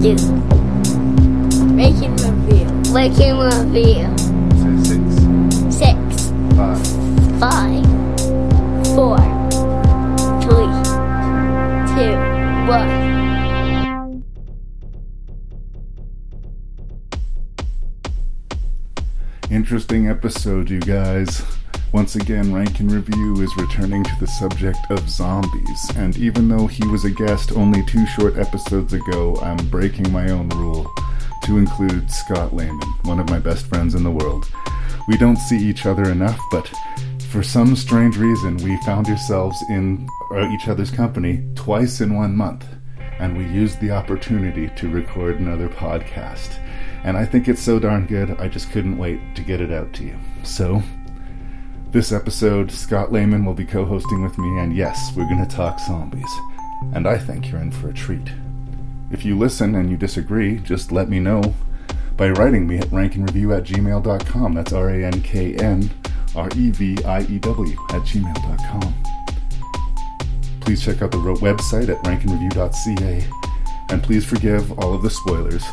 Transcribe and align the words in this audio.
you. 0.00 0.14
Making 1.74 2.14
review. 2.16 2.66
Making 2.92 3.38
review. 3.38 4.06
Say 4.58 4.76
six, 4.84 5.02
Six, 5.74 6.30
five, 6.56 6.80
five, 7.40 7.84
four, 8.94 9.18
three, 10.42 10.70
two, 11.94 12.16
one. 12.68 13.08
Interesting 19.50 20.08
episode, 20.08 20.70
you 20.70 20.80
guys. 20.80 21.57
Once 21.98 22.14
again, 22.14 22.54
Rank 22.54 22.80
N 22.80 22.86
Review 22.86 23.42
is 23.42 23.56
returning 23.56 24.04
to 24.04 24.16
the 24.20 24.26
subject 24.28 24.78
of 24.88 25.10
zombies, 25.10 25.90
and 25.96 26.16
even 26.16 26.46
though 26.48 26.68
he 26.68 26.86
was 26.86 27.04
a 27.04 27.10
guest 27.10 27.50
only 27.50 27.84
two 27.86 28.06
short 28.06 28.38
episodes 28.38 28.92
ago, 28.92 29.36
I'm 29.42 29.56
breaking 29.68 30.12
my 30.12 30.30
own 30.30 30.48
rule 30.50 30.88
to 31.42 31.58
include 31.58 32.08
Scott 32.08 32.54
Lehman, 32.54 32.78
one 33.02 33.18
of 33.18 33.28
my 33.28 33.40
best 33.40 33.66
friends 33.66 33.96
in 33.96 34.04
the 34.04 34.12
world. 34.12 34.48
We 35.08 35.16
don't 35.16 35.38
see 35.38 35.58
each 35.58 35.86
other 35.86 36.04
enough, 36.04 36.38
but 36.52 36.70
for 37.30 37.42
some 37.42 37.74
strange 37.74 38.16
reason, 38.16 38.58
we 38.58 38.80
found 38.82 39.08
ourselves 39.08 39.60
in 39.68 40.08
uh, 40.30 40.48
each 40.50 40.68
other's 40.68 40.92
company 40.92 41.42
twice 41.56 42.00
in 42.00 42.14
one 42.14 42.36
month, 42.36 42.64
and 43.18 43.36
we 43.36 43.44
used 43.44 43.80
the 43.80 43.90
opportunity 43.90 44.70
to 44.76 44.88
record 44.88 45.40
another 45.40 45.68
podcast. 45.68 46.60
And 47.02 47.16
I 47.16 47.26
think 47.26 47.48
it's 47.48 47.62
so 47.62 47.80
darn 47.80 48.06
good, 48.06 48.30
I 48.38 48.46
just 48.46 48.70
couldn't 48.70 48.98
wait 48.98 49.34
to 49.34 49.42
get 49.42 49.60
it 49.60 49.72
out 49.72 49.92
to 49.94 50.04
you. 50.04 50.16
So, 50.44 50.80
this 51.92 52.12
episode, 52.12 52.70
Scott 52.70 53.12
Lehman 53.12 53.44
will 53.44 53.54
be 53.54 53.64
co 53.64 53.84
hosting 53.84 54.22
with 54.22 54.36
me, 54.38 54.58
and 54.58 54.76
yes, 54.76 55.12
we're 55.16 55.28
going 55.28 55.46
to 55.46 55.56
talk 55.56 55.80
zombies. 55.80 56.30
And 56.92 57.06
I 57.06 57.18
think 57.18 57.50
you're 57.50 57.60
in 57.60 57.70
for 57.70 57.88
a 57.88 57.94
treat. 57.94 58.30
If 59.10 59.24
you 59.24 59.38
listen 59.38 59.74
and 59.74 59.90
you 59.90 59.96
disagree, 59.96 60.58
just 60.58 60.92
let 60.92 61.08
me 61.08 61.18
know 61.18 61.54
by 62.16 62.30
writing 62.30 62.66
me 62.66 62.78
at 62.78 62.88
ranknreview 62.88 63.56
at 63.56 63.64
gmail.com. 63.64 64.54
That's 64.54 64.72
R 64.72 64.90
A 64.90 65.04
N 65.04 65.22
K 65.22 65.54
N 65.54 65.90
R 66.36 66.48
E 66.56 66.70
V 66.70 67.02
I 67.04 67.22
E 67.22 67.38
W 67.38 67.76
at 67.90 68.02
gmail.com. 68.02 68.94
Please 70.60 70.84
check 70.84 71.00
out 71.00 71.10
the 71.10 71.18
website 71.18 71.88
at 71.88 72.02
rankandreview.ca, 72.04 73.26
and 73.88 74.02
please 74.02 74.24
forgive 74.26 74.78
all 74.78 74.94
of 74.94 75.02
the 75.02 75.10
spoilers 75.10 75.64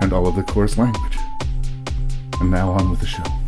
and 0.00 0.12
all 0.12 0.26
of 0.26 0.34
the 0.34 0.42
coarse 0.42 0.76
language. 0.76 1.18
And 2.40 2.50
now 2.50 2.70
on 2.70 2.90
with 2.90 3.00
the 3.00 3.06
show. 3.06 3.39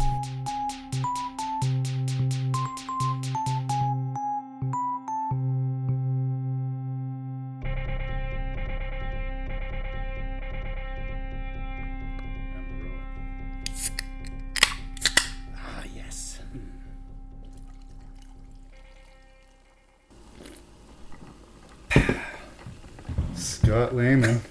Scott 23.72 23.96
Lehman. 23.96 24.42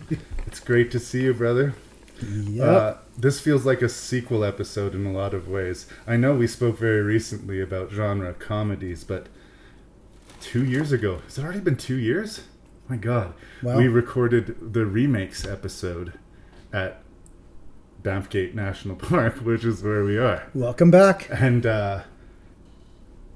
it's 0.46 0.60
great 0.60 0.92
to 0.92 1.00
see 1.00 1.24
you, 1.24 1.34
brother. 1.34 1.74
Yep. 2.22 2.68
Uh, 2.68 2.94
this 3.16 3.40
feels 3.40 3.66
like 3.66 3.82
a 3.82 3.88
sequel 3.88 4.44
episode 4.44 4.94
in 4.94 5.04
a 5.04 5.10
lot 5.10 5.34
of 5.34 5.48
ways. 5.48 5.88
I 6.06 6.16
know 6.16 6.32
we 6.36 6.46
spoke 6.46 6.78
very 6.78 7.02
recently 7.02 7.60
about 7.60 7.90
genre 7.90 8.32
comedies, 8.34 9.02
but 9.02 9.26
two 10.40 10.64
years 10.64 10.92
ago, 10.92 11.18
has 11.24 11.38
it 11.38 11.42
already 11.42 11.58
been 11.58 11.74
two 11.74 11.96
years? 11.96 12.42
My 12.88 12.94
God. 12.94 13.34
Wow. 13.64 13.78
We 13.78 13.88
recorded 13.88 14.72
the 14.72 14.86
remakes 14.86 15.44
episode 15.44 16.12
at 16.72 17.02
Banffgate 18.00 18.54
National 18.54 18.94
Park, 19.10 19.38
which 19.38 19.64
is 19.64 19.82
where 19.82 20.04
we 20.04 20.18
are. 20.18 20.48
Welcome 20.54 20.92
back. 20.92 21.26
And 21.32 21.66
uh, 21.66 22.02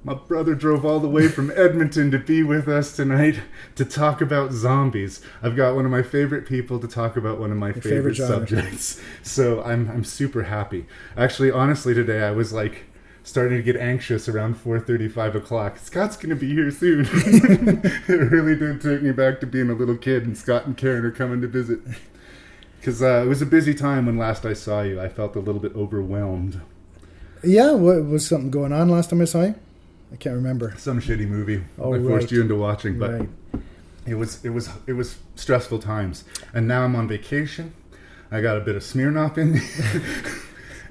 my 0.05 0.15
brother 0.15 0.55
drove 0.55 0.85
all 0.85 0.99
the 0.99 1.09
way 1.09 1.29
from 1.29 1.51
Edmonton 1.57 2.11
to 2.11 2.19
be 2.19 2.43
with 2.43 2.69
us 2.69 2.95
tonight 2.95 3.41
to 3.77 3.85
talk 3.85 4.21
about 4.21 4.53
zombies. 4.53 5.21
I've 5.43 5.57
got 5.57 5.75
one 5.75 5.85
of 5.85 5.91
my 5.91 6.03
favorite 6.03 6.47
people 6.47 6.79
to 6.81 6.89
talk 6.89 7.17
about 7.17 7.39
one 7.39 7.53
of 7.53 7.57
my 7.57 7.73
favorite, 7.73 8.17
favorite 8.17 8.17
subjects. 8.17 9.01
So 9.23 9.63
I'm 9.63 9.89
I'm 9.89 10.05
super 10.05 10.45
happy. 10.45 10.87
Actually, 11.17 11.51
honestly, 11.51 11.95
today 11.95 12.23
I 12.23 12.33
was 12.33 12.53
like 12.53 12.85
starting 13.23 13.57
to 13.57 13.63
get 13.63 13.77
anxious 13.77 14.29
around 14.29 14.57
4:30, 14.57 15.11
5 15.11 15.37
o'clock. 15.37 15.79
Scott's 15.79 16.17
gonna 16.17 16.35
be 16.35 16.49
here 16.49 16.71
soon. 16.71 17.09
it 17.13 18.09
really 18.09 18.57
did 18.57 18.81
take 18.81 19.03
me 19.03 19.13
back 19.13 19.41
to 19.41 19.47
being 19.47 19.71
a 19.71 19.75
little 19.75 19.97
kid, 19.97 20.25
and 20.25 20.37
Scott 20.37 20.67
and 20.67 20.77
Karen 20.77 21.05
are 21.05 21.13
coming 21.13 21.41
to 21.41 21.49
visit. 21.49 21.81
Because 22.81 23.01
uh, 23.01 23.23
it 23.25 23.29
was 23.29 23.41
a 23.41 23.47
busy 23.47 23.75
time 23.75 24.07
when 24.07 24.19
last 24.19 24.45
I 24.45 24.55
saw 24.55 24.83
you. 24.83 25.01
I 25.01 25.09
felt 25.09 25.37
a 25.37 25.41
little 25.41 25.61
bit 25.61 25.77
overwhelmed. 25.77 26.61
Yeah, 27.45 27.73
what, 27.73 28.05
was 28.05 28.27
something 28.27 28.51
going 28.51 28.73
on 28.73 28.89
last 28.89 29.11
time 29.11 29.21
I 29.21 29.25
saw 29.25 29.43
you? 29.43 29.55
I 30.13 30.17
can't 30.17 30.35
remember. 30.37 30.75
some 30.77 31.01
shitty 31.01 31.27
movie 31.27 31.65
Oh, 31.79 31.95
I 31.95 31.99
forced 31.99 32.31
you 32.31 32.43
into 32.43 32.55
watching, 32.57 32.99
but 32.99 33.11
Right. 33.13 33.29
it 34.07 34.15
was 34.15 34.45
it 34.45 34.51
was 34.51 34.69
it 34.87 34.93
was 34.93 35.17
stressful 35.37 35.79
times. 35.79 36.25
And 36.55 36.69
now 36.69 36.83
I'm 36.83 36.95
on 36.97 37.09
vacation. 37.09 37.73
I 38.31 38.41
got 38.41 38.57
a 38.57 38.61
bit 38.61 38.77
of 38.77 38.83
Smirnoff 38.83 39.37
in 39.39 39.53
me, 39.55 39.61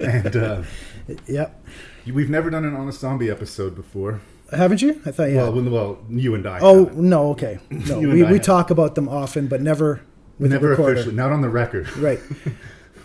and 0.00 0.36
uh, 0.36 0.62
Yep. 1.26 1.64
we've 2.12 2.30
never 2.30 2.50
done 2.50 2.64
an 2.64 2.74
honest 2.76 3.00
zombie 3.00 3.30
episode 3.30 3.74
before. 3.74 4.20
Haven't 4.52 4.82
you? 4.82 5.00
I 5.06 5.10
thought 5.12 5.30
you 5.30 5.36
Well, 5.36 5.52
had. 5.54 5.70
well, 5.70 5.98
you 6.10 6.34
and 6.34 6.46
I. 6.46 6.58
Oh, 6.60 6.84
haven't. 6.84 7.08
no, 7.08 7.30
okay. 7.30 7.58
No, 7.70 7.98
we, 7.98 8.22
we 8.22 8.38
talk 8.38 8.70
about 8.70 8.94
them 8.94 9.08
often, 9.08 9.46
but 9.48 9.60
never 9.62 10.02
with 10.38 10.52
never 10.52 10.68
recorder. 10.70 10.92
officially, 10.92 11.14
not 11.16 11.32
on 11.32 11.40
the 11.40 11.48
record. 11.48 11.94
Right. 11.96 12.20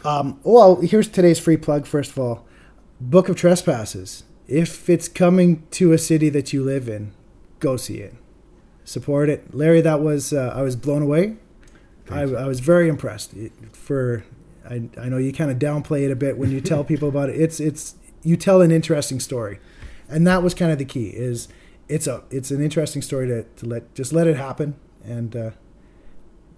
Um, 0.06 0.40
well, 0.44 0.82
here's 0.82 1.08
today's 1.08 1.40
free 1.40 1.58
plug, 1.58 1.86
first 1.86 2.12
of 2.12 2.20
all 2.20 2.46
Book 3.02 3.30
of 3.30 3.36
Trespasses. 3.36 4.24
If 4.48 4.90
it's 4.90 5.08
coming 5.08 5.66
to 5.72 5.92
a 5.94 5.98
city 5.98 6.30
that 6.30 6.54
you 6.54 6.64
live 6.64 6.88
in, 6.88 7.12
go 7.60 7.76
see 7.78 7.98
it. 7.98 8.16
Support 8.86 9.30
it. 9.30 9.54
Larry, 9.54 9.82
that 9.82 10.02
was, 10.02 10.32
uh, 10.32 10.54
I 10.56 10.62
was 10.62 10.76
blown 10.76 11.02
away. 11.02 11.36
I, 12.10 12.22
I 12.22 12.46
was 12.48 12.62
very 12.62 12.88
impressed. 12.88 13.34
It- 13.34 13.52
For 13.74 14.24
I, 14.70 14.90
I 14.98 15.10
know 15.10 15.18
you 15.18 15.34
kind 15.34 15.52
of 15.52 15.60
downplay 15.60 16.04
it 16.06 16.12
a 16.12 16.16
bit 16.16 16.38
when 16.38 16.52
you 16.52 16.62
tell 16.62 16.84
people 16.92 17.10
about 17.10 17.30
it. 17.30 17.40
It's 17.40 17.60
it's 17.60 17.96
you 18.24 18.36
tell 18.38 18.62
an 18.62 18.72
interesting 18.72 19.20
story, 19.20 19.60
and 20.10 20.26
that 20.28 20.42
was 20.44 20.54
kind 20.54 20.72
of 20.72 20.78
the 20.78 20.86
key. 20.86 21.08
Is 21.10 21.48
it's 21.90 22.08
a 22.08 22.24
it's 22.32 22.52
an 22.52 22.62
interesting 22.62 23.02
story 23.02 23.28
to, 23.28 23.44
to 23.44 23.66
let 23.66 23.94
just 23.94 24.14
let 24.14 24.28
it 24.28 24.38
happen, 24.38 24.76
and 25.04 25.36
uh, 25.36 25.52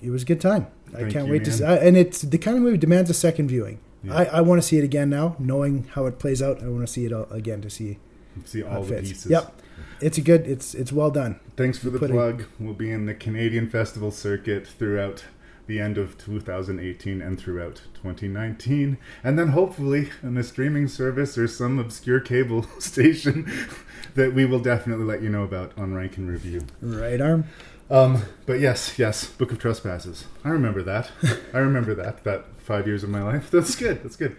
it 0.02 0.10
was 0.12 0.22
a 0.24 0.26
good 0.26 0.42
time. 0.42 0.68
I 0.96 1.04
can't 1.10 1.26
you, 1.28 1.32
wait 1.34 1.46
to 1.46 1.52
see. 1.52 1.64
And 1.64 1.98
it's 1.98 2.22
the 2.22 2.38
kind 2.38 2.58
of 2.58 2.64
movie 2.64 2.78
demands 2.78 3.10
a 3.10 3.14
second 3.16 3.48
viewing. 3.48 3.80
Yeah. 4.04 4.14
I, 4.16 4.24
I 4.26 4.42
want 4.42 4.62
to 4.62 4.68
see 4.68 4.78
it 4.78 4.84
again 4.84 5.10
now, 5.10 5.36
knowing 5.40 5.86
how 5.94 6.06
it 6.06 6.20
plays 6.20 6.42
out. 6.42 6.64
I 6.64 6.68
want 6.70 6.86
to 6.86 6.92
see 6.92 7.06
it 7.06 7.14
all 7.14 7.28
again 7.32 7.62
to 7.62 7.70
see 7.70 7.98
See 8.46 8.64
all 8.64 8.84
the 8.84 8.96
fits. 8.96 9.10
pieces. 9.10 9.32
Yep, 9.32 9.62
it's 10.02 10.18
a 10.18 10.22
good. 10.22 10.48
It's 10.48 10.73
it's 10.73 10.91
well 10.94 11.12
done. 11.12 11.40
Thanks 11.58 11.78
for 11.78 11.90
the 11.90 12.00
plug. 12.00 12.46
We'll 12.59 12.73
be 12.73 12.91
in 12.91 13.06
the 13.06 13.14
Canadian 13.14 13.70
festival 13.70 14.12
circuit 14.12 14.66
throughout 14.68 15.26
the 15.68 15.79
end 15.79 15.97
of 16.00 16.18
2018 16.18 17.22
and 17.22 17.40
throughout 17.40 17.82
2019. 17.94 18.97
And 19.23 19.38
then 19.38 19.50
hopefully 19.50 20.09
on 20.23 20.35
a 20.38 20.41
streaming 20.44 20.88
service 20.88 21.38
or 21.38 21.47
some 21.47 21.78
obscure 21.78 22.20
cable 22.20 22.64
station 22.79 23.52
that 24.16 24.34
we 24.34 24.46
will 24.46 24.59
definitely 24.59 25.06
let 25.06 25.22
you 25.22 25.29
know 25.29 25.44
about 25.44 25.78
on 25.78 25.94
Rank 25.94 26.18
N 26.18 26.28
Review. 26.28 26.66
Right 26.82 27.22
arm. 27.22 27.46
Um, 27.91 28.23
but 28.46 28.59
yes, 28.59 28.97
yes, 28.97 29.26
Book 29.26 29.52
of 29.52 29.59
Trespasses. 29.59 30.26
I 30.44 30.50
remember 30.50 30.82
that. 30.84 31.12
I 31.53 31.58
remember 31.59 31.94
that. 31.96 32.23
That 32.23 32.46
five 32.70 32.86
years 32.86 33.04
of 33.04 33.10
my 33.10 33.24
life. 33.24 33.50
That's 33.52 33.76
good. 33.76 34.04
That's 34.04 34.16
good. 34.16 34.38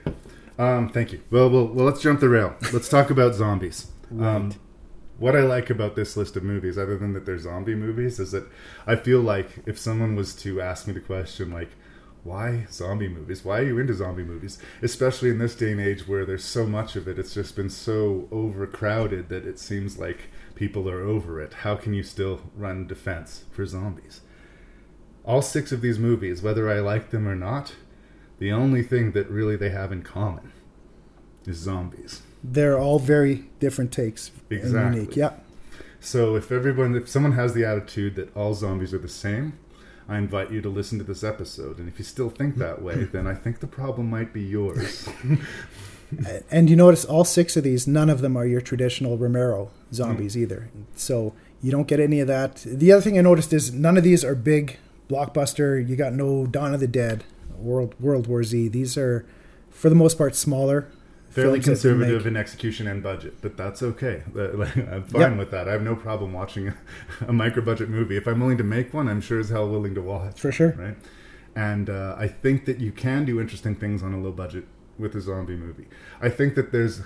Um, 0.56 0.88
thank 0.88 1.12
you. 1.12 1.21
Well, 1.32 1.50
well, 1.50 1.67
well, 1.67 1.85
let's 1.85 2.00
jump 2.00 2.21
the 2.21 2.29
rail. 2.29 2.55
Let's 2.73 2.88
talk 2.88 3.11
about 3.11 3.35
zombies. 3.35 3.88
Um, 4.19 4.53
what 5.19 5.37
I 5.37 5.43
like 5.43 5.71
about 5.71 5.94
this 5.94 6.17
list 6.17 6.35
of 6.35 6.43
movies, 6.43 6.77
other 6.77 6.99
than 6.99 7.12
that 7.12 7.25
they're 7.25 7.38
zombie 7.38 7.77
movies, 7.77 8.19
is 8.19 8.32
that 8.32 8.44
I 8.88 8.97
feel 8.97 9.21
like 9.21 9.50
if 9.67 9.79
someone 9.79 10.17
was 10.17 10.35
to 10.43 10.61
ask 10.61 10.88
me 10.88 10.94
the 10.94 11.00
question, 11.00 11.53
like, 11.53 11.69
why 12.25 12.67
zombie 12.73 13.06
movies? 13.06 13.44
Why 13.44 13.61
are 13.61 13.67
you 13.67 13.79
into 13.79 13.94
zombie 13.94 14.25
movies? 14.25 14.59
Especially 14.82 15.31
in 15.31 15.38
this 15.38 15.55
day 15.55 15.71
and 15.71 15.81
age 15.81 16.09
where 16.09 16.27
there's 16.27 16.43
so 16.43 16.67
much 16.67 16.97
of 16.97 17.06
it. 17.06 17.21
It's 17.21 17.35
just 17.35 17.55
been 17.55 17.71
so 17.71 18.27
overcrowded 18.32 19.29
that 19.29 19.47
it 19.47 19.61
seems 19.61 19.97
like 19.97 20.29
people 20.56 20.91
are 20.91 21.03
over 21.03 21.41
it. 21.41 21.53
How 21.62 21.77
can 21.77 21.94
you 21.94 22.03
still 22.03 22.41
run 22.56 22.88
defense 22.88 23.44
for 23.53 23.65
zombies? 23.65 24.23
All 25.25 25.41
six 25.41 25.71
of 25.71 25.82
these 25.82 26.00
movies, 26.00 26.43
whether 26.43 26.69
I 26.69 26.81
like 26.81 27.11
them 27.11 27.29
or 27.29 27.37
not, 27.37 27.77
the 28.40 28.50
only 28.50 28.82
thing 28.82 29.12
that 29.12 29.31
really 29.31 29.54
they 29.54 29.70
have 29.70 29.92
in 29.92 30.02
common 30.02 30.52
is 31.46 31.58
zombies. 31.58 32.22
They're 32.42 32.78
all 32.78 32.98
very 32.98 33.44
different 33.60 33.92
takes. 33.92 34.32
and 34.50 34.58
Exactly. 34.58 35.00
unique. 35.02 35.16
Yeah. 35.16 35.34
So 36.00 36.34
if 36.34 36.50
everyone, 36.50 36.96
if 36.96 37.08
someone 37.08 37.32
has 37.32 37.54
the 37.54 37.64
attitude 37.64 38.16
that 38.16 38.34
all 38.34 38.54
zombies 38.54 38.92
are 38.92 38.98
the 38.98 39.08
same, 39.08 39.58
I 40.08 40.19
invite 40.19 40.50
you 40.50 40.60
to 40.62 40.69
listen 40.69 40.98
to 40.98 41.04
this 41.04 41.22
episode. 41.22 41.78
And 41.78 41.87
if 41.88 41.98
you 41.98 42.04
still 42.04 42.31
think 42.31 42.56
that 42.56 42.82
way, 42.82 43.04
then 43.12 43.26
I 43.26 43.34
think 43.34 43.60
the 43.60 43.69
problem 43.69 44.10
might 44.10 44.32
be 44.32 44.43
yours. 44.43 45.08
And 46.50 46.69
you 46.69 46.75
notice 46.75 47.04
all 47.04 47.25
six 47.25 47.56
of 47.56 47.64
these, 47.64 47.86
none 47.86 48.10
of 48.10 48.20
them 48.20 48.36
are 48.36 48.44
your 48.44 48.60
traditional 48.60 49.16
Romero 49.16 49.70
zombies 49.93 50.34
mm. 50.34 50.40
either. 50.40 50.69
So 50.96 51.34
you 51.62 51.70
don't 51.70 51.86
get 51.86 52.00
any 52.00 52.20
of 52.20 52.26
that. 52.26 52.56
The 52.66 52.90
other 52.93 53.02
thing 53.02 53.19
I 53.19 53.22
noticed 53.22 53.52
is 53.52 53.72
none 53.72 53.96
of 53.96 54.02
these 54.02 54.25
are 54.25 54.34
big 54.34 54.78
blockbuster. 55.08 55.86
You 55.86 55.96
got 55.96 56.12
no 56.12 56.46
Dawn 56.46 56.75
of 56.75 56.81
the 56.81 56.88
Dead, 56.88 57.25
World 57.60 57.94
World 58.00 58.26
War 58.26 58.42
Z. 58.44 58.68
These 58.68 58.96
are, 58.96 59.26
for 59.70 59.88
the 59.88 59.94
most 59.94 60.16
part, 60.18 60.34
smaller. 60.34 60.88
Fairly 61.30 61.60
conservative 61.60 62.26
in 62.26 62.36
execution 62.36 62.88
and 62.88 63.04
budget, 63.04 63.34
but 63.40 63.56
that's 63.56 63.84
okay. 63.84 64.24
I'm 64.36 65.04
fine 65.04 65.20
Yep. 65.20 65.36
with 65.38 65.50
that. 65.52 65.68
I 65.68 65.72
have 65.72 65.82
no 65.82 65.94
problem 65.94 66.32
watching 66.32 66.68
a, 66.68 66.74
a 67.28 67.32
micro 67.32 67.62
budget 67.62 67.88
movie. 67.88 68.16
If 68.16 68.26
I'm 68.26 68.40
willing 68.40 68.58
to 68.58 68.64
make 68.64 68.92
one, 68.92 69.08
I'm 69.08 69.20
sure 69.20 69.38
as 69.38 69.48
hell 69.50 69.68
willing 69.68 69.94
to 69.94 70.02
watch. 70.02 70.32
It. 70.32 70.38
For 70.40 70.50
sure. 70.50 70.74
right? 70.76 70.96
And 71.54 71.88
uh, 71.88 72.16
I 72.18 72.26
think 72.26 72.64
that 72.64 72.80
you 72.80 72.90
can 72.90 73.24
do 73.24 73.40
interesting 73.40 73.76
things 73.76 74.02
on 74.02 74.12
a 74.12 74.18
low 74.20 74.32
budget 74.32 74.64
with 74.98 75.14
a 75.14 75.20
zombie 75.20 75.54
movie. 75.56 75.86
I 76.20 76.30
think 76.30 76.56
that 76.56 76.72
there's 76.72 77.02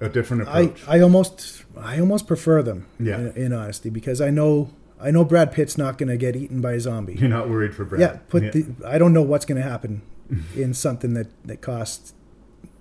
a 0.00 0.08
different 0.08 0.48
I, 0.48 0.62
approach. 0.62 0.82
I 0.88 1.00
almost 1.00 1.64
I 1.78 2.00
almost 2.00 2.26
prefer 2.26 2.62
them. 2.62 2.86
Yeah. 2.98 3.18
In, 3.20 3.32
in 3.36 3.52
honesty, 3.52 3.88
because 3.88 4.20
I 4.20 4.30
know 4.30 4.70
I 5.02 5.10
know 5.10 5.24
Brad 5.24 5.52
Pitt's 5.52 5.76
not 5.78 5.98
going 5.98 6.08
to 6.08 6.16
get 6.16 6.36
eaten 6.36 6.60
by 6.60 6.72
a 6.72 6.80
zombie. 6.80 7.14
You're 7.14 7.28
not 7.28 7.48
worried 7.48 7.74
for 7.74 7.84
Brad. 7.84 8.00
Yeah, 8.00 8.18
put 8.28 8.52
the. 8.52 8.66
I 8.86 8.98
don't 8.98 9.12
know 9.12 9.22
what's 9.22 9.44
going 9.44 9.60
to 9.60 9.68
happen 9.68 10.02
in 10.54 10.74
something 10.74 11.14
that 11.14 11.28
that 11.46 11.60
costs 11.60 12.14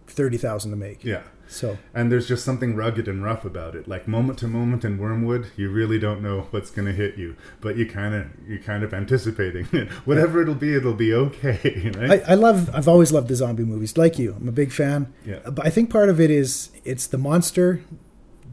thirty 0.07 0.37
thousand 0.37 0.71
to 0.71 0.77
make. 0.77 1.03
yeah. 1.03 1.23
So 1.51 1.79
And 1.95 2.11
there's 2.11 2.27
just 2.27 2.45
something 2.45 2.75
rugged 2.75 3.07
and 3.07 3.23
rough 3.23 3.43
about 3.43 3.73
it. 3.75 3.87
Like 3.87 4.07
moment 4.07 4.37
to 4.39 4.47
moment 4.47 4.85
in 4.85 4.99
Wyrmwood, 4.99 5.47
you 5.57 5.71
really 5.71 5.97
don't 5.97 6.21
know 6.21 6.41
what's 6.51 6.69
going 6.69 6.85
to 6.85 6.91
hit 6.93 7.17
you, 7.17 7.35
but 7.59 7.75
you 7.75 7.87
kind 7.87 8.13
of 8.13 8.27
you're 8.47 8.59
kind 8.59 8.83
of 8.83 8.93
anticipating 8.93 9.67
it. 9.71 9.89
Whatever 10.05 10.43
it'll 10.43 10.53
be, 10.53 10.75
it'll 10.75 10.93
be 10.93 11.11
okay, 11.11 11.91
right? 11.97 12.21
I, 12.23 12.33
I 12.33 12.35
love. 12.35 12.69
I've 12.71 12.87
always 12.87 13.11
loved 13.11 13.29
the 13.29 13.35
zombie 13.35 13.63
movies, 13.63 13.97
like 13.97 14.19
you. 14.19 14.35
I'm 14.39 14.47
a 14.47 14.51
big 14.51 14.71
fan. 14.71 15.11
Yeah. 15.25 15.39
But 15.39 15.65
I 15.65 15.71
think 15.71 15.89
part 15.89 16.09
of 16.09 16.19
it 16.19 16.29
is 16.29 16.69
it's 16.85 17.07
the 17.07 17.17
monster 17.17 17.81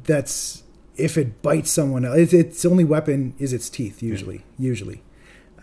that's 0.04 0.62
if 0.96 1.16
it 1.16 1.42
bites 1.42 1.70
someone 1.70 2.04
else, 2.04 2.18
its, 2.18 2.32
its 2.32 2.64
only 2.64 2.84
weapon 2.84 3.34
is 3.38 3.52
its 3.52 3.68
teeth. 3.68 4.02
Usually, 4.02 4.44
usually. 4.58 5.02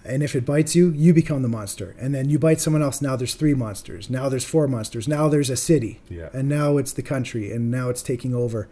And 0.05 0.21
if 0.21 0.35
it 0.35 0.45
bites 0.45 0.75
you, 0.75 0.89
you 0.89 1.13
become 1.13 1.43
the 1.43 1.47
monster. 1.47 1.95
And 1.97 2.13
then 2.13 2.29
you 2.29 2.37
bite 2.37 2.59
someone 2.59 2.83
else. 2.83 3.01
Now 3.01 3.15
there's 3.15 3.35
three 3.35 3.53
monsters. 3.53 4.09
Now 4.09 4.27
there's 4.27 4.43
four 4.43 4.67
monsters. 4.67 5.07
Now 5.07 5.29
there's 5.29 5.49
a 5.49 5.55
city. 5.55 6.01
Yeah. 6.09 6.29
And 6.33 6.49
now 6.49 6.77
it's 6.77 6.91
the 6.91 7.01
country. 7.01 7.51
And 7.51 7.71
now 7.71 7.89
it's 7.89 8.03
taking 8.03 8.35
over. 8.35 8.69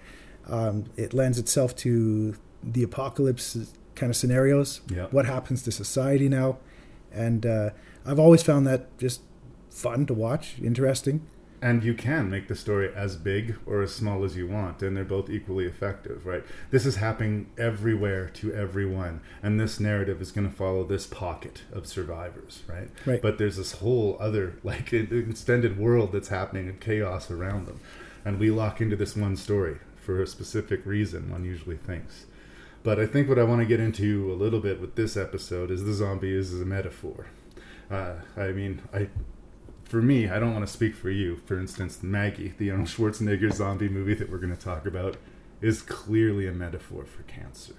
Um, 0.48 0.86
it 0.98 1.14
lends 1.14 1.40
itself 1.40 1.76
to 1.78 2.36
the 2.62 2.84
apocalypse 2.84 3.58
kind 3.96 4.10
of 4.10 4.18
scenarios. 4.18 4.82
Yeah. 4.90 5.06
What 5.12 5.26
happens 5.26 5.64
to 5.64 5.72
society 5.72 6.28
now? 6.28 6.58
And 7.14 7.46
uh, 7.46 7.70
I've 8.06 8.20
always 8.20 8.44
found 8.44 8.68
that 8.68 8.98
just 8.98 9.22
fun 9.70 10.06
to 10.08 10.14
watch, 10.14 10.56
interesting. 10.62 11.26
And 11.62 11.84
you 11.84 11.94
can 11.94 12.30
make 12.30 12.48
the 12.48 12.56
story 12.56 12.92
as 12.96 13.16
big 13.16 13.56
or 13.68 13.82
as 13.84 13.94
small 13.94 14.24
as 14.24 14.36
you 14.36 14.48
want, 14.48 14.82
and 14.82 14.98
they're 14.98 15.04
both 15.04 15.30
equally 15.30 15.66
effective, 15.66 16.26
right? 16.26 16.44
This 16.72 16.86
is 16.86 16.96
happening 16.96 17.52
everywhere 17.58 18.30
to 18.36 18.54
everyone, 18.54 19.22
and 19.44 19.60
this 19.60 19.80
narrative 19.80 20.22
is 20.22 20.32
going 20.32 20.50
to 20.50 20.56
follow 20.56 20.84
this 20.84 21.06
pocket 21.06 21.62
of 21.72 21.86
survivors, 21.86 22.64
right? 22.68 22.90
Right. 23.06 23.22
But 23.22 23.38
there's 23.38 23.58
this 23.58 23.74
whole 23.74 24.18
other, 24.20 24.56
like, 24.64 24.92
extended 24.94 25.78
world 25.78 26.14
that's 26.14 26.30
happening 26.30 26.68
and 26.68 26.80
chaos 26.80 27.30
around 27.30 27.68
them, 27.68 27.80
and 28.26 28.40
we 28.40 28.50
lock 28.50 28.82
into 28.82 28.96
this 28.96 29.16
one 29.16 29.36
story 29.36 29.78
for 29.98 30.22
a 30.22 30.28
specific 30.28 30.84
reason. 30.86 31.30
One 31.30 31.46
usually 31.46 31.78
thinks. 31.78 32.26
But 32.84 33.00
I 33.00 33.06
think 33.06 33.30
what 33.30 33.38
I 33.38 33.44
want 33.44 33.62
to 33.62 33.68
get 33.68 33.80
into 33.80 34.32
a 34.32 34.34
little 34.34 34.60
bit 34.60 34.82
with 34.82 34.96
this 34.96 35.16
episode 35.16 35.70
is 35.70 35.84
the 35.84 35.94
zombie 35.94 36.36
is 36.36 36.60
a 36.60 36.66
metaphor. 36.66 37.28
Uh, 37.92 38.16
I 38.36 38.48
mean, 38.48 38.82
I 38.94 39.10
for 39.92 40.02
me, 40.02 40.30
I 40.30 40.40
don't 40.40 40.54
want 40.54 40.66
to 40.66 40.72
speak 40.72 40.96
for 40.96 41.10
you. 41.10 41.42
For 41.46 41.60
instance, 41.60 42.02
Maggie, 42.02 42.54
the 42.58 42.72
Arnold 42.72 42.88
Schwarzenegger 42.88 43.52
zombie 43.52 43.90
movie 43.90 44.14
that 44.14 44.32
we're 44.32 44.38
going 44.38 44.56
to 44.56 44.62
talk 44.62 44.86
about, 44.86 45.18
is 45.60 45.82
clearly 45.82 46.48
a 46.48 46.54
metaphor 46.54 47.04
for 47.04 47.24
cancer. 47.24 47.76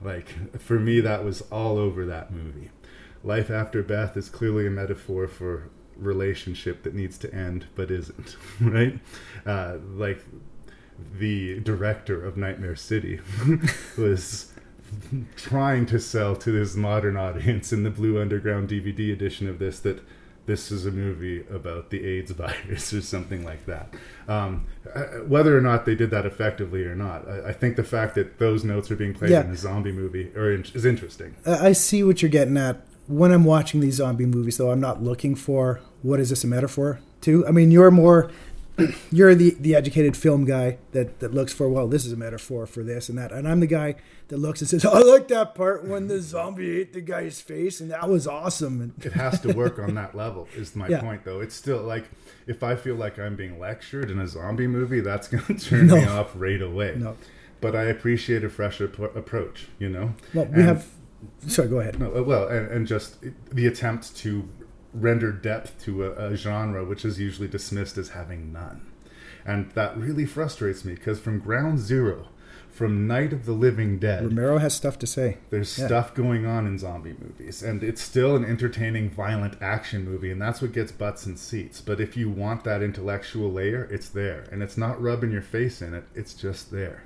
Like, 0.00 0.56
for 0.60 0.78
me, 0.78 1.00
that 1.00 1.24
was 1.24 1.40
all 1.50 1.78
over 1.78 2.06
that 2.06 2.32
movie. 2.32 2.70
Life 3.24 3.50
After 3.50 3.82
Beth 3.82 4.16
is 4.16 4.28
clearly 4.28 4.68
a 4.68 4.70
metaphor 4.70 5.26
for 5.26 5.68
relationship 5.96 6.84
that 6.84 6.94
needs 6.94 7.18
to 7.18 7.34
end 7.34 7.66
but 7.74 7.90
isn't, 7.90 8.36
right? 8.60 9.00
Uh, 9.44 9.78
like, 9.96 10.20
the 11.18 11.58
director 11.58 12.24
of 12.24 12.36
Nightmare 12.36 12.76
City 12.76 13.18
was 13.98 14.52
trying 15.34 15.86
to 15.86 15.98
sell 15.98 16.36
to 16.36 16.52
this 16.52 16.76
modern 16.76 17.16
audience 17.16 17.72
in 17.72 17.82
the 17.82 17.90
Blue 17.90 18.20
Underground 18.20 18.68
DVD 18.68 19.12
edition 19.12 19.48
of 19.48 19.58
this 19.58 19.80
that 19.80 20.00
this 20.46 20.70
is 20.70 20.84
a 20.86 20.90
movie 20.90 21.44
about 21.50 21.90
the 21.90 22.04
AIDS 22.04 22.30
virus 22.42 22.92
or 22.92 23.00
something 23.00 23.44
like 23.44 23.64
that. 23.66 23.94
Um, 24.28 24.66
uh, 24.94 25.04
whether 25.26 25.56
or 25.56 25.60
not 25.60 25.86
they 25.86 25.94
did 25.94 26.10
that 26.10 26.26
effectively 26.26 26.84
or 26.84 26.94
not, 26.94 27.26
I, 27.28 27.48
I 27.48 27.52
think 27.52 27.76
the 27.76 27.84
fact 27.84 28.14
that 28.16 28.38
those 28.38 28.64
notes 28.64 28.90
are 28.90 28.96
being 28.96 29.14
played 29.14 29.30
Yeah. 29.30 29.44
in 29.44 29.50
a 29.50 29.56
zombie 29.56 29.92
movie 29.92 30.30
in, 30.34 30.64
is 30.74 30.84
interesting. 30.84 31.34
I 31.46 31.72
see 31.72 32.02
what 32.04 32.22
you're 32.22 32.30
getting 32.30 32.56
at. 32.56 32.84
When 33.06 33.32
I'm 33.32 33.44
watching 33.44 33.80
these 33.80 33.96
zombie 33.96 34.24
movies, 34.26 34.56
though, 34.56 34.70
I'm 34.70 34.80
not 34.80 35.02
looking 35.02 35.34
for 35.34 35.80
what 36.02 36.20
is 36.20 36.30
this 36.30 36.42
a 36.44 36.46
metaphor 36.46 37.00
to. 37.22 37.46
I 37.46 37.50
mean, 37.50 37.70
you're 37.70 37.90
more, 37.90 38.30
you're 39.12 39.34
the 39.34 39.56
the 39.60 39.74
educated 39.74 40.16
film 40.16 40.44
guy 40.44 40.78
that 40.92 41.20
that 41.20 41.32
looks 41.32 41.52
for 41.52 41.68
well, 41.68 41.86
this 41.86 42.04
is 42.04 42.12
a 42.12 42.16
metaphor 42.16 42.66
for 42.66 42.82
this 42.82 43.08
and 43.08 43.16
that, 43.18 43.30
and 43.32 43.46
I'm 43.48 43.60
the 43.60 43.66
guy 43.66 43.94
that 44.28 44.38
looks 44.38 44.60
and 44.62 44.68
says, 44.70 44.84
I 44.86 44.98
like 45.00 45.28
that 45.28 45.54
part 45.54 45.84
when 45.84 46.08
the 46.08 46.18
zombie 46.20 46.80
ate 46.80 46.92
the 46.94 47.02
guy's 47.02 47.40
face, 47.42 47.78
and 47.80 47.90
that 47.90 48.08
was 48.08 48.26
awesome. 48.26 48.80
And 48.80 49.04
It 49.04 49.12
has 49.12 49.38
to 49.42 49.52
work 49.52 49.78
on 49.78 49.94
that 49.96 50.14
level, 50.14 50.48
is 50.56 50.74
my 50.74 50.88
Yeah. 50.94 51.00
point, 51.02 51.24
though. 51.24 51.40
It's 51.40 51.54
still 51.54 51.82
like 51.82 52.04
if 52.46 52.62
I 52.62 52.74
feel 52.74 52.94
like 52.94 53.18
I'm 53.18 53.36
being 53.36 53.58
lectured 53.60 54.10
in 54.10 54.18
a 54.18 54.26
zombie 54.26 54.66
movie, 54.66 55.00
that's 55.00 55.28
going 55.28 55.44
to 55.58 55.58
turn 55.58 55.88
me 55.88 56.04
off 56.06 56.32
right 56.34 56.60
away. 56.62 56.94
No. 56.96 57.16
But 57.60 57.76
I 57.76 57.82
appreciate 57.84 58.44
a 58.44 58.48
fresh 58.50 58.80
ap- 58.80 58.98
approach, 59.14 59.66
you 59.78 59.88
know? 59.90 60.14
well, 60.32 60.46
we 60.46 60.54
And- 60.54 60.62
have. 60.68 60.86
Sorry, 61.46 61.68
go 61.68 61.80
ahead. 61.80 61.98
No, 62.00 62.14
uh, 62.14 62.22
well, 62.22 62.48
and, 62.48 62.70
and 62.70 62.86
just 62.86 63.16
the 63.52 63.66
attempt 63.66 64.14
to 64.18 64.46
render 64.94 65.32
depth 65.32 65.82
to 65.84 66.04
a, 66.04 66.10
a 66.32 66.36
genre 66.36 66.84
which 66.84 67.04
is 67.04 67.18
usually 67.20 67.48
dismissed 67.48 67.98
as 67.98 68.10
having 68.10 68.52
none. 68.52 68.80
And 69.44 69.70
that 69.72 69.96
really 69.96 70.24
frustrates 70.24 70.84
me 70.84 70.94
because 70.94 71.20
from 71.20 71.38
ground 71.40 71.78
zero, 71.78 72.28
from 72.70 73.06
Night 73.06 73.32
of 73.32 73.44
the 73.44 73.52
Living 73.52 73.98
Dead, 73.98 74.24
Romero 74.24 74.58
has 74.58 74.74
stuff 74.74 74.98
to 75.00 75.06
say. 75.06 75.36
there's 75.50 75.78
Yeah. 75.78 75.86
stuff 75.86 76.14
going 76.14 76.44
on 76.46 76.66
in 76.66 76.78
zombie 76.78 77.14
movies, 77.20 77.62
and 77.62 77.84
it's 77.84 78.02
still 78.02 78.34
an 78.34 78.44
entertaining, 78.44 79.10
violent 79.10 79.54
action 79.60 80.04
movie, 80.04 80.30
and 80.30 80.40
that's 80.42 80.60
what 80.62 80.72
gets 80.72 80.90
butts 80.90 81.24
and 81.26 81.38
seats. 81.38 81.80
But 81.80 82.00
if 82.00 82.16
you 82.16 82.28
want 82.30 82.64
that 82.64 82.82
intellectual 82.82 83.52
layer, 83.52 83.86
it's 83.92 84.08
there, 84.08 84.46
and 84.50 84.60
it's 84.62 84.76
not 84.76 85.00
rubbing 85.00 85.30
your 85.30 85.42
face 85.42 85.82
in 85.82 85.94
it; 85.94 86.04
it's 86.16 86.34
just 86.34 86.72
there. 86.72 87.04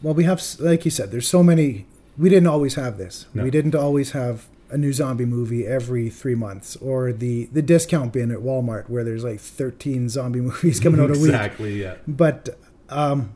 Well, 0.00 0.14
we 0.14 0.24
have, 0.24 0.42
like 0.58 0.84
you 0.86 0.90
said, 0.90 1.10
there's 1.10 1.28
so 1.28 1.42
many. 1.42 1.86
We 2.16 2.30
didn't 2.30 2.46
always 2.48 2.76
have 2.76 2.96
this. 2.96 3.26
No. 3.34 3.42
We 3.42 3.50
didn't 3.50 3.74
always 3.74 4.12
have 4.12 4.46
a 4.70 4.78
new 4.78 4.92
zombie 4.92 5.24
movie 5.24 5.66
every 5.66 6.10
three 6.10 6.34
months, 6.34 6.76
or 6.76 7.12
the 7.12 7.46
the 7.46 7.62
discount 7.62 8.12
bin 8.12 8.30
at 8.30 8.38
Walmart 8.38 8.88
where 8.88 9.04
there's 9.04 9.24
like 9.24 9.40
13 9.40 10.08
zombie 10.08 10.40
movies 10.50 10.80
coming 10.80 11.00
out 11.00 11.10
a 11.10 11.14
week. 11.14 11.30
exactly, 11.30 11.80
yeah. 11.80 11.96
But 12.06 12.58
um, 12.88 13.34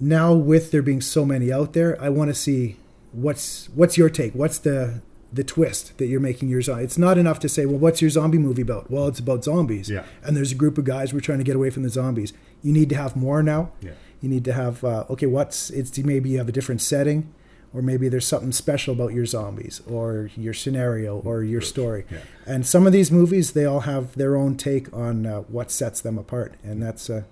now, 0.00 0.32
with 0.34 0.70
there 0.70 0.82
being 0.82 1.00
so 1.00 1.24
many 1.24 1.52
out 1.52 1.72
there, 1.72 2.00
I 2.00 2.08
want 2.08 2.28
to 2.28 2.34
see 2.34 2.76
what's 3.12 3.68
what's 3.74 3.96
your 3.98 4.08
take. 4.08 4.32
What's 4.34 4.58
the 4.58 5.00
the 5.32 5.44
twist 5.44 5.98
that 5.98 6.06
you're 6.06 6.20
making 6.20 6.48
your 6.48 6.62
zombie? 6.62 6.84
It's 6.84 6.98
not 6.98 7.18
enough 7.18 7.38
to 7.40 7.48
say, 7.48 7.66
well, 7.66 7.78
what's 7.78 8.00
your 8.00 8.10
zombie 8.10 8.38
movie 8.38 8.62
about? 8.62 8.90
Well, 8.90 9.08
it's 9.08 9.18
about 9.18 9.44
zombies. 9.44 9.90
Yeah. 9.90 10.04
And 10.22 10.36
there's 10.36 10.52
a 10.52 10.54
group 10.54 10.78
of 10.78 10.84
guys 10.84 11.12
we're 11.12 11.20
trying 11.20 11.38
to 11.38 11.44
get 11.44 11.56
away 11.56 11.70
from 11.70 11.82
the 11.82 11.90
zombies. 11.90 12.32
You 12.62 12.72
need 12.72 12.88
to 12.90 12.96
have 12.96 13.16
more 13.16 13.42
now. 13.42 13.72
Yeah. 13.80 13.92
You 14.20 14.28
need 14.28 14.44
to 14.46 14.52
have 14.52 14.84
uh, 14.84 15.04
okay, 15.10 15.26
what's 15.26 15.70
it's 15.70 15.96
maybe 15.98 16.30
you 16.30 16.38
have 16.38 16.48
a 16.48 16.52
different 16.52 16.80
setting, 16.80 17.32
or 17.74 17.82
maybe 17.82 18.08
there's 18.08 18.26
something 18.26 18.52
special 18.52 18.94
about 18.94 19.12
your 19.12 19.26
zombies, 19.26 19.82
or 19.86 20.30
your 20.36 20.54
scenario, 20.54 21.18
or 21.18 21.42
your 21.42 21.60
story. 21.60 22.04
Yeah. 22.10 22.18
And 22.46 22.66
some 22.66 22.86
of 22.86 22.92
these 22.92 23.10
movies, 23.10 23.52
they 23.52 23.64
all 23.64 23.80
have 23.80 24.14
their 24.16 24.36
own 24.36 24.56
take 24.56 24.92
on 24.92 25.26
uh, 25.26 25.40
what 25.42 25.70
sets 25.70 26.00
them 26.00 26.18
apart, 26.18 26.54
and 26.62 26.82
that's 26.82 27.10
uh, 27.10 27.22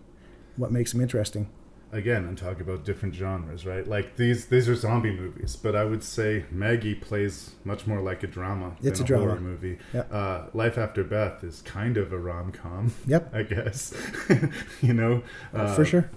what 0.56 0.70
makes 0.72 0.92
them 0.92 1.00
interesting. 1.00 1.48
again, 1.92 2.26
I'm 2.28 2.36
talking 2.36 2.60
about 2.60 2.84
different 2.84 3.14
genres, 3.14 3.64
right? 3.64 3.86
Like 3.86 4.16
these 4.16 4.46
these 4.46 4.68
are 4.68 4.74
zombie 4.74 5.12
movies, 5.16 5.56
but 5.56 5.74
I 5.74 5.84
would 5.84 6.02
say 6.04 6.44
Maggie 6.50 6.94
plays 6.94 7.52
much 7.64 7.86
more 7.86 8.00
like 8.02 8.22
a 8.22 8.26
drama 8.26 8.76
It's 8.82 8.98
than 8.98 9.04
a 9.06 9.08
drama. 9.08 9.24
horror 9.26 9.40
movie. 9.40 9.78
Yeah. 9.94 10.00
Uh, 10.12 10.48
Life 10.52 10.76
After 10.76 11.02
Beth 11.04 11.42
is 11.44 11.62
kind 11.62 11.96
of 11.96 12.12
a 12.12 12.18
rom 12.18 12.52
com. 12.52 12.92
Yep. 13.06 13.34
I 13.40 13.42
guess. 13.44 13.94
you 14.82 14.92
know, 14.92 15.22
uh, 15.54 15.74
for 15.74 15.84
sure. 15.86 16.10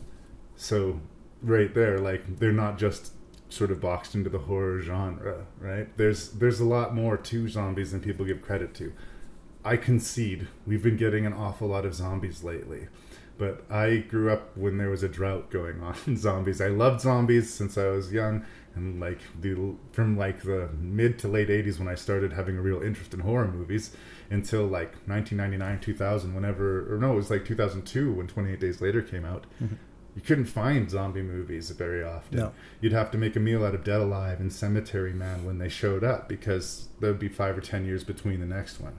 So 0.57 0.99
right 1.41 1.73
there, 1.73 1.99
like 1.99 2.39
they're 2.39 2.51
not 2.51 2.77
just 2.77 3.13
sort 3.49 3.71
of 3.71 3.81
boxed 3.81 4.15
into 4.15 4.29
the 4.29 4.39
horror 4.39 4.79
genre, 4.81 5.45
right? 5.59 5.95
There's 5.97 6.29
there's 6.31 6.59
a 6.59 6.65
lot 6.65 6.95
more 6.95 7.17
to 7.17 7.49
zombies 7.49 7.91
than 7.91 8.01
people 8.01 8.25
give 8.25 8.41
credit 8.41 8.73
to. 8.75 8.93
I 9.65 9.75
concede 9.75 10.47
we've 10.65 10.83
been 10.83 10.97
getting 10.97 11.25
an 11.25 11.33
awful 11.33 11.67
lot 11.67 11.85
of 11.85 11.93
zombies 11.93 12.43
lately. 12.43 12.87
But 13.37 13.63
I 13.71 13.97
grew 13.97 14.29
up 14.31 14.57
when 14.57 14.77
there 14.77 14.89
was 14.89 15.01
a 15.01 15.07
drought 15.07 15.49
going 15.49 15.81
on 15.81 15.95
in 16.07 16.17
zombies. 16.17 16.59
I 16.59 16.67
loved 16.67 17.01
zombies 17.01 17.51
since 17.53 17.77
I 17.77 17.87
was 17.87 18.11
young 18.11 18.45
and 18.75 18.99
like 18.99 19.19
the 19.39 19.75
from 19.91 20.17
like 20.17 20.43
the 20.43 20.69
mid 20.79 21.19
to 21.19 21.27
late 21.27 21.49
80s 21.49 21.79
when 21.79 21.87
I 21.87 21.95
started 21.95 22.33
having 22.33 22.57
a 22.57 22.61
real 22.61 22.81
interest 22.81 23.13
in 23.13 23.21
horror 23.21 23.47
movies 23.47 23.95
until 24.29 24.65
like 24.65 24.93
1999 25.07 25.79
2000 25.79 26.35
whenever 26.35 26.93
or 26.93 26.97
no 26.97 27.13
it 27.13 27.15
was 27.15 27.29
like 27.29 27.45
2002 27.45 28.13
when 28.13 28.27
28 28.27 28.59
days 28.59 28.81
later 28.81 29.01
came 29.01 29.25
out 29.25 29.45
mm-hmm. 29.61 29.75
You 30.15 30.21
couldn't 30.21 30.45
find 30.45 30.89
zombie 30.89 31.21
movies 31.21 31.69
very 31.71 32.03
often. 32.03 32.37
No. 32.39 32.51
You'd 32.81 32.91
have 32.93 33.11
to 33.11 33.17
make 33.17 33.35
a 33.35 33.39
meal 33.39 33.63
out 33.65 33.75
of 33.75 33.83
Dead 33.83 34.01
Alive 34.01 34.39
and 34.39 34.51
Cemetery 34.51 35.13
Man 35.13 35.45
when 35.45 35.59
they 35.59 35.69
showed 35.69 36.03
up 36.03 36.27
because 36.27 36.87
there 36.99 37.11
would 37.11 37.19
be 37.19 37.29
five 37.29 37.57
or 37.57 37.61
ten 37.61 37.85
years 37.85 38.03
between 38.03 38.39
the 38.39 38.45
next 38.45 38.79
one. 38.81 38.97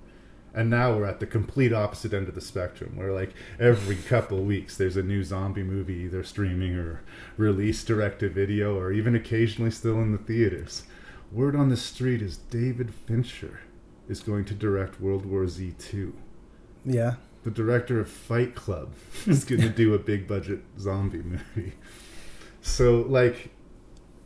And 0.52 0.69
now 0.69 0.97
we're 0.97 1.05
at 1.05 1.21
the 1.21 1.26
complete 1.26 1.73
opposite 1.73 2.12
end 2.12 2.29
of 2.29 2.35
the 2.35 2.40
spectrum, 2.40 2.97
where 2.97 3.12
like 3.12 3.35
every 3.61 3.97
couple 3.97 4.38
of 4.38 4.47
weeks 4.47 4.76
there's 4.76 4.97
a 4.97 5.02
new 5.02 5.23
zombie 5.23 5.62
movie 5.62 5.95
either 5.95 6.25
streaming 6.25 6.75
or 6.75 7.02
released 7.37 7.87
direct 7.87 8.19
to 8.21 8.29
video 8.29 8.76
or 8.76 8.90
even 8.93 9.14
occasionally 9.14 9.71
still 9.71 10.00
in 10.00 10.11
the 10.12 10.19
theaters. 10.19 10.85
Word 11.31 11.55
on 11.55 11.69
the 11.69 11.76
street 11.76 12.21
is 12.23 12.37
David 12.38 12.93
Fincher 12.93 13.61
is 14.09 14.21
going 14.21 14.45
to 14.47 14.55
direct 14.55 15.00
World 15.00 15.25
War 15.25 15.47
Z 15.47 15.75
2 15.79 16.12
Yeah. 16.85 17.14
The 17.42 17.50
director 17.50 18.00
of 18.00 18.09
Fight 18.09 18.54
Club 18.54 18.92
is 19.26 19.44
going 19.44 19.62
to 19.62 19.68
do 19.68 19.94
a 19.94 19.99
big 19.99 20.26
budget 20.26 20.61
zombie 20.78 21.23
movie. 21.23 21.73
So, 22.62 23.04
like, 23.09 23.50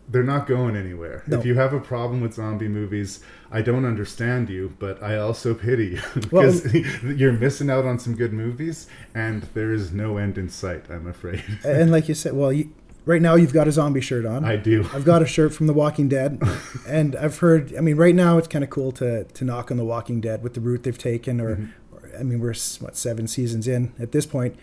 they're 0.08 0.22
not 0.22 0.46
going 0.46 0.76
anywhere. 0.76 1.22
No. 1.26 1.38
If 1.38 1.46
you 1.46 1.54
have 1.54 1.72
a 1.72 1.80
problem 1.80 2.20
with 2.20 2.34
zombie 2.34 2.68
movies, 2.68 3.20
I 3.50 3.62
don't 3.62 3.84
understand 3.84 4.50
you, 4.50 4.74
but 4.78 5.02
I 5.02 5.16
also 5.16 5.54
pity 5.54 5.86
you 5.86 6.00
Well- 6.30 6.52
because 6.52 6.74
you're 7.04 7.32
missing 7.32 7.70
out 7.70 7.84
on 7.84 7.98
some 7.98 8.14
good 8.14 8.32
movies, 8.32 8.88
and 9.14 9.42
there 9.54 9.72
is 9.72 9.92
no 9.92 10.16
end 10.18 10.36
in 10.36 10.48
sight. 10.48 10.90
I'm 10.90 11.06
afraid. 11.06 11.42
And 11.64 11.90
like 11.90 12.08
you 12.08 12.14
said, 12.14 12.34
well, 12.34 12.52
you, 12.52 12.70
right 13.06 13.22
now 13.22 13.34
you've 13.34 13.52
got 13.52 13.68
a 13.68 13.72
zombie 13.72 14.00
shirt 14.00 14.26
on. 14.26 14.44
I 14.44 14.56
do. 14.56 14.88
I've 14.92 15.04
got 15.04 15.22
a 15.22 15.26
shirt 15.26 15.54
from 15.54 15.66
The 15.68 15.72
Walking 15.72 16.08
Dead, 16.08 16.42
and 16.86 17.16
I've 17.16 17.38
heard. 17.38 17.74
I 17.76 17.80
mean, 17.80 17.96
right 17.96 18.14
now 18.14 18.36
it's 18.38 18.48
kind 18.48 18.64
of 18.64 18.70
cool 18.70 18.92
to 18.92 19.24
to 19.24 19.44
knock 19.44 19.70
on 19.70 19.76
The 19.76 19.84
Walking 19.84 20.20
Dead 20.20 20.42
with 20.42 20.54
the 20.54 20.60
route 20.60 20.82
they've 20.82 20.98
taken. 20.98 21.40
Or, 21.40 21.52
or 21.52 21.70
I 22.18 22.22
mean, 22.22 22.40
we're 22.40 22.54
what 22.80 22.96
seven 22.96 23.26
seasons 23.28 23.66
in 23.68 23.92
at 23.98 24.12
this 24.12 24.26
point, 24.26 24.56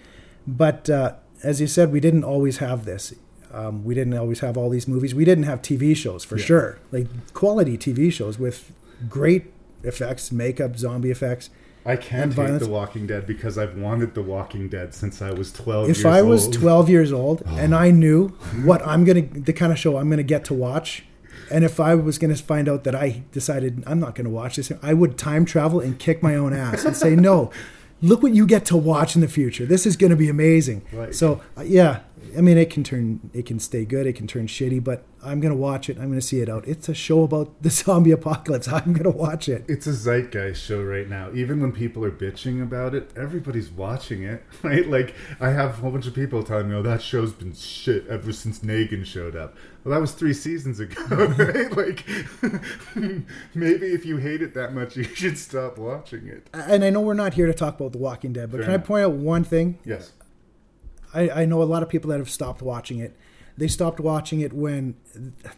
but 0.47 0.89
uh, 0.89 1.13
as 1.43 1.59
you 1.61 1.67
said, 1.67 1.91
we 1.91 1.99
didn't 1.99 2.23
always 2.23 2.57
have 2.57 2.85
this. 2.85 3.13
Um, 3.53 3.83
we 3.83 3.93
didn't 3.95 4.13
always 4.13 4.39
have 4.39 4.55
all 4.57 4.69
these 4.69 4.87
movies. 4.87 5.13
We 5.13 5.25
didn't 5.25 5.43
have 5.43 5.61
TV 5.61 5.95
shows 5.95 6.23
for 6.23 6.37
Yeah. 6.37 6.45
sure, 6.45 6.79
like 6.91 7.07
quality 7.33 7.77
TV 7.77 8.11
shows 8.11 8.39
with 8.39 8.71
great 9.09 9.51
effects, 9.83 10.31
makeup, 10.31 10.77
zombie 10.77 11.11
effects. 11.11 11.49
I 11.85 11.95
can't 11.95 12.31
hate 12.33 12.43
violence. 12.43 12.63
The 12.63 12.69
Walking 12.69 13.07
Dead 13.07 13.25
because 13.25 13.57
I've 13.57 13.75
wanted 13.75 14.13
The 14.13 14.21
Walking 14.21 14.69
Dead 14.69 14.93
since 14.93 15.19
I 15.21 15.31
was 15.31 15.51
12 15.51 15.87
years 15.87 15.99
if 15.99 16.05
I 16.05 16.21
was 16.21 16.45
old. 16.45 16.53
12 16.53 16.89
years 16.89 17.11
old 17.11 17.41
and 17.47 17.73
I 17.73 17.89
knew 17.89 18.27
what 18.63 18.85
I'm 18.85 19.03
gonna, 19.03 19.23
the 19.23 19.51
kind 19.51 19.71
of 19.71 19.79
show 19.79 19.97
I'm 19.97 20.07
gonna 20.09 20.21
get 20.21 20.45
to 20.45 20.53
watch, 20.53 21.03
and 21.51 21.63
if 21.63 21.79
I 21.79 21.95
was 21.95 22.17
gonna 22.17 22.35
find 22.35 22.67
out 22.69 22.83
that 22.85 22.95
I 22.95 23.23
decided 23.31 23.83
I'm 23.85 23.99
not 23.99 24.15
gonna 24.15 24.29
watch 24.29 24.55
this, 24.55 24.71
I 24.81 24.93
would 24.93 25.17
time 25.17 25.45
travel 25.45 25.79
and 25.79 25.99
kick 25.99 26.23
my 26.23 26.35
own 26.35 26.53
ass 26.53 26.85
and 26.85 26.95
say, 26.95 27.15
no, 27.15 27.51
look 28.01 28.23
what 28.23 28.33
you 28.33 28.47
get 28.47 28.65
to 28.65 28.77
watch 28.77 29.15
in 29.15 29.21
the 29.21 29.27
future. 29.27 29.65
This 29.65 29.85
is 29.85 29.95
gonna 29.97 30.15
be 30.15 30.29
amazing. 30.29 30.83
Right. 30.91 31.13
So 31.13 31.41
uh, 31.57 31.61
yeah, 31.61 31.99
I 32.37 32.41
mean, 32.41 32.57
it 32.57 32.69
can 32.69 32.83
turn, 32.83 33.29
it 33.33 33.45
can 33.45 33.59
stay 33.59 33.85
good, 33.85 34.05
it 34.07 34.13
can 34.13 34.27
turn 34.27 34.47
shitty, 34.47 34.83
but 34.83 35.03
I'm 35.23 35.39
gonna 35.39 35.55
watch 35.55 35.89
it. 35.89 35.97
I'm 35.97 36.09
gonna 36.09 36.21
see 36.21 36.41
it 36.41 36.49
out. 36.49 36.67
It's 36.67 36.89
a 36.89 36.93
show 36.93 37.23
about 37.23 37.49
the 37.61 37.69
zombie 37.69 38.11
apocalypse. 38.11 38.67
I'm 38.67 38.93
gonna 38.93 39.09
watch 39.11 39.47
it. 39.49 39.65
it's 39.67 39.87
a 39.87 39.93
zeitgeist 39.93 40.61
show 40.63 40.81
right 40.81 41.07
now. 41.07 41.31
Even 41.33 41.61
when 41.61 41.71
people 41.71 42.03
are 42.03 42.11
bitching 42.11 42.61
about 42.61 42.95
it, 42.95 43.11
everybody's 43.15 43.69
watching 43.69 44.23
it, 44.23 44.43
right? 44.63 44.87
Like 44.87 45.13
I 45.39 45.49
have 45.49 45.69
a 45.71 45.73
whole 45.73 45.91
bunch 45.91 46.07
of 46.07 46.13
people 46.15 46.43
telling 46.43 46.69
me, 46.69 46.75
"Oh, 46.75 46.81
that 46.81 47.01
show's 47.01 47.33
been 47.33 47.53
shit 47.53 48.07
ever 48.07 48.31
since 48.31 48.59
Negan 48.59 49.05
showed 49.05 49.35
up." 49.35 49.55
Well, 49.83 49.93
that 49.95 50.01
was 50.01 50.11
three 50.11 50.33
seasons 50.33 50.79
ago, 50.79 51.01
right? 51.09 51.75
Like 51.75 52.05
maybe 53.55 53.87
if 53.87 54.05
you 54.05 54.17
hate 54.17 54.41
it 54.41 54.53
that 54.53 54.73
much, 54.73 54.95
you 54.95 55.03
should 55.03 55.37
stop 55.37 55.77
watching 55.77 56.27
it. 56.27 56.47
And 56.53 56.83
I 56.83 56.89
know 56.89 57.01
we're 57.01 57.13
not 57.13 57.33
here 57.33 57.47
to 57.47 57.53
talk 57.53 57.79
about 57.79 57.91
The 57.91 57.97
Walking 57.97 58.33
Dead, 58.33 58.51
but 58.51 58.57
Fair 58.57 58.65
can 58.65 58.73
I 58.75 58.77
point 58.77 59.03
out 59.05 59.13
one 59.13 59.43
thing? 59.43 59.79
Yes. 59.83 60.11
I, 61.13 61.29
I 61.41 61.45
know 61.45 61.61
a 61.61 61.65
lot 61.65 61.83
of 61.83 61.89
people 61.89 62.09
that 62.11 62.19
have 62.19 62.29
stopped 62.29 62.61
watching 62.61 62.99
it. 62.99 63.15
They 63.57 63.67
stopped 63.67 63.99
watching 63.99 64.39
it 64.39 64.53
when 64.53 64.95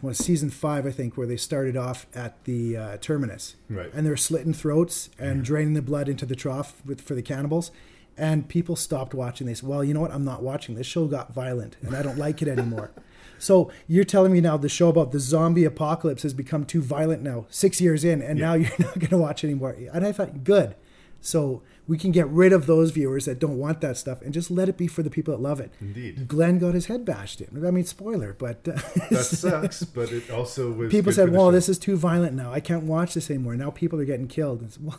was 0.02 0.18
season 0.18 0.50
five, 0.50 0.84
I 0.84 0.90
think, 0.90 1.16
where 1.16 1.26
they 1.28 1.36
started 1.36 1.76
off 1.76 2.06
at 2.14 2.42
the 2.44 2.76
uh, 2.76 2.96
terminus, 2.98 3.54
Right. 3.70 3.90
and 3.94 4.04
they're 4.04 4.16
slitting 4.16 4.52
throats 4.52 5.10
and 5.18 5.44
draining 5.44 5.74
the 5.74 5.82
blood 5.82 6.08
into 6.08 6.26
the 6.26 6.34
trough 6.34 6.82
with, 6.84 7.00
for 7.00 7.14
the 7.14 7.22
cannibals. 7.22 7.70
And 8.16 8.48
people 8.48 8.76
stopped 8.76 9.14
watching 9.14 9.46
this. 9.46 9.62
Well, 9.62 9.82
you 9.82 9.94
know 9.94 10.00
what? 10.00 10.12
I'm 10.12 10.24
not 10.24 10.42
watching. 10.42 10.74
This 10.74 10.86
show 10.86 11.06
got 11.06 11.32
violent, 11.32 11.76
and 11.82 11.96
I 11.96 12.02
don't 12.02 12.18
like 12.18 12.42
it 12.42 12.48
anymore. 12.48 12.90
So 13.36 13.70
you're 13.88 14.04
telling 14.04 14.32
me 14.32 14.40
now 14.40 14.56
the 14.56 14.68
show 14.70 14.88
about 14.88 15.10
the 15.10 15.18
zombie 15.18 15.64
apocalypse 15.64 16.22
has 16.22 16.32
become 16.32 16.64
too 16.64 16.80
violent 16.80 17.22
now, 17.22 17.46
six 17.50 17.78
years 17.80 18.02
in, 18.04 18.22
and 18.22 18.38
Yeah. 18.38 18.46
now 18.46 18.54
you're 18.54 18.70
not 18.78 18.94
going 18.98 19.10
to 19.10 19.18
watch 19.18 19.44
anymore. 19.44 19.76
And 19.92 20.06
I 20.06 20.12
thought, 20.12 20.44
good. 20.44 20.76
So 21.20 21.62
we 21.86 21.98
can 21.98 22.10
get 22.12 22.26
rid 22.28 22.52
of 22.52 22.66
those 22.66 22.90
viewers 22.92 23.26
that 23.26 23.38
don't 23.38 23.58
want 23.58 23.80
that 23.82 23.96
stuff 23.98 24.22
and 24.22 24.32
just 24.32 24.50
let 24.50 24.68
it 24.70 24.76
be 24.78 24.86
for 24.86 25.02
the 25.02 25.10
people 25.10 25.34
that 25.36 25.42
love 25.42 25.60
it. 25.60 25.70
Indeed. 25.80 26.26
Glenn 26.26 26.58
got 26.58 26.72
his 26.74 26.86
head 26.86 27.04
bashed 27.04 27.40
in. 27.42 27.64
I 27.66 27.70
mean, 27.70 27.84
spoiler, 27.84 28.34
but 28.38 28.66
uh, 28.66 28.72
That 29.10 29.24
sucks, 29.30 29.82
but 29.84 30.10
it 30.10 30.30
also 30.30 30.72
was. 30.72 30.90
people 30.90 31.12
said, 31.12 31.30
"Well, 31.30 31.48
show. 31.48 31.52
this 31.52 31.68
is 31.68 31.78
too 31.78 31.96
violent 31.96 32.34
now. 32.34 32.52
I 32.52 32.60
can't 32.60 32.84
watch 32.84 33.14
this 33.14 33.28
anymore." 33.30 33.54
Now 33.56 33.70
people 33.70 34.00
are 34.00 34.04
getting 34.06 34.28
killed. 34.28 34.62
It's, 34.62 34.78
well, 34.80 34.98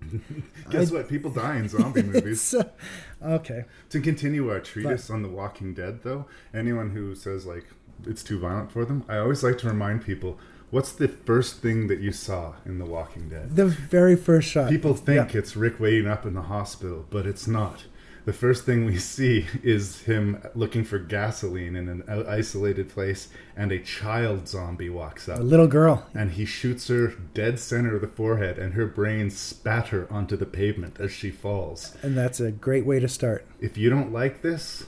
Guess 0.70 0.90
what? 0.90 1.08
People 1.08 1.30
die 1.30 1.56
in 1.56 1.68
zombie 1.68 2.02
movies. 2.14 2.54
uh, 2.54 2.64
okay. 3.22 3.64
To 3.90 4.00
continue 4.00 4.50
our 4.50 4.60
treatise 4.60 5.10
on 5.10 5.22
The 5.22 5.28
Walking 5.28 5.74
Dead, 5.74 6.02
though, 6.02 6.26
anyone 6.54 6.90
who 6.90 7.14
says 7.14 7.46
like 7.46 7.66
it's 8.06 8.22
too 8.22 8.38
violent 8.38 8.70
for 8.70 8.84
them, 8.84 9.04
I 9.08 9.18
always 9.18 9.42
like 9.42 9.58
to 9.58 9.66
remind 9.68 10.04
people, 10.04 10.38
what's 10.70 10.92
the 10.92 11.08
first 11.08 11.60
thing 11.62 11.86
that 11.88 12.00
you 12.00 12.12
saw 12.12 12.54
in 12.64 12.78
The 12.78 12.84
Walking 12.84 13.28
Dead? 13.28 13.56
The 13.56 13.66
very 13.66 14.16
first 14.16 14.48
shot. 14.48 14.70
People 14.70 14.94
think 14.94 15.32
Yeah. 15.32 15.38
it's 15.38 15.56
Rick 15.56 15.80
waiting 15.80 16.06
up 16.06 16.26
in 16.26 16.34
the 16.34 16.42
hospital, 16.42 17.06
but 17.10 17.26
it's 17.26 17.46
not. 17.46 17.84
The 18.24 18.32
first 18.34 18.66
thing 18.66 18.84
we 18.84 18.98
see 19.16 19.46
is 19.62 20.02
him 20.02 20.42
looking 20.54 20.84
for 20.84 20.98
gasoline 20.98 21.74
in 21.74 21.88
an 21.88 22.02
isolated 22.28 22.90
place, 22.90 23.28
and 23.56 23.72
a 23.72 23.78
child 23.78 24.46
zombie 24.48 24.90
walks 24.90 25.28
up. 25.30 25.38
a 25.38 25.42
little 25.42 25.66
girl. 25.68 26.06
And 26.14 26.32
he 26.32 26.44
shoots 26.44 26.88
her 26.88 27.14
dead 27.32 27.58
center 27.58 27.94
of 27.96 28.02
the 28.02 28.08
forehead, 28.08 28.58
and 28.58 28.74
her 28.74 28.86
brains 28.86 29.38
spatter 29.38 30.06
onto 30.12 30.36
the 30.36 30.44
pavement 30.44 31.00
as 31.00 31.10
she 31.10 31.30
falls. 31.30 31.96
And 32.02 32.16
that's 32.18 32.38
a 32.40 32.50
great 32.52 32.84
way 32.84 33.00
to 33.00 33.08
start. 33.08 33.46
If 33.60 33.78
you 33.78 33.88
don't 33.88 34.12
like 34.12 34.42
this, 34.42 34.84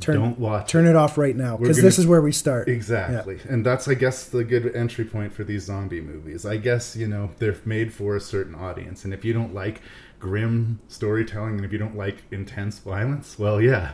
Turn, 0.00 0.16
don't 0.16 0.38
watch 0.38 0.70
Turn 0.70 0.86
it 0.86 0.94
off 0.94 1.18
right 1.18 1.34
now 1.34 1.56
because 1.56 1.80
this 1.80 1.98
is 1.98 2.06
where 2.06 2.20
we 2.20 2.30
start. 2.30 2.68
Exactly. 2.68 3.40
And 3.48 3.66
that's, 3.66 3.88
I 3.88 3.94
guess, 3.94 4.26
the 4.26 4.44
good 4.44 4.74
entry 4.74 5.04
point 5.04 5.32
for 5.32 5.44
these 5.44 5.64
zombie 5.64 6.00
movies. 6.00 6.46
I 6.46 6.56
guess, 6.56 6.94
you 6.94 7.08
know, 7.08 7.30
they're 7.38 7.56
made 7.64 7.92
for 7.92 8.14
a 8.14 8.20
certain 8.20 8.54
audience. 8.54 9.04
And 9.04 9.12
if 9.12 9.24
you 9.24 9.32
don't 9.32 9.54
like 9.54 9.82
grim 10.20 10.80
storytelling 10.88 11.56
and 11.56 11.64
if 11.64 11.72
you 11.72 11.78
don't 11.78 11.96
like 11.96 12.22
intense 12.30 12.78
violence, 12.78 13.38
well, 13.38 13.60
yeah, 13.60 13.92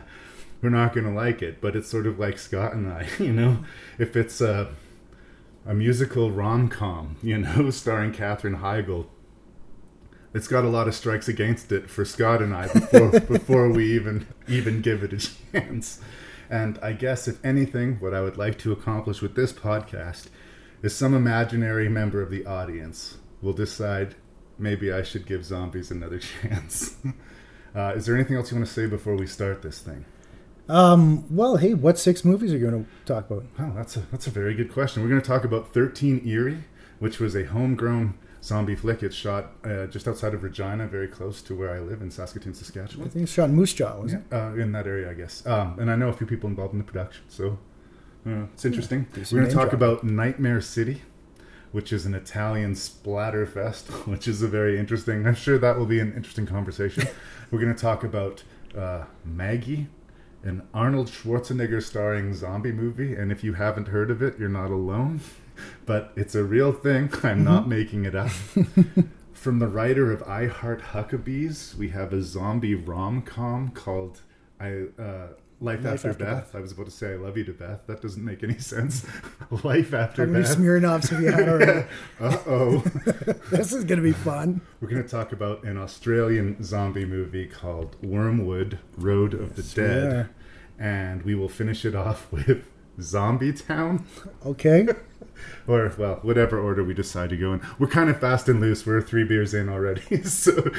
we're 0.61 0.69
not 0.69 0.93
going 0.93 1.07
to 1.07 1.13
like 1.13 1.41
it. 1.41 1.59
But 1.59 1.75
it's 1.75 1.89
sort 1.89 2.05
of 2.05 2.19
like 2.19 2.37
Scott 2.37 2.73
and 2.73 2.87
I, 2.87 3.07
you 3.19 3.33
know? 3.33 3.65
If 3.97 4.15
it's 4.15 4.41
a, 4.41 4.69
a 5.65 5.73
musical 5.73 6.29
rom 6.31 6.69
com, 6.69 7.15
you 7.23 7.39
know, 7.39 7.69
starring 7.71 8.13
Katherine 8.13 8.57
Heigl, 8.57 9.07
it's 10.35 10.49
got 10.49 10.65
a 10.65 10.69
lot 10.69 10.89
of 10.89 10.93
strikes 10.93 11.29
against 11.29 11.71
it 11.71 11.89
for 11.89 12.03
Scott 12.03 12.41
and 12.41 12.53
I 12.53 12.67
before 12.67 13.19
before 13.21 13.69
we 13.71 13.93
even 13.93 14.27
even 14.49 14.81
give 14.81 15.01
it 15.01 15.13
a 15.13 15.17
chance. 15.51 16.01
And 16.49 16.77
I 16.83 16.91
guess 16.91 17.27
if 17.27 17.43
anything, 17.43 17.95
what 17.95 18.13
I 18.13 18.19
would 18.19 18.37
like 18.37 18.59
to 18.59 18.73
accomplish 18.73 19.21
with 19.21 19.35
this 19.35 19.53
podcast 19.53 20.27
is 20.83 20.93
some 20.93 21.13
imaginary 21.13 21.87
member 21.87 22.21
of 22.21 22.29
the 22.29 22.45
audience 22.45 23.17
will 23.41 23.53
decide 23.53 24.15
maybe 24.59 24.91
I 24.91 25.03
should 25.03 25.25
give 25.25 25.45
zombies 25.45 25.89
another 25.89 26.19
chance. 26.41 26.97
Uh, 27.73 27.93
is 27.95 28.05
there 28.05 28.15
anything 28.15 28.35
else 28.35 28.51
you 28.51 28.57
want 28.57 28.67
to 28.67 28.73
say 28.73 28.87
before 28.87 29.15
we 29.15 29.27
start 29.27 29.61
this 29.61 29.79
thing? 29.79 30.03
Um, 30.67 31.25
well, 31.33 31.57
hey, 31.57 31.73
what 31.73 31.97
six 31.97 32.25
movies 32.25 32.51
are 32.51 32.57
you 32.57 32.69
going 32.69 32.83
to 32.83 32.89
talk 33.05 33.29
about? 33.31 33.45
Oh, 33.57 33.71
that's 33.73 33.95
a 33.95 34.01
that's 34.11 34.27
a 34.27 34.31
very 34.31 34.53
good 34.53 34.71
question. 34.71 35.01
We're 35.01 35.09
going 35.09 35.21
to 35.21 35.27
talk 35.27 35.45
about 35.45 35.73
13 35.73 36.27
Eerie, 36.27 36.65
which 36.99 37.19
was 37.19 37.35
a 37.35 37.45
homegrown 37.45 38.17
zombie 38.45 38.75
flick. 38.75 39.01
It's 39.03 39.15
shot 39.15 39.51
uh, 39.63 39.87
just 39.87 40.07
outside 40.07 40.33
of 40.33 40.43
Regina, 40.43 40.87
very 40.87 41.07
close 41.07 41.41
to 41.43 41.55
where 41.55 41.71
I 41.73 41.79
live 41.79 42.01
in 42.01 42.11
Saskatoon, 42.11 42.53
Saskatchewan. 42.53 43.07
I 43.07 43.09
think 43.09 43.23
it's 43.23 43.31
shot 43.33 43.49
in 43.49 43.55
Moose 43.55 43.73
Jaw, 43.73 43.99
was 43.99 44.13
Yeah, 44.13 44.19
it? 44.19 44.33
uh, 44.33 44.53
in 44.61 44.71
that 44.73 44.85
area, 44.87 45.09
I 45.09 45.13
guess. 45.15 45.45
Um, 45.47 45.77
and 45.79 45.89
I 45.89 45.95
know 45.95 46.09
a 46.09 46.13
few 46.13 46.27
people 46.27 46.49
involved 46.49 46.73
in 46.73 46.79
the 46.79 46.85
production, 46.85 47.23
so 47.27 47.57
uh, 48.27 48.43
it's 48.53 48.63
interesting. 48.65 49.07
some 49.23 49.23
We're 49.37 49.43
going 49.45 49.49
to 49.49 49.55
talk 49.63 49.73
about 49.73 50.03
Nightmare 50.03 50.61
City, 50.61 51.01
which 51.71 51.91
is 51.91 52.05
an 52.05 52.13
Italian 52.13 52.75
splatter 52.75 53.45
fest, 53.45 53.87
which 54.07 54.27
is 54.27 54.41
a 54.41 54.47
very 54.47 54.77
interesting. 54.79 55.25
I'm 55.27 55.35
sure 55.35 55.57
that 55.57 55.77
will 55.77 55.85
be 55.87 55.99
an 55.99 56.13
interesting 56.13 56.45
conversation. 56.45 57.07
We're 57.51 57.59
going 57.59 57.73
to 57.75 57.81
talk 57.81 58.03
about 58.03 58.43
uh, 58.77 59.05
Maggie, 59.23 59.87
an 60.43 60.67
Arnold 60.73 61.07
Schwarzenegger 61.07 61.81
starring 61.81 62.33
zombie 62.35 62.71
movie, 62.71 63.15
and 63.15 63.31
if 63.31 63.43
you 63.43 63.53
haven't 63.53 63.87
heard 63.87 64.11
of 64.11 64.21
it, 64.21 64.37
you're 64.37 64.49
not 64.49 64.69
alone. 64.69 65.21
But 65.85 66.11
it's 66.15 66.35
a 66.35 66.43
real 66.43 66.71
thing. 66.71 67.11
I'm 67.23 67.43
not 67.43 67.67
making 67.67 68.05
it 68.05 68.15
up. 68.15 68.29
From 69.33 69.59
the 69.59 69.67
writer 69.67 70.11
of 70.11 70.23
I 70.23 70.47
Heart 70.47 70.81
Huckabees, 70.81 71.75
we 71.75 71.89
have 71.89 72.13
a 72.13 72.21
zombie 72.21 72.73
rom 72.75 73.21
com 73.21 73.69
called 73.69 74.21
I 74.59 74.85
uh, 74.97 75.27
Life, 75.61 75.85
After, 75.85 76.09
After 76.09 76.25
Beth. 76.25 76.55
I 76.55 76.59
was 76.59 76.71
about 76.71 76.85
to 76.85 76.91
say 76.91 77.13
I 77.13 77.15
love 77.15 77.37
you 77.37 77.43
to 77.45 77.53
Beth. 77.53 77.81
That 77.87 78.01
doesn't 78.01 78.23
make 78.23 78.43
any 78.43 78.57
sense. 78.57 79.05
Life 79.63 79.93
After 79.93 80.25
How 80.25 80.31
many 80.31 80.43
Beth. 80.43 80.57
Smirnoffs 80.57 81.09
have 81.09 81.21
you 81.21 81.31
had 81.31 81.47
already? 81.47 81.87
Uh 82.19 82.37
oh. 82.47 82.77
this 83.51 83.71
is 83.71 83.83
going 83.85 83.99
to 83.99 84.03
be 84.03 84.11
fun. 84.11 84.61
We're 84.81 84.89
going 84.89 85.03
to 85.03 85.07
talk 85.07 85.31
about 85.31 85.63
an 85.63 85.77
Australian 85.77 86.61
zombie 86.63 87.05
movie 87.05 87.45
called 87.47 87.95
Wyrmwood 88.01 88.79
Road 88.97 89.33
of 89.33 89.55
the 89.55 89.63
Dead. 89.63 90.29
And 90.77 91.23
we 91.23 91.35
will 91.35 91.49
finish 91.49 91.85
it 91.85 91.95
off 91.95 92.29
with 92.31 92.65
Zombie 93.01 93.53
Town. 93.53 94.05
Okay. 94.45 94.87
Or, 95.67 95.91
well, 95.97 96.19
whatever 96.21 96.59
order 96.59 96.83
we 96.83 96.93
decide 96.93 97.29
to 97.31 97.37
go 97.37 97.53
in. 97.53 97.61
We're 97.79 97.87
kind 97.87 98.09
of 98.09 98.19
fast 98.19 98.47
and 98.47 98.61
loose. 98.61 98.85
We're 98.85 99.01
three 99.01 99.23
beers 99.23 99.53
in 99.53 99.67
already. 99.69 100.23
so 100.23 100.71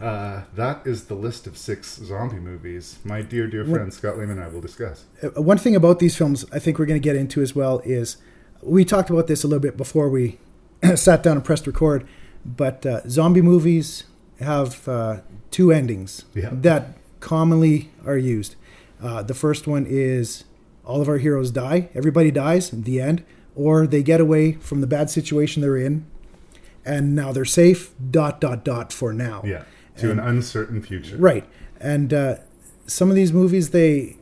uh, 0.00 0.42
that 0.54 0.86
is 0.86 1.06
the 1.06 1.14
list 1.14 1.46
of 1.46 1.56
six 1.56 1.96
zombie 1.96 2.38
movies 2.38 2.98
my 3.04 3.22
dear, 3.22 3.46
dear 3.46 3.64
friend 3.64 3.92
Scott 3.92 4.18
Lehman 4.18 4.36
and 4.38 4.44
I 4.44 4.48
will 4.48 4.60
discuss. 4.60 5.04
Uh, 5.22 5.40
One 5.42 5.58
thing 5.58 5.74
about 5.74 5.98
these 5.98 6.16
films 6.16 6.44
I 6.52 6.58
think 6.58 6.78
we're 6.78 6.86
going 6.86 7.00
to 7.00 7.04
get 7.04 7.16
into 7.16 7.40
as 7.42 7.54
well 7.54 7.80
is 7.84 8.16
we 8.62 8.84
talked 8.84 9.10
about 9.10 9.26
this 9.26 9.42
a 9.44 9.48
little 9.48 9.60
bit 9.62 9.76
before 9.76 10.08
we 10.08 10.38
sat 10.94 11.22
down 11.22 11.36
and 11.36 11.44
pressed 11.44 11.66
record, 11.66 12.06
but 12.44 12.84
uh, 12.86 13.00
zombie 13.08 13.42
movies 13.42 14.04
have 14.40 14.86
uh, 14.88 15.20
two 15.50 15.72
endings 15.72 16.24
Yeah. 16.34 16.50
that 16.52 16.96
commonly 17.20 17.90
are 18.06 18.18
used. 18.18 18.56
Uh, 19.02 19.22
the 19.22 19.34
first 19.34 19.66
one 19.66 19.86
is 19.88 20.44
all 20.84 21.00
of 21.00 21.08
our 21.08 21.18
heroes 21.18 21.50
die, 21.50 21.88
everybody 21.94 22.30
dies, 22.30 22.72
in 22.72 22.82
the 22.82 23.00
end, 23.00 23.24
or 23.54 23.86
they 23.86 24.02
get 24.02 24.20
away 24.20 24.52
from 24.52 24.80
the 24.80 24.86
bad 24.86 25.10
situation 25.10 25.62
they're 25.62 25.76
in, 25.76 26.04
and 26.84 27.14
now 27.14 27.32
they're 27.32 27.44
safe. 27.44 27.92
Dot 28.10 28.40
dot 28.40 28.64
dot 28.64 28.92
for 28.92 29.12
now. 29.12 29.42
Yeah. 29.44 29.64
To 29.98 30.10
an 30.10 30.18
uncertain 30.18 30.82
future. 30.82 31.16
Right. 31.16 31.44
And 31.80 32.12
uh, 32.12 32.36
some 32.86 33.08
of 33.10 33.16
these 33.16 33.32
movies, 33.32 33.70
they 33.70 34.16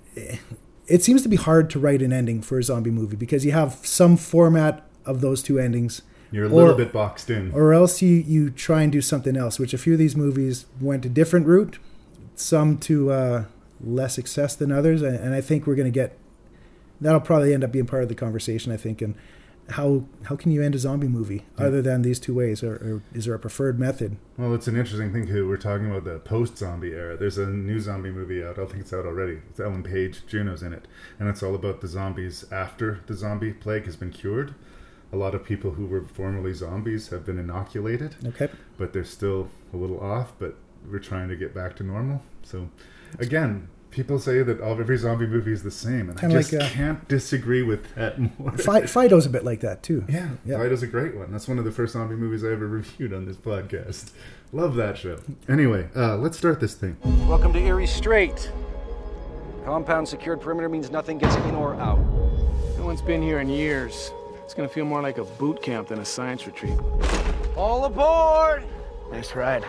it 0.86 1.02
seems 1.02 1.22
to 1.22 1.28
be 1.28 1.36
hard 1.36 1.70
to 1.70 1.78
write 1.78 2.02
an 2.02 2.12
ending 2.12 2.42
for 2.42 2.58
a 2.58 2.62
zombie 2.62 2.90
movie 2.90 3.16
because 3.16 3.44
you 3.46 3.52
have 3.52 3.78
some 3.82 4.16
format 4.16 4.84
of 5.06 5.20
those 5.22 5.42
two 5.42 5.58
endings, 5.58 6.02
You're 6.30 6.44
a 6.44 6.48
little 6.48 6.72
Or- 6.72 6.76
bit 6.76 6.92
boxed 6.92 7.30
in. 7.30 7.50
or 7.52 7.72
else 7.72 8.02
you 8.02 8.16
you 8.16 8.50
try 8.50 8.82
and 8.82 8.92
do 8.92 9.00
something 9.00 9.36
else. 9.36 9.58
Which 9.58 9.72
a 9.72 9.78
few 9.78 9.94
of 9.94 9.98
these 9.98 10.14
movies 10.16 10.66
went 10.80 11.04
a 11.06 11.08
different 11.08 11.46
route, 11.46 11.78
some 12.36 12.76
to 12.78 13.10
uh, 13.10 13.44
less 13.82 14.14
success 14.14 14.54
than 14.54 14.70
others, 14.70 15.00
and, 15.02 15.16
and 15.16 15.34
I 15.34 15.40
think 15.40 15.66
we're 15.66 15.74
going 15.76 15.90
to 15.92 15.98
get 15.98 16.16
that'll 17.02 17.20
probably 17.20 17.52
end 17.52 17.64
up 17.64 17.72
being 17.72 17.86
part 17.86 18.02
of 18.02 18.08
the 18.08 18.14
conversation. 18.14 18.72
I 18.72 18.76
think 18.76 19.02
and. 19.02 19.14
How 19.70 20.04
how 20.24 20.34
can 20.34 20.50
you 20.50 20.60
end 20.60 20.74
a 20.74 20.78
zombie 20.78 21.06
movie 21.06 21.44
other 21.56 21.80
than 21.80 22.02
these 22.02 22.18
two 22.18 22.34
ways, 22.34 22.64
or, 22.64 22.74
or 22.74 23.02
is 23.14 23.26
there 23.26 23.34
a 23.34 23.38
preferred 23.38 23.78
method? 23.78 24.16
Well, 24.36 24.52
it's 24.54 24.66
an 24.66 24.76
interesting 24.76 25.12
thing 25.12 25.28
too. 25.28 25.48
We're 25.48 25.56
talking 25.56 25.88
about 25.88 26.02
the 26.02 26.18
post-zombie 26.18 26.90
era. 26.92 27.16
There's 27.16 27.38
a 27.38 27.46
new 27.46 27.78
zombie 27.78 28.10
movie 28.10 28.42
out. 28.44 28.58
I 28.58 28.66
think 28.66 28.80
it's 28.80 28.92
out 28.92 29.06
already. 29.06 29.38
It's 29.50 29.60
Ellen 29.60 29.84
Page, 29.84 30.26
Juno's 30.26 30.64
in 30.64 30.72
it, 30.72 30.88
and 31.20 31.28
it's 31.28 31.44
all 31.44 31.54
about 31.54 31.80
the 31.80 31.86
zombies 31.86 32.44
after 32.50 33.00
the 33.06 33.14
zombie 33.14 33.52
plague 33.52 33.84
has 33.86 33.94
been 33.94 34.10
cured. 34.10 34.52
A 35.12 35.16
lot 35.16 35.32
of 35.32 35.44
people 35.44 35.70
who 35.70 35.86
were 35.86 36.02
formerly 36.02 36.52
zombies 36.54 37.08
have 37.10 37.24
been 37.24 37.38
inoculated, 37.38 38.16
Okay, 38.26 38.48
but 38.78 38.92
they're 38.92 39.04
still 39.04 39.48
a 39.72 39.76
little 39.76 40.00
off. 40.00 40.32
But 40.40 40.56
we're 40.90 40.98
trying 40.98 41.28
to 41.28 41.36
get 41.36 41.54
back 41.54 41.76
to 41.76 41.84
normal. 41.84 42.20
So, 42.42 42.68
again, 43.20 43.68
people 43.92 44.18
say 44.18 44.42
that 44.42 44.60
all 44.60 44.78
every 44.80 44.96
zombie 44.96 45.26
movie 45.26 45.52
is 45.52 45.62
the 45.62 45.70
same, 45.70 46.08
and 46.10 46.18
Kinda 46.18 46.36
I 46.36 46.40
just 46.40 46.52
like, 46.52 46.62
uh, 46.62 46.68
can't 46.70 47.08
disagree 47.08 47.62
with 47.62 47.94
that 47.94 48.18
more. 48.38 48.50
Fi- 48.52 48.80
Fido's 48.86 49.26
a 49.26 49.30
bit 49.30 49.44
like 49.44 49.60
that 49.60 49.82
too. 49.82 50.04
Yeah, 50.08 50.30
Yeah. 50.44 50.58
Fido's 50.58 50.82
a 50.82 50.86
great 50.88 51.14
one. 51.14 51.30
That's 51.30 51.46
one 51.46 51.58
of 51.58 51.64
the 51.64 51.70
first 51.70 51.92
zombie 51.92 52.16
movies 52.16 52.42
I 52.42 52.48
ever 52.48 52.66
reviewed 52.80 53.12
on 53.12 53.26
this 53.26 53.36
podcast. 53.36 54.10
Love 54.52 54.74
that 54.76 54.98
show. 54.98 55.18
Anyway, 55.48 55.88
uh, 55.94 56.16
let's 56.16 56.36
start 56.36 56.58
this 56.60 56.74
thing. 56.74 56.96
Welcome 57.28 57.52
to 57.52 57.58
Erie 57.60 57.86
Strait. 57.86 58.50
Compound 59.64 60.08
secured 60.08 60.40
perimeter 60.40 60.68
means 60.68 60.90
nothing 60.90 61.18
gets 61.18 61.36
in 61.36 61.54
or 61.54 61.74
out. 61.76 61.98
No 62.78 62.84
one's 62.84 63.02
been 63.02 63.22
here 63.22 63.38
in 63.40 63.48
years. 63.48 64.10
It's 64.44 64.54
gonna 64.54 64.68
feel 64.68 64.84
more 64.84 65.00
like 65.02 65.18
a 65.18 65.24
boot 65.24 65.62
camp 65.62 65.88
than 65.88 66.00
a 66.00 66.04
science 66.04 66.46
retreat. 66.46 66.74
All 67.56 67.84
aboard! 67.84 68.64
Nice 69.12 69.34
ride. 69.34 69.64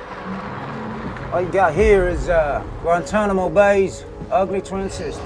All 1.31 1.41
you 1.41 1.49
got 1.51 1.73
here 1.75 2.07
is 2.07 2.27
uh, 2.29 2.63
Guantanamo 2.81 3.49
Bay's 3.49 4.03
ugly 4.33 4.61
twin 4.61 4.89
sister. 4.89 5.23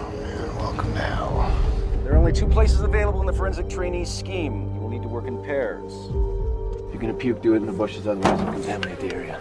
There 2.03 2.13
are 2.13 2.17
only 2.17 2.33
two 2.33 2.47
places 2.47 2.81
available 2.81 3.21
in 3.21 3.25
the 3.25 3.33
forensic 3.33 3.69
trainee's 3.69 4.09
scheme. 4.09 4.73
You 4.75 4.81
will 4.81 4.89
need 4.89 5.01
to 5.01 5.07
work 5.07 5.27
in 5.27 5.41
pairs. 5.43 5.93
If 5.93 6.91
you're 6.93 6.99
gonna 7.01 7.13
puke, 7.13 7.41
do 7.41 7.53
it 7.53 7.57
in 7.57 7.65
the 7.65 7.71
bushes, 7.71 8.05
otherwise 8.05 8.39
it'll 8.41 8.53
contaminate 8.53 8.99
the 8.99 9.15
area. 9.15 9.39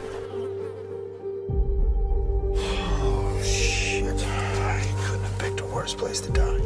Oh, 2.58 3.40
shit. 3.42 4.04
I 4.04 4.86
couldn't 5.04 5.24
have 5.24 5.38
picked 5.38 5.60
a 5.60 5.66
worse 5.66 5.94
place 5.94 6.20
to 6.22 6.30
die. 6.30 6.60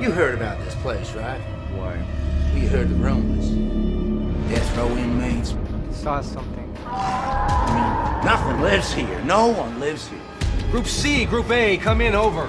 You 0.00 0.10
heard 0.10 0.34
about 0.34 0.58
this 0.64 0.74
place, 0.76 1.12
right? 1.12 1.40
Why? 1.74 2.02
We 2.54 2.66
heard 2.66 2.88
the 2.88 2.94
rumors. 2.96 3.50
Death 4.50 4.76
row 4.76 4.88
inmates. 4.96 5.54
Saw 5.92 6.22
something. 6.22 6.61
I 6.92 8.16
mean, 8.16 8.24
nothing 8.24 8.60
lives 8.60 8.92
here. 8.92 9.20
No 9.22 9.48
one 9.48 9.80
lives 9.80 10.08
here. 10.08 10.20
Group 10.70 10.86
C, 10.86 11.24
Group 11.24 11.50
A, 11.50 11.76
come 11.78 12.00
in, 12.00 12.14
over. 12.14 12.46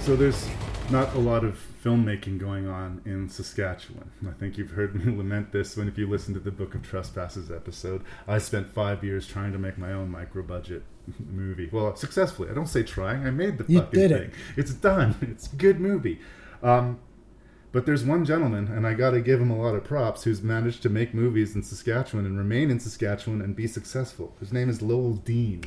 So 0.00 0.16
there's 0.16 0.50
not 0.90 1.14
a 1.14 1.18
lot 1.18 1.44
of 1.44 1.58
filmmaking 1.84 2.38
going 2.38 2.68
on 2.68 3.00
in 3.04 3.28
Saskatchewan. 3.28 4.10
I 4.28 4.32
think 4.32 4.58
you've 4.58 4.70
heard 4.72 4.94
me 4.94 5.16
lament 5.16 5.52
this 5.52 5.76
when 5.76 5.88
if 5.88 5.96
you 5.96 6.08
listen 6.08 6.34
to 6.34 6.40
the 6.40 6.50
Book 6.50 6.74
of 6.74 6.82
Trespasses 6.82 7.50
episode. 7.50 8.02
I 8.26 8.38
spent 8.38 8.68
five 8.72 9.04
years 9.04 9.26
trying 9.26 9.52
to 9.52 9.58
make 9.58 9.78
my 9.78 9.92
own 9.92 10.10
micro 10.10 10.42
budget 10.42 10.82
movie. 11.30 11.68
Well, 11.72 11.94
successfully. 11.96 12.50
I 12.50 12.54
don't 12.54 12.66
say 12.68 12.82
trying. 12.82 13.26
I 13.26 13.30
made 13.30 13.58
the 13.58 13.64
You 13.68 13.80
fucking 13.80 14.00
did 14.00 14.10
thing. 14.10 14.20
it. 14.30 14.34
It's 14.56 14.72
done. 14.72 15.14
It's 15.30 15.52
a 15.52 15.56
good 15.56 15.80
movie. 15.80 16.18
Um, 16.62 16.98
but 17.72 17.86
there's 17.86 18.04
one 18.04 18.24
gentleman, 18.24 18.66
and 18.66 18.84
I 18.84 18.94
got 18.94 19.10
to 19.10 19.20
give 19.20 19.40
him 19.40 19.50
a 19.50 19.56
lot 19.60 19.76
of 19.76 19.84
props, 19.84 20.24
who's 20.24 20.42
managed 20.42 20.82
to 20.82 20.88
make 20.88 21.14
movies 21.14 21.54
in 21.54 21.62
Saskatchewan 21.62 22.26
and 22.26 22.36
remain 22.36 22.68
in 22.68 22.80
Saskatchewan 22.80 23.40
and 23.40 23.54
be 23.54 23.68
successful. 23.68 24.34
His 24.40 24.52
name 24.52 24.68
is 24.68 24.82
Lowell 24.82 25.14
Dean. 25.14 25.62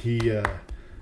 He 0.00 0.30
uh, 0.34 0.48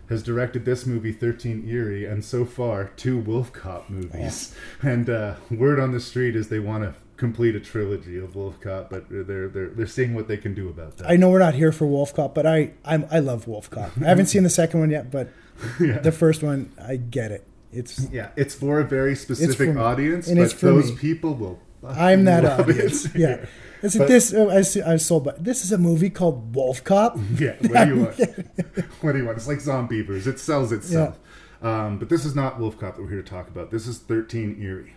has 0.08 0.22
directed 0.22 0.64
this 0.64 0.86
movie, 0.86 1.12
13 1.12 1.66
Eerie, 1.68 2.04
and 2.04 2.24
so 2.24 2.44
far, 2.44 2.90
two 2.96 3.18
Wolf 3.18 3.52
Cop 3.52 3.88
movies. 3.90 4.54
And 4.82 5.08
uh, 5.08 5.34
word 5.50 5.80
on 5.80 5.92
the 5.92 6.00
street 6.00 6.36
is 6.36 6.48
they 6.48 6.58
want 6.58 6.84
to 6.84 6.94
complete 7.16 7.54
a 7.54 7.60
trilogy 7.60 8.18
of 8.18 8.34
Wolf 8.36 8.60
Cop, 8.60 8.90
but 8.90 9.08
they're, 9.08 9.48
they're, 9.48 9.68
they're 9.70 9.86
seeing 9.86 10.14
what 10.14 10.28
they 10.28 10.36
can 10.36 10.52
do 10.54 10.68
about 10.68 10.96
that. 10.98 11.08
I 11.10 11.16
know 11.16 11.30
we're 11.30 11.38
not 11.38 11.54
here 11.54 11.72
for 11.72 11.86
Wolf 11.86 12.12
Cop, 12.14 12.34
but 12.34 12.46
I 12.46 12.72
I'm, 12.84 13.06
I 13.10 13.20
love 13.20 13.46
Wolf 13.48 13.70
Cop. 13.70 13.90
I 14.00 14.04
haven't 14.06 14.26
seen 14.26 14.42
the 14.42 14.50
second 14.50 14.80
one 14.80 14.90
yet, 14.90 15.10
but 15.10 15.28
Yeah. 15.80 15.98
the 16.00 16.12
first 16.12 16.42
one 16.42 16.72
I 16.82 16.96
get 16.96 17.30
it. 17.32 17.46
It's 17.72 18.08
yeah, 18.10 18.30
it's 18.36 18.54
for 18.54 18.80
a 18.80 18.84
very 18.84 19.14
specific 19.16 19.76
audience, 19.76 20.28
And 20.28 20.36
but 20.38 20.44
it's 20.44 20.52
for 20.52 20.66
those 20.66 20.90
me. 20.92 20.98
people 20.98 21.34
will. 21.34 21.60
I'm 21.86 22.24
that 22.24 22.44
audience. 22.44 23.14
Yeah. 23.14 23.46
Is 23.84 23.94
it 23.94 24.00
But- 24.00 24.08
this? 24.08 24.32
oh, 24.32 24.48
I, 24.48 24.62
see, 24.62 24.80
I 24.80 24.96
sold, 24.96 25.24
but 25.24 25.44
this 25.44 25.62
is 25.64 25.70
a 25.70 25.78
movie 25.78 26.10
called 26.10 26.54
Wolf 26.56 26.82
Cop. 26.82 27.18
Yeah, 27.38 27.54
what 27.60 27.84
do 27.84 27.94
you 27.94 28.00
want? 28.02 28.18
what 29.02 29.12
do 29.12 29.18
you 29.18 29.24
want? 29.26 29.36
It's 29.36 29.46
like 29.46 29.58
Zombeavers. 29.58 30.26
It 30.26 30.38
sells 30.40 30.72
itself. 30.72 31.18
Um, 31.62 31.98
but 31.98 32.08
this 32.08 32.24
is 32.24 32.34
not 32.34 32.58
Wolf 32.58 32.78
Cop 32.78 32.96
that 32.96 33.02
we're 33.02 33.10
here 33.10 33.22
to 33.22 33.28
talk 33.28 33.48
about. 33.48 33.70
This 33.70 33.86
is 33.86 33.98
13 33.98 34.58
Eerie. 34.60 34.94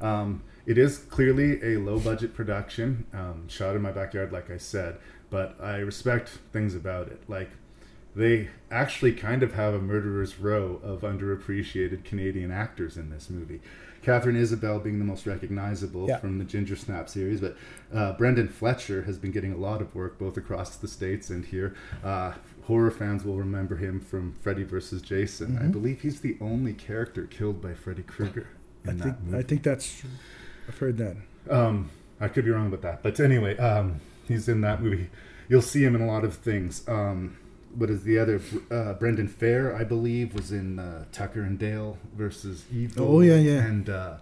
Um, 0.00 0.42
it 0.66 0.78
is 0.78 0.98
clearly 0.98 1.62
a 1.62 1.78
low 1.78 1.98
budget 1.98 2.34
production, 2.34 3.06
um, 3.12 3.48
shot 3.48 3.76
in 3.76 3.82
my 3.82 3.92
backyard, 3.92 4.32
like 4.32 4.50
I 4.50 4.56
said, 4.56 4.96
but 5.30 5.56
I 5.60 5.76
respect 5.76 6.28
things 6.52 6.74
about 6.74 7.08
it. 7.08 7.22
Like, 7.28 7.50
they 8.16 8.48
actually 8.70 9.12
kind 9.12 9.42
of 9.42 9.54
have 9.54 9.74
a 9.74 9.80
murderer's 9.80 10.38
row 10.38 10.80
of 10.82 11.00
underappreciated 11.02 12.04
Canadian 12.04 12.50
actors 12.50 12.96
in 12.96 13.10
this 13.10 13.28
movie. 13.28 13.60
Katharine 14.04 14.36
Isabelle 14.36 14.78
being 14.78 14.98
the 14.98 15.04
most 15.04 15.26
recognizable 15.26 16.06
Yeah. 16.08 16.18
from 16.18 16.38
the 16.38 16.44
Ginger 16.44 16.76
Snap 16.76 17.08
series, 17.08 17.40
but 17.40 17.56
uh, 17.92 18.12
Brendan 18.12 18.48
Fletcher 18.48 19.02
has 19.02 19.16
been 19.18 19.30
getting 19.30 19.52
a 19.52 19.56
lot 19.56 19.80
of 19.80 19.94
work 19.94 20.18
both 20.18 20.36
across 20.36 20.76
the 20.76 20.86
states 20.88 21.30
and 21.30 21.44
here. 21.44 21.74
Uh, 22.04 22.32
horror 22.64 22.90
fans 22.90 23.24
will 23.24 23.36
remember 23.36 23.76
him 23.76 24.00
from 24.00 24.34
Freddy 24.42 24.62
vs. 24.62 25.00
Jason. 25.02 25.58
I 25.58 25.66
believe 25.68 26.02
he's 26.02 26.20
the 26.20 26.36
only 26.40 26.74
character 26.74 27.24
killed 27.26 27.62
by 27.62 27.74
Freddy 27.74 28.02
Krueger 28.02 28.48
I 28.86 28.92
think. 28.92 29.16
I 29.32 29.42
think 29.42 29.62
that's. 29.62 30.02
I've 30.68 30.76
heard 30.78 30.98
that. 30.98 31.16
Um, 31.48 31.90
I 32.20 32.28
could 32.28 32.44
be 32.44 32.50
wrong 32.50 32.66
about 32.66 32.82
that, 32.82 33.02
but 33.02 33.18
anyway, 33.20 33.56
um, 33.56 34.00
he's 34.28 34.48
in 34.48 34.60
that 34.60 34.82
movie. 34.82 35.08
You'll 35.48 35.62
see 35.62 35.82
him 35.84 35.94
in 35.94 36.00
a 36.02 36.06
lot 36.06 36.24
of 36.24 36.34
things. 36.34 36.86
Um, 36.88 37.36
what 37.76 37.90
is 37.90 38.02
the 38.04 38.18
other? 38.18 38.40
Uh, 38.70 38.94
Brendan 38.94 39.28
Fehr, 39.28 39.74
I 39.74 39.84
believe, 39.84 40.34
was 40.34 40.52
in 40.52 40.78
uh, 40.78 41.04
Tucker 41.12 41.42
and 41.42 41.58
Dale 41.58 41.98
versus 42.16 42.64
Evil. 42.72 43.16
Oh, 43.16 43.20
yeah, 43.20 43.36
yeah. 43.36 43.64
And 43.64 43.88
uh, 43.88 44.16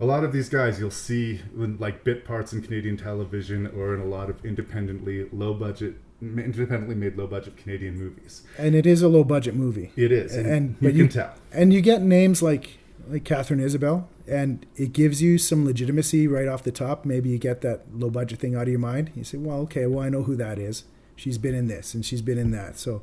a 0.00 0.04
lot 0.04 0.24
of 0.24 0.32
these 0.32 0.48
guys 0.48 0.80
you'll 0.80 0.90
see 0.90 1.40
in 1.54 1.76
like 1.78 2.04
bit 2.04 2.24
parts 2.24 2.52
in 2.52 2.62
Canadian 2.62 2.96
television 2.96 3.66
or 3.68 3.94
in 3.94 4.00
a 4.00 4.06
lot 4.06 4.30
of 4.30 4.44
independently 4.44 5.28
low 5.30 5.54
budget, 5.54 5.96
independently 6.22 6.94
made 6.94 7.16
low 7.16 7.26
budget 7.26 7.56
Canadian 7.56 7.98
movies. 7.98 8.42
And 8.58 8.74
it 8.74 8.86
is 8.86 9.02
a 9.02 9.08
low 9.08 9.24
budget 9.24 9.54
movie. 9.54 9.92
It 9.96 10.10
is, 10.10 10.34
and, 10.34 10.46
and 10.46 10.76
you 10.80 11.04
can 11.04 11.08
tell. 11.08 11.34
And 11.52 11.72
you 11.72 11.80
get 11.80 12.02
names 12.02 12.42
like 12.42 12.78
like 13.08 13.24
Katharine 13.24 13.60
Isabelle, 13.60 14.08
and 14.26 14.64
it 14.76 14.92
gives 14.92 15.20
you 15.20 15.36
some 15.36 15.64
legitimacy 15.64 16.26
right 16.26 16.48
off 16.48 16.62
the 16.62 16.72
top. 16.72 17.04
Maybe 17.04 17.28
you 17.28 17.38
get 17.38 17.60
that 17.62 17.82
low 17.92 18.08
budget 18.08 18.38
thing 18.38 18.54
out 18.54 18.62
of 18.62 18.68
your 18.68 18.78
mind. 18.78 19.10
You 19.14 19.24
say, 19.24 19.38
well, 19.38 19.58
okay, 19.60 19.86
well, 19.86 20.04
I 20.04 20.08
know 20.08 20.22
who 20.22 20.36
that 20.36 20.58
is. 20.58 20.84
She's 21.20 21.36
been 21.36 21.54
in 21.54 21.66
this 21.66 21.92
and 21.92 22.02
she's 22.02 22.22
been 22.22 22.38
in 22.38 22.50
that. 22.52 22.78
So 22.78 23.02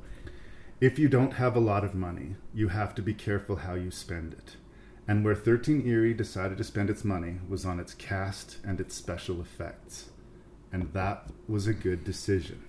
If 0.81 0.97
you 0.97 1.07
don't 1.07 1.33
have 1.33 1.55
a 1.55 1.59
lot 1.59 1.83
of 1.83 1.93
money, 1.93 2.35
you 2.51 2.69
have 2.69 2.95
to 2.95 3.03
be 3.03 3.13
careful 3.13 3.57
how 3.57 3.75
you 3.75 3.91
spend 3.91 4.33
it. 4.33 4.57
And 5.07 5.23
where 5.23 5.35
13 5.35 5.87
Eerie 5.87 6.15
decided 6.15 6.57
to 6.57 6.63
spend 6.63 6.89
its 6.89 7.03
money 7.03 7.37
was 7.47 7.63
on 7.63 7.79
its 7.79 7.93
cast 7.93 8.57
and 8.63 8.79
its 8.79 8.95
special 8.95 9.39
effects. 9.39 10.09
And 10.71 10.91
that 10.93 11.29
was 11.47 11.67
a 11.67 11.73
good 11.73 12.03
decision. 12.03 12.63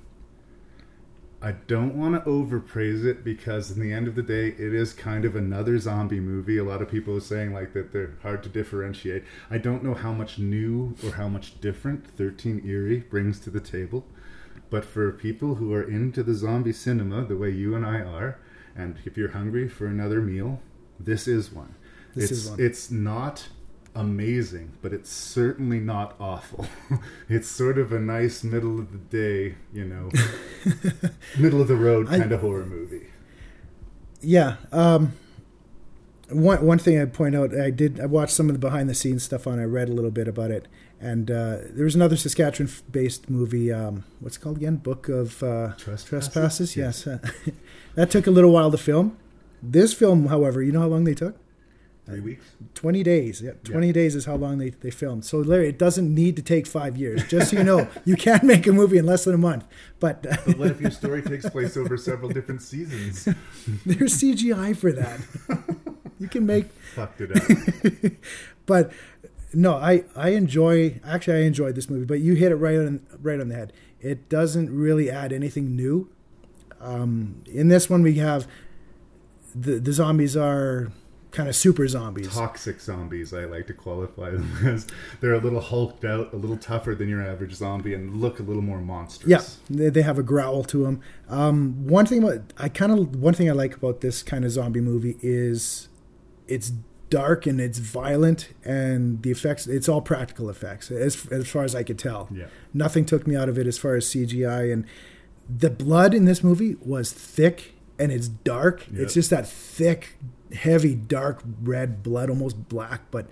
I 1.40 1.52
don't 1.52 1.96
want 1.96 2.14
to 2.14 2.30
overpraise 2.30 3.04
it 3.04 3.24
because, 3.24 3.70
in 3.70 3.80
the 3.80 3.92
end 3.92 4.06
of 4.08 4.16
the 4.16 4.22
day, 4.22 4.48
it 4.48 4.74
is 4.74 4.92
kind 4.92 5.24
of 5.24 5.36
another 5.36 5.78
zombie 5.78 6.20
movie. 6.20 6.58
A 6.58 6.64
lot 6.64 6.82
of 6.82 6.90
people 6.90 7.16
are 7.16 7.20
saying 7.20 7.54
like 7.54 7.72
that 7.74 7.92
they're 7.92 8.16
hard 8.22 8.42
to 8.42 8.48
differentiate. 8.48 9.22
I 9.50 9.58
don't 9.58 9.84
know 9.84 9.94
how 9.94 10.12
much 10.12 10.38
new 10.38 10.96
or 11.04 11.12
how 11.12 11.28
much 11.28 11.60
different 11.60 12.06
13 12.06 12.62
Eerie 12.66 13.00
brings 13.00 13.38
to 13.40 13.50
the 13.50 13.60
table, 13.60 14.04
but 14.70 14.84
for 14.84 15.12
people 15.12 15.56
who 15.56 15.72
are 15.72 15.82
into 15.82 16.22
the 16.22 16.34
zombie 16.34 16.72
cinema 16.72 17.24
the 17.24 17.36
way 17.36 17.50
you 17.50 17.74
and 17.74 17.84
I 17.86 18.00
are, 18.00 18.38
and 18.76 18.98
if 19.04 19.16
you're 19.16 19.30
hungry 19.32 19.68
for 19.68 19.86
another 19.86 20.20
meal, 20.20 20.60
this 21.00 21.26
is 21.26 21.50
one. 21.52 21.74
This 22.14 22.30
it's, 22.30 22.40
is 22.40 22.50
one. 22.50 22.60
It's 22.60 22.90
not 22.90 23.48
amazing, 23.94 24.72
but 24.82 24.92
it's 24.92 25.10
certainly 25.10 25.80
not 25.80 26.14
awful. 26.20 26.66
it's 27.28 27.48
sort 27.48 27.78
of 27.78 27.92
a 27.92 27.98
nice 27.98 28.44
middle 28.44 28.78
of 28.78 28.92
the 28.92 28.98
day, 28.98 29.56
you 29.72 29.84
know, 29.84 30.10
middle 31.38 31.60
of 31.60 31.68
the 31.68 31.76
road 31.76 32.08
I- 32.08 32.18
kind 32.18 32.32
of 32.32 32.40
horror 32.40 32.66
movie. 32.66 33.08
yeah, 34.20 34.56
um, 34.72 35.12
one 36.30 36.64
one 36.64 36.78
thing 36.78 37.00
I'd 37.00 37.12
point 37.12 37.34
out, 37.34 37.58
I 37.58 37.70
did 37.70 38.00
I 38.00 38.06
watched 38.06 38.32
some 38.34 38.48
of 38.48 38.54
the 38.54 38.58
behind 38.58 38.88
the 38.88 38.94
scenes 38.94 39.22
stuff 39.22 39.46
on. 39.46 39.58
it. 39.58 39.62
I 39.62 39.64
read 39.64 39.88
a 39.88 39.92
little 39.92 40.10
bit 40.10 40.28
about 40.28 40.50
it, 40.50 40.68
and 41.00 41.30
uh, 41.30 41.58
there 41.70 41.84
was 41.84 41.94
another 41.94 42.16
Saskatchewan 42.16 42.72
based 42.90 43.30
movie. 43.30 43.72
Um, 43.72 44.04
what's 44.20 44.36
it 44.36 44.40
called 44.40 44.56
again? 44.56 44.76
Book 44.76 45.08
of 45.08 45.42
uh, 45.42 45.72
Trespasses? 45.76 46.04
Trespasses. 46.08 46.76
Yes, 46.76 47.04
that 47.94 48.10
took 48.10 48.26
a 48.26 48.30
little 48.30 48.50
while 48.52 48.70
to 48.70 48.78
film. 48.78 49.16
This 49.62 49.92
film, 49.94 50.26
however, 50.26 50.62
you 50.62 50.72
know 50.72 50.80
how 50.80 50.86
long 50.88 51.04
they 51.04 51.14
took? 51.14 51.36
Three 52.06 52.20
weeks. 52.20 52.46
20 52.74 53.02
days. 53.02 53.42
Yeah, 53.42 53.50
20 53.64 53.92
days 53.92 54.14
is 54.14 54.24
how 54.24 54.36
long 54.36 54.56
they, 54.56 54.70
they 54.70 54.90
filmed. 54.90 55.26
So, 55.26 55.38
Larry, 55.38 55.68
it 55.68 55.78
doesn't 55.78 56.14
need 56.14 56.36
to 56.36 56.42
take 56.42 56.66
five 56.66 56.96
years. 56.96 57.22
Just 57.28 57.50
so 57.50 57.58
you 57.58 57.64
know, 57.64 57.86
you 58.06 58.16
can 58.16 58.40
make 58.46 58.66
a 58.66 58.72
movie 58.72 58.96
in 58.96 59.04
less 59.04 59.24
than 59.24 59.34
a 59.34 59.38
month. 59.38 59.66
But 60.00 60.22
But 60.46 60.56
what 60.56 60.70
if 60.70 60.80
your 60.80 60.90
story 60.90 61.20
takes 61.20 61.46
place 61.50 61.76
over 61.76 61.98
several 61.98 62.30
different 62.30 62.62
seasons? 62.62 63.26
there's 63.84 64.14
CGI 64.22 64.74
for 64.74 64.90
that. 64.92 65.20
You 66.18 66.28
can 66.28 66.46
make, 66.46 66.66
Fucked 66.94 67.20
it 67.20 67.36
up. 67.36 68.12
but 68.64 68.90
no, 69.52 69.74
I, 69.74 70.04
I 70.14 70.30
enjoy, 70.30 71.00
actually, 71.04 71.42
I 71.42 71.46
enjoyed 71.46 71.74
this 71.74 71.88
movie, 71.88 72.04
but 72.04 72.20
you 72.20 72.34
hit 72.34 72.52
it 72.52 72.56
right 72.56 72.78
on, 72.78 73.06
right 73.20 73.40
on 73.40 73.48
the 73.48 73.54
head. 73.54 73.72
It 74.00 74.28
doesn't 74.28 74.74
really 74.74 75.10
add 75.10 75.32
anything 75.32 75.74
new. 75.74 76.10
Um, 76.80 77.42
in 77.46 77.68
this 77.68 77.90
one, 77.90 78.02
we 78.02 78.14
have 78.14 78.46
the, 79.54 79.78
the 79.78 79.92
zombies 79.92 80.36
are 80.36 80.92
kind 81.30 81.48
of 81.48 81.56
super 81.56 81.86
zombies. 81.88 82.32
Toxic 82.32 82.80
zombies, 82.80 83.32
I 83.32 83.44
like 83.44 83.66
to 83.66 83.74
qualify 83.74 84.30
them 84.30 84.50
as. 84.66 84.86
They're 85.20 85.34
a 85.34 85.40
little 85.40 85.60
hulked 85.60 86.04
out, 86.04 86.32
a 86.32 86.36
little 86.36 86.56
tougher 86.56 86.94
than 86.94 87.08
your 87.08 87.22
average 87.22 87.54
zombie, 87.54 87.94
and 87.94 88.16
look 88.16 88.40
a 88.40 88.42
little 88.42 88.62
more 88.62 88.80
monstrous. 88.80 89.28
Yeah, 89.30 89.42
they, 89.76 89.90
they 89.90 90.02
have 90.02 90.18
a 90.18 90.22
growl 90.22 90.64
to 90.64 90.84
them. 90.84 91.00
Um, 91.28 91.86
one 91.86 92.06
thing 92.06 92.22
about 92.22 92.52
I 92.56 92.68
kind 92.68 92.92
of 92.92 93.16
one 93.16 93.34
thing 93.34 93.48
I 93.48 93.52
like 93.52 93.74
about 93.74 94.00
this 94.00 94.22
kind 94.22 94.44
of 94.44 94.50
zombie 94.50 94.80
movie 94.80 95.16
is 95.20 95.88
it's 96.46 96.72
dark 97.10 97.46
and 97.46 97.60
it's 97.60 97.78
violent 97.78 98.48
and 98.64 99.22
the 99.22 99.30
effects 99.30 99.66
it's 99.66 99.88
all 99.88 100.02
practical 100.02 100.50
effects 100.50 100.90
as 100.90 101.26
as 101.30 101.48
far 101.48 101.64
as 101.64 101.74
I 101.74 101.82
could 101.82 101.98
tell. 101.98 102.28
Yeah. 102.30 102.46
Nothing 102.74 103.04
took 103.04 103.26
me 103.26 103.36
out 103.36 103.48
of 103.48 103.58
it 103.58 103.66
as 103.66 103.78
far 103.78 103.94
as 103.94 104.06
CGI 104.06 104.72
and 104.72 104.84
the 105.48 105.70
blood 105.70 106.14
in 106.14 106.24
this 106.24 106.44
movie 106.44 106.76
was 106.80 107.12
thick 107.12 107.74
and 107.98 108.12
it's 108.12 108.28
dark. 108.28 108.86
Yep. 108.90 109.00
It's 109.00 109.14
just 109.14 109.30
that 109.30 109.48
thick, 109.48 110.16
heavy, 110.52 110.94
dark 110.94 111.42
red 111.62 112.02
blood, 112.02 112.30
almost 112.30 112.68
black, 112.68 113.10
but 113.10 113.28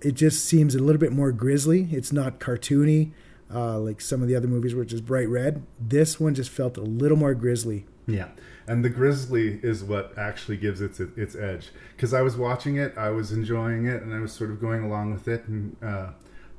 it 0.00 0.12
just 0.12 0.44
seems 0.44 0.74
a 0.74 0.78
little 0.78 1.00
bit 1.00 1.12
more 1.12 1.32
grisly. 1.32 1.88
It's 1.90 2.12
not 2.12 2.38
cartoony 2.38 3.12
uh, 3.52 3.78
like 3.78 4.00
some 4.00 4.22
of 4.22 4.28
the 4.28 4.36
other 4.36 4.48
movies, 4.48 4.74
which 4.74 4.92
is 4.92 5.00
bright 5.00 5.28
red. 5.28 5.62
This 5.80 6.20
one 6.20 6.34
just 6.34 6.50
felt 6.50 6.76
a 6.76 6.82
little 6.82 7.16
more 7.16 7.34
grisly. 7.34 7.86
Yeah, 8.06 8.28
and 8.68 8.84
the 8.84 8.90
grizzly 8.90 9.58
is 9.62 9.82
what 9.82 10.16
actually 10.18 10.58
gives 10.58 10.82
it 10.82 11.00
its, 11.00 11.18
its 11.18 11.34
edge. 11.34 11.70
Because 11.96 12.12
I 12.12 12.20
was 12.20 12.36
watching 12.36 12.76
it, 12.76 12.96
I 12.98 13.08
was 13.08 13.32
enjoying 13.32 13.86
it, 13.86 14.02
and 14.02 14.14
I 14.14 14.20
was 14.20 14.32
sort 14.32 14.50
of 14.50 14.60
going 14.60 14.84
along 14.84 15.12
with 15.12 15.26
it. 15.26 15.48
And 15.48 15.74
uh, 15.82 16.10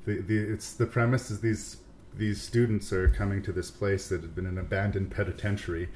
the, 0.06 0.20
the 0.22 0.38
it's 0.38 0.74
the 0.74 0.88
premise 0.88 1.30
is 1.30 1.40
these 1.40 1.78
these 2.18 2.42
students 2.42 2.92
are 2.92 3.08
coming 3.10 3.44
to 3.44 3.52
this 3.52 3.70
place 3.70 4.10
that 4.10 4.22
had 4.22 4.34
been 4.34 4.48
an 4.48 4.58
abandoned 4.58 5.12
penitentiary, 5.12 5.90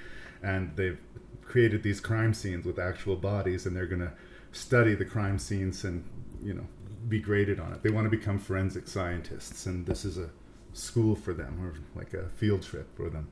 and 0.43 0.76
they've 0.76 0.99
created 1.41 1.82
these 1.82 1.99
crime 1.99 2.34
scenes 2.34 2.63
with 2.63 2.78
actual 2.78 3.15
bodies, 3.15 3.65
and 3.65 3.76
they're 3.76 3.88
going 3.88 4.02
to 4.02 4.13
study 4.52 4.93
the 4.93 5.06
crime 5.06 5.39
scenes 5.39 5.84
and 5.84 6.06
you 6.43 6.54
know 6.54 6.67
be 7.10 7.19
graded 7.19 7.60
on 7.60 7.73
it. 7.73 7.82
They 7.82 7.89
want 7.89 8.06
to 8.06 8.15
become 8.15 8.38
forensic 8.38 8.88
scientists, 8.88 9.65
and 9.65 9.88
this 9.88 10.06
is 10.06 10.19
a 10.19 10.30
school 10.73 11.15
for 11.15 11.34
them 11.34 11.60
or 11.60 11.73
like 11.99 12.13
a 12.13 12.30
field 12.30 12.62
trip 12.62 12.95
for 12.95 13.10
them 13.10 13.30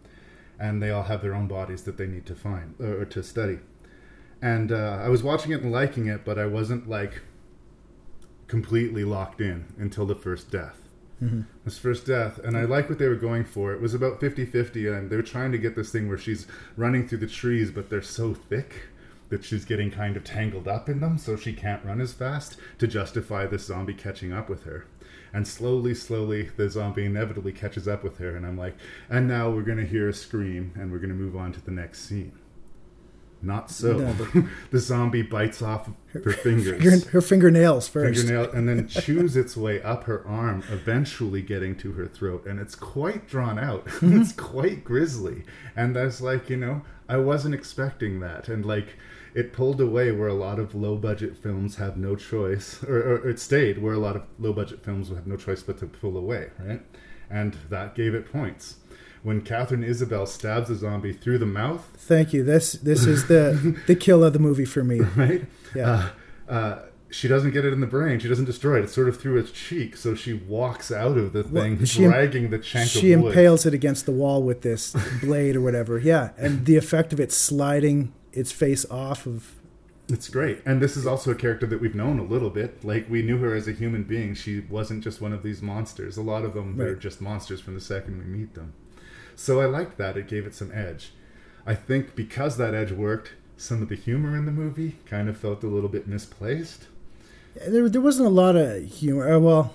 and 0.61 0.81
they 0.81 0.91
all 0.91 1.03
have 1.03 1.21
their 1.21 1.33
own 1.33 1.47
bodies 1.47 1.83
that 1.83 1.97
they 1.97 2.05
need 2.05 2.25
to 2.27 2.35
find 2.35 2.75
or, 2.79 3.03
to 3.03 3.23
study. 3.23 3.57
And 4.41 4.71
uh, 4.71 5.01
I 5.03 5.09
was 5.09 5.23
watching 5.23 5.51
it 5.51 5.61
and 5.61 5.71
liking 5.71 6.07
it, 6.07 6.23
but 6.23 6.37
I 6.37 6.45
wasn't 6.45 6.87
like 6.87 7.21
completely 8.47 9.03
locked 9.03 9.41
in 9.41 9.65
until 9.77 10.05
the 10.05 10.15
first 10.15 10.51
death. 10.51 10.77
This 11.65 11.77
first 11.77 12.05
death, 12.07 12.39
and 12.39 12.57
I 12.57 12.63
like 12.63 12.89
what 12.89 12.97
they 12.99 13.07
were 13.07 13.15
going 13.15 13.45
for. 13.45 13.73
It 13.73 13.81
was 13.81 13.93
about 13.93 14.19
50 14.19 14.45
50, 14.45 14.87
and 14.87 15.09
they 15.09 15.15
were 15.15 15.21
trying 15.21 15.51
to 15.51 15.57
get 15.57 15.75
this 15.75 15.91
thing 15.91 16.07
where 16.07 16.17
she's 16.17 16.47
running 16.75 17.07
through 17.07 17.19
the 17.19 17.27
trees, 17.27 17.69
but 17.71 17.89
they're 17.89 18.01
so 18.01 18.33
thick 18.33 18.87
that 19.29 19.43
she's 19.45 19.63
getting 19.63 19.91
kind 19.91 20.17
of 20.17 20.23
tangled 20.23 20.67
up 20.67 20.89
in 20.89 20.99
them, 20.99 21.17
so 21.17 21.35
she 21.35 21.53
can't 21.53 21.85
run 21.85 22.01
as 22.01 22.13
fast 22.13 22.57
to 22.79 22.87
justify 22.87 23.45
this 23.45 23.65
zombie 23.65 23.93
catching 23.93 24.33
up 24.33 24.49
with 24.49 24.63
her. 24.63 24.85
And 25.33 25.47
slowly, 25.47 25.93
slowly, 25.95 26.49
the 26.57 26.69
zombie 26.69 27.05
inevitably 27.05 27.53
catches 27.53 27.87
up 27.87 28.03
with 28.03 28.17
her, 28.17 28.35
and 28.35 28.45
I'm 28.45 28.57
like, 28.57 28.75
and 29.09 29.27
now 29.27 29.49
we're 29.49 29.61
going 29.61 29.77
to 29.77 29.85
hear 29.85 30.09
a 30.09 30.13
scream, 30.13 30.73
and 30.75 30.91
we're 30.91 30.97
going 30.99 31.09
to 31.09 31.15
move 31.15 31.35
on 31.37 31.53
to 31.53 31.61
the 31.63 31.71
next 31.71 32.01
scene. 32.01 32.33
Not 33.43 33.71
so. 33.71 33.93
No, 33.97 34.13
but- 34.13 34.43
the 34.71 34.77
zombie 34.79 35.23
bites 35.23 35.61
off 35.63 35.89
her 36.13 36.19
fingers 36.43 37.05
Her, 37.05 37.09
her 37.11 37.21
fingernails 37.21 37.87
first. 37.87 38.19
fingernail 38.21 38.51
and 38.51 38.69
then 38.69 38.87
chews 38.89 39.35
its 39.35 39.57
way 39.57 39.81
up 39.81 40.03
her 40.03 40.23
arm, 40.27 40.63
eventually 40.69 41.41
getting 41.41 41.75
to 41.77 41.93
her 41.93 42.05
throat. 42.05 42.45
And 42.45 42.59
it's 42.59 42.75
quite 42.75 43.27
drawn 43.27 43.57
out. 43.57 43.85
Mm-hmm. 43.85 44.21
it's 44.21 44.31
quite 44.33 44.83
grisly. 44.83 45.43
And 45.75 45.97
I 45.97 46.03
was 46.03 46.21
like, 46.21 46.49
you 46.51 46.57
know, 46.57 46.83
I 47.09 47.17
wasn't 47.17 47.55
expecting 47.55 48.19
that. 48.19 48.47
And 48.47 48.63
like, 48.63 48.89
it 49.33 49.53
pulled 49.53 49.79
away 49.81 50.11
where 50.11 50.27
a 50.27 50.33
lot 50.33 50.59
of 50.59 50.75
low 50.75 50.95
budget 50.97 51.37
films 51.37 51.75
have 51.77 51.97
no 51.97 52.15
choice, 52.15 52.83
or, 52.83 52.97
or 52.97 53.29
it 53.29 53.39
stayed 53.39 53.77
where 53.81 53.93
a 53.93 53.99
lot 53.99 54.15
of 54.15 54.23
low 54.39 54.53
budget 54.53 54.83
films 54.83 55.09
have 55.09 55.27
no 55.27 55.37
choice 55.37 55.63
but 55.63 55.77
to 55.79 55.85
pull 55.85 56.17
away, 56.17 56.49
right? 56.59 56.81
And 57.29 57.55
that 57.69 57.95
gave 57.95 58.13
it 58.13 58.31
points. 58.31 58.77
When 59.23 59.41
Katharine 59.41 59.83
Isabelle 59.83 60.25
stabs 60.25 60.69
a 60.69 60.75
zombie 60.75 61.13
through 61.13 61.37
the 61.37 61.45
mouth, 61.45 61.87
Thank 61.95 62.33
you. 62.33 62.43
This 62.43 62.73
this 62.73 63.05
is 63.05 63.27
the 63.27 63.77
the 63.87 63.95
kill 63.95 64.23
of 64.23 64.33
the 64.33 64.39
movie 64.39 64.65
for 64.65 64.83
me. 64.83 64.99
right? 64.99 65.45
Yeah. 65.75 66.09
Uh, 66.49 66.51
uh, 66.51 66.79
she 67.11 67.27
doesn't 67.27 67.51
get 67.51 67.63
it 67.65 67.73
in 67.73 67.81
the 67.81 67.87
brain. 67.87 68.19
She 68.19 68.27
doesn't 68.29 68.45
destroy 68.45 68.79
it. 68.79 68.83
It's 68.85 68.93
sort 68.93 69.09
of 69.09 69.19
through 69.19 69.37
its 69.37 69.51
cheek. 69.51 69.95
So 69.97 70.15
she 70.15 70.33
walks 70.33 70.91
out 70.91 71.17
of 71.17 71.33
the 71.33 71.43
Well, 71.43 71.63
thing, 71.63 71.83
she 71.85 72.03
im- 72.05 72.09
dragging 72.11 72.49
the 72.49 72.57
chunk 72.57 72.89
she 72.89 73.11
of 73.11 73.21
wood. 73.21 73.29
impales 73.33 73.65
it 73.65 73.73
against 73.73 74.05
the 74.05 74.11
wall 74.13 74.41
with 74.43 74.61
this 74.61 74.95
blade 75.21 75.55
or 75.57 75.61
whatever. 75.61 75.99
Yeah, 75.99 76.29
and 76.37 76.65
the 76.65 76.77
effect 76.77 77.11
of 77.13 77.19
it 77.19 77.31
sliding 77.31 78.13
its 78.33 78.51
face 78.51 78.85
off 78.89 79.25
of 79.25 79.53
It's 80.09 80.29
great. 80.29 80.61
And 80.65 80.81
this 80.81 80.97
is 80.97 81.07
also 81.07 81.31
a 81.31 81.35
character 81.35 81.65
that 81.67 81.79
we've 81.79 81.95
known 81.95 82.19
a 82.19 82.23
little 82.23 82.49
bit. 82.49 82.83
Like, 82.83 83.09
we 83.09 83.21
knew 83.21 83.37
her 83.37 83.55
as 83.55 83.67
a 83.67 83.71
human 83.71 84.03
being. 84.03 84.33
She 84.33 84.59
wasn't 84.59 85.03
just 85.03 85.21
one 85.21 85.33
of 85.33 85.43
these 85.43 85.61
monsters. 85.61 86.17
A 86.17 86.21
lot 86.21 86.43
of 86.43 86.53
them 86.53 86.79
are 86.81 86.95
just 86.95 87.21
monsters 87.21 87.61
from 87.61 87.75
the 87.75 87.81
second 87.81 88.17
we 88.19 88.25
meet 88.25 88.53
them. 88.53 88.73
So 89.35 89.61
I 89.61 89.65
liked 89.65 89.97
that. 89.97 90.17
It 90.17 90.27
gave 90.27 90.45
it 90.45 90.53
some 90.53 90.71
edge. 90.73 91.13
I 91.65 91.75
think 91.75 92.15
because 92.15 92.57
that 92.57 92.73
edge 92.73 92.91
worked, 92.91 93.33
some 93.55 93.81
of 93.81 93.89
the 93.89 93.95
humor 93.95 94.35
in 94.35 94.45
the 94.45 94.51
movie 94.51 94.97
kind 95.05 95.29
of 95.29 95.37
felt 95.37 95.63
a 95.63 95.67
little 95.67 95.89
bit 95.89 96.07
misplaced. 96.07 96.87
there. 97.67 97.87
There 97.87 98.01
wasn't 98.01 98.27
a 98.27 98.31
lot 98.31 98.55
of 98.55 98.83
humor. 98.83 99.33
Uh, 99.33 99.39
well, 99.39 99.73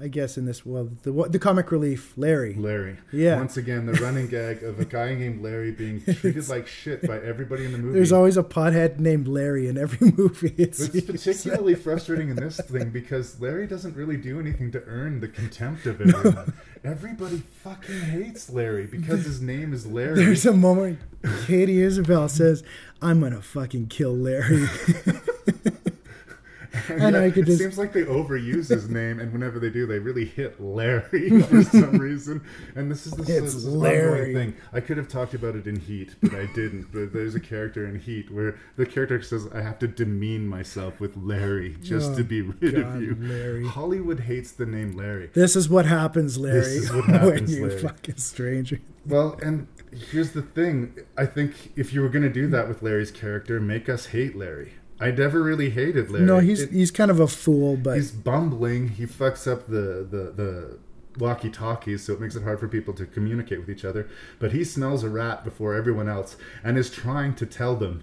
I 0.00 0.08
guess 0.08 0.38
in 0.38 0.44
this 0.44 0.64
well 0.64 0.90
the 1.02 1.10
the 1.28 1.38
comic 1.38 1.70
relief 1.72 2.12
Larry. 2.16 2.54
Larry. 2.54 2.98
Yeah. 3.12 3.36
Once 3.36 3.56
again, 3.56 3.86
the 3.86 3.92
running 3.94 4.28
gag 4.28 4.62
of 4.62 4.78
a 4.78 4.84
guy 4.84 5.14
named 5.18 5.42
Larry 5.42 5.72
being 5.72 6.00
treated 6.02 6.48
like 6.48 6.66
shit 6.66 7.02
by 7.06 7.18
everybody 7.18 7.64
in 7.64 7.72
the 7.72 7.78
movie. 7.78 7.94
There's 7.94 8.12
always 8.12 8.36
a 8.36 8.42
pothead 8.42 8.98
named 8.98 9.26
Larry 9.28 9.68
in 9.68 9.76
every 9.78 10.12
movie. 10.16 10.54
It's, 10.58 10.80
It's 10.80 11.06
particularly 11.06 11.74
frustrating 11.86 12.28
in 12.30 12.36
this 12.36 12.60
thing 12.60 12.90
because 12.90 13.40
Larry 13.40 13.66
doesn't 13.66 13.96
really 13.96 14.16
do 14.16 14.38
anything 14.40 14.70
to 14.72 14.82
earn 14.84 15.20
the 15.20 15.28
contempt 15.28 15.86
of 15.86 16.00
everyone. 16.00 16.52
Everybody 16.84 17.38
fucking 17.62 18.00
hates 18.00 18.48
Larry 18.50 18.86
because 18.86 19.24
his 19.24 19.40
name 19.42 19.72
is 19.72 19.86
Larry. 19.86 20.14
There's 20.14 20.46
a 20.46 20.52
moment 20.52 21.00
Katie 21.46 21.82
Isabelle 21.82 22.28
says, 22.28 22.62
"I'm 23.02 23.20
gonna 23.20 23.42
fucking 23.42 23.88
kill 23.88 24.14
Larry." 24.14 24.66
and 26.88 27.16
I 27.16 27.30
could 27.30 27.44
it 27.44 27.46
just- 27.46 27.58
seems 27.58 27.78
like 27.78 27.92
they 27.92 28.02
overuse 28.04 28.68
his 28.68 28.88
name, 28.88 29.20
and 29.20 29.32
whenever 29.32 29.58
they 29.58 29.70
do, 29.70 29.86
they 29.86 29.98
really 29.98 30.24
hit 30.24 30.60
Larry 30.60 31.40
for 31.42 31.62
some 31.62 31.98
reason. 31.98 32.42
And 32.74 32.90
this 32.90 33.06
is 33.06 33.12
the 33.12 33.22
It's 33.22 33.28
this 33.28 33.54
is 33.54 33.66
Larry. 33.66 34.32
thing. 34.34 34.54
I 34.72 34.80
could 34.80 34.96
have 34.96 35.08
talked 35.08 35.34
about 35.34 35.56
it 35.56 35.66
in 35.66 35.78
Heat, 35.80 36.14
but 36.22 36.34
I 36.34 36.46
didn't. 36.54 36.92
But 36.92 37.12
there's 37.12 37.34
a 37.34 37.40
character 37.40 37.86
in 37.86 37.98
Heat 37.98 38.30
where 38.30 38.56
the 38.76 38.86
character 38.86 39.20
says, 39.22 39.46
"I 39.54 39.60
have 39.62 39.78
to 39.80 39.88
demean 39.88 40.46
myself 40.46 41.00
with 41.00 41.16
Larry 41.16 41.76
just 41.82 42.12
Oh, 42.12 42.16
to 42.16 42.24
be 42.24 42.42
rid 42.42 42.74
God, 42.76 42.96
of 42.96 43.02
you." 43.02 43.16
Larry. 43.20 43.66
Hollywood 43.66 44.20
hates 44.20 44.52
the 44.52 44.66
name 44.66 44.92
Larry. 44.92 45.30
This 45.34 45.56
is 45.56 45.68
what 45.68 45.86
happens, 45.86 46.38
Larry, 46.38 46.60
This 46.60 46.66
is 46.68 46.92
what 46.92 47.06
when 47.08 47.14
happens, 47.20 47.54
you 47.56 47.66
Larry. 47.66 47.80
fucking 47.82 48.16
stranger. 48.16 48.80
Well, 49.06 49.38
and 49.42 49.66
here's 50.10 50.32
the 50.32 50.42
thing. 50.42 50.94
I 51.16 51.24
think 51.26 51.72
if 51.76 51.92
you 51.94 52.02
were 52.02 52.08
going 52.10 52.24
to 52.24 52.28
do 52.32 52.46
that 52.48 52.68
with 52.68 52.82
Larry's 52.82 53.10
character, 53.10 53.58
make 53.60 53.88
us 53.88 54.06
hate 54.06 54.36
Larry. 54.36 54.72
I 55.00 55.10
never 55.10 55.42
really 55.42 55.70
hated 55.70 56.10
Larry. 56.10 56.24
No, 56.24 56.38
he's 56.40 56.62
It- 56.62 56.70
he's 56.70 56.90
kind 56.90 57.10
of 57.10 57.20
a 57.20 57.28
fool, 57.28 57.76
but 57.76 57.96
he's 57.96 58.10
bumbling. 58.10 58.88
He 58.88 59.06
fucks 59.06 59.50
up 59.50 59.66
the 59.68 60.06
the 60.10 60.32
the 60.36 60.78
walkie 61.18 61.50
talkies, 61.50 62.02
so 62.04 62.12
it 62.12 62.20
makes 62.20 62.36
it 62.36 62.42
hard 62.44 62.60
for 62.60 62.68
people 62.68 62.94
to 62.94 63.04
communicate 63.06 63.58
with 63.60 63.70
each 63.70 63.84
other. 63.84 64.06
But 64.38 64.52
he 64.52 64.62
smells 64.64 65.02
a 65.04 65.08
rat 65.08 65.44
before 65.44 65.74
everyone 65.74 66.08
else, 66.08 66.36
and 66.64 66.76
is 66.78 66.90
trying 66.90 67.34
to 67.36 67.46
tell 67.46 67.74
them 67.76 68.02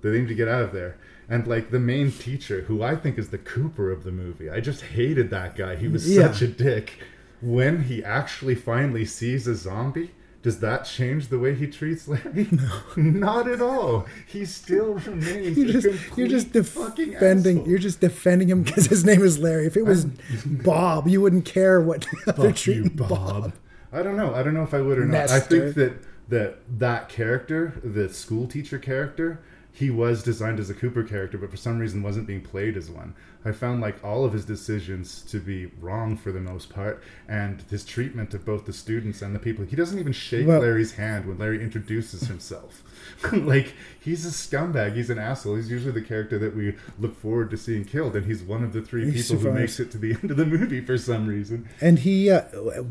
that 0.00 0.10
they 0.10 0.20
need 0.20 0.28
to 0.28 0.34
get 0.34 0.48
out 0.48 0.62
of 0.62 0.72
there. 0.72 0.96
And 1.28 1.46
like 1.46 1.70
the 1.70 1.80
main 1.80 2.10
teacher, 2.12 2.62
who 2.62 2.82
I 2.82 2.96
think 2.96 3.18
is 3.18 3.28
the 3.30 3.38
Cooper 3.38 3.90
of 3.90 4.04
the 4.04 4.12
movie, 4.12 4.50
I 4.50 4.60
just 4.60 4.82
hated 4.82 5.30
that 5.30 5.56
guy. 5.56 5.76
He 5.76 5.88
was 5.88 6.08
Yeah. 6.08 6.30
such 6.30 6.42
a 6.42 6.46
dick. 6.48 6.98
When 7.40 7.84
he 7.84 8.02
actually 8.04 8.54
finally 8.54 9.04
sees 9.04 9.46
a 9.46 9.54
zombie. 9.54 10.12
Does 10.44 10.60
that 10.60 10.84
change 10.84 11.28
the 11.28 11.38
way 11.38 11.54
he 11.54 11.66
treats 11.66 12.06
Larry? 12.06 12.46
No, 12.52 12.80
not 12.96 13.48
at 13.48 13.62
all. 13.62 14.06
He 14.26 14.44
still 14.44 14.94
remains 14.94 15.56
you're 15.56 15.78
a 15.78 15.80
just 15.80 16.16
you're 16.18 16.28
just 16.28 16.52
defending 16.52 17.14
asshole. 17.14 17.66
you're 17.68 17.78
just 17.78 18.00
defending 18.00 18.50
him 18.50 18.62
because 18.62 18.84
his 18.86 19.06
name 19.06 19.22
is 19.22 19.38
Larry. 19.38 19.66
If 19.66 19.76
it 19.78 19.86
was 19.86 20.04
Bob, 20.44 21.08
you 21.08 21.22
wouldn't 21.22 21.46
care 21.46 21.80
what 21.80 22.06
they're 22.26 22.34
Fuck 22.34 22.66
you, 22.66 22.90
Bob. 22.90 23.08
Bob. 23.08 23.52
I 23.90 24.02
don't 24.02 24.18
know. 24.18 24.34
I 24.34 24.42
don't 24.42 24.52
know 24.52 24.62
if 24.62 24.74
I 24.74 24.82
would 24.82 24.98
or 24.98 25.06
not. 25.06 25.30
I 25.30 25.40
think 25.40 25.74
that 25.76 25.94
that 26.28 26.58
that 26.78 27.08
character, 27.08 27.80
the 27.82 28.12
school 28.12 28.46
teacher 28.46 28.78
character, 28.78 29.40
he 29.72 29.88
was 29.88 30.22
designed 30.22 30.60
as 30.60 30.68
a 30.68 30.74
Cooper 30.74 31.04
character, 31.04 31.38
but 31.38 31.50
for 31.50 31.56
some 31.56 31.78
reason 31.78 32.02
wasn't 32.02 32.26
being 32.26 32.42
played 32.42 32.76
as 32.76 32.90
one. 32.90 33.14
I 33.44 33.52
found 33.52 33.80
like 33.82 34.02
all 34.02 34.24
of 34.24 34.32
his 34.32 34.44
decisions 34.44 35.22
to 35.28 35.38
be 35.38 35.66
wrong 35.80 36.16
for 36.16 36.32
the 36.32 36.40
most 36.40 36.70
part, 36.70 37.02
and 37.28 37.62
his 37.70 37.84
treatment 37.84 38.32
of 38.32 38.44
both 38.44 38.64
the 38.64 38.72
students 38.72 39.20
and 39.22 39.34
the 39.34 39.38
people. 39.38 39.64
He 39.64 39.76
doesn't 39.76 39.98
even 39.98 40.12
shake 40.12 40.46
Well- 40.46 40.60
Larry's 40.60 40.92
hand 40.94 41.26
when 41.26 41.38
Larry 41.38 41.62
introduces 41.62 42.22
himself. 42.28 42.82
like 43.32 43.74
he's 44.00 44.24
a 44.24 44.30
scumbag. 44.30 44.94
He's 44.94 45.10
an 45.10 45.18
asshole. 45.18 45.56
He's 45.56 45.70
usually 45.70 45.92
the 45.92 46.00
character 46.06 46.38
that 46.38 46.56
we 46.56 46.74
look 46.98 47.14
forward 47.20 47.50
to 47.50 47.56
seeing 47.56 47.84
killed, 47.84 48.16
and 48.16 48.24
he's 48.26 48.42
one 48.42 48.64
of 48.64 48.72
the 48.72 48.80
three 48.80 49.10
people 49.12 49.36
who 49.36 49.52
makes 49.52 49.78
it 49.78 49.90
to 49.92 49.98
the 49.98 50.12
end 50.22 50.30
of 50.30 50.36
the 50.36 50.46
movie 50.46 50.80
for 50.80 50.96
some 50.96 51.26
reason. 51.26 51.68
And 51.80 51.98
he, 52.00 52.30
uh, 52.30 52.42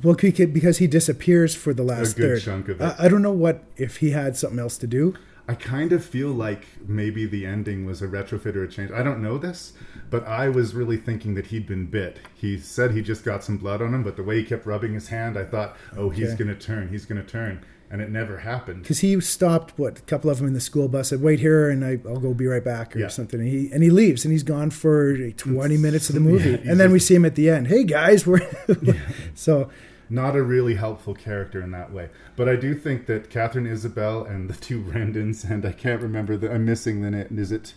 well, 0.04 0.16
because 0.16 0.78
he 0.78 0.88
disappears 0.88 1.56
for 1.56 1.74
the 1.74 1.84
last 1.84 2.16
good 2.16 2.36
third. 2.38 2.42
chunk 2.44 2.70
of 2.70 2.80
it. 2.80 2.84
I, 2.84 3.06
I 3.06 3.08
don't 3.08 3.22
know 3.22 3.32
what 3.32 3.64
if 3.76 3.98
he 3.98 4.12
had 4.12 4.38
something 4.38 4.60
else 4.60 4.78
to 4.78 4.88
do. 4.88 5.16
I 5.48 5.56
kind 5.56 5.92
of 5.92 6.06
feel 6.06 6.30
like 6.30 6.66
maybe 6.88 7.26
the 7.26 7.46
ending 7.46 7.86
was 7.86 8.02
a 8.02 8.08
retrofit 8.08 8.56
or 8.56 8.64
a 8.64 8.68
change. 8.68 8.92
I 8.92 9.04
don't 9.04 9.22
know 9.22 9.38
this, 9.38 9.74
but 10.10 10.26
I 10.26 10.48
was 10.48 10.74
really 10.74 10.96
thinking 10.96 11.34
that 11.36 11.48
he'd 11.48 11.68
been 11.68 11.86
bit. 11.88 12.20
He 12.34 12.58
said 12.58 12.92
he 12.92 13.02
just 13.02 13.26
got 13.26 13.44
some 13.44 13.58
blood 13.58 13.82
on 13.82 13.94
him, 13.94 14.04
but 14.04 14.16
the 14.16 14.24
way 14.24 14.38
he 14.40 14.46
kept 14.46 14.66
rubbing 14.66 14.94
his 14.94 15.10
hand, 15.10 15.38
I 15.38 15.44
thought, 15.44 15.76
oh, 15.98 16.10
he's 16.10 16.34
going 16.36 16.48
to 16.48 16.56
turn, 16.56 16.88
he's 16.90 17.06
going 17.06 17.22
to 17.22 17.30
turn. 17.30 17.62
And 17.92 18.02
it 18.02 18.10
never 18.10 18.38
happened. 18.40 18.82
because 18.84 19.00
he 19.02 19.20
stopped 19.22 19.78
what 19.78 20.00
a 20.00 20.02
couple 20.04 20.30
of 20.32 20.38
them 20.40 20.48
in 20.48 20.54
the 20.54 20.62
school 20.62 20.88
bus 20.88 21.10
said 21.10 21.22
wait 21.22 21.40
here 21.40 21.70
and 21.70 21.86
I, 21.86 22.00
i'll 22.08 22.20
go 22.20 22.34
be 22.34 22.48
right 22.48 22.64
back 22.64 22.96
or 22.96 23.00
Yeah. 23.00 23.08
something 23.10 23.40
and 23.40 23.48
he 23.48 23.70
and 23.72 23.84
he 23.84 23.92
leaves 23.92 24.26
and 24.26 24.32
he's 24.32 24.42
gone 24.42 24.72
for 24.72 25.16
20 25.30 25.78
minutes 25.78 26.10
of 26.10 26.16
the 26.16 26.22
movie 26.22 26.50
Yeah, 26.52 26.72
and 26.72 26.80
then 26.80 26.92
we 26.92 26.98
see 26.98 27.14
him 27.14 27.24
at 27.24 27.36
the 27.36 27.52
end 27.52 27.68
hey 27.68 27.84
guys 27.84 28.26
we're 28.26 28.42
so 29.36 29.70
Not 30.14 30.36
a 30.36 30.44
really 30.44 30.76
helpful 30.76 31.16
character 31.16 31.60
in 31.60 31.72
that 31.72 31.92
way. 31.92 32.10
But 32.36 32.48
I 32.48 32.56
do 32.56 32.76
think 32.76 33.08
that 33.08 33.32
Katharine 33.32 33.66
Isabelle 33.66 34.24
and 34.24 34.48
the 34.48 34.54
two 34.54 34.84
Brendans, 34.84 35.44
and 35.50 35.66
I 35.66 35.72
can't 35.72 36.04
remember, 36.04 36.38
the, 36.38 36.54
I'm 36.54 36.66
missing 36.66 37.02
the 37.02 37.10
name. 37.10 37.40
Is 37.40 37.52
it? 37.52 37.74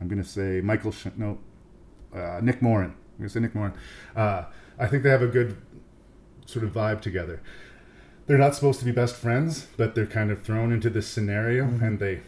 I'm 0.00 0.08
going 0.08 0.22
to 0.22 0.26
say 0.26 0.62
Michael, 0.62 0.92
Sh- 0.92 1.08
no, 1.14 1.40
uh, 2.14 2.40
Nick 2.42 2.62
Moran. 2.62 2.92
I'm 2.92 3.18
going 3.18 3.28
to 3.28 3.34
say 3.34 3.40
Nick 3.40 3.54
Moran. 3.54 3.74
Uh, 4.16 4.44
I 4.78 4.86
think 4.86 5.02
they 5.02 5.10
have 5.10 5.20
a 5.20 5.26
good 5.26 5.58
sort 6.46 6.64
of 6.64 6.72
vibe 6.72 7.02
together. 7.02 7.42
They're 8.26 8.38
not 8.38 8.54
supposed 8.54 8.78
to 8.78 8.86
be 8.86 8.92
best 8.92 9.14
friends, 9.14 9.66
but 9.76 9.94
they're 9.94 10.06
kind 10.06 10.30
of 10.30 10.42
thrown 10.42 10.72
into 10.72 10.88
this 10.88 11.06
scenario, 11.06 11.64
and 11.64 11.98
they 11.98 12.20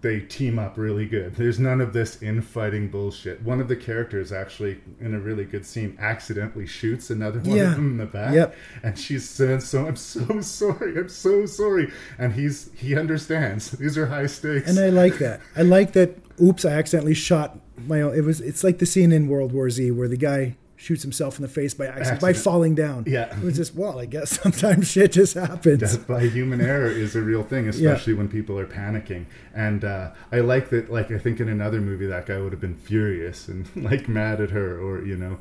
they 0.00 0.20
team 0.20 0.58
up 0.58 0.76
really 0.78 1.06
good. 1.06 1.34
There's 1.34 1.58
none 1.58 1.80
of 1.80 1.92
this 1.92 2.22
infighting 2.22 2.88
bullshit. 2.88 3.42
One 3.42 3.60
of 3.60 3.66
the 3.66 3.74
characters 3.76 4.30
actually, 4.30 4.78
in 5.00 5.14
a 5.14 5.18
really 5.18 5.44
good 5.44 5.66
scene, 5.66 5.96
accidentally 6.00 6.66
shoots 6.66 7.10
another 7.10 7.40
one 7.40 7.56
Yeah. 7.56 7.70
of 7.70 7.76
them 7.76 7.92
in 7.92 7.96
the 7.96 8.06
back, 8.06 8.34
Yep. 8.34 8.54
and 8.84 8.98
she's 8.98 9.28
saying, 9.28 9.60
"So 9.60 9.86
I'm 9.86 9.96
so 9.96 10.40
sorry, 10.40 10.96
I'm 10.98 11.08
so 11.08 11.46
sorry," 11.46 11.90
and 12.18 12.34
he's 12.34 12.70
he 12.74 12.96
understands. 12.96 13.70
These 13.72 13.98
are 13.98 14.06
high 14.06 14.26
stakes. 14.26 14.68
and 14.70 14.78
i 14.78 14.88
like 14.88 15.18
that 15.18 15.40
i 15.56 15.62
like 15.62 15.92
that 15.92 16.16
oops 16.40 16.64
i 16.64 16.70
accidentally 16.72 17.14
shot 17.14 17.58
my 17.86 18.00
own 18.02 18.14
it 18.14 18.22
was 18.22 18.40
it's 18.40 18.62
like 18.62 18.78
the 18.78 18.86
scene 18.86 19.10
in 19.12 19.26
world 19.28 19.52
war 19.52 19.68
z 19.70 19.90
where 19.90 20.08
the 20.08 20.16
guy 20.16 20.54
shoots 20.86 21.02
himself 21.02 21.36
in 21.38 21.42
the 21.42 21.48
face 21.48 21.74
by 21.74 21.86
accident, 21.86 22.20
by 22.20 22.32
falling 22.32 22.74
down 22.74 23.04
Yeah. 23.06 23.36
it 23.36 23.42
was 23.42 23.56
just 23.56 23.74
well 23.74 23.98
i 23.98 24.06
guess 24.06 24.40
sometimes 24.42 24.88
shit 24.90 25.10
just 25.12 25.34
happens 25.34 25.80
death 25.80 26.06
by 26.06 26.26
human 26.28 26.60
error 26.60 26.90
is 26.90 27.16
a 27.16 27.20
real 27.22 27.42
thing, 27.42 27.68
especially 27.68 28.14
when 28.14 28.28
people 28.28 28.58
are 28.58 28.66
panicking. 28.66 29.26
And 29.54 29.84
uh, 29.84 30.10
I 30.30 30.40
like 30.40 30.70
that. 30.70 30.90
Like 30.90 31.10
I 31.10 31.18
think 31.18 31.40
in 31.40 31.48
another 31.48 31.80
movie, 31.80 32.06
that 32.06 32.26
guy 32.26 32.38
would 32.38 32.52
have 32.52 32.60
been 32.60 32.76
furious 32.76 33.48
and 33.48 33.68
like 33.90 34.08
mad 34.08 34.40
at 34.40 34.50
her, 34.50 34.78
or 34.80 35.04
you 35.04 35.16
know, 35.16 35.38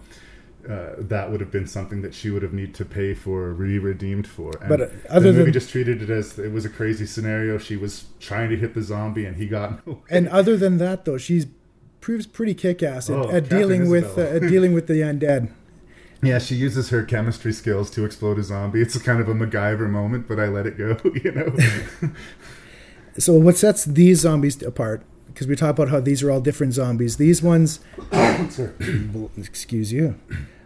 uh, 0.74 0.96
that 0.98 1.30
would 1.32 1.40
have 1.42 1.52
been 1.52 1.68
something 1.68 2.02
that 2.02 2.14
she 2.14 2.30
would 2.32 2.42
have 2.42 2.54
need 2.54 2.74
to 2.76 2.86
pay 2.86 3.14
for, 3.14 3.50
or 3.50 3.54
be 3.54 3.78
redeemed 3.78 4.28
for. 4.28 4.52
And 4.62 4.70
But, 4.70 4.82
uh, 4.82 4.88
other 5.10 5.32
the 5.32 5.38
movie 5.40 5.44
than- 5.46 5.54
just 5.54 5.70
treated 5.70 6.02
it 6.02 6.10
as 6.10 6.40
it 6.40 6.52
was 6.52 6.66
a 6.66 6.70
crazy 6.70 7.06
scenario. 7.06 7.58
She 7.58 7.76
was 7.78 8.06
trying 8.20 8.50
to 8.50 8.58
hit 8.58 8.74
the 8.74 8.82
zombie, 8.82 9.26
and 9.26 9.38
he 9.38 9.48
got 9.48 9.86
no. 9.88 10.02
and 10.10 10.28
other 10.30 10.58
than 10.58 10.78
that 10.78 11.06
though 11.06 11.18
she's 11.18 11.46
proves 12.06 12.28
pretty 12.28 12.54
kick-ass 12.54 13.10
at, 13.10 13.16
Oh, 13.16 13.24
at 13.24 13.46
Catherine 13.46 13.50
dealing 13.50 13.90
with 13.90 14.16
uh, 14.16 14.22
at 14.22 14.42
dealing 14.44 14.74
with 14.74 14.86
the 14.86 15.02
undead 15.02 15.52
Yeah, 16.22 16.38
she 16.38 16.54
uses 16.54 16.90
her 16.90 17.04
chemistry 17.04 17.52
skills 17.52 17.90
to 17.92 18.06
explode 18.06 18.38
a 18.38 18.44
zombie. 18.44 18.80
It's 18.82 18.96
kind 19.00 19.20
of 19.20 19.28
a 19.28 19.34
MacGyver 19.34 19.90
moment, 19.90 20.28
but 20.28 20.40
I 20.40 20.48
let 20.48 20.68
it 20.68 20.78
go. 20.78 20.98
You 21.24 21.32
know. 21.32 21.56
So 23.18 23.34
what 23.34 23.56
sets 23.56 23.86
these 23.86 24.20
zombies 24.20 24.62
apart? 24.62 25.02
Because 25.28 25.48
we 25.48 25.56
talk 25.56 25.70
about 25.70 25.88
how 25.88 26.02
these 26.02 26.22
are 26.22 26.30
all 26.30 26.42
different 26.42 26.74
zombies. 26.74 27.16
These 27.16 27.42
ones, 27.42 27.80
excuse 29.38 29.94
you, 29.94 30.16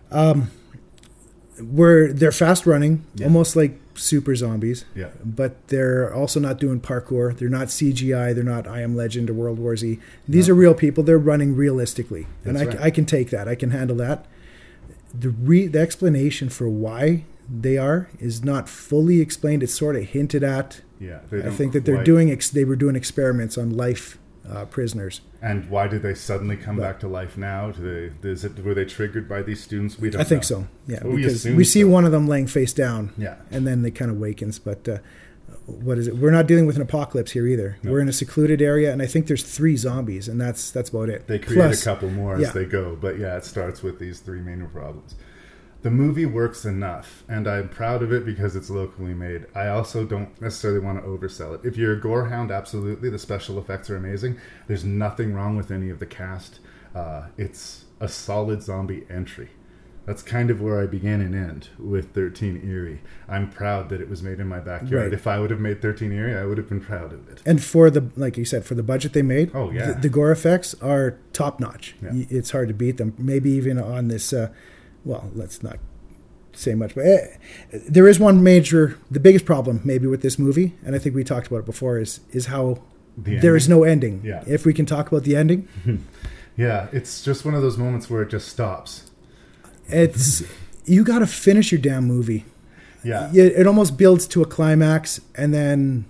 um, 0.09 0.49
were 1.61 2.11
they're 2.11 2.31
fast 2.31 2.65
running, 2.65 3.05
almost 3.23 3.55
like 3.55 3.79
super 3.99 4.35
zombies. 4.35 4.85
Yeah. 4.95 5.09
But 5.23 5.67
they're 5.67 6.13
also 6.13 6.39
not 6.39 6.59
doing 6.59 6.79
parkour. 6.79 7.37
They're 7.37 7.49
not 7.49 7.67
CGI. 7.67 8.33
They're 8.33 8.43
not 8.43 8.67
I 8.67 8.81
Am 8.81 8.95
Legend 8.95 9.29
or 9.29 9.33
World 9.33 9.59
War 9.59 9.75
Z. 9.75 9.99
These 10.27 10.49
are 10.49 10.53
real 10.53 10.73
people. 10.73 11.03
They're 11.03 11.17
running 11.17 11.55
realistically, 11.55 12.27
and 12.43 12.57
I, 12.57 12.65
right. 12.65 12.81
I 12.81 12.91
can 12.91 13.05
take 13.05 13.29
that. 13.29 13.47
I 13.47 13.55
can 13.55 13.71
handle 13.71 13.95
that. 13.97 14.25
The 15.13 15.29
re, 15.29 15.67
the 15.67 15.79
explanation 15.79 16.49
for 16.49 16.69
why 16.69 17.23
they 17.49 17.77
are 17.77 18.09
is 18.19 18.43
not 18.43 18.69
fully 18.69 19.21
explained. 19.21 19.63
It's 19.63 19.73
sort 19.73 19.95
of 19.95 20.03
hinted 20.03 20.43
at. 20.43 20.81
Yeah, 20.99 21.19
I 21.31 21.49
think 21.49 21.73
that 21.73 21.85
they're 21.85 22.03
doing 22.03 22.29
ex- 22.29 22.49
they 22.49 22.65
were 22.65 22.75
doing 22.75 22.95
experiments 22.95 23.57
on 23.57 23.69
life 23.69 24.17
uh, 24.49 24.65
prisoners. 24.65 25.21
And 25.41 25.69
why 25.69 25.87
did 25.87 26.01
they 26.01 26.13
suddenly 26.15 26.57
come 26.57 26.77
back 26.77 26.99
to 27.01 27.07
life 27.07 27.37
now? 27.37 27.71
Do 27.71 28.11
they, 28.21 28.29
it, 28.29 28.63
were 28.63 28.73
they 28.73 28.85
triggered 28.85 29.29
by 29.29 29.41
these 29.41 29.63
students? 29.63 29.99
We 29.99 30.09
don't 30.09 30.21
I 30.21 30.23
think 30.23 30.41
know. 30.43 30.47
so. 30.47 30.67
Yeah, 30.87 31.03
We 31.05 31.17
because 31.17 31.35
assume 31.35 31.55
we 31.55 31.63
see 31.63 31.81
so. 31.81 31.87
one 31.87 32.05
of 32.05 32.11
them 32.11 32.27
laying 32.27 32.47
face 32.47 32.73
down. 32.73 33.13
Yeah. 33.17 33.35
and 33.51 33.65
then 33.67 33.81
they 33.81 33.91
kind 33.91 34.11
of 34.11 34.17
wakens. 34.17 34.59
But 34.63 34.87
uh, 34.87 34.97
what 35.65 35.97
is 35.97 36.07
it? 36.07 36.17
We're 36.17 36.31
not 36.31 36.47
dealing 36.47 36.65
with 36.65 36.75
an 36.75 36.81
apocalypse 36.81 37.31
here 37.31 37.47
either. 37.47 37.77
We're 37.83 37.99
in 37.99 38.09
a 38.09 38.13
secluded 38.13 38.61
area, 38.61 38.91
and 38.91 39.01
I 39.01 39.05
think 39.05 39.27
there's 39.27 39.43
three 39.43 39.77
zombies, 39.77 40.27
and 40.27 40.39
that's 40.41 40.71
that's 40.71 40.89
about 40.89 41.09
it. 41.09 41.27
They 41.27 41.39
create 41.39 41.57
Plus- 41.57 41.81
a 41.81 41.85
couple 41.85 42.09
more 42.09 42.35
as 42.35 42.41
yeah. 42.41 42.51
they 42.51 42.65
go, 42.65 42.97
but 42.99 43.19
yeah, 43.19 43.37
it 43.37 43.45
starts 43.45 43.83
with 43.83 43.99
these 43.99 44.19
three 44.19 44.41
main 44.41 44.65
problems. 44.67 45.15
The 45.81 45.89
movie 45.89 46.25
works 46.25 46.65
enough, 46.65 47.23
and 47.29 47.47
I'm 47.47 47.69
proud 47.69 48.03
of 48.03 48.11
it 48.11 48.25
because 48.25 48.55
it's 48.57 48.69
locally 48.69 49.13
made. 49.13 49.45
I 49.55 49.67
also 49.69 50.03
don't 50.05 50.39
necessarily 50.41 50.79
want 50.81 51.01
to 51.01 51.07
oversell 51.09 51.55
it. 51.55 51.65
If 51.65 51.77
you're 51.77 51.93
a 51.93 51.99
gore 51.99 52.25
hound, 52.25 52.51
absolutely, 52.51 53.09
the 53.09 53.19
special 53.19 53.57
effects 53.57 53.89
are 53.89 53.95
amazing. 53.95 54.37
There's 54.67 54.83
nothing 54.83 55.33
wrong 55.33 55.55
with 55.55 55.71
any 55.71 55.89
of 55.89 55.99
the 55.99 56.05
cast. 56.05 56.59
Uh, 56.93 57.27
it's 57.37 57.85
a 58.01 58.09
solid 58.09 58.61
zombie 58.61 59.05
entry. 59.09 59.51
That's 60.05 60.21
kind 60.23 60.49
of 60.49 60.59
where 60.59 60.81
I 60.81 60.85
began 60.87 61.21
and 61.21 61.35
end 61.35 61.69
with 61.77 62.13
13 62.13 62.61
Eerie. 62.67 63.01
I'm 63.29 63.49
proud 63.49 63.89
that 63.89 64.01
it 64.01 64.09
was 64.09 64.21
made 64.23 64.39
in 64.39 64.47
my 64.47 64.59
backyard. 64.59 64.91
Right. 65.03 65.13
If 65.13 65.27
I 65.27 65.39
would 65.39 65.51
have 65.51 65.59
made 65.59 65.81
13 65.81 66.11
Eerie, 66.11 66.35
I 66.35 66.45
would 66.45 66.57
have 66.57 66.67
been 66.67 66.81
proud 66.81 67.13
of 67.13 67.29
it. 67.29 67.41
And 67.45 67.63
for 67.63 67.89
the 67.91 68.09
like 68.17 68.35
you 68.35 68.43
said, 68.43 68.65
for 68.65 68.73
the 68.75 68.81
budget 68.83 69.13
they 69.13 69.21
made, 69.21 69.51
Oh, 69.53 69.69
yeah. 69.71 69.91
the, 69.93 70.01
the 70.01 70.09
gore 70.09 70.31
effects 70.31 70.73
are 70.81 71.17
top 71.31 71.59
notch. 71.59 71.95
Yeah. 72.01 72.09
It's 72.13 72.51
hard 72.51 72.69
to 72.69 72.73
beat 72.73 72.97
them. 72.97 73.13
Maybe 73.17 73.51
even 73.51 73.77
on 73.77 74.07
this. 74.09 74.33
Uh, 74.33 74.49
well, 75.05 75.29
let's 75.35 75.61
not 75.63 75.77
say 76.53 76.73
much, 76.75 76.95
but 76.95 77.05
eh, 77.05 77.27
there 77.71 78.07
is 78.07 78.19
one 78.19 78.43
major, 78.43 78.97
the 79.11 79.19
biggest 79.19 79.45
problem 79.45 79.81
maybe 79.83 80.07
with 80.07 80.21
this 80.21 80.37
movie, 80.39 80.73
and 80.85 80.95
I 80.95 80.99
think 80.99 81.15
we 81.15 81.23
talked 81.23 81.47
about 81.47 81.59
it 81.59 81.65
before, 81.65 81.99
is 81.99 82.19
is 82.31 82.47
how 82.47 82.81
The 83.17 83.37
there 83.39 83.55
is 83.55 83.65
ending? 83.69 83.79
no 83.79 83.83
ending. 83.83 84.21
Yeah. 84.23 84.43
If 84.47 84.65
we 84.65 84.73
can 84.73 84.85
talk 84.85 85.07
about 85.11 85.23
the 85.23 85.35
ending, 85.35 85.67
Yeah, 86.57 86.87
it's 86.91 87.23
just 87.23 87.45
one 87.45 87.53
of 87.55 87.61
those 87.61 87.77
moments 87.77 88.09
where 88.09 88.21
it 88.21 88.29
just 88.29 88.49
stops. 88.49 89.09
it's 89.87 90.43
you 90.85 91.03
got 91.03 91.19
to 91.19 91.27
finish 91.27 91.71
your 91.71 91.79
damn 91.81 92.03
movie. 92.05 92.45
Yeah. 93.03 93.29
Yeah, 93.31 93.43
it 93.45 93.65
almost 93.67 93.97
builds 93.97 94.27
to 94.29 94.41
a 94.41 94.45
climax, 94.45 95.21
and 95.35 95.53
then 95.53 96.05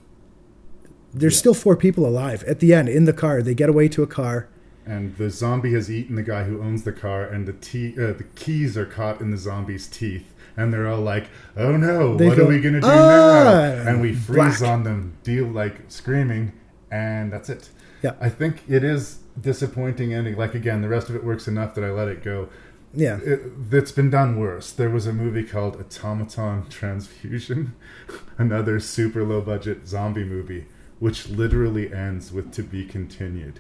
there's 1.13 1.37
still 1.37 1.53
four 1.53 1.75
people 1.75 2.05
alive 2.05 2.43
at 2.45 2.59
the 2.59 2.73
end 2.73 2.89
in 2.89 3.05
the 3.05 3.13
car. 3.13 3.41
They 3.43 3.53
get 3.53 3.69
away 3.69 3.87
to 3.89 4.01
a 4.03 4.07
car. 4.07 4.47
And 4.89 5.15
the 5.17 5.29
zombie 5.29 5.73
has 5.73 5.89
eaten 5.91 6.15
the 6.15 6.23
guy 6.23 6.43
who 6.43 6.61
owns 6.61 6.83
the 6.83 6.91
car, 6.91 7.23
and 7.23 7.47
the 7.47 7.53
te- 7.53 7.93
uh, 7.93 8.13
the 8.13 8.25
keys 8.35 8.77
are 8.77 8.85
caught 8.85 9.21
in 9.21 9.31
the 9.31 9.37
zombie's 9.37 9.87
teeth, 9.87 10.33
and 10.57 10.73
they're 10.73 10.87
all 10.87 11.01
like, 11.01 11.27
"Oh 11.55 11.77
no, 11.77 12.15
They 12.17 12.27
what 12.27 12.37
go, 12.37 12.45
are 12.45 12.47
we 12.47 12.59
gonna 12.59 12.81
do 12.81 12.87
"Ah!" 12.87 13.43
now?" 13.43 13.89
And 13.89 14.01
we 14.01 14.13
freeze 14.13 14.59
Black. 14.59 14.61
on 14.71 14.83
them, 14.83 15.13
deal 15.23 15.45
like 15.45 15.75
screaming, 15.89 16.53
and 16.91 17.31
that's 17.31 17.49
it. 17.49 17.69
Yeah. 18.01 18.13
I 18.19 18.29
think 18.29 18.63
it 18.67 18.83
is 18.83 19.19
disappointing 19.39 20.13
ending. 20.13 20.35
Like 20.37 20.55
again, 20.55 20.81
the 20.81 20.89
rest 20.89 21.09
of 21.09 21.15
it 21.15 21.23
works 21.23 21.47
enough 21.47 21.75
that 21.75 21.83
I 21.83 21.91
let 21.91 22.07
it 22.07 22.23
go. 22.23 22.49
Yeah. 22.93 23.19
It, 23.23 23.41
it's 23.71 23.91
been 23.91 24.09
done 24.09 24.39
worse. 24.39 24.71
There 24.71 24.89
was 24.89 25.05
a 25.05 25.13
movie 25.13 25.43
called 25.43 25.75
Automaton 25.75 26.67
Transfusion, 26.69 27.75
another 28.39 28.79
super 28.79 29.23
low 29.23 29.41
budget 29.41 29.87
zombie 29.87 30.23
movie, 30.23 30.65
which 30.99 31.29
literally 31.29 31.93
ends 31.93 32.31
with 32.31 32.51
"to 32.53 32.63
be 32.63 32.85
continued." 32.85 33.59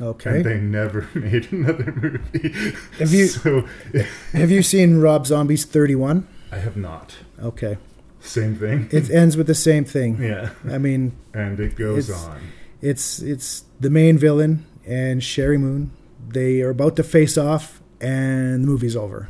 Okay. 0.00 0.36
and 0.36 0.44
they 0.44 0.58
never 0.58 1.08
made 1.14 1.50
another 1.52 1.92
movie. 1.92 2.74
Have 2.98 3.12
you- 3.12 3.26
So 3.28 3.66
Have 4.32 4.50
you 4.50 4.62
seen 4.62 4.98
Rob 4.98 5.26
Zombie's 5.26 5.64
31? 5.64 6.26
I 6.52 6.56
have 6.58 6.76
not. 6.76 7.16
Okay. 7.42 7.78
Same 8.20 8.56
thing. 8.56 8.88
It 8.92 9.10
ends 9.10 9.36
with 9.36 9.46
the 9.46 9.54
same 9.54 9.84
thing. 9.84 10.20
yeah, 10.22 10.50
I 10.68 10.78
mean, 10.78 11.12
and 11.34 11.58
it 11.60 11.76
goes 11.76 12.08
It's- 12.10 12.24
on. 12.26 12.40
it's 12.82 13.20
it's 13.20 13.64
the 13.80 13.90
main 13.90 14.18
villain 14.18 14.64
and 14.86 15.20
Sheri 15.22 15.58
Moon. 15.60 15.90
They 16.28 16.60
are 16.62 16.70
about 16.70 16.96
to 16.96 17.02
face 17.04 17.38
off 17.38 17.80
and 18.00 18.62
the 18.64 18.66
movie's 18.66 18.96
over. 18.96 19.28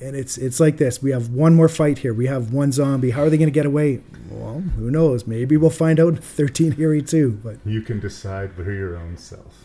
And 0.00 0.14
it's 0.14 0.36
it's 0.36 0.60
like 0.60 0.76
this. 0.76 1.02
We 1.02 1.10
have 1.12 1.30
one 1.30 1.54
more 1.54 1.68
fight 1.68 1.98
here. 1.98 2.12
We 2.12 2.26
have 2.26 2.52
one 2.52 2.70
zombie. 2.72 3.10
How 3.12 3.22
are 3.22 3.30
they 3.30 3.38
going 3.38 3.48
to 3.48 3.52
get 3.60 3.64
away? 3.64 4.02
Well, 4.30 4.60
who 4.60 4.90
knows? 4.90 5.26
Maybe 5.26 5.56
we'll 5.56 5.70
find 5.70 5.98
out 5.98 6.08
in 6.08 6.16
13 6.20 6.76
Eerie 6.78 7.00
too. 7.02 7.40
But 7.42 7.56
You 7.64 7.80
can 7.80 8.00
decide 8.00 8.52
for 8.52 8.70
your 8.70 8.96
own 8.96 9.16
self. 9.16 9.64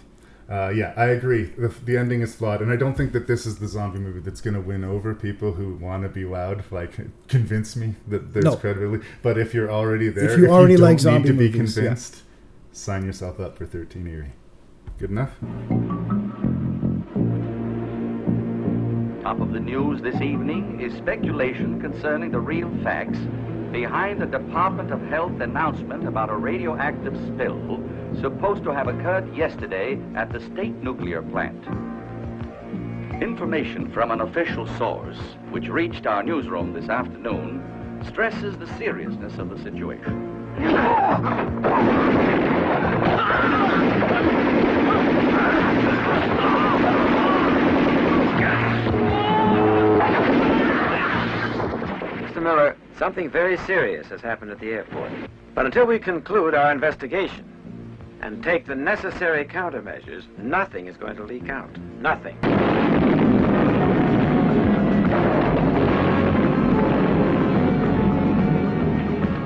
Uh, 0.51 0.67
yeah, 0.67 0.93
I 0.97 1.05
agree. 1.05 1.45
The, 1.45 1.69
the 1.85 1.95
ending 1.97 2.21
is 2.21 2.35
flawed, 2.35 2.61
and 2.61 2.69
I 2.69 2.75
don't 2.75 2.97
think 2.97 3.13
that 3.13 3.25
this 3.25 3.45
is 3.45 3.59
the 3.59 3.69
zombie 3.69 3.99
movie 3.99 4.19
that's 4.19 4.41
going 4.41 4.53
to 4.55 4.59
win 4.59 4.83
over 4.83 5.15
people 5.15 5.53
who 5.53 5.75
want 5.75 6.03
to 6.03 6.09
be 6.09 6.25
loud. 6.25 6.65
Like, 6.69 6.91
convince 7.29 7.77
me 7.77 7.95
that 8.09 8.33
there's 8.33 8.43
No. 8.43 8.57
credibility. 8.57 9.05
But 9.21 9.37
if 9.37 9.53
you're 9.53 9.71
already 9.71 10.09
there, 10.09 10.29
if 10.29 10.37
you 10.37 10.49
already 10.49 10.75
don't 10.75 10.83
like 10.83 10.95
need 10.97 11.01
zombie 11.01 11.27
to 11.29 11.33
be 11.33 11.49
movies, 11.51 11.77
yeah. 11.77 11.83
convinced, 11.83 12.23
sign 12.73 13.05
yourself 13.05 13.39
up 13.39 13.57
for 13.57 13.65
13 13.65 14.05
Eerie. 14.05 14.33
Good 14.97 15.11
enough. 15.11 15.31
Top 19.23 19.39
of 19.39 19.53
the 19.53 19.59
news 19.61 20.01
this 20.01 20.15
evening 20.15 20.81
is 20.81 20.93
speculation 20.97 21.79
concerning 21.79 22.29
the 22.31 22.39
real 22.41 22.69
facts 22.83 23.19
behind 23.71 24.21
the 24.21 24.25
Department 24.25 24.91
of 24.91 25.01
Health 25.03 25.39
announcement 25.39 26.05
about 26.05 26.29
a 26.29 26.35
radioactive 26.35 27.15
spill 27.27 27.79
supposed 28.19 28.63
to 28.63 28.71
have 28.71 28.87
occurred 28.87 29.35
yesterday 29.35 29.99
at 30.15 30.31
the 30.31 30.39
state 30.39 30.75
nuclear 30.83 31.21
plant. 31.21 31.63
Information 33.21 33.91
from 33.91 34.11
an 34.11 34.21
official 34.21 34.67
source, 34.77 35.17
which 35.51 35.67
reached 35.67 36.07
our 36.07 36.23
newsroom 36.23 36.73
this 36.73 36.89
afternoon, 36.89 37.63
stresses 38.07 38.57
the 38.57 38.67
seriousness 38.77 39.37
of 39.37 39.49
the 39.49 39.57
situation. 39.61 40.27
Mr. 52.17 52.41
Miller, 52.41 52.75
something 52.97 53.29
very 53.29 53.57
serious 53.57 54.07
has 54.07 54.21
happened 54.21 54.51
at 54.51 54.59
the 54.59 54.71
airport. 54.71 55.11
But 55.53 55.65
until 55.65 55.85
we 55.85 55.99
conclude 55.99 56.55
our 56.55 56.71
investigation 56.71 57.45
and 58.21 58.43
take 58.43 58.67
the 58.67 58.75
necessary 58.75 59.45
countermeasures, 59.45 60.23
nothing 60.37 60.87
is 60.87 60.97
going 60.97 61.15
to 61.15 61.23
leak 61.23 61.49
out. 61.49 61.75
Nothing. 61.99 62.37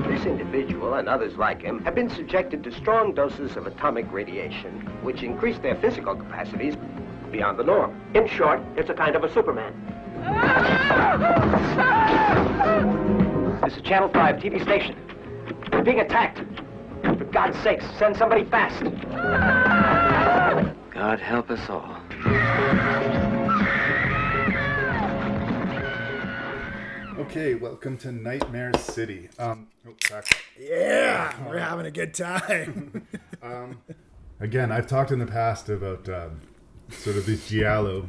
This 0.08 0.26
individual 0.26 0.94
and 0.94 1.08
others 1.08 1.36
like 1.36 1.62
him 1.62 1.82
have 1.84 1.94
been 1.94 2.10
subjected 2.10 2.64
to 2.64 2.72
strong 2.72 3.14
doses 3.14 3.56
of 3.56 3.66
atomic 3.66 4.10
radiation, 4.12 4.80
which 5.02 5.22
increase 5.22 5.58
their 5.58 5.76
physical 5.76 6.14
capacities 6.14 6.74
beyond 7.32 7.58
the 7.58 7.64
norm. 7.64 7.98
In 8.14 8.28
short, 8.28 8.60
it's 8.76 8.90
a 8.90 8.94
kind 8.94 9.16
of 9.16 9.24
a 9.24 9.32
Superman. 9.32 9.72
This 13.66 13.78
is 13.78 13.82
Channel 13.82 14.08
5 14.10 14.36
TV 14.36 14.62
station. 14.62 14.94
We're 15.72 15.82
being 15.82 15.98
attacked. 15.98 16.38
For 17.06 17.24
God's 17.26 17.58
sake, 17.60 17.80
send 17.98 18.16
somebody 18.16 18.44
fast. 18.44 18.82
God 20.92 21.20
help 21.20 21.50
us 21.50 21.70
all. 21.70 21.96
Okay, 27.18 27.54
welcome 27.54 27.96
to 27.98 28.10
Nightmare 28.10 28.72
City. 28.76 29.28
Um, 29.38 29.68
oh, 29.86 29.94
back 30.10 30.24
up. 30.24 30.38
yeah, 30.58 31.32
we're 31.48 31.58
having 31.58 31.86
a 31.86 31.92
good 31.92 32.12
time. 32.12 33.06
Again, 34.40 34.72
I've 34.72 34.88
talked 34.88 35.12
in 35.12 35.20
the 35.20 35.26
past 35.26 35.68
about 35.68 36.08
um, 36.08 36.40
sort 36.90 37.16
of 37.16 37.24
these 37.24 37.48
giallo 37.48 38.08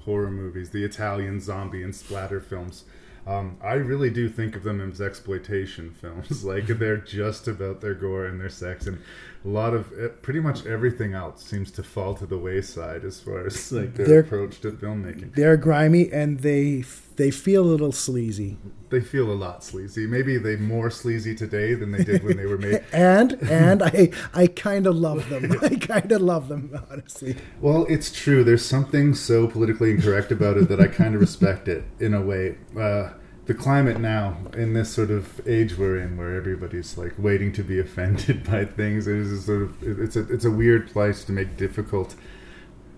horror 0.00 0.30
movies, 0.30 0.70
the 0.70 0.82
Italian 0.82 1.40
zombie 1.40 1.82
and 1.82 1.94
splatter 1.94 2.40
films. 2.40 2.84
Um, 3.26 3.58
I 3.62 3.74
really 3.74 4.10
do 4.10 4.28
think 4.28 4.56
of 4.56 4.62
them 4.62 4.80
as 4.80 5.00
exploitation 5.00 5.90
films. 6.00 6.44
like 6.52 6.66
they're 6.66 6.96
just 6.96 7.48
about 7.48 7.80
their 7.80 7.94
gore 7.94 8.24
and 8.26 8.40
their 8.40 8.48
sex, 8.48 8.86
and 8.86 8.98
a 9.44 9.48
lot 9.48 9.74
of 9.74 9.92
eh, 9.98 10.08
pretty 10.22 10.40
much 10.40 10.66
everything 10.66 11.14
else 11.14 11.42
seems 11.44 11.70
to 11.72 11.82
fall 11.82 12.14
to 12.14 12.26
the 12.26 12.38
wayside 12.38 13.04
as 13.04 13.20
far 13.20 13.46
as 13.46 13.70
like 13.72 13.94
their 13.94 14.06
They're- 14.06 14.20
approach 14.20 14.60
to 14.62 14.70
filmmaking. 14.72 15.34
They're 15.34 15.56
grimy 15.56 16.10
and 16.12 16.40
they 16.40 16.82
they 17.20 17.30
feel 17.30 17.62
a 17.62 17.66
little 17.66 17.92
sleazy. 17.92 18.56
They 18.88 19.02
feel 19.02 19.30
a 19.30 19.34
lot 19.34 19.62
sleazy. 19.62 20.06
Maybe 20.06 20.38
they 20.38 20.56
more 20.56 20.88
sleazy 20.88 21.34
today 21.34 21.74
than 21.74 21.92
they 21.92 22.02
did 22.02 22.24
when 22.24 22.38
they 22.38 22.46
were 22.46 22.56
made. 22.56 22.82
And 22.92 23.32
and 23.42 23.82
I 23.82 24.10
I 24.32 24.46
kind 24.46 24.86
of 24.86 24.96
love 24.96 25.28
them. 25.28 25.52
I 25.62 25.76
kind 25.76 26.10
of 26.12 26.22
love 26.22 26.48
them 26.48 26.82
honestly. 26.90 27.36
Well, 27.60 27.84
it's 27.90 28.10
true. 28.10 28.42
There's 28.42 28.64
something 28.64 29.14
so 29.14 29.46
politically 29.46 29.90
incorrect 29.90 30.32
about 30.32 30.56
it 30.56 30.70
that 30.70 30.80
I 30.80 30.86
kind 30.86 31.14
of 31.14 31.20
respect 31.20 31.68
it 31.68 31.84
in 31.98 32.14
a 32.14 32.22
way. 32.22 32.56
Uh, 32.74 33.10
the 33.44 33.52
climate 33.52 34.00
now, 34.00 34.38
in 34.54 34.72
this 34.72 34.90
sort 34.90 35.10
of 35.10 35.46
age 35.46 35.76
we're 35.76 35.98
in, 35.98 36.16
where 36.16 36.34
everybody's 36.34 36.96
like 36.96 37.12
waiting 37.18 37.52
to 37.52 37.62
be 37.62 37.78
offended 37.78 38.44
by 38.50 38.64
things, 38.64 39.06
it 39.06 39.16
is 39.16 39.30
a 39.30 39.42
sort 39.42 39.62
of 39.62 39.82
it's 39.82 40.16
a 40.16 40.20
it's 40.32 40.46
a 40.46 40.50
weird 40.50 40.90
place 40.90 41.22
to 41.24 41.32
make 41.32 41.58
difficult 41.58 42.14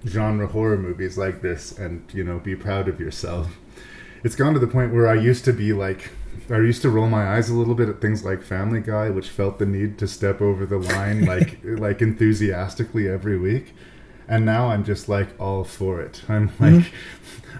genre 0.06 0.46
horror 0.46 0.78
movies 0.78 1.18
like 1.18 1.42
this, 1.42 1.76
and 1.76 2.04
you 2.14 2.22
know, 2.22 2.38
be 2.38 2.54
proud 2.54 2.86
of 2.86 3.00
yourself. 3.00 3.58
It's 4.24 4.36
gone 4.36 4.52
to 4.54 4.60
the 4.60 4.68
point 4.68 4.92
where 4.92 5.08
I 5.08 5.14
used 5.14 5.44
to 5.46 5.52
be 5.52 5.72
like 5.72 6.10
I 6.50 6.56
used 6.56 6.82
to 6.82 6.90
roll 6.90 7.08
my 7.08 7.36
eyes 7.36 7.50
a 7.50 7.54
little 7.54 7.74
bit 7.74 7.88
at 7.88 8.00
things 8.00 8.24
like 8.24 8.42
Family 8.42 8.80
Guy, 8.80 9.10
which 9.10 9.28
felt 9.28 9.58
the 9.58 9.66
need 9.66 9.98
to 9.98 10.08
step 10.08 10.40
over 10.40 10.66
the 10.66 10.78
line 10.78 11.24
like 11.26 11.58
like 11.64 12.02
enthusiastically 12.02 13.08
every 13.08 13.38
week. 13.38 13.74
And 14.28 14.46
now 14.46 14.68
I'm 14.68 14.84
just 14.84 15.08
like 15.08 15.28
all 15.40 15.64
for 15.64 16.00
it. 16.00 16.22
I'm 16.28 16.48
hmm? 16.48 16.76
like, 16.78 16.92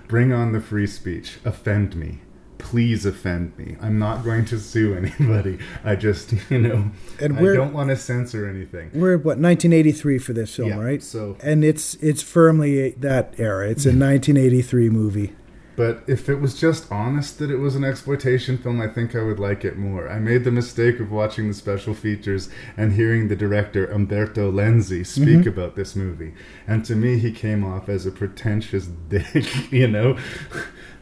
bring 0.08 0.32
on 0.32 0.52
the 0.52 0.60
free 0.60 0.86
speech. 0.86 1.38
Offend 1.44 1.96
me. 1.96 2.20
Please 2.58 3.04
offend 3.04 3.58
me. 3.58 3.76
I'm 3.80 3.98
not 3.98 4.24
going 4.24 4.44
to 4.46 4.58
sue 4.58 4.94
anybody. 4.94 5.58
I 5.84 5.96
just, 5.96 6.32
you 6.50 6.58
know, 6.60 6.90
And 7.20 7.36
I 7.36 7.42
we're- 7.42 7.56
don't 7.56 7.72
want 7.72 7.90
to 7.90 7.96
censor 7.96 8.48
anything. 8.48 8.90
We're 8.94 9.16
what 9.16 9.38
1983 9.38 10.18
for 10.18 10.32
this 10.32 10.54
film, 10.54 10.68
Yeah, 10.68 10.78
right? 10.78 11.02
so- 11.02 11.36
and 11.42 11.64
it's 11.64 11.94
it's 11.96 12.22
firmly 12.22 12.90
that 12.92 13.34
era. 13.38 13.68
It's 13.68 13.84
a 13.84 13.88
1983 13.90 14.88
movie. 14.90 15.32
But 15.74 16.02
if 16.06 16.28
it 16.28 16.36
was 16.36 16.58
just 16.60 16.90
honest 16.92 17.38
that 17.38 17.50
it 17.50 17.56
was 17.56 17.74
an 17.76 17.84
exploitation 17.84 18.58
film, 18.58 18.80
I 18.80 18.88
think 18.88 19.16
I 19.16 19.22
would 19.22 19.38
like 19.38 19.64
it 19.64 19.78
more. 19.78 20.08
I 20.08 20.18
made 20.18 20.44
the 20.44 20.50
mistake 20.50 21.00
of 21.00 21.10
watching 21.10 21.48
the 21.48 21.54
special 21.54 21.94
features 21.94 22.50
and 22.76 22.92
hearing 22.92 23.28
the 23.28 23.36
director 23.36 23.86
Umberto 23.86 24.52
Lenzi 24.52 25.06
speak 25.06 25.40
Mhm. 25.40 25.46
about 25.46 25.74
this 25.74 25.96
movie. 25.96 26.34
And 26.66 26.84
to 26.84 26.94
me, 26.94 27.18
he 27.18 27.32
came 27.32 27.64
off 27.64 27.88
as 27.88 28.04
a 28.04 28.10
pretentious 28.10 28.86
dick, 29.08 29.72
you 29.72 29.88
know? 29.88 30.18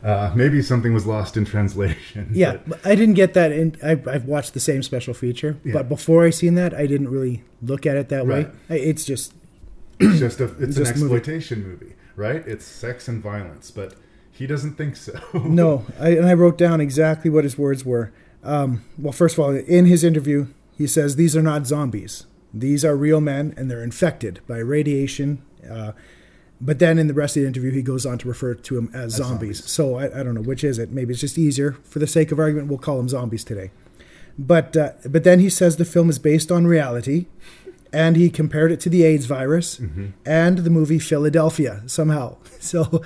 Uh, 0.04 0.32
maybe 0.34 0.62
something 0.62 0.94
was 0.94 1.04
lost 1.06 1.36
in 1.36 1.44
translation. 1.44 2.30
Yeah, 2.32 2.58
but- 2.66 2.80
I 2.86 2.94
didn't 2.94 3.14
get 3.14 3.34
that. 3.34 3.52
In 3.52 3.76
I, 3.82 3.92
I've 4.06 4.24
watched 4.24 4.54
the 4.54 4.60
same 4.60 4.82
special 4.82 5.12
feature, 5.14 5.56
Yeah. 5.64 5.72
but 5.74 5.88
before 5.88 6.24
I 6.24 6.30
seen 6.30 6.54
that, 6.54 6.72
I 6.74 6.86
didn't 6.86 7.08
really 7.10 7.42
look 7.60 7.84
at 7.86 7.96
it 7.96 8.08
that 8.08 8.26
way. 8.26 8.44
Right. 8.44 8.50
I- 8.70 8.74
It's 8.74 9.04
just 9.04 9.34
it's 9.98 10.18
just 10.18 10.40
a, 10.40 10.44
it's 10.44 10.76
an 10.78 10.84
Just 10.84 10.96
movie. 10.96 11.16
exploitation 11.16 11.62
movie, 11.66 11.94
right? 12.16 12.42
It's 12.46 12.64
sex 12.64 13.08
and 13.08 13.22
violence, 13.22 13.70
but 13.70 13.92
he 14.40 14.46
doesn't 14.46 14.74
think 14.74 14.96
so. 14.96 15.12
no. 15.34 15.84
I, 16.00 16.08
and 16.10 16.26
I 16.26 16.34
wrote 16.34 16.56
down 16.58 16.80
exactly 16.80 17.30
what 17.30 17.44
his 17.44 17.56
words 17.58 17.84
were. 17.84 18.10
Um, 18.42 18.82
well, 18.98 19.12
first 19.12 19.34
of 19.36 19.40
all, 19.44 19.54
in 19.54 19.84
his 19.86 20.02
interview, 20.02 20.46
he 20.76 20.86
says 20.86 21.14
these 21.16 21.36
are 21.36 21.42
not 21.42 21.66
zombies. 21.66 22.26
These 22.54 22.84
are 22.84 22.96
real 22.96 23.20
men, 23.20 23.54
and 23.56 23.70
they're 23.70 23.84
infected 23.84 24.40
by 24.48 24.58
radiation. 24.58 25.42
Uh, 25.70 25.92
but 26.60 26.78
then 26.78 26.98
in 26.98 27.06
the 27.06 27.14
rest 27.14 27.36
of 27.36 27.42
the 27.42 27.46
interview, 27.48 27.70
he 27.70 27.82
goes 27.82 28.04
on 28.06 28.18
to 28.18 28.28
refer 28.28 28.54
to 28.54 28.74
them 28.74 28.90
as, 28.94 29.12
As 29.14 29.16
zombies. 29.16 29.58
zombies. 29.58 29.70
So 29.70 29.96
I, 29.96 30.20
I 30.20 30.22
don't 30.22 30.34
know 30.34 30.40
which 30.42 30.64
is 30.64 30.78
it. 30.78 30.90
Maybe 30.90 31.12
it's 31.12 31.20
just 31.20 31.38
easier 31.38 31.72
for 31.84 31.98
the 32.00 32.06
sake 32.06 32.32
of 32.32 32.38
argument. 32.38 32.68
We'll 32.68 32.78
call 32.78 32.96
them 32.96 33.08
zombies 33.08 33.44
today. 33.44 33.70
But 34.38 34.76
uh, 34.76 34.92
but 35.08 35.22
then 35.24 35.40
he 35.40 35.50
says 35.50 35.76
the 35.76 35.84
film 35.84 36.08
is 36.08 36.18
based 36.18 36.50
on 36.50 36.66
reality, 36.66 37.26
and 37.92 38.16
he 38.16 38.30
compared 38.30 38.72
it 38.72 38.80
to 38.80 38.88
the 38.88 39.02
AIDS 39.04 39.26
virus 39.26 39.76
Mhm. 39.78 40.12
and 40.24 40.58
the 40.58 40.70
movie 40.70 40.98
Philadelphia 40.98 41.82
somehow. 41.86 42.36
So 42.60 43.02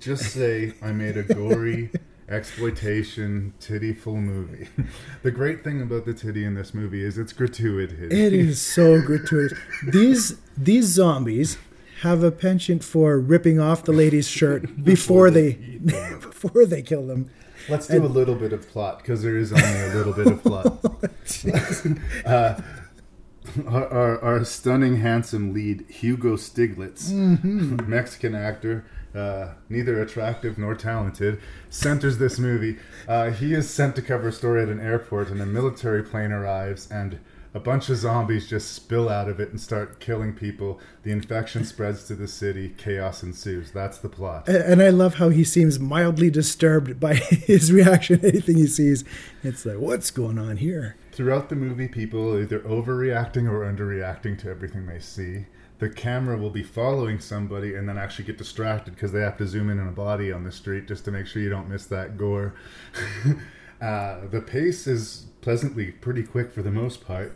Just 0.00 0.32
say 0.32 0.72
I 0.82 0.92
made 0.92 1.16
a 1.16 1.22
gory 1.22 1.90
exploitation 2.28 3.52
titty 3.60 3.92
full 3.92 4.16
movie. 4.16 4.68
the 5.22 5.30
great 5.30 5.62
thing 5.62 5.82
about 5.82 6.06
the 6.06 6.14
titty 6.14 6.44
in 6.44 6.54
this 6.54 6.72
movie 6.74 7.04
is 7.04 7.18
it's 7.18 7.32
gratuitous. 7.32 8.12
It 8.12 8.32
is 8.32 8.60
so 8.76 9.00
gratuitous. 9.02 9.58
These 9.86 10.38
these 10.56 10.86
zombies 10.86 11.58
have 12.02 12.22
a 12.22 12.30
penchant 12.30 12.82
for 12.82 13.18
ripping 13.18 13.60
off 13.60 13.84
the 13.84 13.92
lady's 13.92 14.26
shirt 14.28 14.82
before 14.82 15.30
they 15.30 15.52
before 16.22 16.64
they 16.64 16.80
kill 16.82 17.06
them. 17.06 17.30
Let's 17.68 17.86
do 17.86 18.02
a 18.02 18.06
little 18.06 18.34
bit 18.34 18.54
of 18.54 18.66
plot 18.70 18.98
because 18.98 19.22
there 19.22 19.36
is 19.36 19.52
only 19.52 19.80
a 19.82 19.94
little 19.94 20.14
bit 20.14 20.26
of 20.28 20.42
plot. 20.42 20.82
uh, 22.24 22.60
our, 23.68 23.86
our, 23.88 24.20
our 24.24 24.44
stunning, 24.44 24.96
handsome 24.96 25.52
lead, 25.52 25.84
Hugo 25.90 26.36
Stiglitz, 26.36 27.10
Mhm. 27.10 27.86
Mexican 27.86 28.34
actor, 28.34 28.84
uh, 29.14 29.54
neither 29.68 30.00
attractive 30.00 30.58
nor 30.58 30.74
talented, 30.74 31.40
centers 31.68 32.18
this 32.18 32.38
movie. 32.38 32.78
Uh, 33.08 33.30
he 33.30 33.54
is 33.54 33.68
sent 33.68 33.96
to 33.96 34.02
cover 34.02 34.28
a 34.28 34.32
story 34.32 34.62
at 34.62 34.68
an 34.68 34.80
airport, 34.80 35.30
and 35.30 35.40
a 35.40 35.46
military 35.46 36.02
plane 36.02 36.32
arrives, 36.32 36.90
and 36.90 37.18
a 37.52 37.60
bunch 37.60 37.88
of 37.88 37.96
zombies 37.96 38.48
just 38.48 38.70
spill 38.72 39.08
out 39.08 39.28
of 39.28 39.40
it 39.40 39.50
and 39.50 39.60
start 39.60 39.98
killing 39.98 40.32
people. 40.32 40.78
The 41.02 41.10
infection 41.10 41.64
spreads 41.64 42.04
to 42.04 42.14
the 42.14 42.28
city. 42.28 42.74
Chaos 42.78 43.24
ensues. 43.24 43.72
That's 43.72 43.98
the 43.98 44.08
plot. 44.08 44.48
And 44.48 44.80
I 44.80 44.90
love 44.90 45.14
how 45.14 45.30
he 45.30 45.42
seems 45.42 45.80
mildly 45.80 46.30
disturbed 46.30 47.00
by 47.00 47.14
his 47.14 47.72
reaction 47.72 48.20
to 48.20 48.28
anything 48.28 48.56
he 48.56 48.68
sees. 48.68 49.04
It's 49.42 49.66
like, 49.66 49.78
what's 49.78 50.12
going 50.12 50.38
on 50.38 50.58
here? 50.58 50.96
Throughout 51.10 51.48
the 51.48 51.56
movie, 51.56 51.88
people 51.88 52.34
are 52.34 52.42
either 52.42 52.60
overreacting 52.60 53.50
or 53.50 53.64
underreacting 53.64 54.38
to 54.40 54.50
everything 54.50 54.86
they 54.86 55.00
see. 55.00 55.46
The 55.80 55.88
camera 55.88 56.36
will 56.36 56.50
be 56.50 56.62
following 56.62 57.20
somebody 57.20 57.74
and 57.74 57.88
then 57.88 57.96
actually 57.96 58.26
get 58.26 58.36
distracted 58.36 58.94
because 58.94 59.12
they 59.12 59.20
have 59.20 59.38
to 59.38 59.46
zoom 59.46 59.70
in 59.70 59.80
on 59.80 59.88
a 59.88 59.92
body 59.92 60.30
on 60.30 60.44
the 60.44 60.52
street 60.52 60.86
just 60.86 61.06
to 61.06 61.10
make 61.10 61.26
sure 61.26 61.40
you 61.40 61.48
don't 61.48 61.70
miss 61.70 61.86
that 61.86 62.18
gore. 62.18 62.54
uh, 63.80 64.20
the 64.30 64.42
pace 64.42 64.86
is 64.86 65.26
pleasantly 65.40 65.90
pretty 65.90 66.22
quick 66.22 66.52
for 66.52 66.62
the 66.62 66.70
most 66.70 67.06
part. 67.06 67.34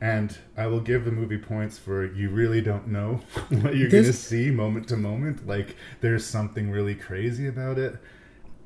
And 0.00 0.38
I 0.56 0.68
will 0.68 0.80
give 0.80 1.04
the 1.04 1.10
movie 1.10 1.36
points 1.36 1.78
for 1.78 2.06
you 2.06 2.30
really 2.30 2.60
don't 2.60 2.86
know 2.86 3.20
what 3.48 3.76
you're 3.76 3.90
going 3.90 4.04
to 4.04 4.12
see 4.12 4.50
moment 4.52 4.88
to 4.88 4.96
moment. 4.96 5.46
Like, 5.46 5.74
there's 6.00 6.24
something 6.24 6.70
really 6.70 6.94
crazy 6.94 7.48
about 7.48 7.76
it. 7.76 7.96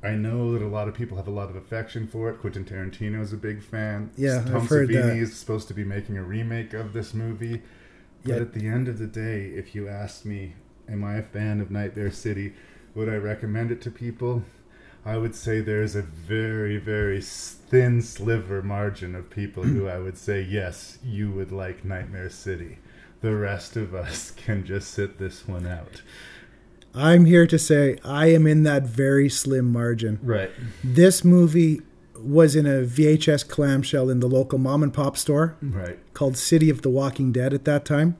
I 0.03 0.11
know 0.11 0.53
that 0.53 0.61
a 0.61 0.67
lot 0.67 0.87
of 0.87 0.93
people 0.93 1.17
have 1.17 1.27
a 1.27 1.31
lot 1.31 1.49
of 1.49 1.55
affection 1.55 2.07
for 2.07 2.29
it. 2.29 2.39
Quentin 2.39 2.63
Tarantino 2.63 3.21
is 3.21 3.33
a 3.33 3.37
big 3.37 3.63
fan. 3.63 4.11
Yeah, 4.15 4.37
I've 4.37 4.51
Tom 4.51 4.67
heard 4.67 4.89
Savini 4.89 5.01
that. 5.01 5.17
is 5.17 5.35
supposed 5.35 5.67
to 5.69 5.73
be 5.73 5.83
making 5.83 6.15
a 6.15 6.23
remake 6.23 6.73
of 6.73 6.93
this 6.93 7.15
movie. 7.15 7.63
But 8.33 8.41
at 8.41 8.53
the 8.53 8.67
end 8.67 8.87
of 8.87 8.97
the 8.97 9.07
day, 9.07 9.45
if 9.55 9.75
you 9.75 9.87
asked 9.87 10.25
me, 10.25 10.55
am 10.89 11.03
I 11.03 11.15
a 11.17 11.23
fan 11.23 11.61
of 11.61 11.71
Nightmare 11.71 12.11
City? 12.11 12.53
Would 12.95 13.09
I 13.09 13.15
recommend 13.15 13.71
it 13.71 13.81
to 13.81 13.91
people? 13.91 14.43
I 15.05 15.17
would 15.17 15.35
say 15.35 15.61
there's 15.61 15.95
a 15.95 16.01
very, 16.01 16.77
very 16.77 17.21
thin 17.21 18.01
sliver 18.01 18.63
margin 18.63 19.13
of 19.15 19.29
people 19.29 19.63
who 19.63 19.87
I 19.89 19.99
would 19.99 20.17
say, 20.17 20.41
yes, 20.41 20.97
you 21.03 21.31
would 21.31 21.51
like 21.51 21.85
Nightmare 21.85 22.29
City. 22.29 22.79
The 23.21 23.35
rest 23.35 23.75
of 23.75 23.93
us 23.93 24.31
can 24.35 24.65
just 24.65 24.91
sit 24.91 25.19
this 25.19 25.47
one 25.47 25.67
out. 25.67 26.01
I'm 26.95 27.25
here 27.25 27.45
to 27.45 27.59
say 27.59 27.97
I 28.03 28.27
am 28.27 28.47
in 28.47 28.63
that 28.63 28.83
very 28.83 29.29
slim 29.29 29.71
margin. 29.71 30.17
Right. 30.23 30.49
This 30.83 31.23
movie 31.23 31.81
was 32.19 32.55
in 32.55 32.65
a 32.65 32.81
VHS 32.81 33.47
clamshell 33.47 34.09
in 34.09 34.19
the 34.19 34.27
local 34.27 34.57
mom 34.57 34.83
and 34.83 34.93
pop 34.93 35.17
store 35.17 35.57
Right. 35.61 35.99
called 36.13 36.37
City 36.37 36.69
of 36.69 36.81
the 36.81 36.89
Walking 36.89 37.31
Dead 37.31 37.53
at 37.53 37.65
that 37.65 37.85
time. 37.85 38.17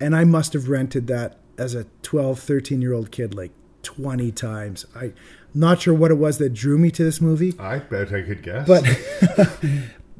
And 0.00 0.14
I 0.16 0.24
must 0.24 0.52
have 0.54 0.68
rented 0.68 1.06
that 1.08 1.38
as 1.56 1.74
a 1.74 1.86
12, 2.02 2.40
13 2.40 2.80
year 2.82 2.92
old 2.92 3.10
kid 3.10 3.34
like 3.34 3.52
20 3.82 4.32
times. 4.32 4.86
I 4.96 5.12
not 5.54 5.82
sure 5.82 5.94
what 5.94 6.10
it 6.10 6.14
was 6.14 6.38
that 6.38 6.52
drew 6.52 6.78
me 6.78 6.90
to 6.90 7.04
this 7.04 7.20
movie. 7.20 7.54
I 7.58 7.78
bet 7.78 8.12
I 8.12 8.22
could 8.22 8.42
guess. 8.42 8.66
But 8.66 8.84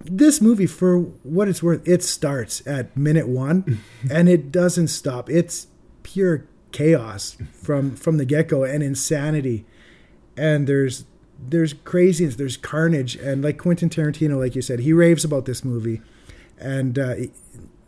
this 0.04 0.40
movie, 0.40 0.66
for 0.66 0.98
what 1.00 1.48
it's 1.48 1.62
worth, 1.62 1.86
it 1.88 2.02
starts 2.02 2.64
at 2.66 2.96
minute 2.96 3.26
one 3.28 3.80
and 4.10 4.28
it 4.28 4.52
doesn't 4.52 4.88
stop. 4.88 5.28
It's 5.30 5.66
pure 6.02 6.46
chaos 6.72 7.36
from 7.52 7.96
from 7.96 8.16
the 8.18 8.24
get 8.24 8.48
go 8.48 8.64
and 8.64 8.82
insanity. 8.82 9.64
And 10.36 10.66
there's 10.66 11.04
there's 11.38 11.72
craziness, 11.72 12.36
there's 12.36 12.56
carnage, 12.56 13.16
and 13.16 13.42
like 13.42 13.58
Quentin 13.58 13.88
Tarantino, 13.90 14.38
like 14.38 14.54
you 14.54 14.62
said, 14.62 14.80
he 14.80 14.92
raves 14.92 15.24
about 15.24 15.44
this 15.44 15.64
movie, 15.64 16.00
and 16.58 16.98
uh, 16.98 17.14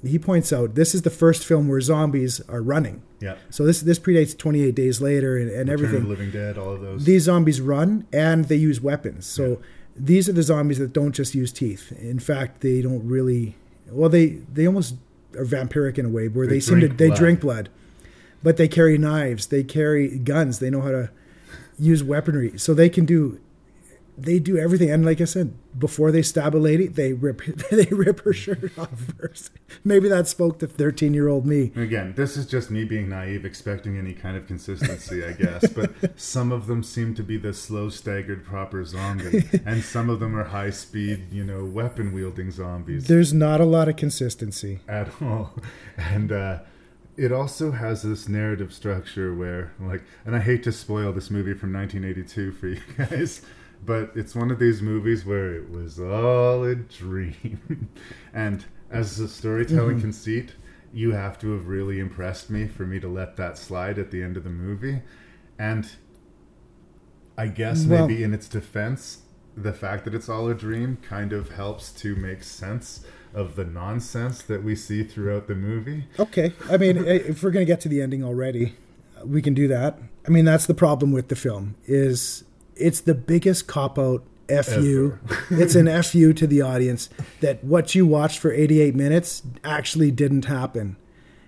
he- 0.02 0.18
points 0.18 0.52
out 0.52 0.74
this 0.76 0.94
is 0.94 1.02
the 1.02 1.10
first 1.10 1.44
film 1.44 1.66
where 1.68 1.80
zombies 1.80 2.40
are 2.48 2.62
running. 2.62 3.02
Yeah. 3.20 3.36
So 3.50 3.64
this 3.64 3.80
this 3.80 3.98
predates 3.98 4.36
28 4.36 4.74
Days 4.74 5.00
Later 5.00 5.36
and, 5.36 5.50
and 5.50 5.68
everything. 5.70 6.02
the 6.04 6.08
Living 6.08 6.30
Dead, 6.30 6.56
all 6.58 6.72
of 6.74 6.80
those. 6.80 7.04
These 7.04 7.22
zombies 7.24 7.60
run 7.60 8.06
and 8.12 8.44
they 8.44 8.56
use 8.56 8.80
weapons. 8.80 9.26
So 9.26 9.60
these 9.96 10.28
are 10.28 10.32
the 10.32 10.42
zombies 10.42 10.78
that 10.78 10.92
don't 10.92 11.12
just 11.12 11.34
use 11.34 11.50
teeth. 11.52 11.90
In 11.92 12.18
fact, 12.18 12.60
they 12.60 12.82
don't 12.82 13.04
really. 13.08 13.56
Well, 13.90 14.08
they 14.10 14.26
they 14.52 14.66
almost 14.66 14.96
are 15.36 15.44
vampiric 15.44 15.98
in 15.98 16.04
a 16.06 16.08
way 16.08 16.28
where 16.28 16.46
They 16.46 16.54
they, 16.56 16.60
seem 16.60 16.80
to 16.80 16.88
they 16.88 17.08
blood. 17.08 17.18
drink 17.18 17.40
blood, 17.40 17.68
but 18.42 18.58
they 18.58 18.68
carry 18.68 18.98
knives. 18.98 19.46
They 19.48 19.64
carry 19.64 20.18
guns. 20.18 20.58
They 20.60 20.70
know 20.70 20.82
how 20.82 20.90
to 20.90 21.10
use 21.78 22.02
weaponry. 22.02 22.58
So 22.58 22.74
they 22.74 22.88
can 22.88 23.04
do. 23.04 23.40
They 24.18 24.38
do 24.38 24.56
everything, 24.56 24.90
and 24.90 25.04
like 25.04 25.20
I 25.20 25.24
said, 25.26 25.52
before 25.78 26.10
they 26.10 26.22
stab 26.22 26.54
a 26.54 26.56
lady, 26.56 26.86
they 26.86 27.12
rip 27.12 27.42
they 27.70 27.84
rip 27.90 28.20
her 28.20 28.32
shirt 28.32 28.72
off 28.78 28.88
first. 29.20 29.50
Maybe 29.84 30.08
that 30.08 30.26
spoke 30.26 30.58
to 30.60 30.66
thirteen 30.66 31.12
year 31.12 31.28
old 31.28 31.44
me. 31.44 31.70
Again, 31.76 32.14
this 32.16 32.38
is 32.38 32.46
just 32.46 32.70
me 32.70 32.84
being 32.84 33.10
naive, 33.10 33.44
expecting 33.44 33.98
any 33.98 34.14
kind 34.14 34.34
of 34.38 34.46
consistency, 34.46 35.22
I 35.22 35.32
guess. 35.32 35.70
But 35.74 36.18
some 36.18 36.50
of 36.50 36.66
them 36.66 36.82
seem 36.82 37.14
to 37.16 37.22
be 37.22 37.36
the 37.36 37.52
slow, 37.52 37.90
staggered, 37.90 38.42
proper 38.46 38.82
zombie, 38.86 39.44
and 39.66 39.82
some 39.84 40.08
of 40.08 40.18
them 40.18 40.34
are 40.34 40.44
high 40.44 40.70
speed, 40.70 41.26
you 41.30 41.44
know, 41.44 41.66
weapon 41.66 42.14
wielding 42.14 42.50
zombies 42.50 43.08
There's 43.08 43.34
not 43.34 43.60
a 43.60 43.66
lot 43.66 43.86
of 43.90 43.96
consistency. 43.96 44.80
at 44.88 45.10
all. 45.20 45.52
And 45.98 46.32
uh, 46.32 46.60
it 47.16 47.32
also 47.32 47.70
has 47.70 48.02
this 48.02 48.28
narrative 48.28 48.72
structure 48.72 49.34
where, 49.34 49.72
like, 49.80 50.02
and 50.24 50.36
I 50.36 50.40
hate 50.40 50.62
to 50.64 50.72
spoil 50.72 51.12
this 51.12 51.30
movie 51.30 51.54
from 51.54 51.72
1982 51.72 52.52
for 52.52 52.68
you 52.68 52.80
guys, 52.98 53.42
but 53.84 54.12
it's 54.14 54.34
one 54.34 54.50
of 54.50 54.58
these 54.58 54.82
movies 54.82 55.24
where 55.24 55.54
it 55.54 55.70
was 55.70 55.98
all 55.98 56.64
a 56.64 56.74
dream. 56.74 57.88
and 58.34 58.64
as 58.90 59.18
a 59.18 59.28
storytelling 59.28 59.96
Mhm. 59.98 60.00
conceit, 60.02 60.52
you 60.92 61.12
have 61.12 61.38
to 61.40 61.52
have 61.52 61.66
really 61.66 61.98
impressed 61.98 62.48
me 62.50 62.66
for 62.66 62.86
me 62.86 63.00
to 63.00 63.08
let 63.08 63.36
that 63.36 63.58
slide 63.58 63.98
at 63.98 64.10
the 64.10 64.22
end 64.22 64.36
of 64.36 64.44
the 64.44 64.50
movie. 64.50 65.02
And 65.58 65.88
I 67.38 67.48
guess 67.48 67.84
Well- 67.86 68.06
maybe 68.08 68.22
in 68.22 68.32
its 68.32 68.48
defense, 68.48 69.22
the 69.56 69.72
fact 69.72 70.04
that 70.04 70.14
it's 70.14 70.28
all 70.28 70.48
a 70.48 70.54
dream 70.54 70.98
kind 71.02 71.32
of 71.32 71.50
helps 71.52 71.90
to 71.92 72.14
make 72.16 72.42
sense 72.42 73.04
of 73.36 73.54
the 73.54 73.64
nonsense 73.64 74.40
that 74.42 74.64
we 74.64 74.74
see 74.74 75.04
throughout 75.04 75.46
the 75.46 75.54
movie. 75.54 76.04
Okay. 76.18 76.52
I 76.70 76.78
mean, 76.78 76.96
eh, 76.98 77.20
if 77.28 77.42
we're 77.42 77.50
going 77.50 77.64
to 77.66 77.70
get 77.70 77.80
to 77.82 77.88
the 77.88 78.00
ending 78.00 78.24
already, 78.24 78.74
we 79.24 79.42
can 79.42 79.52
do 79.52 79.68
that. 79.68 79.98
I 80.26 80.30
mean, 80.30 80.46
that's 80.46 80.66
the 80.66 80.74
problem 80.74 81.12
with 81.12 81.28
the 81.28 81.36
film 81.36 81.76
is 81.84 82.44
it's 82.74 83.00
the 83.00 83.14
biggest 83.14 83.66
cop 83.66 83.98
out 83.98 84.24
fu. 84.64 85.18
it's 85.50 85.74
an 85.74 85.86
fu 86.02 86.32
to 86.32 86.46
the 86.46 86.62
audience 86.62 87.10
that 87.40 87.62
what 87.62 87.94
you 87.94 88.06
watched 88.06 88.38
for 88.38 88.50
88 88.52 88.94
minutes 88.94 89.42
actually 89.62 90.10
didn't 90.10 90.46
happen. 90.46 90.96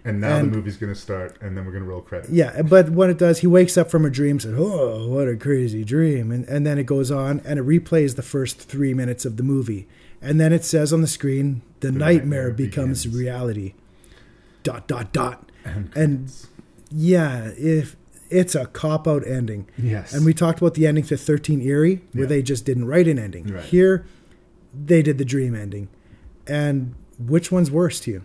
And 0.05 0.21
now 0.21 0.37
And- 0.37 0.53
the 0.53 0.57
movie's 0.57 0.77
going 0.77 0.93
to 0.93 0.99
start, 0.99 1.39
and 1.41 1.57
then 1.57 1.65
we're 1.65 1.73
going 1.73 1.85
to 1.85 1.89
roll 1.89 2.01
credits. 2.03 2.31
Yeah, 2.31 2.63
but 2.63 2.91
what 2.91 3.11
it 3.11 3.19
does, 3.19 3.39
he 3.41 3.47
wakes 3.47 3.77
up 3.77 3.91
from 3.91 4.05
a 4.05 4.11
dream, 4.11 4.41
said, 4.41 4.55
"Oh, 4.57 5.09
what 5.09 5.29
a 5.29 5.37
crazy 5.37 5.85
dream," 5.85 6.31
and 6.31 6.47
and 6.47 6.67
then 6.67 6.79
it 6.79 6.85
goes 6.85 7.11
on 7.11 7.41
and 7.45 7.59
it 7.59 7.67
replays 7.67 8.17
the 8.17 8.23
first 8.23 8.59
three 8.59 8.95
minutes 8.95 9.25
of 9.27 9.37
the 9.37 9.43
movie, 9.43 9.87
and 10.23 10.41
then 10.41 10.53
it 10.53 10.65
says 10.65 10.93
on 10.93 11.01
the 11.03 11.09
screen, 11.09 11.63
"The, 11.81 11.91
nightmare, 11.93 12.19
nightmare 12.19 12.51
becomes 12.53 13.05
begins." 13.05 13.19
reality." 13.21 13.75
Dot 14.63 14.87
dot 14.89 15.13
dot, 15.13 15.51
And 15.65 15.91
and 15.97 16.33
yeah, 16.91 17.53
if 17.57 17.97
it's 18.31 18.55
a 18.55 18.67
cop 18.67 19.07
out 19.09 19.27
ending, 19.27 19.67
Yes. 19.79 20.13
and 20.13 20.25
we 20.27 20.35
talked 20.35 20.59
about 20.61 20.75
the 20.75 20.87
ending 20.87 21.05
to 21.05 21.17
Thirteen 21.17 21.61
Eerie, 21.63 22.03
where 22.13 22.25
Yeah. 22.25 22.29
they 22.29 22.43
just 22.43 22.65
didn't 22.67 22.87
write 22.87 23.09
an 23.09 23.19
ending. 23.19 23.47
Right. 23.47 23.63
Here, 23.65 24.05
they 24.75 25.03
did 25.03 25.17
the 25.19 25.25
dream 25.25 25.55
ending, 25.55 25.89
and 26.47 26.95
which 27.19 27.51
one's 27.53 27.71
worse 27.71 28.01
to 28.01 28.11
you? 28.11 28.23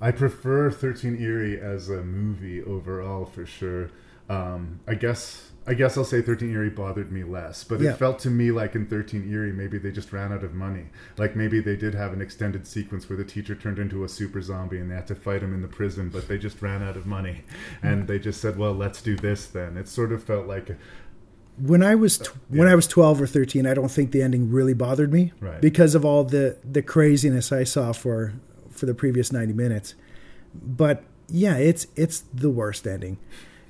I 0.00 0.10
prefer 0.10 0.70
13 0.70 1.16
Eerie 1.20 1.60
as 1.60 1.88
a 1.88 2.02
movie 2.02 2.60
overall 2.62 3.24
for 3.24 3.46
sure. 3.46 3.90
Um, 4.28 4.80
I 4.86 4.94
guess 4.94 5.51
I 5.64 5.74
guess 5.74 5.96
I'll 5.96 6.04
say 6.04 6.20
13 6.22 6.50
Eerie 6.50 6.70
bothered 6.70 7.12
me 7.12 7.22
less, 7.22 7.62
but 7.62 7.80
Yeah. 7.80 7.92
it 7.92 7.96
felt 7.96 8.18
to 8.20 8.30
me 8.30 8.50
like 8.50 8.74
in 8.74 8.86
13 8.86 9.30
Eerie, 9.30 9.52
maybe 9.52 9.78
they 9.78 9.92
just 9.92 10.12
ran 10.12 10.32
out 10.32 10.42
of 10.42 10.54
money. 10.54 10.86
Like 11.18 11.36
maybe 11.36 11.60
they 11.60 11.76
did 11.76 11.94
have 11.94 12.12
an 12.12 12.20
extended 12.20 12.66
sequence 12.66 13.08
where 13.08 13.16
the 13.16 13.24
teacher 13.24 13.54
turned 13.54 13.78
into 13.78 14.02
a 14.02 14.08
super 14.08 14.42
zombie 14.42 14.78
and 14.78 14.90
they 14.90 14.96
had 14.96 15.06
to 15.06 15.14
fight 15.14 15.40
him 15.42 15.54
in 15.54 15.62
the 15.62 15.68
prison, 15.68 16.08
but 16.08 16.26
they 16.26 16.36
just 16.36 16.60
ran 16.62 16.82
out 16.82 16.96
of 16.96 17.06
money 17.06 17.42
mm. 17.80 17.88
and 17.92 18.08
they 18.08 18.18
just 18.18 18.40
said, 18.40 18.56
"Well, 18.58 18.72
let's 18.74 19.00
do 19.00 19.14
this 19.14 19.46
then." 19.46 19.76
It 19.76 19.88
sort 19.88 20.10
of 20.12 20.24
felt 20.24 20.48
like 20.48 20.76
when 21.58 21.82
I 21.82 21.94
was 21.94 22.18
tw- 22.18 22.34
when 22.48 22.66
I 22.66 22.74
was 22.74 22.88
twelve 22.88 23.20
or 23.22 23.26
thirteen, 23.28 23.64
I 23.66 23.74
don't 23.74 23.90
think 23.90 24.10
the 24.10 24.22
ending 24.22 24.50
really 24.50 24.74
bothered 24.74 25.12
me 25.12 25.32
Right. 25.40 25.60
because 25.60 25.94
of 25.94 26.04
all 26.04 26.24
the 26.24 26.56
the 26.68 26.82
craziness 26.82 27.52
I 27.52 27.62
saw 27.64 27.92
for 27.92 28.32
for 28.70 28.86
the 28.86 28.94
previous 28.94 29.30
ninety 29.30 29.52
minutes. 29.52 29.94
But 30.54 31.04
yeah, 31.28 31.56
it's 31.56 31.86
it's 31.94 32.24
the 32.34 32.50
worst 32.50 32.84
ending. 32.86 33.18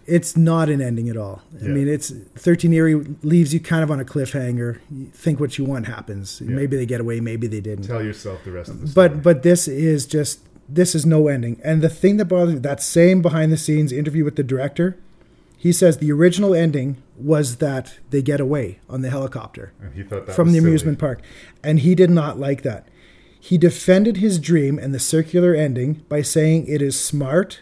It's 0.07 0.37
not 0.37 0.69
an 0.69 0.81
ending 0.81 1.09
at 1.09 1.17
all. 1.17 1.43
I 1.61 1.67
Yeah. 1.67 1.73
mean, 1.73 1.89
it's 1.89 2.13
thirteen 2.37 2.73
eerie 2.73 3.05
leaves 3.23 3.53
you 3.55 3.61
kind 3.61 3.83
of 3.83 3.91
on 3.91 4.01
a 4.01 4.05
cliffhanger. 4.05 4.79
You 4.91 5.07
think 5.13 5.39
what 5.41 5.59
you 5.59 5.65
want 5.65 5.87
happens. 5.87 6.41
Yeah. 6.45 6.51
Maybe 6.55 6.77
they 6.77 6.87
get 6.87 7.01
away, 7.01 7.21
maybe 7.21 7.47
they 7.47 7.61
didn't. 7.61 7.85
tell 7.85 8.03
yourself 8.03 8.41
the 8.45 8.51
rest 8.53 8.71
of 8.71 8.81
the 8.81 8.89
story. 8.89 9.09
But 9.09 9.23
but 9.23 9.43
this 9.43 9.69
is 9.69 10.07
just 10.07 10.41
this 10.69 10.95
is 10.95 11.05
no 11.05 11.29
ending. 11.29 11.61
And 11.65 11.83
the 11.83 11.89
thing 11.89 12.17
that 12.17 12.27
bothers 12.27 12.55
me, 12.55 12.61
that 12.61 12.83
same 12.83 13.21
behind 13.23 13.53
the 13.53 13.57
scenes 13.57 13.93
interview 13.93 14.25
with 14.25 14.37
the 14.37 14.43
director, 14.43 14.97
he 15.57 15.71
says 15.73 15.99
the 15.99 16.11
original 16.13 16.55
ending 16.55 16.97
was 17.19 17.57
that 17.57 17.99
they 18.11 18.23
get 18.23 18.41
away 18.41 18.79
on 18.89 19.03
the 19.03 19.11
helicopter 19.11 19.73
And 19.83 19.93
he 19.95 20.03
thought 20.03 20.27
that 20.27 20.35
from 20.35 20.49
the 20.49 20.55
silly. 20.59 20.69
amusement 20.69 20.99
park, 20.99 21.21
and 21.63 21.81
he 21.81 21.95
did 21.95 22.11
not 22.11 22.39
like 22.41 22.63
that. 22.63 22.89
He 23.39 23.59
defended 23.59 24.17
his 24.19 24.39
dream 24.39 24.79
and 24.79 24.95
the 24.95 24.99
circular 25.01 25.55
ending 25.55 26.03
by 26.09 26.23
saying 26.23 26.67
it 26.69 26.81
is 26.81 26.99
smart, 26.99 27.61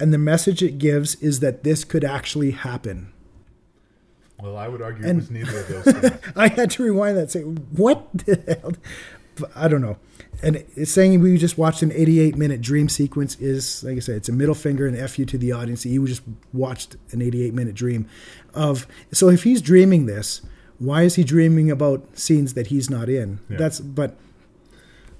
and 0.00 0.12
the 0.12 0.18
message 0.18 0.62
it 0.62 0.78
gives 0.78 1.14
is 1.16 1.40
that 1.40 1.64
this 1.64 1.84
could 1.84 2.04
actually 2.04 2.52
happen. 2.52 3.12
Well, 4.40 4.56
I 4.56 4.68
would 4.68 4.80
argue 4.82 5.04
And- 5.04 5.18
it 5.18 5.22
was 5.22 5.30
neither 5.30 5.58
of 5.60 5.68
those 5.68 5.94
things. 6.10 6.32
I 6.36 6.48
had 6.48 6.70
to 6.72 6.84
rewind 6.84 7.16
that 7.16 7.22
and 7.22 7.30
say, 7.30 7.42
what 7.42 8.06
the 8.12 8.58
hell? 8.60 8.72
I 9.54 9.66
don't 9.68 9.80
know. 9.82 9.96
And 10.42 10.64
it's 10.76 10.92
saying 10.92 11.20
we 11.20 11.36
just 11.38 11.58
watched 11.58 11.82
an 11.82 11.90
88 11.90 12.36
minute 12.36 12.60
dream 12.60 12.88
sequence 12.88 13.36
is, 13.40 13.82
like 13.82 13.96
I 13.96 14.00
said, 14.00 14.16
it's 14.16 14.28
a 14.28 14.32
middle 14.32 14.54
finger 14.54 14.86
and 14.86 14.96
F 14.96 15.18
you 15.18 15.24
to 15.26 15.38
the 15.38 15.50
audience. 15.50 15.84
You 15.84 16.06
just 16.06 16.22
watched 16.52 16.94
an 17.10 17.20
88 17.22 17.52
minute 17.54 17.74
dream 17.74 18.06
of. 18.54 18.86
So 19.12 19.28
if 19.28 19.42
he's 19.42 19.60
dreaming 19.60 20.06
this, 20.06 20.40
why 20.78 21.02
is 21.02 21.16
he 21.16 21.24
dreaming 21.24 21.72
about 21.72 22.06
scenes 22.16 22.54
that 22.54 22.68
he's 22.68 22.88
not 22.88 23.08
in? 23.08 23.40
Yeah. 23.50 23.56
That's, 23.58 23.80
but 23.80 24.16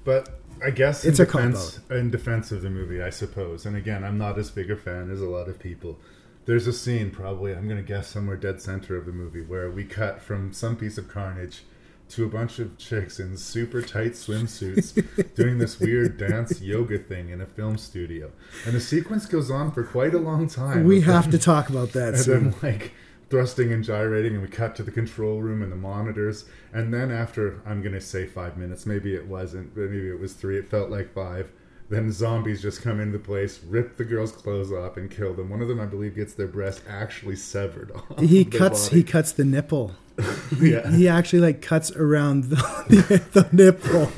But 0.05 0.38
I 0.63 0.71
guess 0.71 1.05
It's 1.05 1.19
in 1.19 1.23
a 1.23 1.27
defense, 1.27 1.79
in 1.89 2.11
defense 2.11 2.51
of 2.51 2.61
the 2.61 2.69
movie, 2.69 3.01
I 3.01 3.09
suppose. 3.09 3.65
And 3.65 3.75
again, 3.75 4.03
I'm 4.03 4.17
not 4.17 4.37
as 4.37 4.51
big 4.51 4.69
a 4.71 4.75
fan 4.75 5.09
as 5.11 5.21
a 5.21 5.27
lot 5.29 5.47
of 5.49 5.59
people. 5.59 5.97
There's 6.45 6.67
a 6.67 6.73
scene, 6.73 7.11
probably 7.11 7.53
I'm 7.53 7.65
going 7.67 7.77
to 7.77 7.83
guess 7.87 8.07
somewhere 8.07 8.35
dead 8.37 8.61
center 8.61 8.95
of 8.97 9.05
the 9.05 9.11
movie, 9.11 9.41
where 9.41 9.69
we 9.69 9.83
cut 9.85 10.21
from 10.21 10.51
some 10.53 10.75
piece 10.75 10.97
of 10.97 11.07
carnage 11.07 11.63
to 12.09 12.25
a 12.25 12.27
bunch 12.27 12.57
of 12.57 12.75
chicks 12.79 13.19
in 13.19 13.37
super 13.37 13.83
tight 13.83 14.13
swimsuits 14.13 14.95
doing 15.35 15.59
this 15.59 15.79
weird 15.79 16.17
dance 16.17 16.59
yoga 16.59 16.97
thing 16.97 17.29
in 17.29 17.39
a 17.39 17.45
film 17.45 17.77
studio, 17.77 18.31
and 18.65 18.73
the 18.75 18.79
sequence 18.79 19.27
goes 19.27 19.51
on 19.51 19.71
for 19.71 19.83
quite 19.83 20.15
a 20.15 20.17
long 20.17 20.47
time. 20.47 20.85
we 20.85 21.01
have 21.01 21.25
them- 21.25 21.31
to 21.33 21.37
talk 21.37 21.69
about 21.69 21.91
that 21.91 22.09
and 22.15 22.17
soon. 22.17 22.43
then 22.51 22.55
like 22.63 22.93
thrusting 23.29 23.71
and 23.71 23.83
gyrating 23.83 24.33
and 24.33 24.41
we 24.41 24.47
cut 24.47 24.75
to 24.75 24.83
the 24.83 24.91
control 24.91 25.39
room 25.41 25.61
and 25.61 25.71
the 25.71 25.75
monitors 25.75 26.45
and 26.73 26.93
then 26.93 27.11
after 27.11 27.61
i'm 27.65 27.81
gonna 27.81 28.01
say 28.01 28.25
five 28.25 28.57
minutes 28.57 28.85
maybe 28.85 29.13
it 29.13 29.27
wasn't 29.27 29.73
but 29.75 29.81
maybe 29.83 30.09
it 30.09 30.19
was 30.19 30.33
three 30.33 30.57
it 30.57 30.67
felt 30.69 30.89
like 30.89 31.13
five 31.13 31.51
then 31.89 32.11
zombies 32.11 32.61
just 32.61 32.81
come 32.81 32.99
into 32.99 33.17
the 33.17 33.23
place 33.23 33.61
rip 33.67 33.97
the 33.97 34.03
girls 34.03 34.31
clothes 34.31 34.71
off 34.71 34.97
and 34.97 35.09
kill 35.11 35.33
them 35.33 35.49
one 35.49 35.61
of 35.61 35.67
them 35.67 35.79
i 35.79 35.85
believe 35.85 36.15
gets 36.15 36.33
their 36.33 36.47
breast 36.47 36.81
actually 36.87 37.35
severed 37.35 37.91
off 37.91 38.19
He 38.19 38.45
cuts. 38.45 38.89
body. 38.89 38.97
He 38.97 39.03
cuts 39.03 39.31
the 39.31 39.45
nipple. 39.45 39.95
yeah 40.59 40.89
He 40.91 41.07
actually 41.07 41.39
like 41.39 41.61
cuts 41.61 41.91
around 41.91 42.45
the, 42.45 42.55
the, 43.33 43.41
the 43.41 43.49
nipple. 43.55 44.11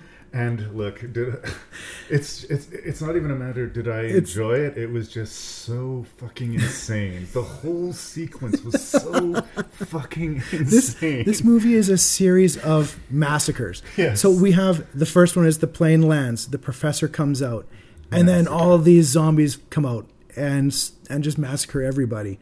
and 0.32 0.74
look 0.76 1.00
did 1.12 1.34
it's 2.10 2.44
it's 2.44 2.68
it's 2.70 3.00
not 3.00 3.16
even 3.16 3.30
a 3.30 3.34
matter 3.34 3.66
did 3.66 3.88
i 3.88 4.02
It's- 4.02 4.16
enjoy 4.16 4.54
it 4.58 4.76
it 4.76 4.90
was 4.90 5.08
just 5.08 5.34
so 5.36 6.04
fucking 6.18 6.54
insane 6.54 7.26
the 7.32 7.42
whole 7.42 7.92
sequence 7.92 8.62
was 8.62 8.82
so 8.86 9.40
fucking 9.72 10.42
this 10.52 10.94
insane 10.94 11.24
this 11.24 11.42
movie 11.42 11.74
is 11.74 11.88
a 11.88 11.98
series 11.98 12.56
of 12.58 12.98
massacres. 13.10 13.82
Yes. 13.96 14.20
So 14.20 14.30
we 14.30 14.52
have 14.52 14.86
the 14.98 15.06
first 15.06 15.36
one 15.36 15.46
is 15.46 15.58
the 15.58 15.66
plane 15.66 16.02
lands, 16.02 16.48
the 16.48 16.58
professor 16.58 17.08
comes 17.08 17.42
out, 17.42 17.66
and 18.10 18.28
then 18.28 18.46
all 18.48 18.76
these 18.78 19.06
zombies 19.06 19.58
come 19.70 19.84
out 19.86 20.06
and 20.36 20.74
and 21.10 21.24
just 21.24 21.38
massacre 21.38 21.82
everybody. 21.82 22.38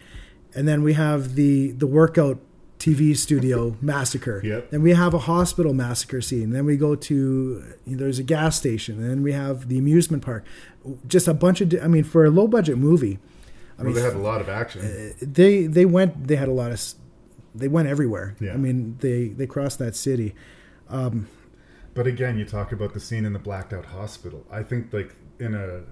And 0.55 0.66
then 0.66 0.82
we 0.82 0.95
have 0.95 1.34
the 1.34 1.72
the 1.72 1.87
workout 1.87 2.39
TV 2.79 3.16
studio 3.16 3.77
massacre. 3.81 4.41
Yep. 4.45 4.70
Then 4.70 4.83
we 4.83 4.93
have 4.93 5.14
a 5.14 5.20
hospital 5.20 5.72
massacre 5.72 6.20
scene. 6.20 6.51
Then 6.51 6.66
we 6.66 6.77
go 6.77 6.95
to 6.95 7.74
there's 7.87 8.18
a 8.18 8.22
gas 8.22 8.57
station. 8.57 8.99
And 9.01 9.11
then 9.11 9.22
we 9.22 9.33
have 9.33 9.68
the 9.68 9.79
amusement 9.79 10.22
park. 10.24 10.45
Just 11.07 11.27
a 11.27 11.35
bunch 11.35 11.61
of 11.61 11.74
I 11.83 11.89
mean 11.89 12.05
for 12.05 12.24
a 12.24 12.31
low 12.31 12.47
budget 12.47 12.79
movie. 12.79 13.18
I 13.79 13.83
well, 13.83 13.87
mean 13.87 13.95
they 13.95 14.03
had 14.03 14.14
a 14.14 14.18
lot 14.18 14.41
of 14.41 14.49
action 14.49 15.14
they 15.20 15.66
they 15.66 15.85
went 15.85 16.29
they 16.29 16.37
had 16.37 16.49
a 16.49 16.53
lot 16.53 16.70
of 16.72 16.83
they 17.55 17.68
went 17.68 17.89
everywhere. 17.89 18.37
Yeah. 18.41 18.53
I 18.53 18.57
mean 18.57 18.97
they 19.01 19.29
they 19.29 19.47
crossed 19.47 19.79
that 19.79 19.97
city. 19.97 20.35
Um, 20.89 21.29
But 21.95 22.07
again, 22.07 22.39
you 22.39 22.45
talk 22.45 22.72
about 22.72 22.93
the 22.93 23.01
scene 23.01 23.24
in 23.24 23.33
the 23.33 23.39
blacked 23.39 23.72
out 23.72 23.87
hospital. 23.87 24.45
I 24.51 24.62
think 24.62 24.93
like 24.93 25.14
in 25.39 25.55
a 25.55 25.83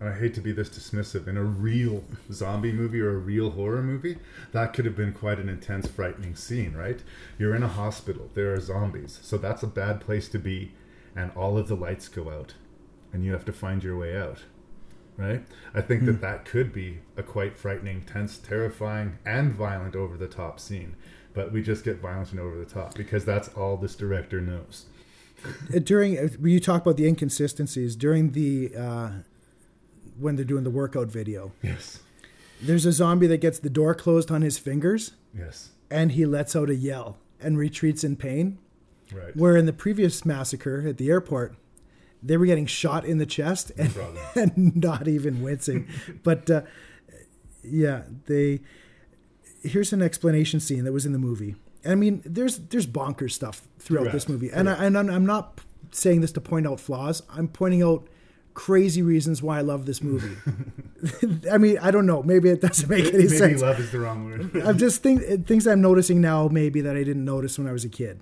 I 0.00 0.12
hate 0.12 0.34
to 0.34 0.40
be 0.40 0.52
this 0.52 0.68
dismissive, 0.68 1.26
in 1.26 1.36
a 1.36 1.42
real 1.42 2.04
zombie 2.30 2.72
movie 2.72 3.00
or 3.00 3.10
a 3.10 3.18
real 3.18 3.50
horror 3.50 3.82
movie, 3.82 4.18
that 4.52 4.72
could 4.72 4.84
have 4.84 4.94
been 4.94 5.12
quite 5.12 5.40
an 5.40 5.48
intense, 5.48 5.88
frightening 5.88 6.36
scene, 6.36 6.74
right? 6.74 7.00
You're 7.36 7.56
in 7.56 7.64
a 7.64 7.68
hospital, 7.68 8.30
there 8.34 8.52
are 8.52 8.60
zombies, 8.60 9.18
so 9.22 9.36
that's 9.38 9.64
a 9.64 9.68
bad 9.68 10.00
place 10.00 10.28
to 10.28 10.38
be, 10.38 10.72
and 11.16 11.32
all 11.32 11.58
of 11.58 11.66
the 11.66 11.74
lights 11.74 12.06
go 12.06 12.30
out, 12.30 12.54
and 13.12 13.24
you 13.24 13.32
have 13.32 13.44
to 13.46 13.52
find 13.52 13.82
your 13.82 13.98
way 13.98 14.16
out, 14.16 14.44
right? 15.16 15.44
I 15.74 15.80
think 15.80 16.04
that 16.04 16.20
that 16.20 16.44
could 16.44 16.72
be 16.72 17.00
a 17.16 17.24
quite 17.24 17.58
frightening, 17.58 18.02
tense, 18.02 18.38
terrifying, 18.38 19.18
and 19.26 19.52
violent 19.52 19.96
over 19.96 20.16
the 20.16 20.28
top 20.28 20.60
scene, 20.60 20.94
but 21.34 21.50
we 21.50 21.60
just 21.60 21.84
get 21.84 21.98
violent 21.98 22.30
and 22.30 22.38
over 22.38 22.56
the 22.56 22.64
top 22.64 22.94
because 22.94 23.24
that's 23.24 23.48
all 23.48 23.76
this 23.76 23.96
director 23.96 24.40
knows. 24.40 24.86
during 25.82 26.16
uh, 26.16 26.28
you 26.42 26.60
talk 26.60 26.82
about 26.82 26.96
the 26.96 27.06
inconsistencies 27.06 27.96
during 27.96 28.30
the 28.30 28.72
uh, 28.76 29.10
when 30.18 30.36
they're 30.36 30.44
doing 30.44 30.64
the 30.64 30.70
workout 30.70 31.08
video. 31.08 31.52
Yes. 31.62 32.00
There's 32.60 32.86
a 32.86 32.92
zombie 32.92 33.26
that 33.28 33.40
gets 33.40 33.58
the 33.58 33.70
door 33.70 33.94
closed 33.94 34.30
on 34.30 34.42
his 34.42 34.58
fingers 34.58 35.12
Yes. 35.36 35.70
and 35.90 36.12
he 36.12 36.26
lets 36.26 36.56
out 36.56 36.70
a 36.70 36.74
yell 36.74 37.18
and 37.40 37.56
retreats 37.56 38.02
in 38.04 38.16
pain. 38.16 38.58
Right. 39.12 39.34
Where 39.36 39.56
in 39.56 39.66
the 39.66 39.72
previous 39.72 40.24
massacre 40.26 40.84
at 40.86 40.98
the 40.98 41.08
airport, 41.08 41.54
they 42.22 42.36
were 42.36 42.46
getting 42.46 42.66
shot 42.66 43.04
in 43.04 43.18
the 43.18 43.26
chest 43.26 43.72
and, 43.78 43.94
and 44.34 44.76
not 44.76 45.08
even 45.08 45.40
wincing. 45.42 45.88
but 46.22 46.50
uh, 46.50 46.62
yeah, 47.62 48.02
they. 48.26 48.60
Here's 49.62 49.92
an 49.92 50.02
explanation 50.02 50.60
scene 50.60 50.84
that 50.84 50.92
was 50.92 51.06
in 51.06 51.12
the 51.12 51.18
movie. 51.18 51.56
I 51.86 51.94
mean, 51.94 52.22
there's 52.24 52.58
there's 52.58 52.86
bonkers 52.86 53.32
stuff 53.32 53.62
throughout 53.78 54.12
this 54.12 54.28
movie, 54.28 54.50
and 54.50 54.68
I, 54.68 54.84
and 54.84 54.98
I'm, 54.98 55.08
I'm 55.08 55.26
not 55.26 55.60
saying 55.90 56.20
this 56.20 56.32
to 56.32 56.40
point 56.40 56.66
out 56.66 56.78
flaws. 56.80 57.22
I'm 57.30 57.48
pointing 57.48 57.82
out 57.82 58.06
crazy 58.58 59.02
reasons 59.02 59.40
why 59.40 59.56
I 59.56 59.60
love 59.60 59.86
this 59.86 60.02
movie. 60.02 60.36
I 61.52 61.58
mean, 61.58 61.78
I 61.78 61.92
don't 61.92 62.06
know. 62.06 62.24
Maybe 62.24 62.48
it 62.48 62.60
doesn't 62.60 62.90
make 62.90 63.04
any 63.04 63.18
Maybe 63.18 63.28
sense. 63.28 63.40
Maybe 63.40 63.62
love 63.62 63.78
is 63.78 63.92
the 63.92 64.00
wrong 64.00 64.24
word. 64.24 64.50
I'm 64.66 64.76
just 64.76 65.00
think 65.00 65.46
things 65.46 65.64
I'm 65.64 65.80
noticing 65.80 66.20
now 66.20 66.48
maybe 66.48 66.80
that 66.80 66.96
I 66.96 67.04
didn't 67.04 67.24
notice 67.24 67.56
when 67.56 67.68
I 67.68 67.72
was 67.72 67.84
a 67.84 67.88
kid. 67.88 68.20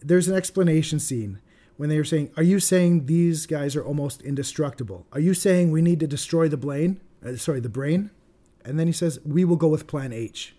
There's 0.00 0.28
an 0.28 0.36
explanation 0.36 1.00
scene 1.00 1.40
when 1.76 1.88
they 1.88 1.96
were 1.96 2.04
saying, 2.04 2.30
"Are 2.36 2.44
you 2.44 2.60
saying 2.60 3.06
these 3.06 3.46
guys 3.46 3.74
are 3.74 3.84
almost 3.84 4.22
indestructible? 4.22 5.08
Are 5.12 5.18
you 5.18 5.34
saying 5.34 5.72
we 5.72 5.82
need 5.82 5.98
to 5.98 6.06
destroy 6.06 6.46
the 6.48 6.56
brain? 6.56 7.00
Uh, 7.26 7.34
sorry, 7.34 7.58
the 7.58 7.68
brain?" 7.68 8.12
And 8.64 8.78
then 8.78 8.86
he 8.86 8.92
says, 8.92 9.18
"We 9.24 9.44
will 9.44 9.56
go 9.56 9.66
with 9.66 9.88
Plan 9.88 10.12
H. 10.12 10.54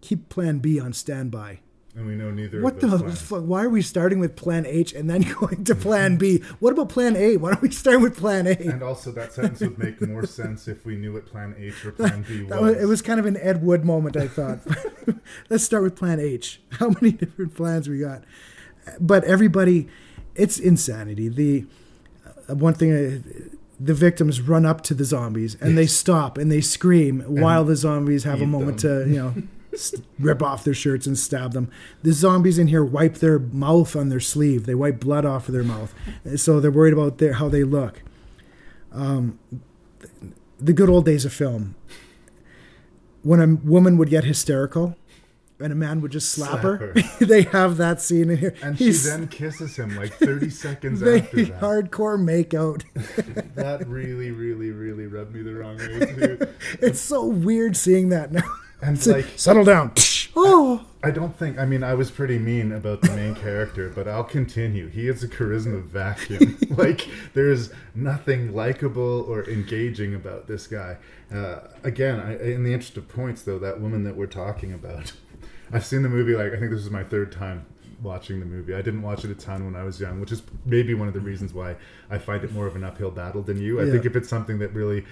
Keep 0.00 0.30
Plan 0.30 0.58
B 0.58 0.80
on 0.80 0.94
standby." 0.94 1.60
And 1.94 2.06
we 2.06 2.14
know 2.14 2.30
neither 2.30 2.60
What 2.62 2.82
of 2.82 2.90
the 2.90 2.98
plans. 2.98 3.20
fuck? 3.20 3.42
Why 3.44 3.64
are 3.64 3.68
we 3.68 3.82
starting 3.82 4.18
with 4.18 4.34
Plan 4.34 4.64
H 4.64 4.92
and 4.94 5.10
then 5.10 5.22
going 5.40 5.64
to 5.64 5.74
Plan 5.74 6.16
B? 6.16 6.38
What 6.58 6.72
about 6.72 6.88
Plan 6.88 7.16
A? 7.16 7.36
Why 7.36 7.50
don't 7.50 7.60
we 7.62 7.70
start 7.70 8.00
with 8.00 8.16
Plan 8.16 8.46
A? 8.46 8.52
And 8.52 8.82
also, 8.82 9.12
that 9.12 9.32
sentence 9.32 9.60
would 9.60 9.78
make 9.78 10.00
more 10.00 10.26
sense 10.26 10.68
if 10.68 10.86
we 10.86 10.96
knew 10.96 11.12
what 11.12 11.26
Plan 11.26 11.54
H 11.58 11.84
or 11.84 11.92
Plan 11.92 12.24
B 12.26 12.42
was. 12.48 12.60
was, 12.60 12.76
it 12.82 12.86
was 12.86 13.02
kind 13.02 13.20
of 13.20 13.26
an 13.26 13.36
Ed 13.36 13.62
Wood 13.62 13.84
moment, 13.84 14.16
I 14.16 14.26
thought. 14.28 14.60
Let's 15.50 15.64
start 15.64 15.82
with 15.82 15.94
Plan 15.96 16.18
H. 16.18 16.60
How 16.70 16.88
many 17.00 17.12
different 17.12 17.54
plans 17.54 17.88
we 17.88 17.98
got? 18.00 18.24
But 18.98 19.24
everybody, 19.24 19.88
it's 20.34 20.58
insanity. 20.58 21.28
The 21.28 21.66
uh, 22.48 22.54
one 22.54 22.74
thing, 22.74 22.92
uh, 22.92 23.48
the 23.78 23.94
victims 23.94 24.40
run 24.40 24.64
up 24.64 24.80
to 24.82 24.94
the 24.94 25.04
zombies 25.04 25.56
and 25.60 25.76
they 25.76 25.86
stop 25.86 26.38
and 26.38 26.50
they 26.50 26.60
scream 26.60 27.20
while 27.26 27.64
the 27.64 27.76
zombies 27.76 28.24
have 28.24 28.40
a 28.40 28.46
moment 28.46 28.80
them. 28.80 29.04
to, 29.04 29.10
you 29.10 29.16
know, 29.16 29.34
rip 30.18 30.42
off 30.42 30.64
their 30.64 30.74
shirts 30.74 31.06
and 31.06 31.18
stab 31.18 31.52
them. 31.52 31.70
The 32.02 32.12
zombies 32.12 32.58
in 32.58 32.68
here 32.68 32.84
wipe 32.84 33.16
their 33.16 33.38
mouth 33.38 33.96
on 33.96 34.08
their 34.08 34.20
sleeve. 34.20 34.66
They 34.66 34.74
wipe 34.74 35.00
blood 35.00 35.24
off 35.24 35.48
of 35.48 35.54
their 35.54 35.64
mouth, 35.64 35.94
so 36.36 36.60
they're 36.60 36.70
worried 36.70 36.92
about 36.92 37.18
their, 37.18 37.34
how 37.34 37.48
they 37.48 37.64
look. 37.64 38.02
Um, 38.92 39.38
the 40.58 40.72
good 40.72 40.88
old 40.88 41.04
days 41.04 41.24
of 41.24 41.32
film 41.32 41.74
when 43.22 43.40
a 43.40 43.46
woman 43.68 43.96
would 43.96 44.10
get 44.10 44.24
hysterical 44.24 44.96
and 45.60 45.72
a 45.72 45.76
man 45.76 46.00
would 46.00 46.10
just 46.10 46.30
slap, 46.30 46.50
Slap 46.50 46.62
her, 46.62 46.76
her. 46.94 46.94
they 47.24 47.42
have 47.42 47.76
that 47.76 48.00
scene 48.00 48.30
in 48.30 48.36
here. 48.38 48.54
and 48.62 48.76
she 48.76 48.90
then 48.90 49.28
kisses 49.28 49.76
him 49.76 49.94
like 49.96 50.12
30 50.14 50.50
seconds 50.50 50.98
they 51.00 51.20
after 51.20 51.44
that. 51.44 51.60
hardcore 51.60 52.18
makeout. 52.18 52.82
That 53.54 53.86
really, 53.86 54.30
really, 54.32 54.70
really 54.70 55.06
rubbed 55.06 55.34
me 55.34 55.42
the 55.42 55.54
wrong 55.54 55.76
way 55.76 56.00
too. 56.00 56.48
it's 56.80 57.00
so 57.00 57.24
weird 57.26 57.76
seeing 57.76 58.08
that 58.08 58.32
now. 58.32 58.42
And 58.82 58.96
It's 58.96 59.06
like, 59.06 59.24
like, 59.24 59.38
settle 59.38 59.64
down. 59.64 59.92
oh, 60.36 60.84
I 61.04 61.10
don't 61.10 61.36
think. 61.36 61.58
I 61.58 61.64
mean, 61.64 61.82
I 61.84 61.94
was 61.94 62.10
pretty 62.10 62.38
mean 62.38 62.72
about 62.72 63.00
the 63.00 63.10
main 63.12 63.34
character, 63.36 63.88
but 63.94 64.08
I'll 64.08 64.24
continue. 64.24 64.88
He 64.88 65.08
is 65.08 65.22
a 65.22 65.28
charisma 65.28 65.82
vacuum. 65.82 66.58
like, 66.70 67.08
there's 67.34 67.72
nothing 67.94 68.54
likable 68.54 69.22
or 69.28 69.48
engaging 69.48 70.14
about 70.14 70.46
this 70.48 70.66
guy. 70.66 70.96
Uh, 71.32 71.60
again, 71.84 72.20
I, 72.20 72.36
in 72.38 72.64
the 72.64 72.72
interest 72.72 72.96
of 72.96 73.08
points, 73.08 73.42
though, 73.42 73.58
that 73.60 73.80
woman 73.80 74.02
that 74.04 74.16
we're 74.16 74.26
talking 74.26 74.72
about, 74.72 75.12
I've 75.72 75.86
seen 75.86 76.02
the 76.02 76.08
movie. 76.08 76.34
Like, 76.34 76.52
I 76.52 76.58
think 76.58 76.70
this 76.72 76.80
is 76.80 76.90
my 76.90 77.04
third 77.04 77.32
time 77.32 77.64
watching 78.02 78.40
the 78.40 78.46
movie. 78.46 78.74
I 78.74 78.82
didn't 78.82 79.02
watch 79.02 79.24
it 79.24 79.30
a 79.30 79.34
ton 79.34 79.64
when 79.64 79.76
I 79.76 79.84
was 79.84 80.00
young, 80.00 80.20
which 80.20 80.32
is 80.32 80.42
maybe 80.66 80.92
one 80.92 81.06
of 81.06 81.14
the 81.14 81.20
reasons 81.20 81.54
why 81.54 81.76
I 82.10 82.18
find 82.18 82.42
it 82.42 82.52
more 82.52 82.66
of 82.66 82.74
an 82.74 82.82
uphill 82.82 83.12
battle 83.12 83.42
than 83.42 83.60
you. 83.60 83.80
I 83.80 83.84
Yeah. 83.84 83.92
think 83.92 84.06
if 84.06 84.16
it's 84.16 84.28
something 84.28 84.58
that 84.58 84.74
really 84.74 85.04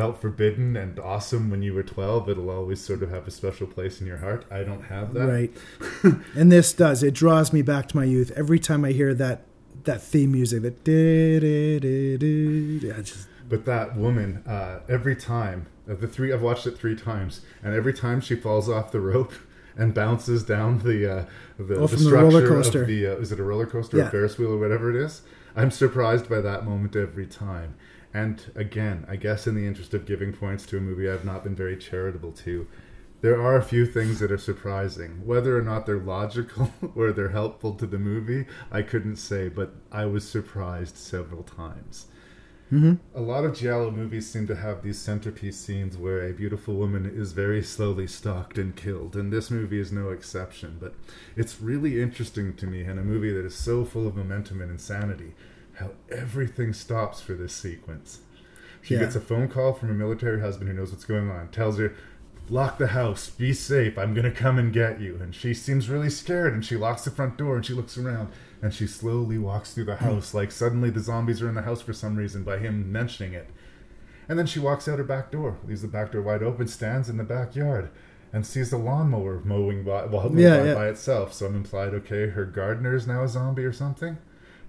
felt 0.00 0.18
forbidden 0.18 0.76
and 0.76 0.98
awesome 0.98 1.50
when 1.50 1.60
you 1.62 1.74
were 1.74 1.82
12 1.82 2.30
it'll 2.30 2.48
always 2.48 2.80
sort 2.80 3.02
of 3.02 3.10
have 3.10 3.28
a 3.28 3.30
special 3.30 3.66
place 3.66 4.00
in 4.00 4.06
your 4.06 4.16
heart 4.16 4.46
i 4.50 4.62
don't 4.62 4.84
have 4.84 5.12
that 5.12 5.26
right. 5.26 5.52
and 6.34 6.50
this 6.50 6.72
does. 6.72 7.02
It 7.02 7.12
draws 7.12 7.52
me 7.52 7.60
back 7.60 7.86
to 7.88 7.96
my 7.96 8.04
youth 8.04 8.30
every 8.34 8.58
time 8.58 8.82
I 8.84 8.92
hear 8.92 9.12
that 9.14 9.42
that 9.84 10.00
theme 10.02 10.32
music. 10.32 10.62
That 10.62 10.80
yeah, 12.82 13.02
just 13.02 13.28
But 13.48 13.64
that 13.66 13.96
woman, 13.96 14.42
uh, 14.46 14.80
every 14.88 15.16
time 15.16 15.66
of 15.86 16.00
the 16.00 16.08
three, 16.08 16.32
I've 16.32 16.42
watched 16.42 16.66
it 16.66 16.78
three 16.78 16.96
times, 16.96 17.40
and 17.62 17.74
every 17.74 17.92
time 17.92 18.20
she 18.20 18.36
falls 18.36 18.68
off 18.68 18.92
the 18.92 19.00
rope 19.00 19.32
and 19.76 19.92
bounces 19.94 20.44
down 20.44 20.78
the 20.78 20.98
uh, 21.10 21.24
the, 21.58 21.76
Oh, 21.76 21.86
the 21.86 21.96
the 21.96 22.02
structure 22.04 22.16
roller 22.26 22.48
coaster. 22.48 22.82
of 22.82 22.88
the 22.88 23.06
uh, 23.06 23.10
is 23.16 23.32
it 23.32 23.40
a 23.40 23.42
roller 23.42 23.66
coaster, 23.66 23.98
Yeah. 23.98 24.06
or 24.06 24.10
Ferris 24.10 24.38
wheel, 24.38 24.52
or 24.52 24.58
whatever 24.58 24.88
it 24.90 24.96
is. 24.96 25.22
I'm 25.56 25.70
surprised 25.70 26.28
by 26.28 26.40
that 26.40 26.64
moment 26.64 26.94
every 26.96 27.26
time. 27.26 27.74
And 28.12 28.50
again, 28.54 29.04
I 29.08 29.16
guess 29.16 29.46
in 29.46 29.54
the 29.54 29.66
interest 29.66 29.94
of 29.94 30.06
giving 30.06 30.32
points 30.32 30.66
to 30.66 30.78
a 30.78 30.80
movie 30.80 31.08
I've 31.08 31.24
not 31.24 31.44
been 31.44 31.54
very 31.54 31.76
charitable 31.76 32.32
to, 32.32 32.66
there 33.20 33.40
are 33.40 33.56
a 33.56 33.62
few 33.62 33.86
things 33.86 34.18
that 34.20 34.32
are 34.32 34.38
surprising. 34.38 35.26
Whether 35.26 35.56
or 35.56 35.62
not 35.62 35.86
they're 35.86 35.98
logical 35.98 36.72
or 36.94 37.12
they're 37.12 37.28
helpful 37.30 37.74
to 37.74 37.86
the 37.86 37.98
movie, 37.98 38.46
I 38.72 38.82
couldn't 38.82 39.16
say, 39.16 39.48
but 39.48 39.74
I 39.92 40.06
was 40.06 40.28
surprised 40.28 40.96
several 40.96 41.42
times. 41.42 42.06
Mm-hmm. 42.72 42.94
A 43.18 43.20
lot 43.20 43.44
of 43.44 43.56
Giallo 43.56 43.90
movies 43.90 44.30
seem 44.30 44.46
to 44.46 44.54
have 44.54 44.82
these 44.82 44.98
centerpiece 44.98 45.58
scenes 45.58 45.96
where 45.96 46.24
a 46.24 46.32
beautiful 46.32 46.74
woman 46.74 47.04
is 47.04 47.32
very 47.32 47.64
slowly 47.64 48.06
stalked 48.06 48.58
and 48.58 48.76
killed, 48.76 49.16
and 49.16 49.32
this 49.32 49.50
movie 49.50 49.80
is 49.80 49.90
no 49.90 50.10
exception. 50.10 50.78
But 50.80 50.94
it's 51.36 51.60
really 51.60 52.00
interesting 52.00 52.54
to 52.54 52.66
me 52.66 52.84
in 52.84 52.96
a 52.96 53.02
movie 53.02 53.32
that 53.32 53.44
is 53.44 53.56
so 53.56 53.84
full 53.84 54.06
of 54.06 54.16
momentum 54.16 54.62
and 54.62 54.70
insanity 54.70 55.34
how 55.80 55.90
everything 56.10 56.72
stops 56.72 57.20
for 57.20 57.34
this 57.34 57.52
sequence. 57.52 58.20
She 58.82 58.94
Yeah. 58.94 59.00
gets 59.00 59.16
a 59.16 59.20
phone 59.20 59.48
call 59.48 59.72
from 59.72 59.90
a 59.90 59.94
military 59.94 60.40
husband 60.40 60.70
who 60.70 60.76
knows 60.76 60.90
what's 60.92 61.04
going 61.04 61.30
on, 61.30 61.48
tells 61.48 61.78
her, 61.78 61.92
Lock 62.48 62.78
the 62.78 62.88
house, 62.88 63.30
be 63.30 63.52
safe, 63.52 63.96
I'm 63.96 64.12
gonna 64.12 64.32
come 64.32 64.58
and 64.58 64.72
get 64.72 65.00
you. 65.00 65.16
And 65.22 65.32
she 65.32 65.54
seems 65.54 65.88
really 65.88 66.10
scared 66.10 66.52
and 66.52 66.64
she 66.64 66.76
locks 66.76 67.04
the 67.04 67.10
front 67.10 67.36
door 67.36 67.54
and 67.54 67.64
she 67.64 67.74
looks 67.74 67.96
around 67.96 68.30
and 68.60 68.74
she 68.74 68.88
slowly 68.88 69.38
walks 69.38 69.72
through 69.72 69.84
the 69.84 69.96
hmm. 69.96 70.04
house 70.04 70.34
like 70.34 70.50
suddenly 70.50 70.90
the 70.90 70.98
zombies 70.98 71.40
are 71.40 71.48
in 71.48 71.54
the 71.54 71.62
house 71.62 71.80
for 71.80 71.92
some 71.92 72.16
reason 72.16 72.42
by 72.42 72.58
him 72.58 72.90
mentioning 72.90 73.34
it. 73.34 73.50
And 74.28 74.36
then 74.36 74.46
she 74.46 74.58
walks 74.58 74.88
out 74.88 74.98
her 74.98 75.04
back 75.04 75.30
door, 75.30 75.58
leaves 75.64 75.82
the 75.82 75.88
back 75.88 76.10
door 76.10 76.22
wide 76.22 76.42
open, 76.42 76.66
stands 76.66 77.08
in 77.08 77.18
the 77.18 77.24
backyard, 77.24 77.90
and 78.32 78.44
sees 78.44 78.70
the 78.70 78.78
lawnmower 78.78 79.40
mowing 79.44 79.84
by, 79.84 80.06
well, 80.06 80.30
Yeah, 80.34 80.58
by, 80.58 80.66
yeah. 80.66 80.74
by 80.74 80.88
itself. 80.88 81.32
So 81.32 81.46
I'm 81.46 81.54
implied, 81.56 81.94
okay, 81.94 82.28
her 82.28 82.44
gardener 82.44 82.94
is 82.94 83.06
now 83.06 83.22
a 83.22 83.28
zombie 83.28 83.64
or 83.64 83.72
something. 83.72 84.18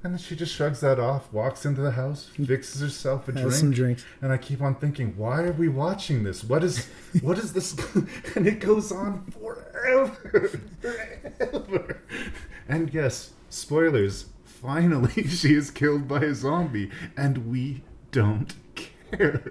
And 0.03 0.13
then 0.13 0.17
she 0.17 0.35
just 0.35 0.55
shrugs 0.55 0.79
that 0.79 0.99
off, 0.99 1.31
walks 1.31 1.63
into 1.63 1.81
the 1.81 1.91
house, 1.91 2.29
fixes 2.45 2.81
herself 2.81 3.27
a 3.27 3.33
drink, 3.33 3.51
some 3.51 3.71
drinks. 3.71 4.03
and 4.21 4.31
I 4.31 4.37
keep 4.37 4.59
on 4.61 4.73
thinking, 4.75 5.13
why 5.15 5.41
are 5.43 5.51
we 5.51 5.69
watching 5.69 6.23
this? 6.23 6.43
What 6.43 6.63
is, 6.63 6.87
what 7.21 7.37
is 7.37 7.53
this? 7.53 7.77
and 8.35 8.47
it 8.47 8.59
goes 8.59 8.91
on 8.91 9.25
forever, 9.31 10.49
forever. 10.81 12.01
And 12.67 12.93
yes, 12.93 13.31
spoilers. 13.49 14.25
Finally, 14.45 15.23
she 15.27 15.53
is 15.55 15.69
killed 15.71 16.07
by 16.07 16.19
a 16.21 16.33
zombie, 16.33 16.89
and 17.17 17.49
we 17.49 17.83
don't 18.11 18.53
care. 18.75 19.41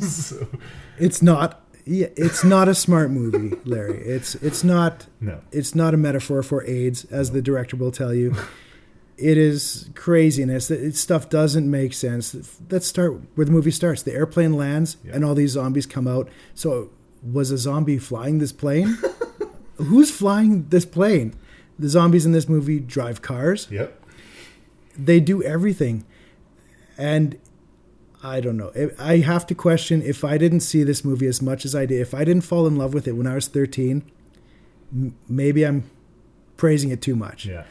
so, 0.00 0.48
it's 0.98 1.20
not. 1.20 1.62
Yeah, 1.84 2.06
it's 2.16 2.44
not 2.44 2.68
a 2.68 2.74
smart 2.74 3.10
movie, 3.10 3.56
Larry. 3.64 3.98
It's 3.98 4.34
it's 4.36 4.62
not. 4.64 5.06
No. 5.20 5.40
It's 5.52 5.74
not 5.74 5.92
a 5.92 5.96
metaphor 5.96 6.42
for 6.42 6.64
AIDS, 6.64 7.04
as 7.06 7.32
the 7.32 7.42
director 7.42 7.76
will 7.76 7.90
tell 7.92 8.14
you. 8.14 8.34
It 9.18 9.36
is 9.36 9.90
craziness. 9.94 10.70
It, 10.70 10.94
stuff 10.94 11.28
doesn't 11.28 11.68
make 11.68 11.92
sense. 11.92 12.58
Let's 12.70 12.86
start 12.86 13.20
where 13.34 13.44
the 13.44 13.50
movie 13.50 13.72
starts. 13.72 14.02
The 14.02 14.12
airplane 14.12 14.52
lands, 14.52 14.96
and 15.12 15.24
all 15.24 15.34
these 15.34 15.52
zombies 15.52 15.86
come 15.86 16.06
out. 16.06 16.28
So, 16.54 16.90
was 17.22 17.50
a 17.50 17.58
zombie 17.58 17.98
flying 17.98 18.38
this 18.38 18.52
plane? 18.52 18.96
Who's 19.76 20.10
flying 20.10 20.68
this 20.68 20.84
plane? 20.84 21.34
The 21.78 21.88
zombies 21.88 22.26
in 22.26 22.32
this 22.32 22.48
movie 22.48 22.78
drive 22.78 23.20
cars. 23.20 23.68
Yep. 23.70 24.00
They 24.96 25.20
do 25.20 25.42
everything, 25.42 26.04
and 26.96 27.38
I 28.22 28.40
don't 28.40 28.56
know. 28.56 28.72
I 28.98 29.14
I 29.14 29.18
have 29.18 29.46
to 29.48 29.54
question 29.54 30.02
if 30.02 30.24
I 30.24 30.38
didn't 30.38 30.60
see 30.60 30.84
this 30.84 31.04
movie 31.04 31.26
as 31.26 31.42
much 31.42 31.64
as 31.64 31.74
I 31.74 31.86
did. 31.86 32.00
If 32.00 32.14
I 32.14 32.24
didn't 32.24 32.42
fall 32.42 32.66
in 32.66 32.76
love 32.76 32.94
with 32.94 33.06
it 33.08 33.12
when 33.12 33.26
I 33.26 33.34
was 33.34 33.48
thirteen, 33.48 34.02
maybe 35.28 35.64
I'm 35.64 35.90
praising 36.56 36.90
it 36.90 37.00
too 37.00 37.16
much. 37.16 37.46
Yeah. 37.46 37.64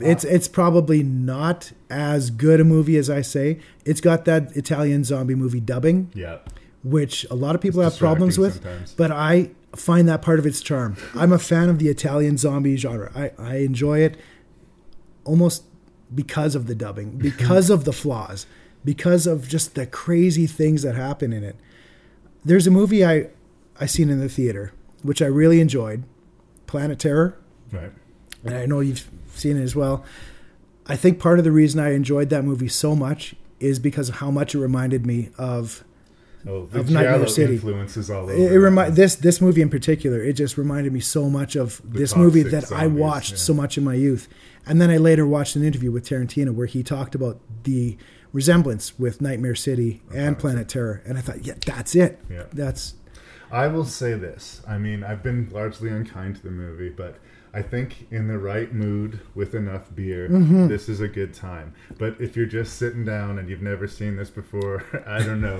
It's 0.00 0.24
it's 0.24 0.48
probably 0.48 1.02
not 1.02 1.72
as 1.90 2.30
good 2.30 2.60
a 2.60 2.64
movie 2.64 2.96
as 2.96 3.10
I 3.10 3.20
say. 3.22 3.58
It's 3.84 4.00
got 4.00 4.24
that 4.26 4.56
Italian 4.56 5.04
zombie 5.04 5.34
movie 5.34 5.60
dubbing, 5.60 6.10
Yeah. 6.14 6.38
which 6.84 7.26
a 7.30 7.34
lot 7.34 7.54
of 7.54 7.60
people 7.60 7.80
It's 7.82 7.94
have 7.94 7.98
problems 7.98 8.38
with, 8.38 8.54
sometimes. 8.54 8.94
but 8.96 9.10
I 9.10 9.50
find 9.76 10.08
that 10.08 10.22
part 10.22 10.38
of 10.38 10.46
its 10.46 10.60
charm. 10.60 10.96
I'm 11.14 11.32
a 11.32 11.38
fan 11.38 11.68
of 11.68 11.78
the 11.78 11.88
Italian 11.88 12.36
zombie 12.38 12.76
genre. 12.76 13.10
I, 13.14 13.32
I 13.38 13.56
enjoy 13.56 14.00
it 14.00 14.16
almost 15.24 15.64
because 16.14 16.54
of 16.54 16.66
the 16.66 16.74
dubbing, 16.74 17.10
because 17.18 17.68
of 17.70 17.84
the 17.84 17.92
flaws, 17.92 18.46
because 18.84 19.26
of 19.26 19.48
just 19.48 19.74
the 19.74 19.86
crazy 19.86 20.46
things 20.46 20.82
that 20.82 20.94
happen 20.94 21.32
in 21.32 21.44
it. 21.44 21.56
There's 22.44 22.66
a 22.66 22.70
movie 22.70 23.04
I 23.04 23.28
I 23.80 23.86
seen 23.86 24.10
in 24.10 24.18
the 24.20 24.28
theater, 24.28 24.72
which 25.02 25.20
I 25.22 25.26
really 25.26 25.60
enjoyed, 25.60 26.04
Planet 26.66 26.98
Terror 26.98 27.36
Right. 27.72 27.92
and 28.44 28.54
I 28.54 28.66
know 28.66 28.80
you've 28.80 29.08
seen 29.38 29.56
it 29.56 29.62
as 29.62 29.74
well. 29.76 30.04
I 30.86 30.96
think 30.96 31.18
part 31.20 31.38
of 31.38 31.44
the 31.44 31.52
reason 31.52 31.80
I 31.80 31.92
enjoyed 31.92 32.30
that 32.30 32.44
movie 32.44 32.68
so 32.68 32.96
much 32.96 33.34
is 33.60 33.78
because 33.78 34.08
of 34.08 34.16
how 34.16 34.30
much 34.30 34.54
it 34.54 34.58
reminded 34.58 35.04
me 35.06 35.30
of 35.38 35.84
Oh, 36.46 36.66
the 36.66 36.80
of 36.80 36.90
Nightmare 36.90 37.26
City. 37.26 37.54
influences 37.54 38.08
all 38.10 38.22
over. 38.22 38.32
It, 38.32 38.52
it 38.52 38.58
remi- 38.60 38.90
this 38.90 39.16
this 39.16 39.40
movie 39.40 39.60
in 39.60 39.68
particular. 39.68 40.22
It 40.22 40.34
just 40.34 40.56
reminded 40.56 40.92
me 40.92 41.00
so 41.00 41.28
much 41.28 41.56
of 41.56 41.82
The 41.84 41.98
this 41.98 42.14
movie 42.16 42.42
that 42.44 42.70
I 42.72 42.86
watched 42.86 43.32
yeah. 43.32 43.36
so 43.38 43.52
much 43.54 43.76
in 43.76 43.82
my 43.84 43.94
youth. 43.94 44.28
And 44.64 44.80
then 44.80 44.88
I 44.88 44.98
later 44.98 45.26
watched 45.26 45.56
an 45.56 45.64
interview 45.64 45.90
with 45.90 46.08
Tarantino 46.08 46.54
where 46.54 46.66
he 46.68 46.82
talked 46.84 47.14
about 47.16 47.40
the 47.64 47.98
resemblance 48.32 48.98
with 48.98 49.20
Nightmare 49.20 49.56
City 49.56 50.00
and 50.14 50.38
Planet 50.38 50.68
Terror, 50.68 51.02
and 51.04 51.18
I 51.18 51.22
thought, 51.22 51.44
yeah, 51.44 51.54
that's 51.66 51.94
it. 51.96 52.20
Yeah. 52.30 52.44
That's 52.52 52.94
I 53.50 53.66
will 53.66 53.84
say 53.84 54.14
this. 54.14 54.62
I 54.66 54.78
mean, 54.78 55.02
I've 55.02 55.22
been 55.24 55.48
largely 55.50 55.90
unkind 55.90 56.36
to 56.36 56.42
the 56.42 56.50
movie, 56.50 56.90
but 56.90 57.16
I 57.58 57.62
think 57.62 58.06
in 58.12 58.28
the 58.28 58.38
right 58.38 58.72
mood 58.72 59.18
with 59.34 59.52
enough 59.52 59.92
beer, 59.92 60.28
Mhm. 60.28 60.68
this 60.68 60.88
is 60.88 61.00
a 61.00 61.08
good 61.08 61.34
time. 61.34 61.72
But 61.98 62.14
if 62.20 62.36
you're 62.36 62.46
just 62.46 62.74
sitting 62.78 63.04
down 63.04 63.36
and 63.36 63.48
you've 63.50 63.62
never 63.62 63.88
seen 63.88 64.14
this 64.14 64.30
before, 64.30 64.84
I 65.06 65.24
don't 65.24 65.40
know. 65.40 65.58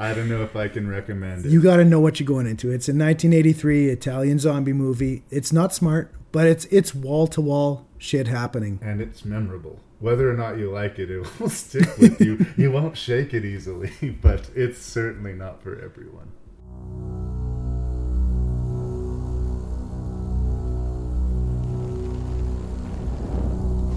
I 0.00 0.12
don't 0.12 0.28
know 0.28 0.42
if 0.42 0.56
I 0.56 0.66
can 0.66 0.88
recommend 0.88 1.46
it. 1.46 1.52
you 1.52 1.62
got 1.62 1.76
to 1.76 1.84
know 1.84 2.00
what 2.00 2.18
you're 2.18 2.26
going 2.26 2.48
into. 2.48 2.72
It's 2.72 2.88
a 2.88 2.92
1983 2.92 3.90
Italian 3.90 4.40
zombie 4.40 4.72
movie. 4.72 5.22
It's 5.30 5.52
not 5.52 5.72
smart, 5.72 6.10
but 6.32 6.48
it's 6.48 6.64
it's 6.72 6.92
wall 6.96 7.28
to 7.28 7.40
wall 7.40 7.86
shit 7.96 8.26
happening. 8.26 8.80
and 8.82 9.00
it's 9.00 9.24
memorable. 9.24 9.78
Whether 10.00 10.28
or 10.28 10.34
not 10.34 10.58
you 10.58 10.68
like 10.72 10.98
it, 10.98 11.12
it 11.12 11.24
will 11.40 11.48
stick 11.48 11.96
with 11.96 12.20
you. 12.20 12.44
you 12.56 12.72
won't 12.72 12.96
shake 12.96 13.32
it 13.32 13.44
easily, 13.44 13.92
but 14.20 14.50
it's 14.56 14.78
certainly 14.80 15.32
not 15.32 15.62
for 15.62 15.78
everyone. 15.80 17.25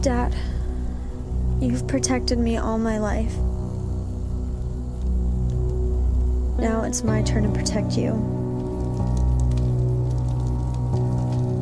Dad, 0.02 0.34
you've 1.60 1.86
protected 1.86 2.40
me 2.40 2.56
all 2.56 2.78
my 2.78 3.00
life. 3.00 3.36
Now 6.58 6.84
it's 6.84 7.04
my 7.04 7.22
turn 7.22 7.44
to 7.44 7.50
protect 7.50 7.98
you. 7.98 8.14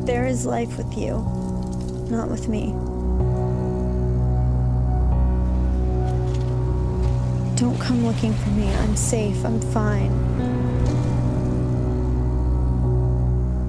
There 0.06 0.24
is 0.24 0.46
life 0.46 0.78
with 0.78 0.96
you, 0.96 1.18
not 2.10 2.30
with 2.30 2.48
me. 2.48 2.68
Don't 7.56 7.78
come 7.80 8.06
looking 8.06 8.32
for 8.34 8.50
me. 8.50 8.72
I'm 8.72 8.94
safe. 8.94 9.44
I'm 9.44 9.60
fine. 9.60 10.12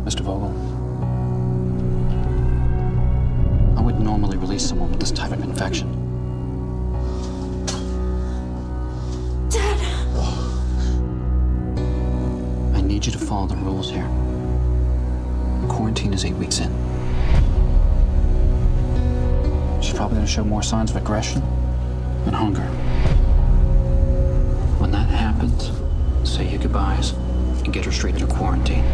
Mr. 0.06 0.22
Vogel, 0.22 0.54
I 4.00 4.02
would 4.02 4.08
normally 4.12 4.38
release 4.38 4.66
someone 4.66 4.92
with 4.92 5.02
this 5.02 5.12
type 5.12 5.34
of 5.34 5.44
infection. 5.44 5.92
Dad! 9.50 9.78
I 12.74 12.80
need 12.80 13.06
you 13.06 13.12
to 13.12 13.18
follow 13.18 13.48
the 13.48 13.58
rules 13.58 13.92
here. 13.92 14.08
Quarantine 15.68 16.14
is 16.14 16.24
eight 16.24 16.36
weeks 16.36 16.60
in. 16.60 16.72
She's 19.82 19.94
probably 19.94 20.16
going 20.16 20.26
to 20.26 20.32
show 20.32 20.46
more 20.46 20.64
signs 20.64 20.92
of 20.92 20.96
aggression 20.96 21.42
and 22.26 22.34
hunger. 22.34 22.68
When 24.80 24.92
that 24.92 25.10
happens, 25.10 25.72
say 26.24 26.50
your 26.50 26.62
goodbyes 26.62 27.12
and 27.66 27.74
get 27.74 27.84
her 27.84 27.92
straight 27.92 28.14
into 28.16 28.34
quarantine. 28.34 28.86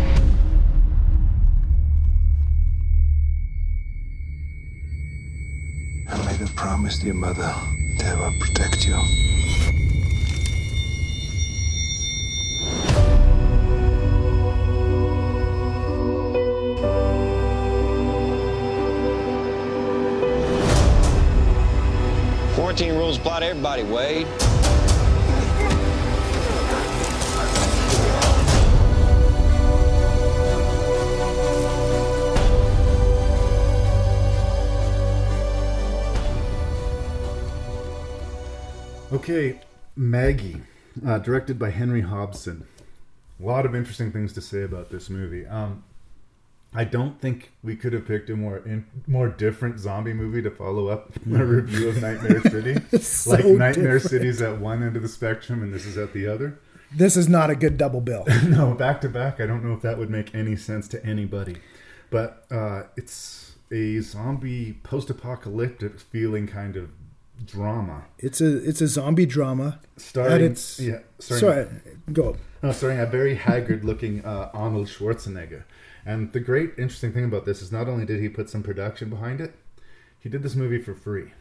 Promise 6.76 7.02
your 7.06 7.16
mother 7.16 7.56
that 7.96 8.18
I 8.18 8.20
will 8.20 8.38
protect 8.38 8.86
you. 8.86 8.96
Quarantine 22.56 22.96
rules 22.96 23.16
apply 23.16 23.40
to 23.40 23.46
everybody, 23.46 23.84
Wade. 23.84 24.28
Okay, 39.28 39.60
Maggie, 39.96 40.62
uh, 41.04 41.18
directed 41.18 41.58
by 41.58 41.72
Henry 41.72 42.02
Hobson. 42.02 42.64
A 43.42 43.44
lot 43.44 43.66
of 43.66 43.74
interesting 43.74 44.12
things 44.12 44.34
to 44.34 44.42
say 44.42 44.62
about 44.62 44.92
this 44.92 45.10
movie. 45.10 45.48
Um, 45.48 45.84
I 46.76 46.84
don't 46.84 47.20
think 47.20 47.52
we 47.64 47.76
could 47.76 47.94
have 47.94 48.06
picked 48.06 48.30
a 48.30 48.36
more 48.36 48.60
in, 48.60 48.86
more 49.08 49.30
different 49.30 49.80
zombie 49.80 50.14
movie 50.14 50.44
to 50.44 50.52
follow 50.52 50.90
up 50.90 51.12
my 51.26 51.42
review 51.42 51.90
of 51.90 52.00
Nightmare 52.04 52.40
City. 52.52 52.76
So 53.00 53.32
like 53.32 53.46
Nightmare 53.46 53.94
different. 53.94 54.04
City's 54.04 54.44
at 54.44 54.60
one 54.60 54.84
end 54.84 54.96
of 54.96 55.02
the 55.02 55.10
spectrum, 55.10 55.64
and 55.64 55.74
this 55.74 55.88
is 55.88 55.98
at 55.98 56.14
the 56.14 56.28
other. 56.28 56.60
This 56.94 57.18
is 57.18 57.28
not 57.28 57.50
a 57.50 57.56
good 57.56 57.80
double 57.80 58.02
bill. 58.02 58.26
no, 58.44 58.76
back 58.76 59.02
to 59.02 59.10
back. 59.10 59.42
I 59.42 59.48
don't 59.48 59.66
know 59.66 59.74
if 59.74 59.82
that 59.82 59.98
would 59.98 60.12
make 60.12 60.36
any 60.36 60.56
sense 60.56 60.88
to 60.90 61.04
anybody, 61.04 61.58
but 62.12 62.46
uh, 62.52 62.84
it's 62.96 63.56
a 63.72 64.02
zombie 64.02 64.74
post-apocalyptic 64.84 66.00
feeling 66.00 66.46
kind 66.46 66.78
of 66.78 66.92
drama. 67.44 68.06
It's 68.20 68.42
a 68.42 68.58
it's 68.68 68.82
a 68.82 68.88
zombie 68.88 69.26
drama. 69.26 69.80
Starring, 69.98 70.34
At 70.34 70.42
its, 70.42 70.80
yeah, 70.80 71.00
starring- 71.20 71.42
sorry, 71.42 71.68
go. 72.14 72.36
No, 72.62 72.72
starring 72.72 73.00
a 73.00 73.06
very 73.06 73.36
haggard-looking 73.36 74.26
uh, 74.26 74.50
Arnold 74.54 74.88
Schwarzenegger. 74.88 75.64
And 76.06 76.32
the 76.34 76.40
great 76.40 76.72
interesting 76.78 77.14
thing 77.14 77.26
about 77.26 77.46
this 77.46 77.62
is 77.62 77.72
not 77.72 77.88
only 77.88 78.06
did 78.06 78.20
he 78.22 78.30
put 78.30 78.50
some 78.50 78.62
production 78.64 79.10
behind 79.10 79.40
it, 79.42 79.54
he 80.20 80.30
did 80.30 80.44
this 80.44 80.56
movie 80.56 80.80
for 80.82 80.94
free. 80.94 81.32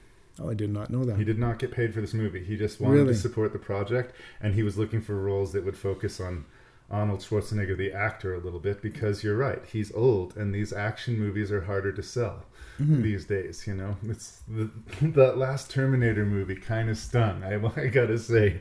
Oh, 0.41 0.51
I 0.51 0.55
did 0.55 0.71
not 0.71 0.91
know 0.91 1.05
that. 1.05 1.17
He 1.17 1.25
did 1.25 1.39
not 1.39 1.59
get 1.59 1.71
paid 1.71 1.95
for 1.95 2.01
this 2.01 2.15
movie. 2.15 2.45
He 2.45 2.57
just 2.57 2.81
wanted 2.81 2.97
Really? 3.01 3.13
to 3.15 3.19
support 3.19 3.53
the 3.53 3.59
project, 3.59 4.15
and 4.41 4.55
he 4.55 4.63
was 4.63 4.77
looking 4.79 5.01
for 5.01 5.15
roles 5.17 5.53
that 5.53 5.65
would 5.65 5.77
focus 5.77 6.21
on 6.21 6.45
Arnold 6.91 7.21
Schwarzenegger, 7.21 7.77
the 7.77 7.93
actor, 7.93 8.35
a 8.35 8.39
little 8.41 8.59
bit. 8.61 8.83
Because 8.83 9.23
you're 9.25 9.37
right, 9.37 9.63
he's 9.67 9.93
old, 9.95 10.37
and 10.37 10.55
these 10.55 10.73
action 10.73 11.19
movies 11.19 11.51
are 11.53 11.63
harder 11.63 11.93
to 11.93 12.03
sell 12.03 12.45
Mhm. 12.81 13.03
these 13.03 13.25
days. 13.27 13.67
You 13.67 13.75
know, 13.75 13.97
it's 14.09 14.43
the 14.49 14.71
that 15.01 15.39
last 15.39 15.71
Terminator 15.71 16.25
movie 16.27 16.57
kind 16.57 16.91
of 16.91 16.99
stung. 16.99 17.43
I, 17.45 17.55
I 17.81 17.87
gotta 17.89 18.19
say, 18.19 18.61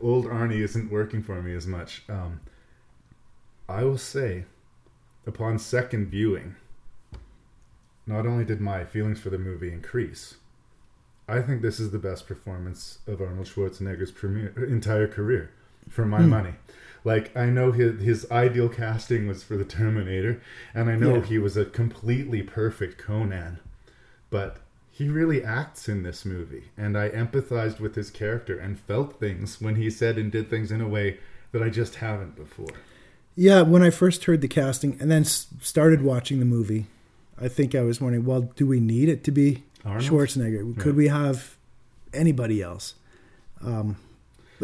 old 0.00 0.26
Arnie 0.26 0.60
isn't 0.60 0.90
working 0.90 1.22
for 1.22 1.40
me 1.42 1.54
as 1.54 1.66
much. 1.66 2.02
Um, 2.08 2.40
I 3.68 3.84
will 3.84 3.98
say, 3.98 4.44
upon 5.26 5.58
second 5.58 6.06
viewing, 6.08 6.56
not 8.06 8.26
only 8.26 8.44
did 8.44 8.60
my 8.60 8.84
feelings 8.84 9.20
for 9.20 9.30
the 9.30 9.38
movie 9.38 9.72
increase, 9.72 10.36
I 11.28 11.40
think 11.42 11.62
this 11.62 11.78
is 11.78 11.92
the 11.92 11.98
best 11.98 12.26
performance 12.26 12.98
of 13.06 13.20
Arnold 13.20 13.46
Schwarzenegger's 13.46 14.10
premier, 14.10 14.48
entire 14.66 15.06
career, 15.06 15.50
for 15.88 16.04
my 16.04 16.22
Hmm. 16.22 16.28
money. 16.30 16.54
Like 17.04 17.34
I 17.36 17.46
know 17.46 17.72
his 17.72 18.00
his 18.02 18.30
ideal 18.30 18.68
casting 18.68 19.26
was 19.26 19.42
for 19.42 19.56
the 19.56 19.64
Terminator, 19.64 20.40
and 20.74 20.90
I 20.90 20.96
know 20.96 21.16
Yeah. 21.16 21.22
he 21.22 21.38
was 21.38 21.56
a 21.56 21.64
completely 21.64 22.42
perfect 22.42 22.98
Conan, 22.98 23.58
but 24.28 24.58
he 24.90 25.08
really 25.08 25.42
acts 25.42 25.88
in 25.88 26.02
this 26.02 26.24
movie, 26.26 26.64
and 26.76 26.96
I 26.98 27.08
empathized 27.08 27.80
with 27.80 27.94
his 27.94 28.10
character 28.10 28.58
and 28.58 28.78
felt 28.78 29.18
things 29.18 29.60
when 29.60 29.76
he 29.76 29.88
said 29.90 30.18
and 30.18 30.30
did 30.30 30.50
things 30.50 30.70
in 30.70 30.80
a 30.82 30.88
way 30.88 31.18
that 31.52 31.62
I 31.62 31.70
just 31.70 31.96
haven't 31.96 32.36
before. 32.36 32.68
Yeah, 33.34 33.62
when 33.62 33.82
I 33.82 33.88
first 33.90 34.24
heard 34.24 34.42
the 34.42 34.48
casting 34.48 34.98
and 35.00 35.10
then 35.10 35.24
started 35.24 36.02
watching 36.02 36.38
the 36.38 36.44
movie, 36.44 36.86
I 37.40 37.48
think 37.48 37.74
I 37.74 37.80
was 37.80 37.98
wondering, 38.00 38.26
well, 38.26 38.42
do 38.56 38.66
we 38.66 38.78
need 38.80 39.08
it 39.08 39.24
to 39.24 39.30
be 39.30 39.64
Arnold? 39.86 40.04
Schwarzenegger? 40.04 40.76
Could 40.78 40.92
Yeah. 40.94 40.98
we 40.98 41.08
have 41.08 41.56
anybody 42.12 42.60
else? 42.60 42.94
Um, 43.62 43.96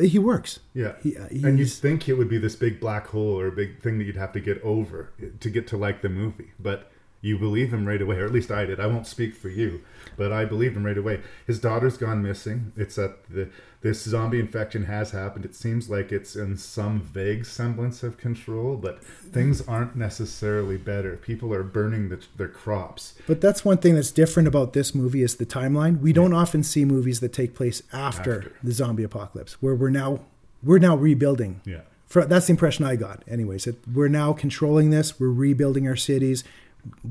he 0.05 0.19
works. 0.19 0.61
Yeah, 0.75 0.95
He- 1.03 1.17
uh, 1.17 1.27
and 1.31 1.59
you'd 1.59 1.71
think 1.71 2.09
it 2.09 2.15
would 2.15 2.29
be 2.29 2.39
this 2.39 2.57
big 2.57 2.81
black 2.81 3.07
hole 3.09 3.39
or 3.41 3.47
a 3.49 3.53
big 3.53 3.81
thing 3.81 3.99
that 3.99 4.05
you'd 4.05 4.17
have 4.17 4.33
to 4.33 4.41
get 4.41 4.61
over 4.63 5.11
to 5.41 5.51
get 5.51 5.67
to 5.69 5.77
like 5.77 6.03
the 6.03 6.09
movie, 6.09 6.53
but 6.59 6.91
you 7.23 7.39
believe 7.39 7.73
him 7.73 7.87
right 7.87 8.01
away, 8.03 8.17
or 8.19 8.27
at 8.27 8.33
least 8.33 8.51
I 8.53 8.67
did. 8.67 8.79
I 8.79 8.87
won't 8.87 9.07
speak 9.07 9.35
for 9.35 9.49
you, 9.49 9.81
but 10.17 10.33
I 10.33 10.45
believed 10.45 10.77
him 10.77 10.85
right 10.85 10.99
away. 10.99 11.21
His 11.47 11.59
daughter's 11.59 11.97
gone 11.97 12.23
missing. 12.23 12.73
It's 12.77 12.99
at 12.99 13.29
the 13.29 13.49
this 13.83 14.03
zombie 14.03 14.41
infection 14.41 14.85
has 14.85 15.11
happened. 15.11 15.45
It 15.45 15.55
seems 15.55 15.89
like 15.89 16.11
it's 16.13 16.35
in 16.35 16.57
some 16.57 17.01
vague 17.01 17.45
semblance 17.45 18.03
of 18.03 18.17
control, 18.19 18.77
but 18.77 19.03
things 19.05 19.67
aren't 19.69 19.97
necessarily 19.97 20.77
better. 20.77 21.17
People 21.17 21.53
are 21.55 21.63
burning 21.63 22.09
the, 22.09 22.21
their 22.37 22.49
crops. 22.49 23.15
But 23.27 23.41
that's 23.41 23.65
one 23.65 23.79
thing 23.79 23.95
that's 23.95 24.11
different 24.11 24.49
about 24.49 24.73
this 24.73 24.95
movie 24.95 25.23
is 25.23 25.37
the 25.37 25.47
timeline. 25.47 26.01
We 26.01 26.13
don't 26.13 26.33
often 26.33 26.63
see 26.63 26.85
movies 26.85 27.21
that 27.21 27.33
take 27.33 27.55
place 27.55 27.83
after, 27.93 28.39
After. 28.39 28.53
the 28.63 28.73
zombie 28.73 29.05
apocalypse, 29.05 29.61
where 29.63 29.75
we're 29.75 29.91
now 29.91 30.21
we're 30.63 30.79
now 30.79 30.97
rebuilding. 30.97 31.61
Yeah. 31.65 31.83
For, 32.07 32.25
that's 32.25 32.47
the 32.47 32.53
impression 32.53 32.85
I 32.85 32.97
got. 32.97 33.23
Anyways, 33.29 33.65
that 33.65 33.87
we're 33.89 34.09
now 34.09 34.33
controlling 34.33 34.91
this. 34.91 35.19
We're 35.21 35.29
rebuilding 35.31 35.87
our 35.87 35.97
cities. 35.97 36.45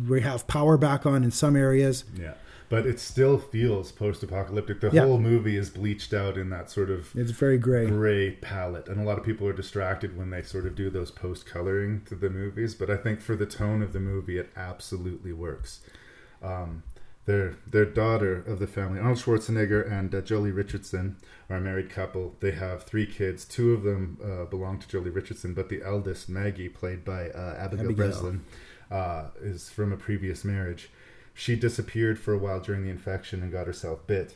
We 0.07 0.21
have 0.21 0.47
power 0.47 0.77
back 0.77 1.05
on 1.05 1.23
in 1.23 1.31
some 1.31 1.55
areas. 1.55 2.05
Yeah. 2.19 2.33
But 2.67 2.87
it 2.87 2.99
still 2.99 3.37
feels 3.37 3.91
post-apocalyptic. 3.91 4.79
The 4.81 4.89
Yeah. 4.91 5.05
whole 5.05 5.19
movie 5.19 5.55
is 5.55 5.69
bleached 5.69 6.13
out 6.13 6.35
in 6.37 6.49
that 6.49 6.71
sort 6.71 6.89
of 6.89 7.15
It's 7.15 7.31
very 7.31 7.57
gray. 7.59 7.85
gray 7.87 8.31
palette, 8.31 8.87
and 8.89 8.99
a 8.99 9.03
lot 9.03 9.19
of 9.19 9.23
people 9.23 9.47
are 9.47 9.53
distracted 9.53 10.17
when 10.17 10.31
they 10.31 10.41
sort 10.41 10.65
of 10.65 10.73
do 10.75 10.89
those 10.89 11.11
post-coloring 11.11 12.01
to 12.05 12.15
the 12.15 12.29
movies. 12.29 12.73
But 12.73 12.89
I 12.89 12.97
think 12.97 13.21
for 13.21 13.35
the 13.35 13.45
tone 13.45 13.81
of 13.83 13.93
the 13.93 13.99
movie, 13.99 14.37
it 14.39 14.49
absolutely 14.55 15.31
works. 15.31 15.81
Um, 16.41 16.83
their 17.25 17.55
their 17.69 17.85
daughter 17.85 18.35
of 18.45 18.59
the 18.59 18.67
family, 18.67 18.99
Arnold 18.99 19.17
Schwarzenegger 19.19 19.89
and 19.91 20.13
uh, 20.13 20.21
Joely 20.21 20.55
Richardson, 20.55 21.17
are 21.49 21.57
a 21.57 21.61
married 21.61 21.89
couple. 21.89 22.35
They 22.39 22.51
have 22.51 22.83
three 22.83 23.05
kids. 23.07 23.45
Two 23.45 23.73
of 23.73 23.83
them 23.83 24.17
uh, 24.23 24.45
belong 24.45 24.79
to 24.79 24.87
Joely 24.87 25.13
Richardson, 25.13 25.53
but 25.53 25.69
the 25.69 25.81
eldest, 25.83 26.29
Maggie, 26.29 26.69
played 26.69 27.03
by 27.03 27.29
uh, 27.29 27.55
Abigail, 27.57 27.85
Abigail. 27.85 27.95
Breslin, 27.95 28.41
uh, 28.91 29.25
is 29.41 29.69
from 29.69 29.91
a 29.91 29.97
previous 29.97 30.43
marriage. 30.45 30.89
She 31.37 31.55
disappeared 31.55 32.17
for 32.17 32.33
a 32.33 32.37
while 32.39 32.59
during 32.61 32.83
the 32.83 32.89
infection 32.89 33.43
and 33.43 33.51
got 33.51 33.67
herself 33.67 34.07
bit, 34.07 34.35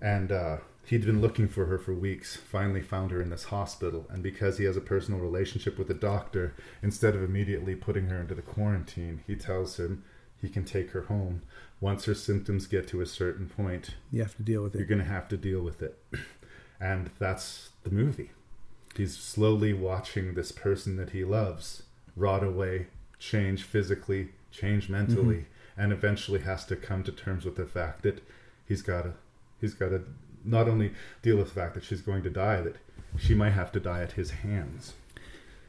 and 0.00 0.30
uh, 0.32 0.56
he'd 0.86 1.06
been 1.06 1.20
looking 1.20 1.46
for 1.48 1.66
her 1.66 1.78
for 1.78 1.94
weeks. 1.94 2.36
Finally, 2.36 2.82
found 2.82 3.12
her 3.12 3.22
in 3.22 3.30
this 3.30 3.44
hospital, 3.44 4.04
and 4.10 4.22
because 4.22 4.58
he 4.58 4.64
has 4.64 4.76
a 4.76 4.80
personal 4.80 5.20
relationship 5.20 5.78
with 5.78 5.86
the 5.88 5.94
doctor, 5.94 6.54
instead 6.82 7.14
of 7.14 7.22
immediately 7.22 7.74
putting 7.76 8.08
her 8.08 8.20
into 8.20 8.34
the 8.34 8.42
quarantine, 8.42 9.22
he 9.26 9.36
tells 9.36 9.78
him 9.78 10.02
he 10.42 10.48
can 10.48 10.64
take 10.64 10.90
her 10.90 11.02
home 11.02 11.42
once 11.80 12.04
her 12.06 12.14
symptoms 12.14 12.66
get 12.66 12.88
to 12.88 13.00
a 13.00 13.06
certain 13.06 13.48
point 13.48 13.94
You 14.10 14.22
have 14.22 14.36
to 14.36 14.42
deal 14.42 14.62
with 14.64 14.74
it. 14.74 14.78
you're 14.78 14.86
going 14.88 14.98
to 15.00 15.04
have 15.04 15.28
to 15.28 15.36
deal 15.36 15.62
with 15.62 15.82
it 15.82 15.96
and 16.80 17.10
that's 17.20 17.70
the 17.84 17.90
movie 17.90 18.30
he's 18.96 19.16
slowly 19.16 19.72
watching 19.72 20.34
this 20.34 20.50
person 20.52 20.96
that 20.96 21.10
he 21.10 21.24
loves 21.24 21.82
rot 22.16 22.42
away 22.44 22.86
change 23.20 23.62
physically 23.64 24.30
change 24.52 24.88
mentally 24.88 25.36
Mhm. 25.36 25.44
And 25.78 25.92
eventually 25.92 26.40
has 26.40 26.64
to 26.66 26.76
come 26.76 27.02
to 27.04 27.12
terms 27.12 27.44
with 27.44 27.56
the 27.56 27.64
fact 27.66 28.02
that 28.02 28.22
he's 28.66 28.82
got 28.82 29.02
to 29.02 29.12
he's 29.60 29.74
got 29.74 29.90
to 29.90 30.02
not 30.44 30.68
only 30.68 30.92
deal 31.22 31.36
with 31.36 31.48
the 31.48 31.54
fact 31.54 31.74
that 31.74 31.84
she's 31.84 32.00
going 32.00 32.22
to 32.22 32.30
die 32.30 32.60
that 32.60 32.76
she 33.18 33.34
might 33.34 33.50
have 33.50 33.72
to 33.72 33.80
die 33.80 34.02
at 34.02 34.12
his 34.12 34.30
hands 34.30 34.92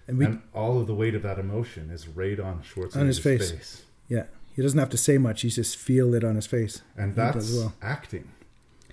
And 0.08 0.22
and, 0.22 0.42
all 0.54 0.80
of 0.80 0.88
the 0.88 0.96
weight 0.96 1.16
of 1.16 1.22
that 1.24 1.40
emotion 1.40 1.90
is 1.92 2.08
right 2.08 2.40
on 2.40 2.62
Schwarzenegger's 2.62 2.98
on 2.98 3.08
his 3.08 3.20
face. 3.20 3.84
Yeah, 4.08 4.24
he 4.56 4.62
doesn't 4.62 4.80
have 4.80 4.90
to 4.90 4.98
say 4.98 5.18
much. 5.18 5.44
You 5.44 5.52
just 5.52 5.78
feel 5.78 6.14
it 6.16 6.24
on 6.24 6.36
his 6.36 6.48
face. 6.48 6.82
and 6.98 7.16
that's 7.16 7.54
well. 7.54 7.74
acting 7.82 8.30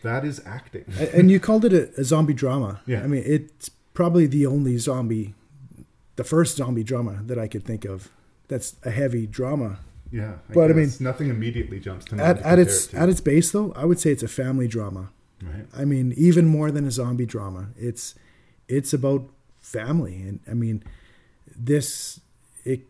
that 0.02 0.24
is 0.24 0.40
acting 0.46 0.84
and 1.12 1.30
you 1.30 1.40
called 1.40 1.64
it 1.64 1.72
a, 1.72 2.00
a 2.00 2.04
zombie 2.04 2.34
drama. 2.34 2.80
Yeah. 2.86 3.02
I 3.02 3.06
mean, 3.06 3.22
it's 3.26 3.70
probably 3.94 4.26
the 4.26 4.46
only 4.46 4.78
zombie, 4.78 5.34
the 6.16 6.24
first 6.24 6.56
zombie 6.56 6.84
drama 6.84 7.22
that 7.24 7.38
I 7.38 7.48
could 7.48 7.64
think 7.64 7.84
of. 7.84 8.10
That's 8.48 8.76
a 8.84 8.90
heavy 8.90 9.26
drama. 9.26 9.78
Yeah, 10.10 10.34
I 10.48 10.52
but 10.52 10.70
I 10.70 10.74
mean, 10.74 10.90
nothing 11.00 11.28
immediately 11.28 11.80
jumps 11.80 12.04
to 12.06 12.14
at, 12.14 12.18
mind 12.18 12.38
to 12.38 12.46
at 12.46 12.58
its 12.58 12.86
it 12.88 12.94
at 12.94 13.08
its 13.08 13.20
base, 13.20 13.50
though, 13.50 13.72
I 13.74 13.84
would 13.84 13.98
say 13.98 14.10
it's 14.10 14.22
a 14.22 14.28
family 14.28 14.68
drama. 14.68 15.10
Right. 15.42 15.66
I 15.76 15.84
mean, 15.84 16.14
even 16.16 16.46
more 16.46 16.70
than 16.70 16.86
a 16.86 16.90
zombie 16.90 17.26
drama. 17.26 17.68
It's 17.76 18.14
it's 18.68 18.92
about 18.92 19.28
family, 19.60 20.22
and 20.22 20.40
I 20.48 20.54
mean, 20.54 20.82
this 21.56 22.20
it 22.64 22.86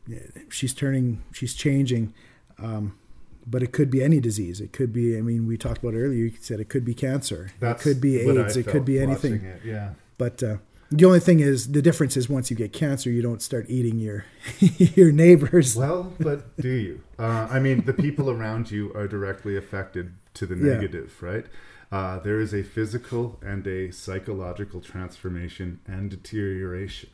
she's 0.50 0.74
turning, 0.74 1.22
she's 1.32 1.54
changing. 1.54 2.14
Um, 2.58 2.98
but 3.46 3.62
it 3.62 3.72
could 3.72 3.90
be 3.90 4.02
any 4.02 4.18
disease. 4.18 4.60
It 4.60 4.72
could 4.72 4.92
be. 4.92 5.16
I 5.16 5.22
mean, 5.22 5.46
we 5.46 5.56
talked 5.56 5.78
about 5.82 5.94
earlier. 5.94 6.24
You 6.24 6.32
said 6.40 6.58
it 6.58 6.68
could 6.68 6.84
be 6.84 6.94
cancer. 6.94 7.52
That's 7.60 7.80
it 7.80 7.88
could 7.88 8.00
be 8.00 8.18
AIDS. 8.18 8.56
It 8.56 8.66
could 8.66 8.84
be 8.84 8.98
anything. 8.98 9.44
it, 9.44 9.60
yeah. 9.64 9.90
But 10.18 10.42
uh, 10.42 10.56
the 10.90 11.04
only 11.04 11.20
thing 11.20 11.40
is, 11.40 11.72
the 11.72 11.82
difference 11.82 12.16
is 12.16 12.28
once 12.28 12.50
you 12.50 12.56
get 12.56 12.72
cancer, 12.72 13.10
you 13.10 13.22
don't 13.22 13.42
start 13.42 13.66
eating 13.68 13.98
your 13.98 14.24
your 14.60 15.12
neighbors. 15.12 15.76
Well, 15.76 16.12
but 16.20 16.56
do 16.56 16.68
you? 16.70 17.00
Uh, 17.18 17.48
I 17.50 17.58
mean, 17.58 17.84
the 17.84 17.92
people 17.94 18.30
around 18.30 18.70
you 18.70 18.92
are 18.94 19.08
directly 19.08 19.56
affected 19.56 20.12
to 20.34 20.46
the 20.46 20.54
Yeah. 20.56 20.74
negative, 20.74 21.14
right? 21.22 21.46
Uh, 21.92 22.18
there 22.18 22.40
is 22.40 22.52
a 22.52 22.62
physical 22.62 23.38
and 23.42 23.66
a 23.66 23.90
psychological 23.92 24.80
transformation 24.80 25.78
and 25.86 26.10
deterioration. 26.10 27.10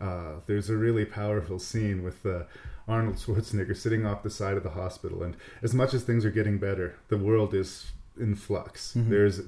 Uh, 0.00 0.36
there's 0.46 0.70
a 0.70 0.76
really 0.76 1.04
powerful 1.04 1.58
scene 1.58 2.02
with 2.02 2.24
uh, 2.24 2.44
Arnold 2.88 3.16
Schwarzenegger 3.16 3.76
sitting 3.76 4.06
off 4.06 4.22
the 4.22 4.30
side 4.30 4.56
of 4.56 4.62
the 4.62 4.70
hospital, 4.70 5.22
and 5.22 5.36
as 5.62 5.74
much 5.74 5.92
as 5.92 6.02
things 6.04 6.24
are 6.24 6.30
getting 6.30 6.56
better, 6.58 6.94
the 7.08 7.18
world 7.18 7.52
is 7.52 7.90
in 8.20 8.34
flux. 8.36 8.94
Mhm. 8.96 9.08
There's, 9.08 9.40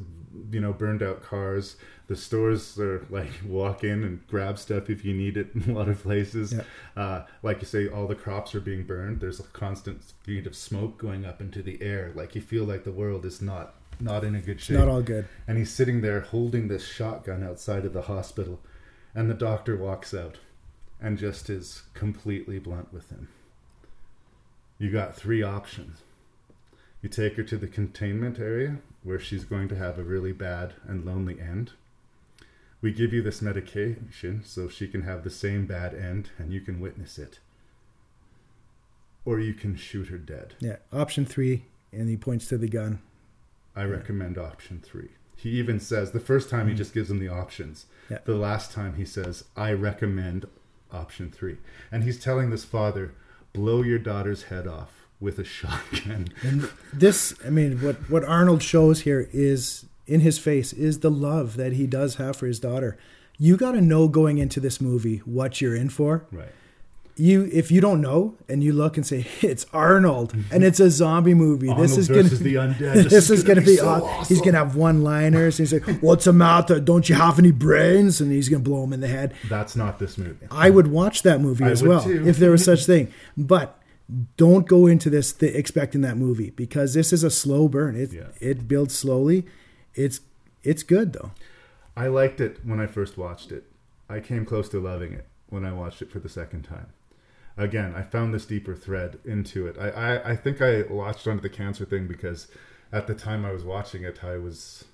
you 0.51 0.61
know, 0.61 0.73
burned 0.73 1.03
out 1.03 1.23
cars. 1.23 1.77
The 2.09 2.17
stores 2.17 2.79
are 2.79 3.07
like 3.11 3.31
walk 3.47 3.85
in 3.85 4.03
and 4.05 4.27
grab 4.27 4.59
stuff 4.59 4.91
if 4.91 5.05
you 5.05 5.15
need 5.15 5.37
it 5.37 5.51
in 5.55 5.71
a 5.71 5.75
lot 5.75 5.89
of 5.89 6.03
places. 6.03 6.53
Yeah. 6.53 6.63
Uh, 6.97 7.25
like 7.43 7.61
you 7.61 7.67
say, 7.67 7.87
all 7.89 8.07
the 8.07 8.15
crops 8.15 8.55
are 8.55 8.61
being 8.61 8.85
burned. 8.85 9.21
There's 9.21 9.41
a 9.41 9.45
constant 9.45 10.03
feed 10.23 10.47
of 10.47 10.57
smoke 10.57 10.99
going 10.99 11.25
up 11.25 11.41
into 11.41 11.63
the 11.63 11.81
air. 11.83 12.13
Like 12.15 12.35
you 12.35 12.41
feel 12.41 12.65
like 12.65 12.85
the 12.85 12.93
world 12.93 13.25
is 13.25 13.41
not 13.41 13.75
not 14.01 14.25
in 14.25 14.35
a 14.35 14.41
good 14.41 14.61
shape. 14.61 14.79
not 14.79 14.89
all 14.89 15.03
good. 15.03 15.27
And 15.47 15.59
he's 15.59 15.71
sitting 15.71 16.01
there 16.01 16.21
holding 16.21 16.67
this 16.69 16.85
shotgun 16.85 17.45
outside 17.45 17.85
of 17.85 17.93
the 17.93 18.03
hospital, 18.03 18.59
and 19.15 19.31
the 19.31 19.35
doctor 19.35 19.77
walks 19.77 20.13
out 20.13 20.39
and 21.01 21.19
just 21.19 21.49
is 21.51 21.83
completely 21.95 22.59
blunt 22.59 22.93
with 22.93 23.11
him. 23.11 23.29
You 24.79 24.91
got 24.91 25.15
three 25.15 25.43
options. 25.43 25.99
You 27.03 27.09
take 27.09 27.35
her 27.35 27.43
to 27.43 27.57
the 27.57 27.67
containment 27.67 28.39
area 28.39 28.79
where 29.03 29.19
she's 29.19 29.45
going 29.45 29.69
to 29.69 29.77
have 29.77 29.99
a 29.99 30.05
really 30.05 30.33
bad 30.33 30.75
and 30.87 31.05
lonely 31.05 31.41
end. 31.41 31.73
We 32.81 32.93
give 32.93 33.13
you 33.13 33.23
this 33.23 33.43
medication 33.43 34.43
so 34.45 34.69
she 34.69 34.87
can 34.87 35.03
have 35.03 35.25
the 35.25 35.31
same 35.31 35.67
bad 35.67 35.95
end 35.95 36.31
and 36.39 36.53
you 36.53 36.61
can 36.61 36.81
witness 36.81 37.19
it. 37.19 37.41
Or 39.25 39.41
you 39.41 39.53
can 39.53 39.77
shoot 39.77 40.09
her 40.09 40.19
dead. 40.19 40.55
Yeah, 40.61 40.77
option 40.93 41.27
three, 41.27 41.65
and 41.93 42.09
he 42.09 42.17
points 42.17 42.47
to 42.49 42.59
the 42.59 42.69
gun. 42.69 43.01
I 43.75 43.85
recommend 43.85 44.39
option 44.39 44.81
three. 44.81 45.11
He 45.37 45.51
even 45.51 45.81
says 45.81 46.13
the 46.13 46.21
first 46.21 46.51
time 46.51 46.67
he 46.67 46.73
mm-hmm. 46.73 46.79
just 46.79 46.95
gives 46.95 47.11
him 47.11 47.19
the 47.19 47.29
options. 47.29 47.87
Yeah. 48.09 48.19
The 48.25 48.37
last 48.37 48.71
time 48.71 48.95
he 48.95 49.05
says, 49.05 49.45
I 49.57 49.73
recommend 49.73 50.47
option 50.93 51.33
three. 51.33 51.59
And 51.91 52.05
he's 52.05 52.23
telling 52.23 52.51
this 52.51 52.65
father, 52.65 53.15
blow 53.53 53.83
your 53.83 53.99
daughter's 53.99 54.45
head 54.45 54.69
off 54.69 55.02
with 55.23 55.39
a 55.39 55.45
shotgun. 55.45 56.29
And 56.43 56.69
this, 56.93 57.35
I 57.47 57.51
mean, 57.51 57.81
what 57.81 57.97
what 58.11 58.25
Arnold 58.25 58.63
shows 58.63 59.01
here 59.03 59.29
is 59.33 59.87
in 60.07 60.21
his 60.21 60.39
face 60.39 60.73
is 60.73 60.99
the 61.01 61.11
love 61.11 61.57
that 61.57 61.73
he 61.75 61.87
does 61.87 62.17
have 62.17 62.37
for 62.37 62.47
his 62.47 62.59
daughter. 62.61 62.99
You 63.39 63.57
got 63.57 63.73
to 63.73 63.81
know 63.81 64.09
going 64.09 64.39
into 64.39 64.61
this 64.61 64.81
movie 64.81 65.19
what 65.25 65.61
you're 65.61 65.75
in 65.77 65.89
for. 65.89 66.27
Right. 66.31 66.49
You, 67.15 67.49
if 67.53 67.71
you 67.71 67.83
don't 67.83 68.01
know, 68.01 68.37
and 68.49 68.65
you 68.65 68.73
look 68.73 68.97
and 68.97 69.07
say 69.07 69.27
it's 69.43 69.67
Arnold, 69.73 70.35
and 70.51 70.65
it's 70.65 70.81
a 70.81 70.91
zombie 70.91 71.35
movie, 71.35 71.73
this 71.75 71.97
is 71.99 72.09
gonna 72.09 72.23
versus 72.23 72.41
the 72.41 72.55
undead. 72.65 72.79
This, 72.95 73.05
This 73.13 73.25
is 73.25 73.31
is 73.31 73.43
gonna 73.45 73.57
gonna 73.61 73.67
be. 73.67 73.73
be 73.73 73.77
so 73.77 73.89
aw- 73.89 74.25
He's 74.25 74.41
gonna 74.41 74.57
have 74.59 74.77
one-liners. 74.77 75.59
He's 75.59 75.73
like, 75.75 75.85
"What's 76.01 76.25
the 76.25 76.33
matter? 76.33 76.81
Don't 76.81 77.09
you 77.11 77.15
have 77.15 77.39
any 77.39 77.51
brains?" 77.53 78.21
And 78.23 78.33
he's 78.33 78.49
gonna 78.49 78.63
blow 78.63 78.83
him 78.85 78.95
in 78.95 79.01
the 79.01 79.09
head. 79.09 79.35
That's 79.51 79.77
not 79.77 79.99
this 79.99 80.17
movie. 80.17 80.47
I 80.51 80.71
would 80.71 80.87
watch 80.87 81.23
that 81.23 81.41
movie 81.43 81.65
I 81.65 81.71
as 81.71 81.83
well 81.83 82.03
too. 82.03 82.27
if 82.27 82.39
there 82.39 82.51
was 82.51 82.65
such 82.65 82.87
thing. 82.87 83.13
But 83.37 83.79
don't 84.37 84.69
go 84.69 84.87
into 84.87 85.09
this 85.11 85.33
th- 85.33 85.55
expecting 85.55 86.01
that 86.03 86.17
movie 86.17 86.51
because 86.51 86.95
this 86.95 87.13
is 87.13 87.25
a 87.25 87.31
slow 87.31 87.69
burn. 87.69 87.97
It 87.97 88.13
Yeah. 88.13 88.29
it 88.41 88.69
builds 88.69 88.95
slowly. 88.97 89.47
It's 89.95 90.21
it's 90.63 90.83
good 90.83 91.13
though. 91.13 91.33
I 91.97 92.07
liked 92.09 92.41
it 92.41 92.59
when 92.65 92.81
I 92.81 92.87
first 92.87 93.17
watched 93.19 93.53
it. 93.53 93.65
I 94.09 94.21
came 94.21 94.45
close 94.45 94.69
to 94.71 94.81
loving 94.81 95.13
it 95.13 95.27
when 95.49 95.65
I 95.65 95.73
watched 95.73 96.03
it 96.03 96.11
for 96.11 96.19
the 96.19 96.29
second 96.29 96.63
time. 96.63 96.87
Again, 97.57 97.95
I 97.95 98.03
found 98.03 98.33
this 98.33 98.47
deeper 98.47 98.75
thread 98.75 99.19
into 99.27 99.67
it. 99.67 99.77
I, 99.79 99.91
I, 99.91 100.31
I 100.31 100.37
think 100.37 100.63
I 100.63 100.83
latched 100.83 101.27
onto 101.27 101.43
the 101.43 101.51
cancer 101.51 101.85
thing 101.85 102.07
because 102.07 102.49
at 102.91 103.07
the 103.07 103.15
time 103.15 103.45
I 103.45 103.53
was 103.53 103.63
watching 103.65 104.03
it, 104.05 104.25
I 104.25 104.39
was 104.39 104.85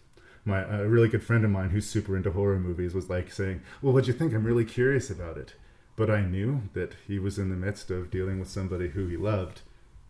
my 0.44 0.62
a 0.62 0.88
really 0.88 1.08
good 1.08 1.22
friend 1.22 1.44
of 1.44 1.50
mine 1.50 1.70
who's 1.70 1.86
super 1.88 2.16
into 2.16 2.32
horror 2.32 2.58
movies 2.58 2.94
was 2.94 3.08
like 3.08 3.30
saying, 3.32 3.60
"Well, 3.82 3.92
what'd 3.92 4.08
you 4.08 4.14
think? 4.14 4.32
I'm 4.34 4.44
really 4.44 4.64
curious 4.64 5.10
about 5.10 5.36
it." 5.36 5.54
But 5.98 6.10
I 6.10 6.20
knew 6.22 6.62
that 6.74 6.94
he 7.08 7.18
was 7.18 7.40
in 7.40 7.50
the 7.50 7.56
midst 7.56 7.90
of 7.90 8.08
dealing 8.08 8.38
with 8.38 8.48
somebody 8.48 8.90
who 8.90 9.08
he 9.08 9.16
loved, 9.16 9.62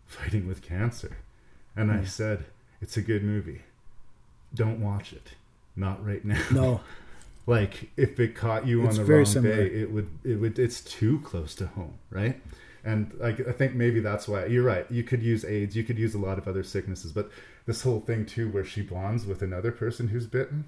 fighting 0.06 0.46
with 0.46 0.60
cancer, 0.60 1.16
and 1.74 1.90
I 1.90 2.04
said, 2.04 2.44
"It's 2.82 2.98
a 2.98 3.02
good 3.02 3.24
movie. 3.24 3.62
Don't 4.54 4.82
watch 4.82 5.14
it. 5.14 5.32
Not 5.74 6.04
right 6.04 6.22
now." 6.24 6.44
No. 6.52 6.80
like 7.46 7.88
if 7.96 8.20
it 8.20 8.34
caught 8.34 8.66
you 8.66 8.86
It's 8.86 8.98
on 8.98 9.06
the 9.06 9.12
wrong 9.12 9.24
similar. 9.24 9.56
day, 9.56 9.74
it 9.74 9.90
would 9.90 10.10
it 10.24 10.36
would 10.36 10.58
it's 10.58 10.82
too 10.82 11.20
close 11.20 11.54
to 11.54 11.68
home, 11.68 11.94
right? 12.10 12.38
And 12.84 13.12
I, 13.22 13.28
I 13.28 13.52
think 13.52 13.74
maybe 13.74 14.00
that's 14.00 14.28
why 14.28 14.44
you're 14.44 14.62
right. 14.62 14.86
You 14.90 15.02
could 15.02 15.22
use 15.22 15.42
AIDS, 15.44 15.74
you 15.74 15.84
could 15.84 15.98
use 15.98 16.14
a 16.14 16.18
lot 16.18 16.36
of 16.36 16.46
other 16.46 16.62
sicknesses, 16.62 17.12
but 17.12 17.30
this 17.64 17.82
whole 17.82 18.00
thing 18.00 18.26
too, 18.26 18.50
where 18.50 18.64
she 18.64 18.82
bonds 18.82 19.24
with 19.24 19.40
another 19.40 19.72
person 19.72 20.08
who's 20.08 20.26
bitten. 20.26 20.66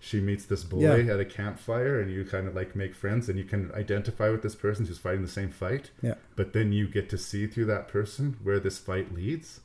She 0.00 0.20
meets 0.20 0.44
this 0.44 0.62
boy 0.62 0.96
Yeah. 0.96 1.14
at 1.14 1.20
a 1.20 1.24
campfire, 1.24 2.00
and 2.00 2.10
you 2.10 2.24
kind 2.24 2.46
of 2.46 2.54
like 2.54 2.76
make 2.76 2.94
friends, 2.94 3.28
and 3.28 3.36
you 3.38 3.44
can 3.44 3.72
identify 3.72 4.30
with 4.30 4.42
this 4.42 4.54
person 4.54 4.86
who's 4.86 4.98
fighting 4.98 5.22
the 5.22 5.28
same 5.28 5.50
fight. 5.50 5.90
Yeah. 6.02 6.14
But 6.36 6.52
then 6.52 6.72
you 6.72 6.86
get 6.86 7.08
to 7.10 7.18
see 7.18 7.46
through 7.48 7.66
that 7.66 7.88
person 7.88 8.36
where 8.42 8.60
this 8.60 8.78
fight 8.78 9.12
leads. 9.12 9.60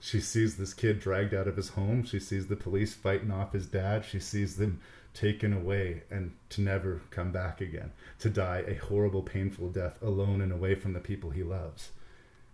She 0.00 0.20
sees 0.20 0.56
this 0.56 0.72
kid 0.74 1.00
dragged 1.00 1.34
out 1.34 1.48
of 1.48 1.56
his 1.56 1.70
home. 1.70 2.02
She 2.04 2.18
sees 2.20 2.46
the 2.46 2.56
police 2.56 2.94
fighting 2.94 3.30
off 3.30 3.52
his 3.52 3.66
dad. 3.66 4.04
She 4.04 4.20
sees 4.20 4.56
them 4.56 4.80
taken 5.14 5.52
away 5.52 6.02
and 6.10 6.32
to 6.50 6.60
never 6.60 7.00
come 7.10 7.32
back 7.32 7.60
again, 7.60 7.92
to 8.20 8.28
die 8.30 8.62
a 8.68 8.74
horrible, 8.74 9.22
painful 9.22 9.70
death 9.70 10.00
alone 10.02 10.40
and 10.42 10.52
away 10.52 10.74
from 10.74 10.92
the 10.92 11.00
people 11.00 11.30
he 11.30 11.42
loves. 11.42 11.90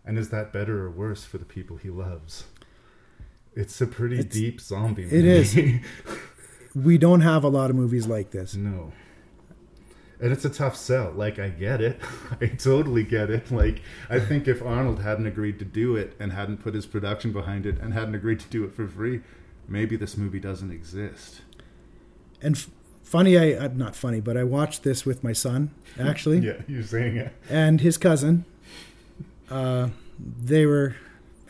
And 0.04 0.16
is 0.18 0.30
that 0.30 0.52
better 0.52 0.84
or 0.84 0.90
worse 0.90 1.24
for 1.24 1.38
the 1.38 1.44
people 1.44 1.76
he 1.76 1.90
loves? 1.90 2.44
It's 3.54 3.80
a 3.80 3.86
pretty 3.86 4.18
It's- 4.20 4.32
deep 4.34 4.60
zombie 4.60 5.02
movie. 5.04 5.18
It 5.18 5.24
is. 5.24 5.54
we 6.74 6.98
don't 6.98 7.20
have 7.20 7.44
a 7.44 7.48
lot 7.48 7.70
of 7.70 7.76
movies 7.76 8.06
like 8.06 8.30
this. 8.30 8.54
No. 8.54 8.92
and 10.20 10.32
it's 10.32 10.44
a 10.44 10.50
tough 10.50 10.76
sell. 10.76 11.12
Like 11.12 11.38
I 11.38 11.48
get 11.48 11.80
it, 11.80 12.00
I 12.40 12.46
totally 12.46 13.02
get 13.04 13.30
it. 13.30 13.50
Like 13.50 13.82
I 14.08 14.18
think 14.20 14.46
if 14.48 14.62
Arnold 14.62 15.02
hadn't 15.02 15.26
agreed 15.26 15.58
to 15.58 15.64
do 15.64 15.96
it 15.96 16.14
and 16.20 16.32
hadn't 16.32 16.58
put 16.58 16.74
his 16.74 16.86
production 16.86 17.32
behind 17.32 17.66
it 17.66 17.78
and 17.80 17.92
hadn't 17.92 18.14
agreed 18.14 18.40
to 18.40 18.48
do 18.48 18.64
it 18.64 18.74
for 18.74 18.86
free, 18.86 19.20
maybe 19.68 19.96
this 19.96 20.16
movie 20.16 20.40
doesn't 20.40 20.70
exist. 20.70 21.42
And 22.40 22.56
f- 22.56 22.70
funny, 23.02 23.36
I 23.36 23.52
uh, 23.64 23.68
not 23.74 23.94
funny, 23.96 24.20
but 24.20 24.36
I 24.36 24.44
watched 24.44 24.82
this 24.82 25.04
with 25.04 25.22
my 25.22 25.32
son 25.32 25.70
actually. 25.98 26.38
yeah, 26.46 26.62
you're 26.68 26.82
saying 26.82 27.16
it. 27.16 27.32
And 27.50 27.80
his 27.80 27.98
cousin. 27.98 28.44
Uh, 29.50 29.88
they 30.18 30.64
were 30.64 30.96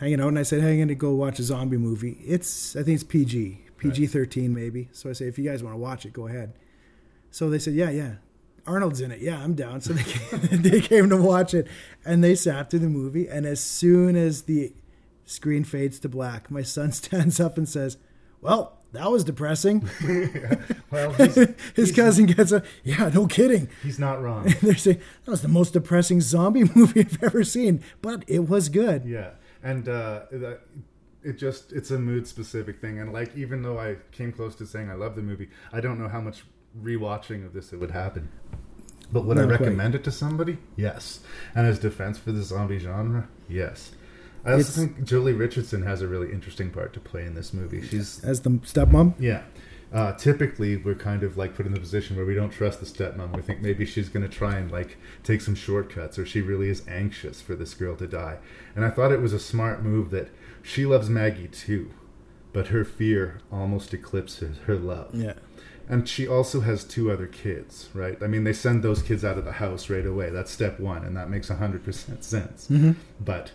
hanging 0.01 0.21
out, 0.21 0.29
and 0.29 0.39
I 0.39 0.43
said, 0.43 0.61
"Hey, 0.61 0.71
I'm 0.73 0.77
going 0.79 0.89
to 0.89 0.95
go 0.97 1.13
watch 1.15 1.39
a 1.39 1.43
zombie 1.45 1.77
movie. 1.77 2.19
It's 2.27 2.75
I 2.75 2.83
think 2.83 2.97
it's 2.97 3.05
PG, 3.05 3.61
PG 3.83 4.07
thirteen 4.09 4.55
maybe." 4.55 4.89
So 4.93 5.11
I 5.11 5.13
say, 5.13 5.27
"If 5.27 5.39
you 5.39 5.45
guys 5.45 5.63
want 5.63 5.75
to 5.75 5.79
watch 5.79 6.07
it, 6.07 6.13
go 6.13 6.27
ahead." 6.27 6.55
So 7.31 7.51
they 7.51 7.59
said, 7.59 7.75
"Yeah, 7.75 7.91
yeah." 7.91 8.15
Arnold's 8.67 9.01
in 9.01 9.11
it. 9.11 9.21
Yeah, 9.21 9.43
I'm 9.43 9.55
down. 9.55 9.81
So 9.81 9.93
they 9.93 10.05
came, 10.05 10.41
they 10.63 10.81
came 10.81 11.09
to 11.09 11.17
watch 11.17 11.53
it, 11.53 11.67
and 12.05 12.23
they 12.23 12.35
sat 12.35 12.71
through 12.71 12.79
the 12.81 12.89
movie. 12.89 13.29
And 13.29 13.45
as 13.45 13.61
soon 13.61 14.15
as 14.15 14.43
the 14.43 14.73
screen 15.25 15.65
fades 15.65 15.99
to 16.01 16.09
black, 16.09 16.51
my 16.51 16.63
son 16.63 16.93
stands 17.03 17.41
up 17.41 17.59
and 17.59 17.69
says, 17.69 17.97
"Well, 18.41 18.79
that 18.93 19.11
was 19.11 19.25
depressing." 19.25 19.89
Well, 20.93 21.13
his 21.75 21.91
cousin 21.97 22.27
gets 22.27 22.53
a, 22.53 22.63
"Yeah, 22.85 23.09
no 23.15 23.27
kidding." 23.27 23.71
He's 23.83 23.99
not 23.99 24.23
wrong. 24.23 24.45
And 24.45 24.57
they're 24.57 24.75
saying 24.75 25.01
that 25.25 25.31
was 25.31 25.41
the 25.41 25.49
most 25.49 25.73
depressing 25.73 26.21
zombie 26.21 26.65
movie 26.75 27.01
I've 27.01 27.23
ever 27.23 27.45
seen, 27.45 27.83
but 28.03 28.25
it 28.27 28.47
was 28.47 28.69
good. 28.69 29.07
Yeah, 29.07 29.31
and 29.63 29.89
uh, 29.89 30.25
it 31.25 31.39
just 31.39 31.73
it's 31.73 31.91
a 31.91 31.99
mood 31.99 32.27
specific 32.27 32.81
thing. 32.81 32.99
And 32.99 33.13
like, 33.13 33.37
even 33.37 33.63
though 33.63 33.79
I 33.79 33.97
came 34.13 34.33
close 34.33 34.55
to 34.57 34.67
saying 34.67 34.91
I 34.91 34.95
love 34.95 35.15
the 35.17 35.23
movie, 35.23 35.49
I 35.73 35.81
don't 35.81 35.99
know 35.99 36.09
how 36.09 36.21
much 36.21 36.45
rewatching 36.81 37.45
of 37.45 37.53
this 37.53 37.73
it 37.73 37.77
would 37.81 37.91
happen. 37.91 38.29
But 39.13 39.25
would 39.27 39.37
I 39.39 39.43
Not 39.43 39.49
quite. 39.59 39.61
recommend 39.61 39.95
it 39.95 40.05
to 40.05 40.11
somebody? 40.11 40.59
Yes. 40.77 41.21
And 41.55 41.67
as 41.67 41.79
defense 41.79 42.19
for 42.19 42.33
the 42.33 42.43
zombie 42.43 42.79
genre, 42.79 43.29
yes. 43.49 43.93
I 44.45 44.53
also 44.53 44.61
It's- 44.61 44.77
think 44.77 45.07
Joely 45.07 45.39
Richardson 45.39 45.83
has 45.83 46.01
a 46.03 46.09
really 46.09 46.33
interesting 46.33 46.71
part 46.71 46.93
to 46.95 47.01
play 47.01 47.25
in 47.27 47.35
this 47.35 47.53
movie. 47.53 47.83
She's 47.83 48.25
As 48.25 48.41
the 48.41 48.51
stepmom, 48.51 49.15
yeah. 49.19 49.43
Uh, 49.93 50.13
typically, 50.15 50.77
we're 50.79 50.95
kind 50.95 51.23
of 51.23 51.37
like 51.37 51.55
put 51.55 51.67
in 51.67 51.75
the 51.75 51.79
position 51.79 52.17
where 52.17 52.25
we 52.25 52.35
don't 52.35 52.49
trust 52.51 52.81
the 52.81 52.87
stepmom. 52.87 53.37
We 53.37 53.43
think 53.43 53.61
maybe 53.61 53.85
she's 53.85 54.09
going 54.09 54.23
to 54.27 54.35
try 54.35 54.57
and 54.57 54.71
like 54.73 54.97
take 55.23 55.43
some 55.43 55.55
shortcuts, 55.55 56.19
or 56.19 56.25
she 56.25 56.41
really 56.41 56.71
is 56.71 56.83
anxious 56.89 57.43
for 57.43 57.55
this 57.55 57.75
girl 57.75 57.95
to 57.97 58.07
die. 58.07 58.39
And 58.75 58.87
I 58.87 58.91
thought 58.91 59.13
it 59.13 59.21
was 59.21 59.35
a 59.35 59.39
smart 59.39 59.83
move 59.85 60.11
that 60.13 60.31
she 60.63 60.87
loves 60.87 61.09
Maggie 61.11 61.49
too, 61.49 61.91
but 62.53 62.69
her 62.69 62.85
fear 62.85 63.41
almost 63.51 63.93
eclipses 63.95 64.59
her 64.67 64.77
love. 64.77 65.15
Yeah. 65.15 65.35
And 65.89 66.09
she 66.09 66.27
also 66.27 66.61
has 66.61 66.85
two 66.85 67.11
other 67.11 67.27
kids, 67.27 67.91
right? 67.93 68.17
I 68.23 68.27
mean, 68.27 68.45
they 68.45 68.53
send 68.53 68.83
those 68.83 69.03
kids 69.03 69.25
out 69.25 69.37
of 69.37 69.45
the 69.45 69.53
house 69.53 69.91
right 69.91 70.07
away. 70.07 70.31
That's 70.31 70.51
step 70.51 70.79
one, 70.81 71.05
and 71.05 71.17
that 71.17 71.29
makes 71.29 71.51
100% 71.51 72.23
sense. 72.25 72.69
Mhm. 72.71 72.95
But 73.21 73.51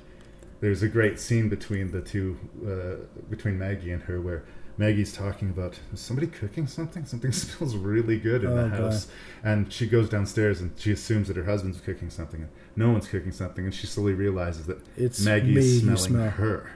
there's 0.59 0.83
a 0.83 0.87
great 0.89 1.19
scene 1.19 1.49
between 1.49 1.91
the 1.91 2.01
two, 2.01 2.37
uh, 2.67 3.05
between 3.29 3.57
Maggie 3.57 3.91
and 3.91 4.03
her, 4.03 4.19
where 4.19 4.43
Maggie's 4.77 5.13
talking 5.13 5.49
about 5.49 5.79
is 5.91 5.99
somebody 5.99 6.27
cooking 6.27 6.67
something. 6.67 7.05
Something 7.05 7.31
smells 7.43 7.75
really 7.75 8.19
good 8.19 8.43
in 8.43 8.51
Oh, 8.51 8.55
the 8.63 8.69
God. 8.69 8.79
house, 8.81 9.07
and 9.43 9.71
she 9.73 9.87
goes 9.87 10.07
downstairs 10.09 10.61
and 10.61 10.71
she 10.77 10.91
assumes 10.91 11.29
that 11.29 11.37
her 11.37 11.45
husband's 11.45 11.79
cooking 11.79 12.09
something, 12.11 12.41
and 12.41 12.49
no 12.75 12.91
one's 12.91 13.07
cooking 13.07 13.31
something, 13.31 13.65
and 13.65 13.73
she 13.73 13.87
slowly 13.87 14.13
realizes 14.13 14.65
that 14.67 14.79
It's 14.95 15.23
Maggie 15.23 15.55
me 15.55 15.61
is 15.61 15.79
smelling 15.79 15.97
smell. 15.97 16.29
her, 16.29 16.69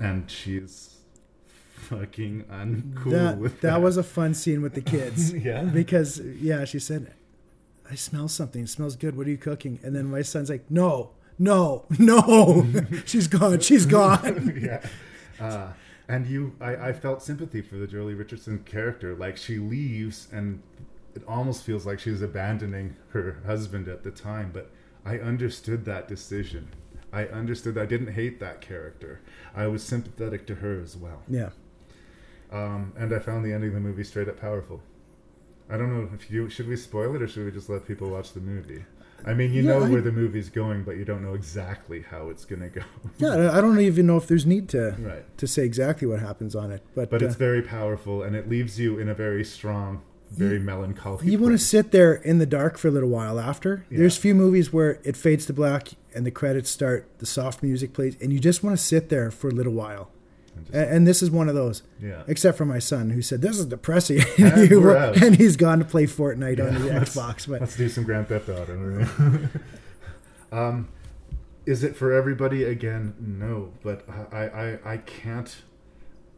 and 0.00 0.30
she's 0.30 0.90
fucking 1.76 2.44
uncool 2.44 3.10
that 3.10 3.38
with 3.38 3.60
that 3.60 3.72
that. 3.72 3.82
was 3.82 3.96
a 3.96 4.02
fun 4.02 4.34
scene 4.34 4.62
with 4.62 4.74
the 4.74 4.80
kids. 4.80 5.32
Yeah. 5.34 5.62
because 5.62 6.18
yeah, 6.20 6.64
she 6.64 6.78
said, 6.78 7.12
"I 7.90 7.94
smell 7.94 8.28
something. 8.28 8.62
It 8.64 8.68
smells 8.68 8.96
good. 8.96 9.16
What 9.16 9.26
are 9.26 9.30
you 9.30 9.36
cooking?" 9.38 9.78
And 9.82 9.94
then 9.94 10.06
my 10.06 10.22
son's 10.22 10.48
like, 10.50 10.70
"No, 10.70 11.10
no, 11.38 11.84
no. 11.98 12.66
she's 13.04 13.28
gone. 13.28 13.60
She's 13.60 13.86
gone." 13.86 14.58
yeah. 14.62 14.84
Uh, 15.38 15.72
and 16.08 16.26
you, 16.26 16.54
I, 16.60 16.88
I 16.88 16.92
felt 16.92 17.22
sympathy 17.22 17.60
for 17.62 17.76
the 17.76 17.86
Joely 17.86 18.16
Richardson 18.18 18.60
character. 18.64 19.14
Like 19.14 19.36
she 19.36 19.58
leaves, 19.58 20.28
and 20.32 20.62
it 21.14 21.22
almost 21.28 21.64
feels 21.64 21.86
like 21.86 21.98
she's 22.00 22.22
abandoning 22.22 22.96
her 23.10 23.40
husband 23.46 23.88
at 23.88 24.02
the 24.04 24.10
time. 24.10 24.50
But 24.52 24.70
I 25.04 25.18
understood 25.18 25.84
that 25.86 26.08
decision. 26.08 26.68
I 27.12 27.26
understood. 27.26 27.78
I 27.78 27.86
didn't 27.86 28.12
hate 28.14 28.40
that 28.40 28.60
character. 28.60 29.20
I 29.56 29.66
was 29.68 29.82
sympathetic 29.82 30.46
to 30.48 30.56
her 30.56 30.80
as 30.80 30.96
well. 30.96 31.22
Yeah. 31.28 31.50
Um, 32.52 32.92
and 32.96 33.12
I 33.14 33.18
found 33.18 33.44
the 33.44 33.52
ending 33.52 33.68
of 33.70 33.74
the 33.74 33.80
movie 33.80 34.04
straight 34.04 34.28
up 34.28 34.40
powerful. 34.40 34.80
I 35.70 35.76
don't 35.76 35.90
know 35.96 36.08
if 36.14 36.30
you 36.30 36.48
should 36.50 36.68
we 36.68 36.76
spoil 36.76 37.14
it 37.16 37.22
or 37.22 37.28
should 37.28 37.44
we 37.46 37.50
just 37.50 37.68
let 37.68 37.86
people 37.86 38.10
watch 38.10 38.32
the 38.32 38.40
movie. 38.40 38.84
I 39.26 39.32
mean, 39.32 39.52
you 39.54 39.62
Yeah, 39.62 39.78
know 39.78 39.84
I- 39.84 39.88
where 39.88 40.02
the 40.02 40.12
movie's 40.12 40.50
going, 40.50 40.84
but 40.84 40.96
you 40.98 41.04
don't 41.06 41.22
know 41.22 41.32
exactly 41.34 42.02
how 42.02 42.28
it's 42.28 42.44
going 42.44 42.60
to 42.62 42.68
go. 42.68 42.82
Yeah, 43.18 43.50
I 43.56 43.60
don't 43.62 43.80
even 43.80 44.06
know 44.06 44.18
if 44.18 44.26
there's 44.28 44.44
need 44.44 44.68
to 44.70 44.94
Right. 44.98 45.24
to 45.38 45.46
say 45.46 45.64
exactly 45.64 46.06
what 46.06 46.20
happens 46.20 46.54
on 46.54 46.70
it, 46.70 46.82
but 46.94 47.08
but 47.10 47.22
it's 47.22 47.34
uh, 47.34 47.38
very 47.38 47.62
powerful 47.62 48.22
and 48.22 48.36
it 48.36 48.48
leaves 48.48 48.78
you 48.78 48.98
in 48.98 49.08
a 49.08 49.14
very 49.14 49.44
strong 49.44 50.02
very 50.36 50.58
melancholy 50.58 51.30
you 51.30 51.38
want 51.38 51.52
to 51.52 51.58
sit 51.58 51.92
there 51.92 52.14
in 52.14 52.38
the 52.38 52.46
dark 52.46 52.76
for 52.78 52.88
a 52.88 52.90
little 52.90 53.08
while 53.08 53.38
after. 53.38 53.84
Yeah. 53.90 53.98
There's 53.98 54.16
few 54.16 54.34
movies 54.34 54.72
where 54.72 55.00
it 55.04 55.16
fades 55.16 55.46
to 55.46 55.52
black 55.52 55.90
and 56.14 56.26
the 56.26 56.30
credits 56.30 56.70
start, 56.70 57.08
the 57.18 57.26
soft 57.26 57.62
music 57.62 57.92
plays, 57.92 58.16
and 58.20 58.32
you 58.32 58.38
just 58.38 58.62
want 58.62 58.76
to 58.76 58.82
sit 58.82 59.08
there 59.08 59.30
for 59.30 59.48
a 59.48 59.52
little 59.52 59.72
while. 59.72 60.10
And, 60.72 60.90
and 60.90 61.06
this 61.06 61.22
is 61.22 61.30
one 61.30 61.48
of 61.48 61.54
those. 61.54 61.82
Yeah. 62.00 62.22
Except 62.28 62.56
for 62.56 62.64
my 62.64 62.78
son, 62.78 63.10
who 63.10 63.22
said 63.22 63.42
this 63.42 63.58
is 63.58 63.66
depressing, 63.66 64.22
And 64.38 64.70
we're 64.82 64.96
and 64.96 65.36
he's 65.36 65.56
gone 65.56 65.80
to 65.80 65.84
play 65.84 66.04
Fortnite 66.06 66.64
on 66.64 66.74
the 66.80 66.90
Xbox. 66.90 67.48
But 67.48 67.60
let's 67.60 67.76
do 67.76 67.88
some 67.88 68.04
Grand 68.04 68.28
Theft 68.28 68.48
Auto 68.48 69.06
um 70.52 70.88
is 71.66 71.82
it 71.82 71.96
for 71.96 72.12
everybody 72.12 72.62
again 72.64 73.14
no 73.18 73.72
but 73.82 74.06
i 74.30 74.44
i 74.46 74.78
i 74.92 74.96
can't 74.98 75.62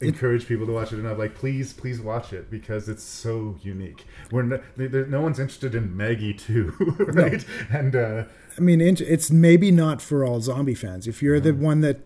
encourage 0.01 0.47
people 0.47 0.67
to 0.67 0.73
watch 0.73 0.93
it 0.93 0.99
enough 0.99 1.17
like 1.19 1.35
please 1.35 1.73
please 1.73 2.01
watch 2.01 2.33
it 2.33 2.51
because 2.51 2.89
it's 2.89 3.03
so 3.03 3.57
unique 3.63 4.05
we're 4.31 4.43
no, 4.43 4.61
no 4.77 5.21
one's 5.23 5.39
interested 5.39 5.75
in 5.75 5.97
maggie 5.97 6.35
too 6.35 6.75
right 6.99 7.45
and 7.71 7.97
uh 7.97 8.25
I 8.59 8.63
mean, 8.63 8.81
it's 8.81 9.31
maybe 9.31 9.71
not 9.71 10.01
for 10.01 10.25
all 10.25 10.41
zombie 10.41 10.75
fans. 10.75 11.07
If 11.07 11.23
you're 11.23 11.41
the 11.41 11.53
one 11.53 11.83
that 11.83 11.99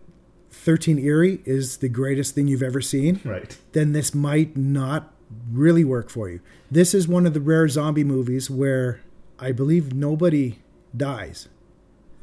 13 0.49 0.99
eerie 0.99 1.39
is 1.45 1.77
the 1.77 1.87
greatest 1.87 2.35
thing 2.35 2.49
you've 2.49 2.61
ever 2.61 2.81
seen, 2.81 3.21
Right. 3.23 3.57
then 3.71 3.93
this 3.93 4.13
might 4.13 4.57
not 4.57 5.13
really 5.49 5.85
work 5.85 6.09
for 6.09 6.29
you. 6.29 6.41
This 6.69 6.93
is 6.93 7.07
one 7.07 7.25
of 7.25 7.33
the 7.33 7.39
rare 7.39 7.69
zombie 7.69 8.03
movies 8.03 8.49
where 8.49 8.99
I 9.39 9.53
believe 9.53 9.93
nobody 9.93 10.59
dies. 10.95 11.47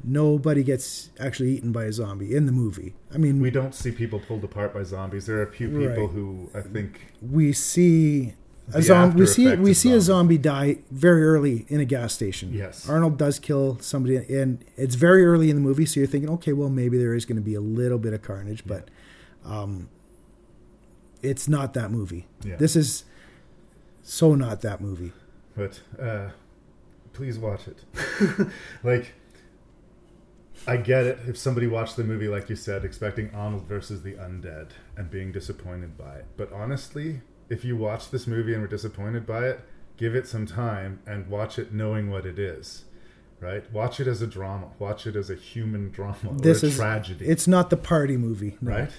Nobody 0.04 0.62
gets 0.62 1.10
actually 1.18 1.56
eaten 1.56 1.72
by 1.72 1.84
a 1.84 1.92
zombie 1.92 2.34
in 2.34 2.46
the 2.46 2.52
movie. 2.52 2.94
I 3.12 3.18
mean, 3.18 3.40
we 3.40 3.50
don't 3.50 3.74
see 3.74 3.90
people 3.90 4.20
pulled 4.20 4.44
apart 4.44 4.72
by 4.72 4.84
zombies 4.84 5.26
there 5.26 5.38
are 5.38 5.42
a 5.42 5.52
few 5.52 5.68
people 5.68 5.86
Right. 6.06 6.10
who 6.10 6.50
i 6.54 6.60
think 6.60 7.12
we 7.20 7.52
see 7.52 8.34
a 8.72 8.80
zombie. 8.82 9.20
We 9.20 9.26
see 9.26 9.56
we 9.56 9.74
see 9.74 9.92
a 9.92 10.00
zombie 10.00 10.36
die 10.38 10.78
very 10.90 11.24
early 11.24 11.64
in 11.68 11.80
a 11.80 11.84
gas 11.86 12.12
station. 12.14 12.52
Yes. 12.52 12.88
Arnold 12.88 13.16
does 13.18 13.38
kill 13.38 13.78
somebody, 13.80 14.16
and 14.16 14.62
it's 14.76 14.94
very 14.94 15.24
early 15.24 15.48
in 15.50 15.56
the 15.56 15.62
movie, 15.62 15.86
so 15.86 16.00
you're 16.00 16.06
thinking, 16.06 16.28
okay, 16.30 16.52
well 16.52 16.68
maybe 16.68 16.98
there 16.98 17.14
is 17.14 17.24
going 17.24 17.36
to 17.36 17.42
be 17.42 17.54
a 17.54 17.60
little 17.62 17.98
bit 17.98 18.12
of 18.12 18.20
carnage, 18.22 18.62
but 18.66 18.88
um, 19.44 19.88
it's 21.22 21.48
not 21.48 21.72
that 21.74 21.90
movie. 21.90 22.26
Yeah. 22.44 22.56
This 22.56 22.76
is 22.76 23.04
so 24.02 24.34
not 24.34 24.60
that 24.62 24.80
movie. 24.80 25.12
but 25.56 25.80
uh 26.00 26.30
please 27.14 27.36
watch 27.38 27.62
it 27.66 27.78
like 28.84 29.12
i 30.68 30.76
get 30.76 31.04
it 31.04 31.18
if 31.26 31.36
somebody 31.36 31.66
watched 31.66 31.96
the 31.96 32.04
movie 32.04 32.28
like 32.28 32.48
you 32.48 32.56
said 32.56 32.84
expecting 32.84 33.30
arnold 33.34 33.66
versus 33.66 34.02
the 34.02 34.14
undead 34.14 34.70
and 34.96 35.10
being 35.10 35.32
disappointed 35.32 35.96
by 35.96 36.16
it. 36.16 36.26
But 36.36 36.52
honestly 36.52 37.22
if 37.48 37.64
you 37.64 37.76
watch 37.76 38.10
this 38.10 38.26
movie 38.26 38.52
and 38.52 38.62
were 38.62 38.68
disappointed 38.68 39.26
by 39.26 39.48
it 39.48 39.60
give 39.96 40.14
it 40.14 40.28
some 40.28 40.46
time 40.46 41.00
and 41.06 41.28
watch 41.28 41.58
it 41.58 41.72
knowing 41.72 42.10
what 42.10 42.26
it 42.26 42.38
is 42.38 42.84
right? 43.40 43.70
Watch 43.72 44.00
it 44.00 44.06
as 44.08 44.20
a 44.20 44.26
drama. 44.26 44.68
Watch 44.78 45.06
it 45.06 45.14
as 45.14 45.30
a 45.30 45.34
human 45.34 45.90
drama 45.90 46.16
This 46.32 46.62
or 46.62 46.66
a 46.66 46.68
is 46.70 46.76
tragedy. 46.76 47.26
It's 47.26 47.46
not 47.46 47.70
the 47.70 47.76
party 47.76 48.16
movie, 48.16 48.58
no. 48.60 48.72
right? 48.72 48.90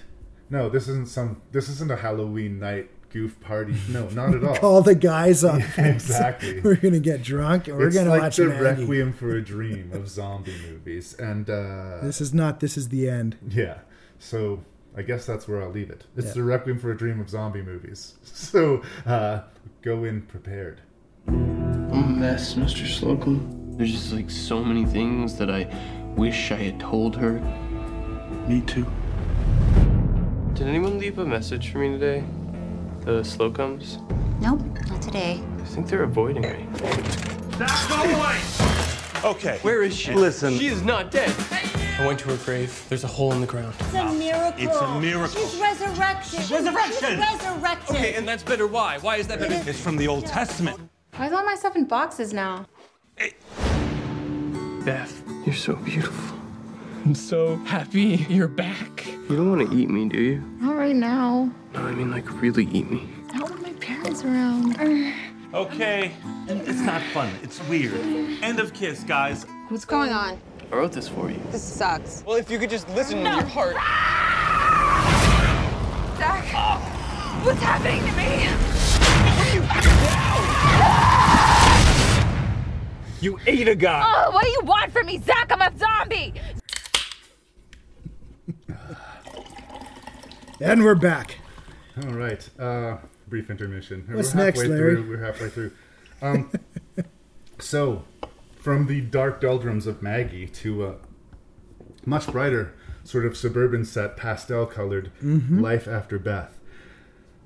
No 0.49 0.69
this 0.69 0.87
isn't 0.87 1.09
some 1.09 1.41
this 1.51 1.69
isn't 1.69 1.91
a 1.91 1.97
halloween 1.97 2.59
night 2.59 2.89
goof 3.09 3.39
party 3.41 3.75
no 3.89 4.07
not 4.09 4.33
at 4.35 4.43
all 4.47 4.55
Call 4.55 4.81
the 4.81 4.95
guys 4.95 5.43
up. 5.43 5.59
Yeah, 5.77 5.85
exactly. 5.87 6.59
we're 6.63 6.75
gonna 6.75 6.99
get 6.99 7.23
drunk 7.23 7.67
and 7.67 7.77
we're 7.77 7.87
it's 7.87 7.95
gonna 7.97 8.09
like 8.09 8.21
watch 8.21 8.37
the 8.37 8.45
Maggie. 8.45 8.81
requiem 8.83 9.13
for 9.13 9.35
a 9.35 9.41
dream 9.41 9.91
of 9.93 10.07
zombie 10.07 10.55
movies 10.69 11.13
and 11.19 11.49
uh 11.49 11.99
This 12.01 12.21
is 12.21 12.33
not. 12.33 12.59
This 12.59 12.77
is 12.77 12.89
the 12.89 13.09
end. 13.09 13.37
yeah 13.49 13.79
so 14.19 14.63
i 14.97 15.01
guess 15.01 15.25
that's 15.25 15.47
where 15.47 15.61
i'll 15.63 15.69
leave 15.71 15.89
it 15.89 16.03
it's 16.17 16.27
Yeah. 16.27 16.33
the 16.33 16.43
requiem 16.43 16.77
for 16.77 16.91
a 16.91 16.97
dream 16.97 17.19
of 17.21 17.29
zombie 17.29 17.61
movies 17.61 18.15
so 18.23 18.81
uh 19.05 19.41
go 19.81 20.03
in 20.03 20.23
prepared 20.23 20.81
I'm 21.27 21.93
a 21.93 22.07
mess, 22.07 22.53
Mr. 22.55 22.85
Slocum. 22.87 23.75
There's 23.77 23.91
just 23.91 24.13
like 24.13 24.29
so 24.29 24.63
many 24.63 24.85
things 24.85 25.35
that 25.37 25.49
I 25.49 25.65
wish 26.15 26.51
I 26.51 26.55
had 26.55 26.79
told 26.79 27.15
her. 27.17 27.39
Me 28.47 28.61
too. 28.61 28.85
Did 30.53 30.67
anyone 30.67 30.97
leave 30.99 31.17
a 31.19 31.25
message 31.25 31.71
for 31.71 31.77
me 31.79 31.89
today? 31.89 32.23
The 33.01 33.21
Slocums? 33.21 33.97
Nope, 34.41 34.61
not 34.89 35.01
today. 35.01 35.41
I 35.59 35.63
think 35.65 35.87
they're 35.87 36.03
avoiding 36.03 36.43
me. 36.43 36.67
Zach, 37.57 37.89
go 37.89 38.03
away! 38.03 38.39
Okay. 39.23 39.59
Where 39.63 39.83
is 39.83 39.95
she? 39.95 40.13
Listen. 40.13 40.57
She 40.57 40.67
is 40.67 40.81
not 40.83 41.11
dead. 41.11 41.33
I 41.99 42.05
went 42.05 42.19
to 42.19 42.29
her 42.29 42.37
grave. 42.45 42.85
There's 42.87 43.03
a 43.03 43.07
hole 43.07 43.33
in 43.33 43.41
the 43.41 43.47
ground. 43.47 43.73
It's 43.79 43.93
a 43.93 44.13
miracle. 44.13 44.63
It's 44.63 44.77
a 44.77 44.99
miracle. 44.99 45.41
She's 45.41 45.59
resurrected. 45.59 46.49
Resurrection. 46.49 47.09
She's 47.09 47.19
resurrected. 47.19 47.95
Okay, 47.95 48.13
and 48.15 48.27
that's 48.27 48.43
better. 48.43 48.67
Why? 48.67 48.97
Why 48.99 49.17
is 49.17 49.27
that 49.27 49.39
better? 49.39 49.61
It's 49.69 49.81
from 49.81 49.97
the 49.97 50.07
Old 50.07 50.25
Testament. 50.25 50.79
Why 51.15 51.27
is 51.27 51.33
all 51.33 51.43
my 51.43 51.55
stuff 51.55 51.75
in 51.75 51.85
boxes 51.85 52.33
now? 52.33 52.65
Beth, 54.85 55.21
you're 55.45 55.55
so 55.55 55.75
beautiful. 55.75 56.37
I'm 57.03 57.15
so 57.15 57.57
happy 57.57 58.25
you're 58.29 58.47
back. 58.47 59.05
You 59.29 59.35
don't 59.35 59.49
want 59.57 59.69
to 59.69 59.75
eat 59.77 59.89
me, 59.89 60.07
do 60.07 60.21
you? 60.21 60.41
Not 60.59 60.77
right 60.77 60.95
now. 60.95 61.51
No, 61.79 61.85
I 61.85 61.91
mean 61.93 62.11
like 62.11 62.29
really 62.41 62.65
eat 62.65 62.91
me. 62.91 63.07
I 63.33 63.37
don't 63.37 63.51
want 63.51 63.61
my 63.61 63.71
parents 63.73 64.25
around. 64.25 64.77
Uh, 64.77 65.13
okay. 65.59 66.11
It's 66.47 66.81
not 66.81 67.01
fun. 67.13 67.31
It's 67.41 67.65
weird. 67.69 67.93
End 68.43 68.59
of 68.59 68.73
kiss, 68.73 69.05
guys. 69.05 69.45
What's 69.69 69.85
going 69.85 70.11
on? 70.11 70.41
I 70.73 70.75
wrote 70.75 70.91
this 70.91 71.07
for 71.07 71.31
you. 71.31 71.39
This 71.51 71.63
sucks. 71.63 72.21
Well, 72.27 72.35
if 72.35 72.51
you 72.51 72.59
could 72.59 72.69
just 72.69 72.89
listen 72.89 73.23
to 73.23 73.29
your 73.29 73.45
heart. 73.45 73.75
Zach, 76.17 76.43
what's 77.45 77.61
happening 77.61 78.01
to 78.01 78.11
me? 78.17 78.49
You 83.21 83.39
ate 83.47 83.69
a 83.69 83.75
guy. 83.75 84.03
Oh, 84.05 84.31
what 84.31 84.43
do 84.43 84.49
you 84.49 84.61
want 84.63 84.91
from 84.91 85.05
me, 85.05 85.17
Zach? 85.19 85.49
I'm 85.49 85.61
a 85.61 85.71
zombie. 85.77 86.33
And 90.59 90.83
we're 90.83 90.95
back. 90.95 91.38
All 92.03 92.13
right. 92.13 92.47
Uh, 92.59 92.97
brief 93.27 93.49
intermission. 93.49 94.05
What's 94.09 94.33
we're 94.33 94.45
next, 94.45 94.59
halfway 94.61 94.75
Larry? 94.75 94.95
Through. 94.95 95.09
We're 95.09 95.23
halfway 95.23 95.49
through. 95.49 95.71
Um, 96.21 96.51
so, 97.59 98.03
from 98.57 98.87
the 98.87 99.01
dark 99.01 99.41
doldrums 99.41 99.87
of 99.87 100.01
Maggie 100.01 100.47
to 100.47 100.85
a 100.85 100.95
much 102.05 102.27
brighter, 102.27 102.73
sort 103.03 103.25
of 103.25 103.35
suburban 103.35 103.85
set, 103.85 104.15
pastel 104.17 104.65
colored 104.65 105.11
Mhm. 105.21 105.61
Life 105.61 105.87
After 105.87 106.19
Beth. 106.19 106.59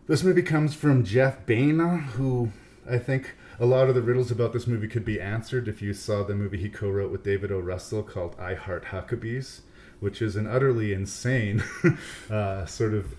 This 0.07 0.23
movie 0.23 0.41
comes 0.41 0.73
from 0.73 1.03
Jeff 1.03 1.45
Baena, 1.45 1.97
who 2.17 2.51
I 2.89 2.97
think 2.97 3.35
a 3.59 3.65
lot 3.65 3.87
of 3.87 3.95
the 3.95 4.01
riddles 4.01 4.31
about 4.31 4.51
this 4.51 4.67
movie 4.67 4.87
could 4.87 5.05
be 5.05 5.21
answered 5.21 5.67
if 5.67 5.81
you 5.81 5.93
saw 5.93 6.23
the 6.23 6.35
movie 6.35 6.57
he 6.57 6.69
co 6.69 6.89
wrote 6.89 7.11
with 7.11 7.23
David 7.23 7.51
O. 7.51 7.59
Russell 7.59 8.03
called 8.03 8.35
I 8.37 8.55
Heart 8.55 8.85
Huckabees, 8.85 9.61
which 10.01 10.21
is 10.21 10.35
an 10.35 10.45
utterly 10.47 10.91
insane 10.91 11.63
uh, 12.29 12.65
sort 12.65 12.93
of 12.93 13.15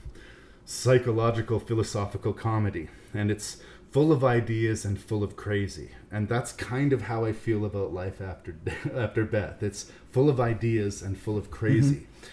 psychological 0.65 1.61
philosophical 1.61 2.33
comedy 2.33 2.89
and 3.13 3.31
it's 3.31 3.59
full 3.91 4.11
of 4.11 4.25
ideas 4.25 4.85
and 4.85 4.99
full 4.99 5.23
of 5.23 5.37
crazy. 5.37 5.91
And 6.11 6.29
that's 6.29 6.51
kind 6.53 6.93
of 6.93 7.03
how 7.03 7.25
i 7.25 7.33
feel 7.33 7.65
about 7.65 7.93
life 7.93 8.21
after 8.21 8.57
after 8.95 9.25
beth. 9.25 9.63
It's 9.63 9.91
full 10.11 10.29
of 10.29 10.41
ideas 10.41 11.03
and 11.03 11.17
full 11.17 11.39
of 11.39 11.51
crazy. 11.51 11.95
Mm-hmm. 11.95 12.29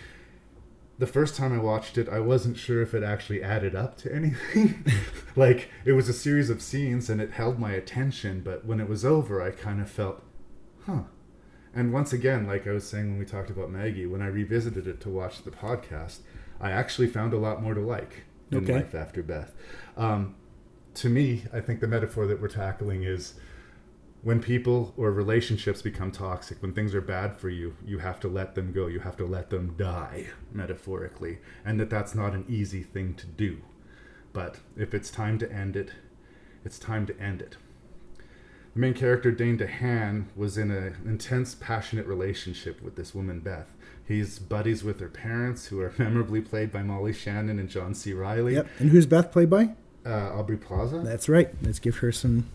The 0.98 1.08
first 1.08 1.36
time 1.36 1.54
i 1.54 1.58
watched 1.58 1.98
it 1.98 2.10
i 2.10 2.20
wasn't 2.20 2.58
sure 2.58 2.82
if 2.82 2.94
it 2.94 3.04
actually 3.04 3.44
added 3.44 3.76
up 3.76 3.98
to 3.98 4.14
anything. 4.14 4.86
Like 5.34 5.70
it 5.86 5.94
was 5.94 6.10
a 6.10 6.14
series 6.14 6.50
of 6.50 6.62
scenes 6.62 7.10
and 7.10 7.22
it 7.22 7.32
held 7.32 7.58
my 7.58 7.72
attention 7.72 8.42
but 8.42 8.66
when 8.66 8.82
it 8.82 8.90
was 8.90 9.06
over 9.06 9.42
i 9.42 9.50
kind 9.52 9.80
of 9.82 9.90
felt 9.90 10.22
huh. 10.86 11.04
And 11.74 11.94
once 11.94 12.12
again, 12.12 12.48
like 12.48 12.68
I 12.68 12.72
was 12.72 12.88
saying 12.88 13.10
when 13.10 13.20
we 13.20 13.26
talked 13.26 13.50
about 13.50 13.72
Maggie, 13.72 14.06
when 14.06 14.22
I 14.22 14.28
revisited 14.28 14.88
it 14.88 15.00
to 15.02 15.10
watch 15.10 15.44
the 15.44 15.52
podcast, 15.52 16.20
I 16.62 16.72
actually 16.72 17.08
found 17.08 17.34
a 17.34 17.38
lot 17.38 17.62
more 17.62 17.74
to 17.74 17.82
like 17.82 18.24
in 18.52 18.60
Okay. 18.60 18.74
Life 18.74 18.96
After 18.96 19.24
Beth. 19.24 19.54
Um, 19.98 20.36
to 20.96 21.10
me, 21.10 21.44
I 21.54 21.60
think 21.60 21.80
the 21.80 21.88
metaphor 21.88 22.28
that 22.28 22.42
we're 22.42 22.50
tackling 22.50 23.04
is 23.04 23.34
when 24.22 24.42
people 24.42 24.94
or 24.98 25.12
relationships 25.12 25.82
become 25.82 26.12
toxic, 26.12 26.62
when 26.62 26.74
things 26.74 26.94
are 26.94 27.02
bad 27.02 27.38
for 27.38 27.50
you, 27.50 27.76
you 27.84 28.00
have 28.00 28.20
to 28.20 28.28
let 28.28 28.54
them 28.54 28.72
go. 28.72 28.86
You 28.88 29.00
have 29.00 29.18
to 29.18 29.26
let 29.26 29.50
them 29.50 29.74
die, 29.78 30.28
metaphorically. 30.52 31.40
And 31.66 31.80
that 31.80 31.90
that's 31.90 32.14
not 32.14 32.34
an 32.34 32.46
easy 32.48 32.84
thing 32.84 33.16
to 33.16 33.26
do. 33.26 33.62
But 34.32 34.60
if 34.78 34.94
it's 34.94 35.10
time 35.10 35.40
to 35.40 35.52
end 35.52 35.76
it, 35.76 35.92
it's 36.64 36.78
time 36.78 37.08
to 37.08 37.20
end 37.20 37.42
it. 37.42 37.58
The 38.74 38.80
main 38.80 38.94
character, 38.94 39.32
Dane 39.32 39.58
DeHaan, 39.58 40.26
was 40.36 40.58
in 40.58 40.72
an 40.72 40.96
intense, 41.06 41.56
passionate 41.56 42.06
relationship 42.06 42.82
with 42.82 42.96
this 42.96 43.14
woman, 43.16 43.40
Beth. 43.40 43.70
He's 44.08 44.40
buddies 44.40 44.84
with 44.84 45.00
her 45.00 45.08
parents, 45.10 45.68
who 45.68 45.80
are 45.82 45.94
memorably 45.98 46.42
played 46.42 46.72
by 46.72 46.84
Molly 46.84 47.14
Shannon 47.14 47.60
and 47.60 47.70
John 47.70 47.94
C. 47.94 48.14
Reilly. 48.14 48.56
Yep. 48.56 48.68
And 48.80 48.90
who's 48.90 49.06
Beth 49.06 49.32
played 49.32 49.50
by? 49.50 49.70
Uh, 50.06 50.38
Aubrey 50.38 50.58
Plaza. 50.58 51.00
That's 51.00 51.30
right. 51.30 51.50
Let's 51.62 51.80
give 51.80 51.98
her 51.98 52.12
some. 52.12 52.46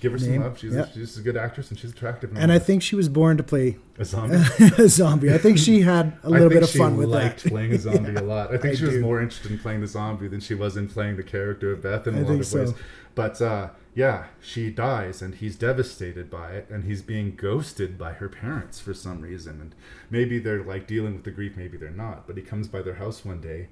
Give 0.00 0.12
her 0.12 0.18
some 0.18 0.36
love. 0.40 0.58
She's, 0.58 0.74
Yep. 0.74 0.88
a, 0.88 0.92
she's 0.94 1.18
a 1.18 1.22
good 1.22 1.36
actress 1.36 1.70
and 1.70 1.78
she's 1.78 1.90
attractive. 1.92 2.32
And 2.36 2.50
I 2.52 2.58
think 2.58 2.82
she 2.82 2.96
was 2.96 3.08
born 3.08 3.36
to 3.36 3.42
play 3.42 3.76
A 3.98 4.04
zombie? 4.04 4.36
a 4.78 4.88
zombie. 4.88 5.32
I 5.32 5.38
think 5.38 5.58
she 5.58 5.82
had 5.82 6.12
a 6.22 6.30
little 6.30 6.48
bit 6.48 6.62
of 6.62 6.70
fun 6.70 6.96
with 6.96 7.10
it. 7.10 7.14
I 7.14 7.22
liked 7.24 7.42
that. 7.44 7.50
playing 7.50 7.72
a 7.72 7.78
zombie 7.86 8.12
Yeah, 8.12 8.20
a 8.20 8.22
lot. 8.22 8.52
I 8.54 8.58
think 8.58 8.74
I 8.74 8.76
she 8.76 8.84
was 8.84 8.96
more 8.98 9.20
interested 9.20 9.50
in 9.52 9.58
playing 9.58 9.80
the 9.80 9.86
zombie 9.86 10.28
than 10.28 10.40
she 10.40 10.54
was 10.54 10.76
in 10.76 10.88
playing 10.88 11.16
the 11.16 11.22
character 11.22 11.72
of 11.72 11.82
Beth 11.82 12.06
in 12.06 12.14
a 12.14 12.18
I 12.18 12.20
lot 12.22 12.30
of 12.30 12.38
ways. 12.38 12.48
so. 12.50 12.74
But 13.14 13.40
uh, 13.40 13.70
yeah, 13.94 14.26
she 14.42 14.70
dies 14.70 15.22
and 15.22 15.34
he's 15.36 15.56
devastated 15.56 16.30
by 16.30 16.50
it, 16.52 16.68
and 16.68 16.84
he's 16.84 17.00
being 17.00 17.34
ghosted 17.34 17.96
by 17.96 18.12
her 18.12 18.28
parents 18.28 18.78
for 18.78 18.92
some 18.92 19.22
reason. 19.22 19.58
And 19.60 19.74
maybe 20.10 20.38
they're 20.38 20.62
like 20.62 20.86
dealing 20.86 21.14
with 21.14 21.24
the 21.24 21.30
grief, 21.30 21.56
maybe 21.56 21.78
they're 21.78 21.90
not. 21.90 22.26
But 22.26 22.36
he 22.36 22.42
comes 22.42 22.68
by 22.68 22.82
their 22.82 22.96
house 22.96 23.24
one 23.24 23.40
day, 23.40 23.68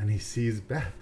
and 0.00 0.10
he 0.10 0.18
sees 0.18 0.60
Beth. 0.60 0.92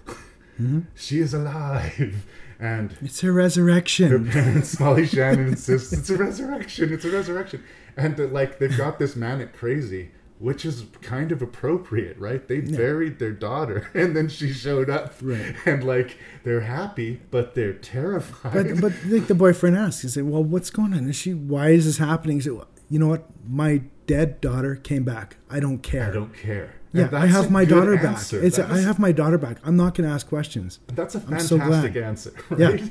Mhm. 0.61 0.87
She 0.93 1.19
is 1.19 1.33
alive, 1.33 2.25
and 2.59 2.95
It's 3.01 3.23
a 3.23 3.31
resurrection. 3.31 4.09
her 4.11 4.19
parents, 4.31 4.79
Molly 4.81 5.05
Shannon 5.07 5.47
insists 5.49 5.93
it's 5.93 6.09
a 6.09 6.17
resurrection. 6.17 6.91
It's 6.93 7.05
a 7.05 7.11
resurrection, 7.11 7.63
and 7.97 8.17
like 8.33 8.59
they've 8.59 8.75
got 8.77 8.99
this 8.99 9.15
manic 9.15 9.53
crazy, 9.53 10.11
which 10.39 10.65
is 10.65 10.85
kind 11.01 11.31
of 11.31 11.41
appropriate, 11.41 12.17
right? 12.17 12.47
They 12.47 12.59
buried 12.61 13.19
their 13.19 13.31
daughter, 13.31 13.89
and 13.93 14.15
then 14.15 14.27
she 14.29 14.51
showed 14.53 14.89
up, 14.89 15.13
Right. 15.21 15.55
And 15.65 15.83
like 15.83 16.17
they're 16.43 16.61
happy, 16.61 17.21
but 17.31 17.55
they're 17.55 17.73
terrified. 17.73 18.53
But 18.53 18.81
but 18.81 18.93
like 19.07 19.27
the 19.27 19.35
boyfriend 19.35 19.77
asks, 19.77 20.01
he 20.01 20.07
said, 20.09 20.23
"Well, 20.25 20.43
what's 20.43 20.69
going 20.69 20.93
on? 20.93 21.07
Is 21.09 21.15
she? 21.15 21.33
Why 21.33 21.69
is 21.69 21.85
this 21.85 21.97
happening?" 21.97 22.37
He 22.37 22.41
said, 22.41 22.53
"You 22.89 22.99
know 22.99 23.07
what? 23.07 23.25
My 23.47 23.83
dead 24.07 24.41
daughter 24.41 24.75
came 24.75 25.03
back. 25.03 25.37
I 25.49 25.59
don't 25.59 25.79
care. 25.79 26.09
I 26.09 26.13
don't 26.13 26.33
care. 26.33 26.75
Yeah, 26.91 27.09
I 27.13 27.27
have 27.27 27.51
my 27.51 27.65
daughter 27.65 27.95
answer. 27.95 28.37
back. 28.37 28.47
It's 28.47 28.57
a, 28.57 28.63
That 28.63 28.71
I 28.71 28.79
have 28.79 28.97
my 28.97 29.11
daughter 29.11 29.37
back. 29.37 29.57
I'm 29.63 29.77
not 29.77 29.93
going 29.93 30.09
to 30.09 30.13
ask 30.15 30.27
questions. 30.27 30.79
That's 30.87 31.13
a 31.13 31.19
fantastic 31.19 31.93
so 31.93 32.01
answer, 32.01 32.31
Yeah. 32.57 32.69
right? 32.69 32.83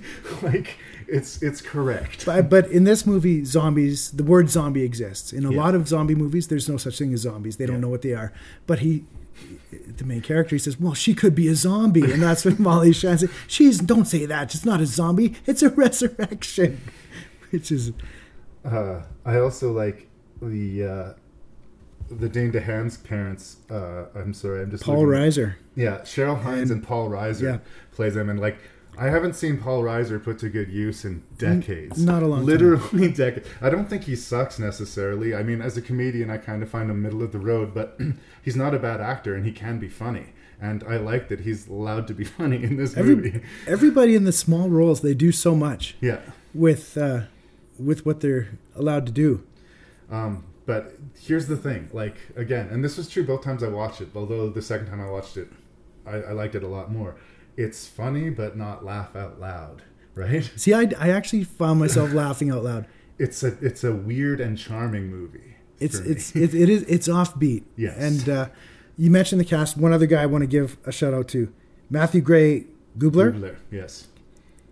like 0.42 0.76
it's 1.08 1.42
it's 1.42 1.60
correct. 1.60 2.24
But, 2.24 2.48
but 2.48 2.70
in 2.70 2.84
this 2.84 3.04
movie, 3.06 3.44
zombies, 3.44 4.10
the 4.12 4.22
word 4.22 4.50
zombie 4.50 4.82
exists. 4.84 5.32
In 5.32 5.44
a 5.44 5.50
Yeah. 5.50 5.58
lot 5.62 5.74
of 5.74 5.88
zombie 5.88 6.14
movies, 6.14 6.46
there's 6.46 6.68
no 6.68 6.76
such 6.76 6.96
thing 6.98 7.12
as 7.12 7.20
zombies. 7.22 7.56
They 7.56 7.66
don't 7.66 7.80
know 7.80 7.88
what 7.88 8.02
they 8.02 8.14
are. 8.14 8.32
But 8.68 8.78
he, 8.80 9.04
the 9.96 10.04
main 10.04 10.20
character, 10.20 10.54
he 10.54 10.60
says, 10.60 10.78
well, 10.78 10.94
she 10.94 11.12
could 11.14 11.34
be 11.34 11.48
a 11.48 11.54
zombie. 11.56 12.12
And 12.12 12.22
that's 12.22 12.44
when 12.44 12.56
Molly 12.62 12.92
Shannon 12.92 13.18
says, 13.18 13.30
she's, 13.48 13.78
don't 13.78 14.04
say 14.04 14.26
that. 14.26 14.54
It's 14.54 14.64
not 14.64 14.80
a 14.80 14.86
zombie. 14.86 15.34
It's 15.46 15.62
a 15.62 15.70
resurrection. 15.84 16.80
Which 17.50 17.72
is, 17.72 17.92
Uh, 18.64 19.02
I 19.24 19.38
also 19.38 19.72
like 19.72 20.08
the 20.40 20.84
uh, 20.84 21.12
the 22.10 22.28
Dane 22.28 22.52
DeHaan's 22.52 22.96
parents. 22.96 23.56
Uh, 23.70 24.06
I'm 24.14 24.32
sorry, 24.34 24.62
I'm 24.62 24.70
just 24.70 24.84
Paul 24.84 25.06
looking- 25.06 25.10
Reiser. 25.22 25.54
Yeah, 25.74 25.98
Cheryl 25.98 26.40
Hines 26.42 26.70
and, 26.70 26.80
And- 26.80 26.82
Paul 26.86 27.10
Reiser 27.10 27.42
yeah. 27.42 27.58
plays 27.92 28.14
them, 28.14 28.28
and 28.28 28.40
like 28.40 28.58
I 28.98 29.06
haven't 29.10 29.34
seen 29.36 29.58
Paul 29.58 29.82
Reiser 29.84 30.20
put 30.22 30.38
to 30.40 30.48
good 30.48 30.70
use 30.72 31.04
in 31.04 31.22
decades. 31.36 32.02
not 32.04 32.22
a 32.22 32.26
long 32.26 32.40
time. 32.40 32.46
literally 32.46 33.08
decades. 33.12 33.46
I 33.60 33.70
don't 33.70 33.88
think 33.88 34.04
he 34.04 34.16
sucks 34.16 34.58
necessarily. 34.58 35.34
I 35.36 35.42
mean, 35.44 35.62
as 35.62 35.76
a 35.76 35.82
comedian, 35.82 36.30
I 36.30 36.38
kind 36.38 36.62
of 36.64 36.68
find 36.68 36.90
him 36.90 37.00
middle 37.02 37.22
of 37.22 37.30
the 37.30 37.38
road, 37.38 37.72
but 37.74 37.98
he's 38.42 38.56
not 38.56 38.74
a 38.74 38.78
bad 38.80 39.00
actor, 39.00 39.34
and 39.36 39.46
he 39.46 39.52
can 39.52 39.78
be 39.78 39.88
funny. 39.88 40.26
And 40.60 40.82
I 40.82 40.96
like 40.96 41.28
that 41.28 41.40
he's 41.40 41.68
allowed 41.68 42.08
to 42.08 42.14
be 42.14 42.24
funny 42.38 42.60
in 42.64 42.76
this 42.76 42.96
movie. 42.96 43.40
everybody 43.68 44.16
in 44.16 44.24
the 44.24 44.32
small 44.32 44.68
roles, 44.68 45.02
they 45.02 45.14
do 45.14 45.30
so 45.30 45.54
much. 45.54 45.94
Yeah. 46.00 46.18
With, 46.52 46.98
uh, 46.98 47.22
with 47.78 48.04
what 48.04 48.18
they're 48.20 48.48
allowed 48.74 49.06
to 49.06 49.12
do. 49.12 49.44
Um, 50.10 50.42
but 50.68 50.92
here's 51.18 51.46
the 51.46 51.56
thing, 51.56 51.88
like 51.94 52.16
again, 52.36 52.68
and 52.70 52.84
this 52.84 52.98
was 52.98 53.08
true 53.08 53.24
both 53.24 53.42
times 53.42 53.62
I 53.62 53.68
watched 53.68 54.02
it. 54.02 54.10
Although 54.14 54.50
the 54.50 54.60
second 54.60 54.88
time 54.88 55.00
I 55.00 55.08
watched 55.08 55.38
it, 55.38 55.50
I, 56.06 56.16
I 56.16 56.32
liked 56.32 56.54
it 56.54 56.62
a 56.62 56.68
lot 56.68 56.92
more. 56.92 57.16
It's 57.56 57.88
funny, 57.88 58.28
but 58.28 58.54
not 58.54 58.84
laugh 58.84 59.16
out 59.16 59.40
loud, 59.40 59.80
right? 60.14 60.44
See, 60.56 60.74
I, 60.74 60.90
I 60.98 61.08
actually 61.08 61.44
found 61.44 61.80
myself 61.80 62.12
laughing 62.12 62.50
out 62.50 62.64
loud. 62.64 62.84
It's 63.18 63.42
a 63.42 63.56
it's 63.64 63.82
a 63.82 63.94
weird 63.94 64.42
and 64.42 64.58
charming 64.58 65.06
movie. 65.06 65.56
It's 65.80 66.00
it's 66.00 66.36
it, 66.36 66.54
it 66.54 66.68
is 66.68 66.82
it's 66.82 67.08
offbeat. 67.08 67.64
Yes. 67.74 67.96
And 67.96 68.28
uh, 68.28 68.48
you 68.98 69.10
mentioned 69.10 69.40
the 69.40 69.46
cast. 69.46 69.78
One 69.78 69.94
other 69.94 70.04
guy 70.04 70.22
I 70.22 70.26
want 70.26 70.42
to 70.42 70.46
give 70.46 70.76
a 70.84 70.92
shout 70.92 71.14
out 71.14 71.28
to, 71.28 71.50
Matthew 71.88 72.20
Gray 72.20 72.66
Gubler. 72.98 73.32
Gubler, 73.32 73.56
yes. 73.70 74.07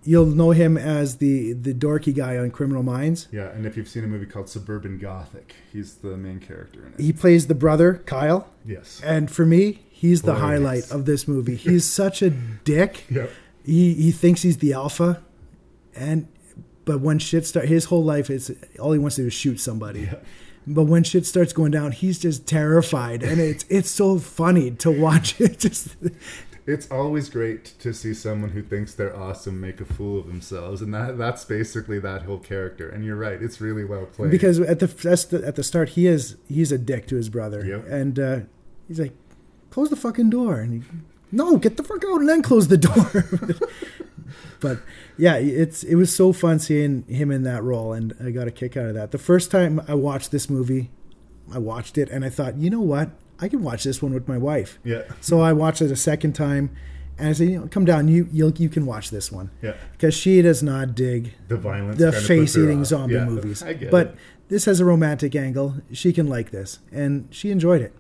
You'll 0.07 0.27
know 0.27 0.53
him 0.53 0.77
as 0.77 1.17
the 1.17 1.53
the 1.53 1.75
dorky 1.75 2.15
guy 2.15 2.37
on 2.37 2.51
Criminal 2.51 2.83
Minds. 2.83 3.29
Yeah, 3.33 3.51
and 3.51 3.67
if 3.67 3.77
you've 3.77 3.89
seen 3.89 4.05
a 4.05 4.07
movie 4.07 4.27
called 4.27 4.49
Suburban 4.49 4.99
Gothic, 4.99 5.55
he's 5.73 5.97
the 5.97 6.17
main 6.17 6.39
character 6.41 6.87
in 6.87 6.95
it. 6.95 7.01
He 7.01 7.13
plays 7.13 7.49
the 7.49 7.55
brother 7.55 8.03
Kyle. 8.07 8.49
Yes. 8.65 9.01
And 9.05 9.31
for 9.31 9.45
me, 9.45 9.83
he's 9.91 10.23
the 10.23 10.37
highlight 10.37 10.85
yes. 10.85 10.91
of 10.93 11.07
this 11.07 11.27
movie. 11.27 11.57
He's 11.57 11.85
such 12.03 12.23
a 12.23 12.31
dick. 12.31 13.05
Yep. 13.11 13.31
He 13.65 13.95
he 13.95 14.13
thinks 14.13 14.43
he's 14.43 14.59
the 14.59 14.73
alpha, 14.73 15.23
and 15.95 16.29
But 16.85 17.01
when 17.01 17.19
shit 17.19 17.45
start, 17.45 17.67
his 17.67 17.87
whole 17.87 18.05
life 18.05 18.31
is 18.31 18.55
all 18.79 18.93
he 18.93 18.99
wants 18.99 19.17
to 19.17 19.23
do 19.23 19.27
is 19.27 19.35
shoot 19.35 19.59
somebody. 19.59 20.03
Yeah. 20.03 20.15
But 20.69 20.85
when 20.85 21.05
shit 21.05 21.25
starts 21.27 21.53
going 21.53 21.71
down, 21.71 21.93
he's 21.93 22.19
just 22.19 22.47
terrified, 22.47 23.23
and 23.23 23.41
it's 23.41 23.65
it's 23.69 23.91
so 23.91 24.19
funny 24.19 24.73
to 24.73 24.91
watch 24.91 25.41
it. 25.41 25.59
Just 25.67 25.97
It's 26.67 26.91
always 26.91 27.29
great 27.29 27.65
to 27.79 27.95
see 27.95 28.13
someone 28.13 28.51
who 28.51 28.63
thinks 28.63 28.93
they're 28.93 29.17
awesome 29.17 29.61
make 29.61 29.81
a 29.81 29.85
fool 29.85 30.19
of 30.19 30.27
themselves, 30.27 30.83
and 30.83 30.93
that 30.95 31.17
that's 31.17 31.45
basically 31.45 32.01
that 32.01 32.23
whole 32.23 32.39
character. 32.41 32.89
And 32.89 33.05
you're 33.05 33.17
right; 33.17 33.41
it's 33.41 33.61
really 33.61 33.85
well 33.85 34.07
played. 34.07 34.33
because 34.33 34.59
at 34.59 34.81
the 34.81 34.87
the, 34.87 35.43
at 35.47 35.55
the 35.55 35.63
start 35.63 35.91
he 35.91 36.07
is 36.09 36.37
he's 36.49 36.73
a 36.73 36.79
dick 36.79 37.07
to 37.09 37.17
his 37.17 37.29
brother, 37.29 37.65
Yep. 37.65 37.87
and 37.89 38.19
uh, 38.19 38.39
he's 38.89 38.99
like, 38.99 39.13
"Close 39.71 39.91
the 39.91 39.97
fucking 39.97 40.31
door," 40.31 40.57
and 40.61 40.73
he, 40.73 40.83
no, 41.31 41.57
get 41.57 41.77
the 41.77 41.85
fuck 41.85 42.05
out, 42.05 42.19
and 42.21 42.29
then 42.29 42.43
close 42.43 42.67
the 42.67 42.79
door. 42.79 43.25
but 44.61 44.81
yeah, 45.17 45.37
it's 45.37 45.85
it 45.85 45.95
was 45.95 46.15
so 46.15 46.33
fun 46.33 46.59
seeing 46.59 47.03
him 47.05 47.31
in 47.31 47.45
that 47.45 47.63
role, 47.63 47.93
and 47.93 48.13
I 48.21 48.31
got 48.33 48.49
a 48.49 48.51
kick 48.51 48.77
out 48.77 48.87
of 48.87 48.95
that. 48.95 49.13
The 49.13 49.19
first 49.19 49.51
time 49.53 49.81
I 49.87 49.95
watched 49.95 50.33
this 50.33 50.51
movie, 50.51 50.91
I 51.53 51.59
watched 51.59 51.97
it, 51.97 52.09
and 52.11 52.25
I 52.25 52.29
thought, 52.29 52.57
you 52.57 52.71
know 52.71 52.81
what, 52.81 53.11
I 53.41 53.49
can 53.49 53.63
watch 53.63 53.85
this 53.85 54.03
one 54.03 54.15
with 54.15 54.29
my 54.29 54.39
wife. 54.39 54.79
Yeah. 54.85 55.03
So 55.21 55.41
I 55.41 55.53
watched 55.53 55.83
it 55.83 55.91
a 55.91 55.97
second 55.97 56.33
time, 56.35 56.71
and 57.19 57.29
I 57.29 57.33
said, 57.33 57.49
you 57.49 57.61
know, 57.61 57.69
come 57.69 57.85
down, 57.85 58.09
you 58.09 58.29
you 58.33 58.53
you 58.57 58.69
can 58.69 58.87
watch 58.87 59.11
this 59.11 59.31
one. 59.31 59.51
Yeah. 59.63 59.75
Because 59.93 60.15
she 60.15 60.41
does 60.43 60.63
not 60.63 60.95
dig 60.95 61.35
The 61.49 61.57
violence 61.57 61.99
the 61.99 62.13
face 62.13 62.57
eating 62.57 62.85
zombie 62.85 63.15
Yeah, 63.15 63.25
movies. 63.27 63.63
I 63.63 63.75
get 63.75 63.91
but 63.91 64.07
it. 64.09 64.17
this 64.49 64.65
has 64.65 64.81
a 64.81 64.85
romantic 64.85 65.35
angle. 65.37 65.77
She 65.93 66.13
can 66.13 66.27
like 66.27 66.51
this, 66.51 66.79
and 66.93 67.29
she 67.31 67.51
enjoyed 67.51 67.83
it. 67.83 67.93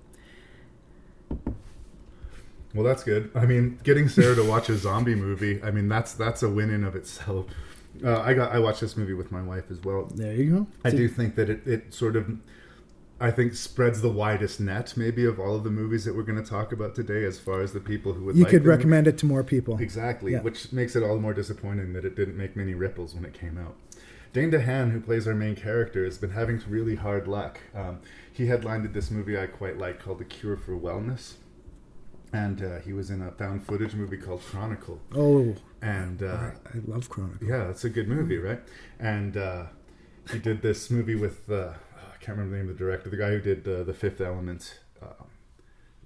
Well, 2.74 2.84
that's 2.84 3.04
good. 3.04 3.30
I 3.34 3.46
mean, 3.46 3.78
getting 3.84 4.08
Sarah 4.08 4.34
to 4.34 4.44
watch 4.44 4.68
a 4.68 4.76
zombie 4.76 5.14
movie, 5.14 5.62
I 5.62 5.70
mean, 5.70 5.88
that's 5.88 6.12
that's 6.12 6.42
a 6.42 6.48
win 6.50 6.70
in 6.70 6.84
of 6.84 6.94
itself. 6.94 7.46
Uh, 8.04 8.20
I 8.20 8.34
got 8.34 8.52
I 8.52 8.58
watched 8.58 8.82
this 8.82 8.96
movie 8.96 9.14
with 9.14 9.32
my 9.32 9.40
wife 9.42 9.70
as 9.70 9.82
well. 9.82 10.04
There 10.14 10.34
you 10.34 10.50
go. 10.50 10.66
I 10.84 10.90
do 10.90 11.08
think 11.08 11.34
that 11.36 11.48
it, 11.48 11.66
it 11.66 11.94
sort 11.94 12.16
of, 12.16 12.30
I 13.18 13.30
think, 13.30 13.54
spreads 13.54 14.02
the 14.02 14.10
widest 14.10 14.60
net 14.60 14.94
maybe 14.96 15.24
of 15.24 15.40
all 15.40 15.54
of 15.56 15.64
the 15.64 15.70
movies 15.70 16.04
that 16.04 16.14
we're 16.14 16.22
going 16.22 16.42
to 16.42 16.48
talk 16.48 16.70
about 16.72 16.94
today, 16.94 17.24
as 17.24 17.38
far 17.38 17.62
as 17.62 17.72
the 17.72 17.80
people 17.80 18.12
who 18.12 18.24
would 18.26 18.36
You 18.36 18.42
like 18.44 18.50
could 18.50 18.62
them. 18.62 18.68
recommend 18.70 19.06
it 19.06 19.16
to 19.18 19.26
more 19.26 19.42
people. 19.42 19.78
Exactly, 19.78 20.32
Yeah. 20.32 20.42
which 20.42 20.70
makes 20.72 20.94
it 20.94 21.02
all 21.02 21.14
the 21.14 21.20
more 21.22 21.32
disappointing 21.32 21.94
that 21.94 22.04
it 22.04 22.14
didn't 22.14 22.36
make 22.36 22.56
many 22.56 22.74
ripples 22.74 23.14
when 23.14 23.24
it 23.24 23.32
came 23.32 23.56
out. 23.56 23.74
Dane 24.34 24.50
DeHaan, 24.50 24.92
who 24.92 25.00
plays 25.00 25.26
our 25.26 25.34
main 25.34 25.56
character, 25.56 26.04
has 26.04 26.18
been 26.18 26.30
having 26.32 26.60
really 26.68 26.96
hard 26.96 27.26
luck. 27.26 27.58
Um, 27.74 28.00
he 28.30 28.48
headlined 28.48 28.92
this 28.92 29.10
movie 29.10 29.38
I 29.38 29.46
quite 29.46 29.78
like 29.78 29.98
called 29.98 30.18
The 30.18 30.24
Cure 30.26 30.58
for 30.58 30.72
Wellness. 30.76 31.34
And 32.34 32.62
uh, 32.62 32.80
he 32.80 32.92
was 32.92 33.08
in 33.08 33.22
a 33.22 33.30
found 33.30 33.64
footage 33.64 33.94
movie 33.94 34.18
called 34.18 34.42
Chronicle. 34.42 35.00
Oh, 35.14 35.54
And 35.80 36.22
uh, 36.22 36.50
I 36.66 36.78
love 36.86 37.08
Chronicle. 37.08 37.48
yeah, 37.48 37.70
it's 37.70 37.84
a 37.84 37.88
good 37.88 38.08
movie, 38.08 38.36
right? 38.36 38.60
And 39.00 39.38
uh, 39.38 39.66
he 40.30 40.38
did 40.38 40.60
this 40.60 40.90
movie 40.90 41.14
with 41.14 41.48
uh, 41.50 41.72
can't 42.26 42.36
remember 42.38 42.56
the 42.56 42.62
name 42.62 42.70
of 42.70 42.76
the 42.76 42.84
director, 42.84 43.08
the 43.08 43.16
guy 43.16 43.30
who 43.30 43.40
did 43.40 43.68
uh, 43.68 43.84
the 43.84 43.94
Fifth 43.94 44.20
Element, 44.20 44.80
uh, 45.00 45.22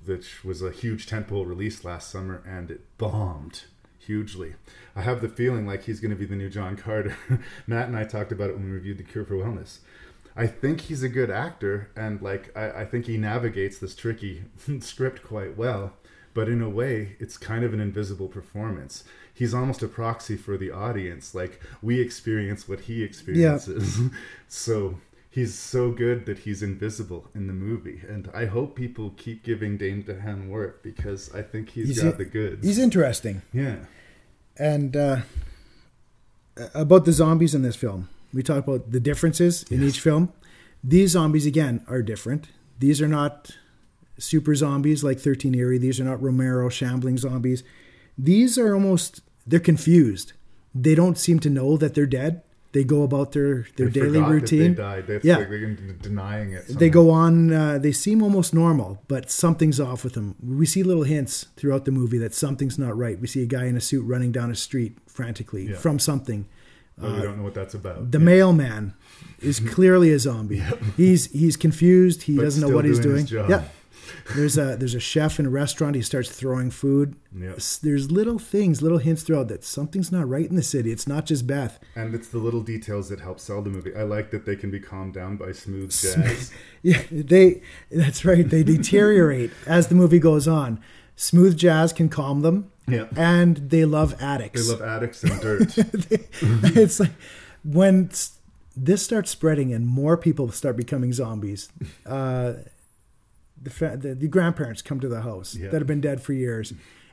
which 0.05 0.45
was 0.45 0.61
a 0.61 0.71
huge 0.71 1.07
tentpole 1.07 1.47
release 1.47 1.83
last 1.83 2.11
summer, 2.11 2.43
and 2.47 2.71
it 2.71 2.83
bombed 2.99 3.63
hugely. 3.99 4.55
I 4.95 5.01
have 5.01 5.23
the 5.23 5.31
feeling 5.31 5.67
like 5.67 5.85
he's 5.85 5.99
going 5.99 6.11
to 6.11 6.17
be 6.17 6.27
the 6.27 6.37
new 6.37 6.51
John 6.51 6.77
Carter. 6.77 7.17
Matt 7.67 7.89
and 7.89 7.97
I 7.97 8.05
talked 8.05 8.33
about 8.33 8.51
it 8.51 8.57
when 8.57 8.67
we 8.67 8.71
reviewed 8.71 8.99
The 8.99 9.03
Cure 9.03 9.25
for 9.25 9.37
Wellness. 9.37 9.79
I 10.37 10.47
think 10.47 10.83
he's 10.83 11.03
a 11.03 11.09
good 11.09 11.31
actor, 11.31 11.91
and 11.97 12.21
like 12.21 12.55
I, 12.55 12.83
I 12.83 12.85
think 12.85 13.07
he 13.07 13.17
navigates 13.17 13.79
this 13.79 13.95
tricky 13.95 14.45
script 14.81 15.23
quite 15.23 15.57
well. 15.57 15.95
But 16.35 16.51
in 16.51 16.61
a 16.61 16.69
way, 16.69 17.17
it's 17.19 17.39
kind 17.39 17.65
of 17.65 17.73
an 17.73 17.81
invisible 17.81 18.29
performance. 18.29 19.05
He's 19.33 19.55
almost 19.55 19.83
a 19.83 19.89
proxy 19.89 20.37
for 20.37 20.59
the 20.59 20.71
audience. 20.71 21.35
Like 21.35 21.63
we 21.81 21.99
experience 21.99 22.69
what 22.69 22.81
he 22.81 23.03
experiences. 23.03 23.99
Yeah. 23.99 24.09
so 24.49 24.99
he's 25.31 25.55
so 25.55 25.93
good 25.93 26.27
that 26.27 26.41
he's 26.41 26.63
invisible 26.63 27.29
in 27.35 27.47
the 27.47 27.53
movie. 27.53 28.03
And 28.07 28.29
I 28.35 28.47
hope 28.47 28.75
people 28.75 29.15
keep 29.17 29.45
giving 29.45 29.77
Dane 29.77 30.03
DeHaan 30.03 30.49
work 30.49 30.83
because 30.83 31.33
I 31.35 31.43
think 31.43 31.71
he's 31.71 32.03
got 32.03 32.19
the 32.19 32.25
goods. 32.25 32.67
He's 32.67 32.79
interesting. 32.79 33.43
Yeah. 33.53 33.77
And 34.59 34.97
uh, 34.97 35.21
about 36.75 37.05
the 37.05 37.13
zombies 37.13 37.55
in 37.55 37.63
this 37.63 37.77
film, 37.77 38.09
we 38.35 38.43
talk 38.43 38.67
about 38.67 38.91
the 38.91 39.01
differences 39.01 39.63
in 39.71 39.83
each 39.83 40.01
film. 40.01 40.33
These 40.83 41.13
zombies, 41.13 41.47
again, 41.47 41.85
are 41.89 42.03
different. 42.03 42.49
These 42.79 43.01
are 43.01 43.09
not 43.09 43.51
super 44.19 44.55
zombies 44.55 45.05
like 45.05 45.21
13 45.21 45.55
Eerie. 45.55 45.79
These 45.79 46.01
are 46.01 46.05
not 46.05 46.23
Romero 46.23 46.69
shambling 46.69 47.19
zombies. 47.19 47.63
These 48.19 48.59
are 48.59 48.75
almost, 48.75 49.21
they're 49.47 49.61
confused. 49.61 50.33
They 50.75 50.95
don't 50.95 51.19
seem 51.19 51.39
to 51.41 51.51
know 51.51 51.77
that 51.77 51.95
they're 51.95 52.07
dead. 52.07 52.43
They 52.73 52.85
go 52.85 53.03
about 53.03 53.33
their, 53.33 53.67
their 53.77 53.89
They 53.89 54.01
daily 54.01 54.21
routine. 54.21 54.75
They 54.75 54.83
died. 54.83 55.07
That's 55.09 55.25
yeah. 55.25 55.39
like 55.39 55.49
they're 55.51 55.75
denying 55.75 56.53
it. 56.53 56.69
They 56.69 56.89
go 56.89 57.11
on, 57.11 57.53
uh, 57.53 57.79
they 57.79 57.91
seem 57.91 58.23
almost 58.23 58.55
normal, 58.55 59.03
but 59.09 59.29
something's 59.29 59.81
off 59.81 60.05
with 60.05 60.13
them. 60.15 60.37
We 60.41 60.67
see 60.67 60.85
little 60.85 61.03
hints 61.03 61.47
throughout 61.57 61.85
the 61.85 61.91
movie 61.91 62.19
that 62.19 62.33
something's 62.33 62.79
not 62.79 62.97
right. 62.97 63.19
We 63.21 63.27
see 63.27 63.43
a 63.43 63.47
guy 63.47 63.65
in 63.65 63.77
a 63.77 63.81
suit 63.81 64.03
running 64.07 64.31
down 64.31 64.53
a 64.53 64.55
street 64.55 64.99
frantically 65.09 65.71
Yeah. 65.71 65.77
from 65.79 65.99
something. 65.99 66.47
We 66.97 67.09
Uh, 67.09 67.23
don't 67.23 67.39
know 67.39 67.43
what 67.45 67.55
that's 67.55 67.75
about. 67.75 68.13
The 68.13 68.19
mailman 68.21 68.95
is 69.41 69.59
clearly 69.59 70.13
a 70.13 70.19
zombie. 70.19 70.63
He's 70.97 71.27
he's 71.33 71.57
confused. 71.57 72.23
He 72.23 72.37
But 72.37 72.43
doesn't 72.43 72.61
know 72.61 72.75
what 72.75 72.85
he's 72.85 72.99
doing 73.01 73.25
doing. 73.27 73.27
his 73.27 73.31
job. 73.31 73.51
Yeah. 73.51 73.65
There's 74.35 74.57
a 74.59 74.77
there's 74.77 74.95
a 74.95 75.01
chef 75.01 75.39
in 75.39 75.47
a 75.47 75.51
restaurant. 75.51 75.97
He 75.97 76.03
starts 76.03 76.31
throwing 76.31 76.71
food. 76.71 77.17
S- 77.57 77.77
There's 77.79 78.11
little 78.11 78.39
things, 78.39 78.83
little 78.83 78.99
hints 78.99 79.23
throughout 79.23 79.49
that 79.49 79.65
something's 79.65 80.11
not 80.13 80.29
right 80.29 80.49
in 80.49 80.57
the 80.57 80.63
city. 80.63 80.91
It's 80.93 81.07
not 81.07 81.27
just 81.27 81.47
Beth. 81.47 81.79
And 81.97 82.15
it's 82.15 82.29
the 82.29 82.39
little 82.39 82.63
details 82.63 83.09
that 83.11 83.21
help 83.21 83.39
sell 83.41 83.63
the 83.63 83.71
movie. 83.71 83.95
I 83.95 84.03
like 84.03 84.31
that 84.31 84.47
they 84.47 84.57
can 84.57 84.71
be 84.71 84.81
calmed 84.81 85.15
down 85.15 85.37
by 85.37 85.53
smooth 85.53 85.91
jazz. 86.01 86.51
Yeah, 86.83 87.03
they. 87.11 87.63
That's 87.91 88.25
right. 88.25 88.49
They 88.49 88.63
deteriorate 88.63 89.51
as 89.67 89.89
the 89.89 89.95
movie 89.95 90.19
goes 90.19 90.47
on. 90.49 90.81
Smooth 91.17 91.57
jazz 91.57 91.93
can 91.93 92.09
calm 92.09 92.41
them. 92.41 92.71
Yeah. 92.89 93.07
And 93.17 93.57
they 93.71 93.85
love 93.85 94.21
addicts. 94.21 94.67
they 94.67 94.73
love 94.73 94.83
addicts 94.83 95.23
and 95.23 95.41
dirt. 95.41 95.75
it's 96.77 96.99
like 96.99 97.13
when 97.63 98.11
this 98.77 99.05
starts 99.05 99.31
spreading 99.31 99.73
and 99.73 99.87
more 99.87 100.17
people 100.17 100.51
start 100.51 100.77
becoming 100.77 101.13
zombies. 101.13 101.69
Uh, 102.07 102.55
the, 103.61 103.71
fa- 103.71 103.97
the 104.01 104.15
the 104.15 104.29
grandparents 104.29 104.83
come 104.83 105.01
to 105.01 105.09
the 105.09 105.23
house 105.23 105.55
Yeah. 105.55 105.69
that 105.71 105.79
have 105.81 105.87
been 105.87 106.01
dead 106.01 106.23
for 106.23 106.33
years. 106.33 106.73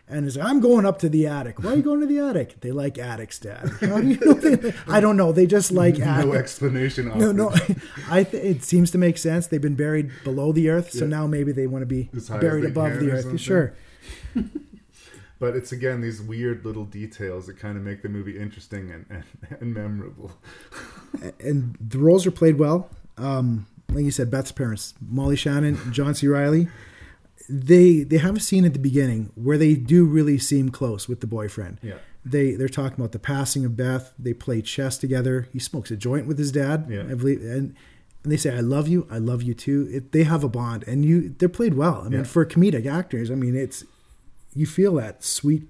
And 0.10 0.26
it's 0.26 0.38
like, 0.38 0.48
I'm 0.48 0.62
going 0.62 0.86
up 0.86 1.00
to 1.00 1.10
the 1.10 1.28
attic. 1.28 1.62
Why 1.62 1.74
are 1.74 1.76
you 1.76 1.82
going 1.82 2.00
to 2.00 2.06
the 2.06 2.20
attic? 2.20 2.62
They 2.62 2.72
like 2.72 2.98
attics, 2.98 3.40
Dad. 3.40 3.70
How 3.82 4.00
do 4.00 4.08
you 4.08 4.18
know? 4.26 4.34
They, 4.36 4.74
I 4.88 5.02
don't 5.02 5.18
know. 5.18 5.34
They 5.34 5.46
just 5.46 5.70
like 5.70 5.98
no 5.98 6.06
attics. 6.06 6.36
explanation. 6.38 7.10
No, 7.18 7.34
no. 7.34 7.50
I 8.10 8.24
th- 8.24 8.42
it 8.42 8.64
seems 8.64 8.90
to 8.92 8.98
make 8.98 9.18
sense. 9.18 9.48
They've 9.48 9.60
been 9.62 9.76
buried 9.76 10.10
below 10.24 10.54
the 10.54 10.70
earth, 10.70 10.92
so 10.92 11.00
Yeah. 11.04 11.10
now 11.10 11.28
maybe 11.28 11.52
they 11.52 11.68
want 11.68 11.82
to 11.82 11.86
be 11.88 12.10
As 12.16 12.30
high 12.30 12.36
as 12.38 12.42
buried 12.42 12.64
above 12.64 13.00
the 13.02 13.12
earth. 13.12 13.38
Sure. 13.38 13.74
But 15.40 15.56
it's 15.56 15.72
again 15.72 16.02
these 16.02 16.20
weird 16.22 16.66
little 16.66 16.86
details 16.86 17.46
that 17.46 17.60
kind 17.60 17.78
of 17.78 17.84
make 17.84 18.02
the 18.02 18.10
movie 18.10 18.40
interesting 18.40 18.90
and, 18.92 19.06
and, 19.10 19.24
and 19.62 19.74
memorable. 19.74 20.32
And 21.40 21.78
the 21.80 22.00
roles 22.00 22.26
are 22.26 22.32
played 22.32 22.58
well. 22.58 22.90
Um, 23.18 23.68
like 23.90 24.04
you 24.06 24.12
said, 24.12 24.30
Beth's 24.30 24.52
parents, 24.52 24.94
Molly 25.02 25.36
Shannon, 25.36 25.78
John 25.94 26.14
C. 26.16 26.28
Reilly. 26.28 26.68
They 27.50 28.04
they 28.04 28.18
have 28.18 28.36
a 28.36 28.40
scene 28.42 28.66
at 28.66 28.74
the 28.74 28.80
beginning 28.80 29.32
where 29.36 29.58
they 29.58 29.76
do 29.76 30.06
really 30.06 30.38
seem 30.38 30.70
close 30.70 31.08
with 31.08 31.22
the 31.22 31.28
boyfriend. 31.28 31.80
Yeah. 31.82 31.96
They 32.26 32.52
they're 32.56 32.68
talking 32.68 33.00
about 33.00 33.14
the 33.14 33.20
passing 33.20 33.64
of 33.64 33.78
Beth. 33.78 34.14
They 34.20 34.34
play 34.34 34.62
chess 34.62 34.98
together. 34.98 35.48
He 35.54 35.60
smokes 35.60 35.90
a 35.92 35.96
joint 35.96 36.28
with 36.28 36.38
his 36.38 36.52
dad. 36.52 36.88
Yeah. 36.90 37.04
I 37.10 37.14
believe, 37.14 37.40
and 37.42 37.74
and 38.24 38.32
they 38.34 38.36
say, 38.36 38.54
"I 38.54 38.60
love 38.60 38.90
you. 38.90 39.08
I 39.10 39.18
love 39.20 39.42
you 39.44 39.54
too." 39.54 39.88
It, 39.90 40.12
they 40.12 40.24
have 40.24 40.44
a 40.44 40.50
bond, 40.50 40.84
and 40.88 41.06
you 41.06 41.30
they're 41.38 41.48
played 41.48 41.76
well. 41.76 42.02
I 42.06 42.10
mean, 42.10 42.26
for 42.26 42.46
comedic 42.46 42.86
actors, 42.86 43.32
I 43.32 43.36
mean, 43.36 43.56
it's 43.56 43.86
you 44.54 44.66
feel 44.66 44.96
that 44.96 45.24
sweet 45.24 45.64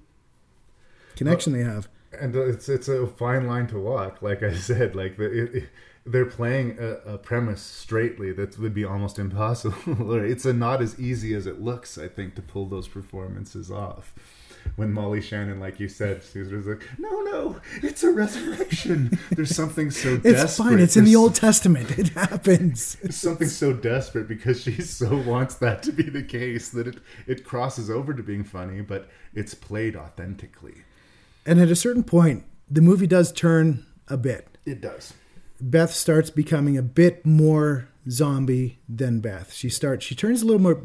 connection 1.14 1.52
they 1.52 1.62
have. 1.62 1.88
and 2.18 2.34
uh, 2.34 2.40
it's 2.48 2.68
it's 2.68 2.88
a 2.88 3.06
fine 3.06 3.46
line 3.46 3.68
to 3.68 3.78
walk. 3.78 4.20
Like 4.22 4.42
I 4.42 4.52
said, 4.56 4.96
like 4.96 5.16
the, 5.16 5.24
it, 5.44 5.54
it- 5.54 5.68
they're 6.06 6.26
playing 6.26 6.78
a, 6.78 7.14
a 7.14 7.18
premise 7.18 7.60
straightly 7.62 8.32
that 8.32 8.58
would 8.58 8.74
be 8.74 8.84
almost 8.84 9.18
impossible. 9.26 10.14
It's 10.28 10.44
a 10.44 10.52
not 10.52 10.82
as 10.82 10.98
easy 10.98 11.34
as 11.34 11.46
it 11.46 11.60
looks. 11.60 11.98
I 11.98 12.08
think 12.08 12.34
to 12.36 12.42
pull 12.42 12.66
those 12.66 12.88
performances 12.88 13.70
off. 13.70 14.14
When 14.76 14.92
Molly 14.92 15.22
Shannon, 15.22 15.60
like 15.60 15.80
you 15.80 15.88
said, 15.88 16.22
was 16.34 16.66
like, 16.66 16.82
"No, 16.98 17.22
no, 17.22 17.60
it's 17.82 18.02
a 18.02 18.12
resurrection." 18.12 19.18
There's 19.30 19.54
something 19.54 19.90
so 19.90 20.14
It's 20.24 20.42
desperate. 20.42 20.64
fine. 20.64 20.78
It's 20.78 20.96
in 20.96 21.04
the 21.04 21.16
Old 21.16 21.34
Testament. 21.34 21.98
It 21.98 22.08
happens. 22.10 22.98
Something 23.14 23.48
so 23.48 23.72
desperate 23.72 24.28
because 24.28 24.60
she 24.62 24.80
so 24.82 25.16
wants 25.16 25.54
that 25.56 25.82
to 25.84 25.92
be 25.92 26.02
the 26.02 26.22
case 26.22 26.68
that 26.70 26.86
it 26.86 26.98
it 27.26 27.44
crosses 27.44 27.88
over 27.88 28.12
to 28.12 28.22
being 28.22 28.44
funny, 28.44 28.82
but 28.82 29.08
it's 29.34 29.54
played 29.54 29.96
authentically. 29.96 30.82
And 31.46 31.58
at 31.60 31.70
a 31.70 31.76
certain 31.76 32.04
point, 32.04 32.44
the 32.70 32.82
movie 32.82 33.06
does 33.06 33.32
turn 33.32 33.86
a 34.08 34.18
bit. 34.18 34.58
It 34.66 34.82
does. 34.82 35.14
Beth 35.60 35.92
starts 35.92 36.30
becoming 36.30 36.76
a 36.76 36.82
bit 36.82 37.26
more 37.26 37.88
zombie 38.08 38.78
than 38.88 39.20
Beth. 39.20 39.52
She 39.52 39.68
starts. 39.68 40.04
She 40.04 40.14
turns 40.14 40.42
a 40.42 40.46
little 40.46 40.60
more. 40.62 40.82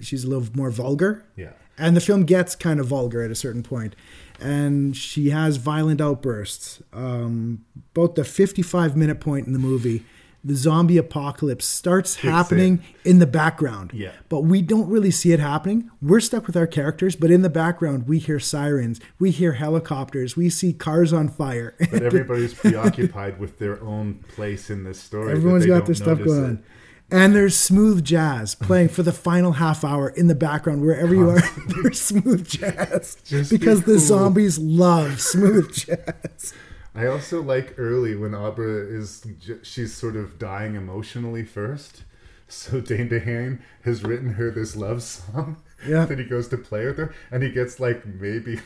She's 0.00 0.24
a 0.24 0.28
little 0.28 0.48
more 0.54 0.70
vulgar. 0.70 1.24
Yeah. 1.36 1.52
And 1.78 1.96
the 1.96 2.00
film 2.00 2.24
gets 2.24 2.54
kind 2.54 2.80
of 2.80 2.86
vulgar 2.86 3.22
at 3.22 3.30
a 3.30 3.34
certain 3.34 3.62
point. 3.62 3.96
and 4.40 4.96
she 4.96 5.30
has 5.30 5.56
violent 5.56 6.00
outbursts. 6.00 6.82
Um, 6.92 7.64
about 7.94 8.16
the 8.16 8.24
55 8.24 8.96
minute 8.96 9.20
point 9.20 9.46
in 9.46 9.52
the 9.52 9.58
movie, 9.58 10.04
the 10.44 10.54
zombie 10.56 10.98
apocalypse 10.98 11.64
starts 11.64 12.14
Kicks 12.16 12.24
happening 12.24 12.82
in 13.04 13.18
the 13.18 13.26
background. 13.26 13.92
Yeah. 13.94 14.12
But 14.28 14.40
we 14.40 14.60
don't 14.62 14.88
really 14.88 15.10
see 15.10 15.32
it 15.32 15.40
happening. 15.40 15.90
We're 16.00 16.20
stuck 16.20 16.46
with 16.46 16.56
our 16.56 16.66
characters, 16.66 17.14
but 17.14 17.30
in 17.30 17.42
the 17.42 17.50
background, 17.50 18.08
we 18.08 18.18
hear 18.18 18.40
sirens, 18.40 19.00
we 19.18 19.30
hear 19.30 19.52
helicopters, 19.52 20.36
we 20.36 20.50
see 20.50 20.72
cars 20.72 21.12
on 21.12 21.28
fire. 21.28 21.74
But 21.78 22.02
everybody's 22.02 22.54
preoccupied 22.54 23.38
with 23.38 23.58
their 23.58 23.80
own 23.82 24.24
place 24.34 24.70
in 24.70 24.84
this 24.84 25.00
story. 25.00 25.32
Everyone's 25.32 25.66
got 25.66 25.86
their 25.86 25.94
stuff 25.94 26.18
going 26.18 26.44
it. 26.44 26.44
on. 26.44 26.64
And 27.12 27.34
there's 27.34 27.54
smooth 27.54 28.02
jazz 28.04 28.54
playing 28.54 28.88
for 28.88 29.02
the 29.02 29.12
final 29.12 29.52
half 29.52 29.84
hour 29.84 30.08
in 30.08 30.28
the 30.28 30.34
background, 30.34 30.80
wherever 30.80 31.14
you 31.14 31.28
are. 31.28 31.42
There's 31.82 32.00
smooth 32.00 32.48
jazz 32.48 33.18
Just 33.22 33.50
be 33.50 33.58
because 33.58 33.82
the 33.82 33.98
zombies 33.98 34.58
love 34.58 35.20
smooth 35.20 35.74
jazz. 35.74 36.54
I 36.94 37.06
also 37.06 37.42
like 37.42 37.74
early 37.78 38.14
when 38.16 38.34
Abra 38.34 38.86
is 38.86 39.26
she's 39.62 39.94
sort 39.94 40.16
of 40.16 40.38
dying 40.38 40.74
emotionally 40.74 41.44
first. 41.44 42.04
So 42.48 42.80
Dane 42.82 43.08
DeHaan 43.08 43.60
has 43.84 44.04
written 44.04 44.34
her 44.34 44.50
this 44.50 44.76
love 44.76 45.02
song 45.02 45.56
Yeah. 45.86 46.04
that 46.06 46.18
he 46.18 46.24
goes 46.24 46.48
to 46.48 46.58
play 46.58 46.86
with 46.86 46.98
her, 46.98 47.14
and 47.30 47.42
he 47.42 47.50
gets 47.50 47.80
like 47.80 48.04
maybe 48.06 48.60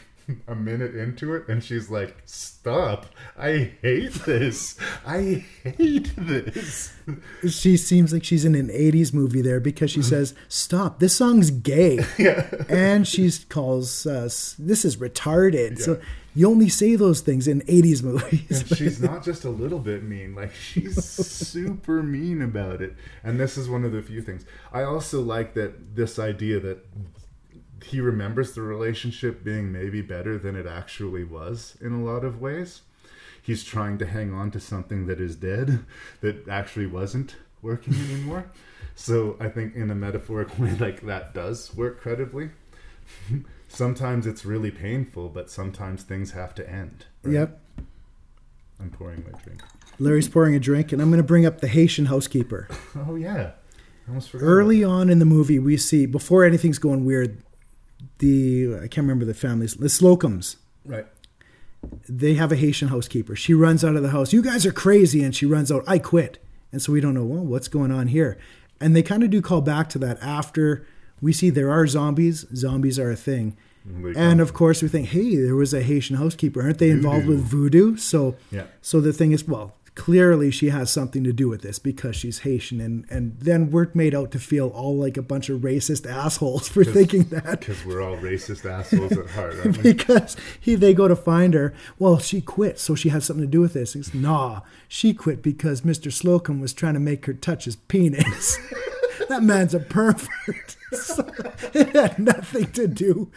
a 0.46 0.54
minute 0.54 0.94
into 0.94 1.34
it, 1.34 1.48
and 1.48 1.62
she's 1.62 1.90
like, 1.90 2.16
"Stop! 2.24 3.06
I 3.38 3.72
hate 3.82 4.12
this. 4.24 4.76
I 5.06 5.44
hate 5.62 6.10
this." 6.16 6.92
She 7.48 7.76
seems 7.76 8.12
like 8.12 8.24
she's 8.24 8.44
in 8.44 8.54
an 8.54 8.68
80s 8.68 9.14
movie 9.14 9.40
there 9.40 9.60
because 9.60 9.90
she 9.90 10.02
says, 10.02 10.34
Stop, 10.48 10.98
this 10.98 11.14
song's 11.16 11.50
gay. 11.50 12.04
Yeah. 12.18 12.48
And 12.68 13.06
she 13.06 13.30
calls 13.48 14.06
us, 14.06 14.56
This 14.58 14.84
is 14.84 14.96
retarded. 14.96 15.78
So 15.78 16.00
you 16.34 16.48
only 16.48 16.68
say 16.68 16.96
those 16.96 17.20
things 17.20 17.46
in 17.46 17.60
80s 17.62 18.02
movies. 18.02 18.62
And 18.62 18.76
she's 18.76 19.00
not 19.00 19.22
just 19.24 19.44
a 19.44 19.50
little 19.50 19.78
bit 19.78 20.02
mean, 20.02 20.34
like 20.34 20.52
she's 20.54 21.02
super 21.04 22.02
mean 22.02 22.42
about 22.42 22.80
it. 22.82 22.94
And 23.22 23.38
this 23.38 23.56
is 23.56 23.68
one 23.68 23.84
of 23.84 23.92
the 23.92 24.02
few 24.02 24.22
things. 24.22 24.44
I 24.72 24.82
also 24.82 25.20
like 25.20 25.54
that 25.54 25.94
this 25.94 26.18
idea 26.18 26.58
that 26.60 26.84
he 27.84 28.00
remembers 28.00 28.52
the 28.54 28.62
relationship 28.62 29.44
being 29.44 29.70
maybe 29.72 30.02
better 30.02 30.38
than 30.38 30.56
it 30.56 30.66
actually 30.66 31.24
was 31.24 31.76
in 31.80 31.92
a 31.92 32.02
lot 32.02 32.24
of 32.24 32.40
ways. 32.40 32.82
He's 33.42 33.62
trying 33.62 33.98
to 33.98 34.06
hang 34.06 34.32
on 34.32 34.50
to 34.52 34.60
something 34.60 35.06
that 35.06 35.20
is 35.20 35.36
dead, 35.36 35.84
that 36.20 36.48
actually 36.48 36.86
wasn't 36.86 37.36
working 37.62 37.94
anymore. 37.94 38.50
so 38.94 39.36
I 39.38 39.48
think 39.48 39.74
in 39.76 39.90
a 39.90 39.94
metaphoric 39.94 40.58
way, 40.58 40.74
like 40.78 41.02
that 41.02 41.32
does 41.34 41.74
work 41.74 42.00
credibly. 42.00 42.50
sometimes 43.68 44.26
it's 44.26 44.44
really 44.44 44.70
painful, 44.70 45.28
but 45.28 45.50
sometimes 45.50 46.02
things 46.02 46.32
have 46.32 46.54
to 46.56 46.68
end. 46.68 47.06
right? 47.22 47.34
Yep. 47.34 47.60
I'm 48.80 48.90
pouring 48.90 49.24
my 49.30 49.38
drink. 49.40 49.62
Larry's 49.98 50.28
pouring 50.28 50.54
a 50.54 50.58
drink, 50.60 50.92
and 50.92 51.00
I'm 51.00 51.08
going 51.08 51.22
to 51.22 51.26
bring 51.26 51.46
up 51.46 51.60
the 51.60 51.68
Haitian 51.68 52.06
housekeeper. 52.06 52.68
Oh 53.08 53.14
yeah, 53.14 53.52
I 54.06 54.08
almost 54.08 54.30
forgot. 54.30 54.44
Early 54.46 54.82
on 54.82 55.08
in 55.10 55.18
the 55.18 55.24
movie, 55.26 55.58
we 55.58 55.76
see, 55.76 56.06
before 56.06 56.44
anything's 56.44 56.78
going 56.78 57.04
weird, 57.04 57.42
the, 58.18 58.76
I 58.76 58.88
can't 58.88 59.04
remember 59.06 59.24
the 59.24 59.34
families, 59.34 59.74
the 59.74 59.86
Slocums. 59.88 60.56
Right. 60.84 61.06
they 62.08 62.34
have 62.34 62.52
a 62.52 62.56
Haitian 62.56 62.88
housekeeper. 62.88 63.34
She 63.36 63.54
runs 63.54 63.84
out 63.84 63.96
of 63.96 64.02
the 64.02 64.10
house. 64.10 64.32
You 64.32 64.42
guys 64.42 64.64
are 64.66 64.72
crazy. 64.72 65.22
And 65.22 65.34
she 65.34 65.46
runs 65.46 65.70
out. 65.72 65.84
I 65.86 65.98
quit. 65.98 66.38
And 66.72 66.80
so 66.82 66.92
we 66.92 67.00
don't 67.00 67.14
know, 67.14 67.24
well, 67.24 67.44
what's 67.44 67.68
going 67.68 67.90
on 67.92 68.08
here? 68.08 68.38
And 68.80 68.94
they 68.94 69.02
kind 69.02 69.22
of 69.22 69.30
do 69.30 69.40
call 69.40 69.60
back 69.62 69.88
to 69.90 69.98
that 70.00 70.18
after 70.22 70.86
we 71.22 71.32
see 71.32 71.48
there 71.50 71.70
are 71.70 71.86
zombies. 71.86 72.44
Zombies 72.54 72.98
are 72.98 73.10
a 73.10 73.16
thing. 73.16 73.56
They 73.86 74.14
And 74.16 74.40
of 74.40 74.52
course, 74.52 74.82
we 74.82 74.88
think, 74.88 75.08
hey, 75.08 75.36
there 75.36 75.54
was 75.54 75.72
a 75.72 75.80
Haitian 75.82 76.16
housekeeper. 76.16 76.60
Aren't 76.60 76.78
they 76.78 76.90
involved 76.90 77.26
with 77.26 77.38
voodoo? 77.40 77.96
So, 77.96 78.34
Yeah. 78.50 78.64
so 78.82 79.00
the 79.00 79.12
thing 79.12 79.30
is, 79.30 79.46
well, 79.46 79.75
clearly 79.96 80.50
she 80.50 80.68
has 80.68 80.92
something 80.92 81.24
to 81.24 81.32
do 81.32 81.48
with 81.48 81.62
this 81.62 81.80
because 81.80 82.14
she's 82.14 82.40
Haitian. 82.40 82.80
And, 82.80 83.06
and 83.10 83.36
then 83.40 83.70
we're 83.70 83.88
made 83.94 84.14
out 84.14 84.30
to 84.32 84.38
feel 84.38 84.68
all 84.68 84.96
like 84.96 85.16
a 85.16 85.22
bunch 85.22 85.48
of 85.48 85.62
racist 85.62 86.08
assholes 86.08 86.68
for 86.68 86.84
thinking 86.84 87.24
that 87.24 87.60
because 87.60 87.84
we're 87.84 88.02
all 88.02 88.16
racist 88.18 88.70
assholes 88.70 89.12
at 89.12 89.30
heart, 89.30 89.56
aren't 89.56 89.78
we? 89.78 89.82
because 89.94 90.36
he 90.60 90.76
they 90.76 90.94
go 90.94 91.08
to 91.08 91.16
find 91.16 91.54
her. 91.54 91.74
Well, 91.98 92.18
she 92.18 92.40
quit, 92.40 92.78
so 92.78 92.94
she 92.94 93.08
has 93.08 93.24
something 93.24 93.44
to 93.44 93.50
do 93.50 93.60
with 93.60 93.72
this. 93.72 93.94
He's 93.94 94.14
nah, 94.14 94.60
she 94.86 95.14
quit 95.14 95.42
because 95.42 95.80
Mr. 95.80 96.12
Slocum 96.12 96.60
was 96.60 96.72
trying 96.72 96.94
to 96.94 97.00
make 97.00 97.26
her 97.26 97.34
touch 97.34 97.64
his 97.64 97.76
penis. 97.76 98.58
that 99.28 99.42
man's 99.42 99.74
a 99.74 99.80
pervert. 99.80 100.76
So 100.92 101.26
it 101.72 101.96
had 101.96 102.18
nothing 102.18 102.70
to 102.72 102.86
do 102.86 103.30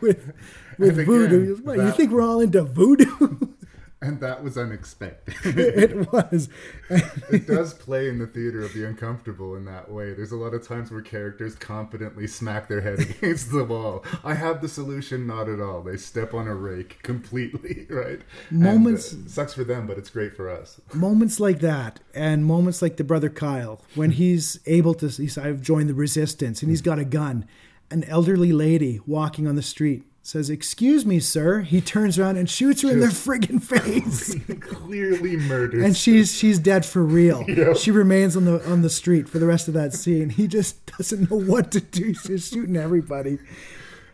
with 0.00 0.32
with 0.78 1.06
voodoo. 1.06 1.54
again, 1.54 1.64
What, 1.64 1.76
you 1.76 1.92
think 1.92 2.10
we're 2.10 2.22
all 2.22 2.40
into 2.40 2.62
voodoo? 2.62 3.48
and 4.02 4.20
that 4.20 4.44
was 4.44 4.58
unexpected. 4.58 5.34
it 5.44 6.12
was. 6.12 6.48
it 6.90 7.46
does 7.46 7.72
play 7.74 8.08
in 8.08 8.18
the 8.18 8.26
theater 8.26 8.62
of 8.62 8.72
the 8.74 8.84
uncomfortable 8.84 9.56
in 9.56 9.64
that 9.64 9.90
way. 9.90 10.12
There's 10.12 10.32
a 10.32 10.36
lot 10.36 10.52
of 10.54 10.66
times 10.66 10.90
where 10.90 11.00
characters 11.00 11.54
confidently 11.54 12.26
smack 12.26 12.68
their 12.68 12.82
head 12.82 12.98
against 13.00 13.50
the 13.50 13.64
wall. 13.64 14.04
I 14.22 14.34
have 14.34 14.60
the 14.60 14.68
solution, 14.68 15.26
not 15.26 15.48
at 15.48 15.60
all. 15.60 15.82
They 15.82 15.96
step 15.96 16.34
on 16.34 16.46
a 16.46 16.54
rake 16.54 17.02
completely, 17.02 17.86
right? 17.88 18.20
And, 18.50 18.60
Moments- 18.62 19.14
uh, 19.14 19.28
sucks 19.28 19.54
for 19.54 19.64
them, 19.64 19.86
but 19.86 19.96
it's 19.98 20.10
great 20.10 20.36
for 20.36 20.50
us. 20.50 20.80
moments 20.92 21.40
like 21.40 21.60
that 21.60 22.00
and 22.14 22.44
moments 22.44 22.82
like 22.82 22.96
the 22.98 23.04
brother 23.04 23.30
Kyle 23.30 23.82
when 23.94 24.10
he's 24.10 24.58
able 24.66 24.94
to 24.94 25.08
he's 25.08 25.36
I've 25.38 25.60
joined 25.62 25.88
the 25.88 25.94
resistance 25.94 26.62
and 26.62 26.70
he's 26.70 26.82
got 26.82 26.98
a 26.98 27.04
gun 27.04 27.46
an 27.90 28.04
elderly 28.04 28.52
lady 28.52 29.00
walking 29.06 29.46
on 29.46 29.54
the 29.56 29.62
street 29.62 30.04
says 30.26 30.50
excuse 30.50 31.06
me 31.06 31.20
sir. 31.20 31.60
He 31.60 31.80
turns 31.80 32.18
around 32.18 32.36
and 32.36 32.50
shoots 32.50 32.82
her 32.82 32.90
in 32.90 33.00
the 33.00 33.06
friggin' 33.06 33.62
face. 33.62 34.34
Clearly 34.60 35.36
murdered. 35.36 35.82
and 35.84 35.96
she's 35.96 36.34
she's 36.36 36.58
dead 36.58 36.84
for 36.84 37.02
real. 37.02 37.44
Yeah. 37.56 37.74
she 37.74 37.90
remains 37.90 38.36
on 38.36 38.44
the 38.44 38.62
on 38.70 38.82
the 38.82 38.90
street 38.90 39.28
for 39.28 39.38
the 39.38 39.46
rest 39.46 39.68
of 39.68 39.74
that 39.74 39.92
scene. 39.94 40.30
He 40.30 40.46
just 40.48 40.84
doesn't 40.98 41.30
know 41.30 41.38
what 41.38 41.70
to 41.72 41.80
do. 41.80 42.06
He's 42.06 42.22
just 42.24 42.52
shooting 42.52 42.76
everybody. 42.76 43.38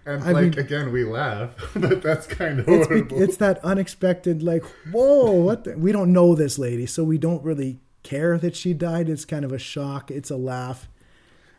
And 0.04 0.22
I 0.22 0.32
like 0.32 0.42
mean- 0.56 0.58
again, 0.58 0.92
we 0.92 1.04
laugh, 1.04 1.50
but 1.74 2.02
that's 2.02 2.26
kind 2.26 2.60
of 2.60 2.68
it's, 2.68 2.88
be- 2.88 3.16
it's 3.16 3.36
that 3.38 3.64
unexpected 3.64 4.42
like 4.42 4.64
whoa 4.92 5.30
what 5.32 5.64
the? 5.64 5.78
we 5.78 5.92
don't 5.92 6.12
know 6.12 6.34
this 6.34 6.58
lady 6.58 6.86
so 6.86 7.04
we 7.04 7.18
don't 7.18 7.42
really 7.42 7.80
care 8.02 8.36
that 8.38 8.54
she 8.54 8.74
died. 8.74 9.08
It's 9.08 9.24
kind 9.24 9.44
of 9.44 9.52
a 9.52 9.58
shock. 9.58 10.10
It's 10.10 10.30
a 10.30 10.36
laugh 10.36 10.88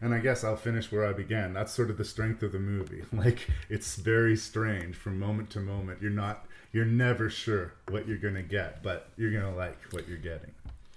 And 0.04 0.14
I 0.14 0.20
guess 0.20 0.44
I'll 0.44 0.58
finish 0.58 0.92
where 0.92 1.06
I 1.08 1.14
began. 1.14 1.54
That's 1.54 1.72
sort 1.72 1.90
of 1.90 1.98
the 1.98 2.04
strength 2.06 2.44
of 2.44 2.52
the 2.52 2.60
movie. 2.60 3.04
Like 3.14 3.48
it's 3.70 3.96
very 3.96 4.36
strange 4.36 4.96
from 4.96 5.18
moment 5.18 5.50
to 5.52 5.60
moment. 5.60 6.02
You're 6.02 6.12
not 6.12 6.46
you're 6.74 6.86
never 6.86 7.30
sure 7.30 7.74
what 7.90 8.08
you're 8.08 8.18
going 8.18 8.34
to 8.36 8.42
get, 8.44 8.84
but 8.84 9.10
you're 9.18 9.32
going 9.32 9.44
to 9.52 9.58
like 9.58 9.78
what 9.92 10.08
you're 10.08 10.18
getting. 10.18 10.52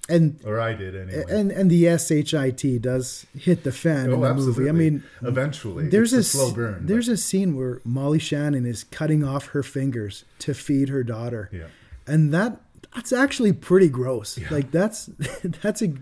and 0.08 0.40
Or 0.44 0.58
I 0.60 0.72
did 0.74 0.96
anyway. 0.96 1.24
and 1.28 1.52
and 1.52 1.70
the 1.70 1.96
shit 1.98 2.82
does 2.82 3.26
hit 3.38 3.62
the 3.62 3.72
fan 3.72 4.10
Oh, 4.10 4.14
in 4.14 4.20
the 4.22 4.34
movie. 4.34 4.68
I 4.68 4.72
mean, 4.72 5.04
Eventually. 5.22 5.88
there's 5.88 6.12
It's 6.12 6.34
a 6.34 6.38
a 6.38 6.40
slow 6.42 6.52
burn, 6.54 6.86
There's 6.86 7.08
a 7.08 7.16
scene 7.16 7.56
where 7.56 7.80
Molly 7.84 8.18
Shannon 8.18 8.64
is 8.66 8.84
cutting 8.84 9.22
off 9.22 9.46
her 9.48 9.62
fingers 9.62 10.24
to 10.40 10.52
feed 10.54 10.88
her 10.88 11.02
daughter, 11.04 11.48
Yeah. 11.52 11.66
and 12.06 12.32
that 12.34 12.60
that's 12.94 13.12
actually 13.12 13.52
pretty 13.52 13.88
gross. 13.88 14.38
Like 14.50 14.70
that's 14.72 15.06
that's 15.62 15.82
a 15.82 15.92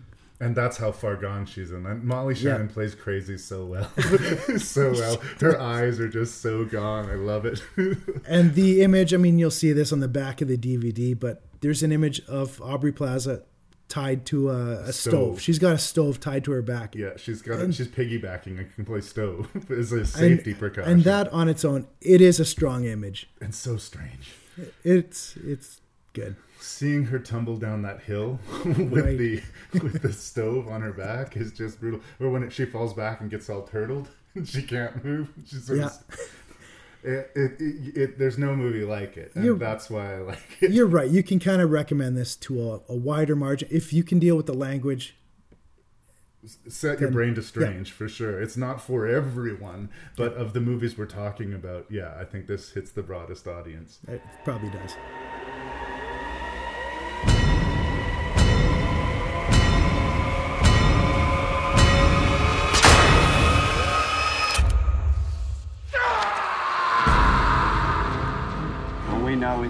and 0.45 0.55
that's 0.57 0.77
how 0.77 0.93
far 0.93 1.17
gone 1.17 1.47
she's 1.47 1.71
in. 1.71 1.87
And 1.87 2.05
Molly 2.05 2.35
Yeah. 2.35 2.53
Shannon 2.53 2.69
plays 2.69 2.95
crazy 2.95 3.39
so 3.39 3.65
well. 3.65 3.91
so 4.59 4.93
well. 4.93 5.21
Her 5.41 5.61
eyes 5.61 5.99
are 6.01 6.09
just 6.09 6.41
so 6.41 6.65
gone. 6.65 7.09
I 7.11 7.15
love 7.15 7.47
it. 7.47 7.63
and 8.27 8.55
the 8.55 8.83
image. 8.83 9.15
I 9.15 9.17
mean, 9.17 9.39
you'll 9.39 9.51
see 9.51 9.73
this 9.73 9.93
on 9.93 10.01
the 10.01 10.09
back 10.09 10.41
of 10.41 10.49
the 10.49 10.57
DVD, 10.59 11.19
but 11.19 11.43
there's 11.61 11.83
an 11.83 11.93
image 11.93 12.21
of 12.27 12.61
Aubrey 12.63 12.93
Plaza 12.93 13.43
tied 13.89 14.25
to 14.27 14.51
a, 14.51 14.81
a 14.81 14.93
stove. 14.93 15.13
Stove. 15.13 15.41
She's 15.41 15.59
got 15.59 15.75
a 15.75 15.79
stove 15.79 16.19
tied 16.19 16.43
to 16.45 16.53
her 16.53 16.63
back. 16.63 16.95
yeah, 16.95 17.11
she's 17.17 17.43
got 17.43 17.61
And- 17.61 17.75
she's 17.75 17.87
piggybacking. 17.89 18.59
I 18.59 18.65
can 18.75 18.85
play 18.85 19.01
stove 19.03 19.49
as 19.71 19.93
a 19.93 19.97
And- 19.99 20.09
safety 20.09 20.55
precaution. 20.55 20.91
And 20.91 21.05
that 21.05 21.33
on 21.33 21.49
its 21.49 21.65
own, 21.65 21.87
it 22.01 22.21
is 22.21 22.41
a 22.41 22.45
strong 22.45 22.85
image. 22.85 23.29
and 23.41 23.55
so 23.55 23.77
strange. 23.77 24.33
It's 24.85 25.37
it's 25.37 25.81
good. 26.13 26.37
Seeing 26.65 27.05
her 27.05 27.19
tumble 27.19 27.57
down 27.59 27.83
that 27.83 28.01
hill 28.03 28.39
with 28.65 28.79
Right. 29.05 29.19
the 29.19 29.43
with 29.75 30.01
the 30.01 30.13
stove 30.13 30.67
on 30.67 30.81
her 30.81 30.93
back 30.93 31.37
is 31.37 31.53
just 31.53 31.79
brutal. 31.79 32.01
Or 32.19 32.31
when 32.31 32.43
it, 32.43 32.53
she 32.53 32.65
falls 32.65 32.95
back 32.95 33.21
and 33.21 33.31
gets 33.31 33.51
all 33.51 33.63
turtled, 33.63 34.09
and 34.35 34.49
she 34.49 34.63
can't 34.63 35.05
move. 35.05 35.29
She's 35.47 35.69
Yeah. 35.69 35.87
of, 35.87 35.93
it, 37.03 37.31
it, 37.37 37.61
it, 37.61 37.97
it, 37.97 38.19
there's 38.19 38.39
no 38.39 38.57
movie 38.57 38.83
like 38.85 39.19
it, 39.19 39.33
and 39.35 39.45
You're- 39.45 39.59
that's 39.59 39.91
why 39.91 40.15
I 40.15 40.19
like 40.21 40.57
it. 40.63 40.71
You're 40.71 40.87
right. 40.87 41.11
You 41.11 41.23
can 41.23 41.39
kind 41.39 41.61
of 41.61 41.71
recommend 41.71 42.17
this 42.17 42.35
to 42.37 42.63
a, 42.73 42.81
a 42.89 42.97
wider 42.97 43.37
margin 43.37 43.69
if 43.71 43.93
you 43.93 44.03
can 44.03 44.19
deal 44.19 44.37
with 44.37 44.47
the 44.47 44.55
language. 44.55 45.17
Set 46.69 46.99
your 47.01 47.11
brain 47.11 47.35
to 47.35 47.41
yeah. 47.43 47.47
strange 47.47 47.93
for 47.93 48.09
sure. 48.09 48.41
It's 48.41 48.57
not 48.57 48.81
for 48.81 49.07
everyone, 49.07 49.91
but 50.17 50.33
of 50.35 50.55
the 50.55 50.61
movies 50.61 50.97
we're 50.97 51.07
talking 51.07 51.53
about, 51.55 51.87
yeah, 51.91 52.15
I 52.19 52.25
think 52.25 52.47
this 52.47 52.71
hits 52.73 52.91
the 52.91 53.03
broadest 53.03 53.47
audience. 53.47 53.99
It 54.09 54.23
probably 54.45 54.71
does. 54.71 54.95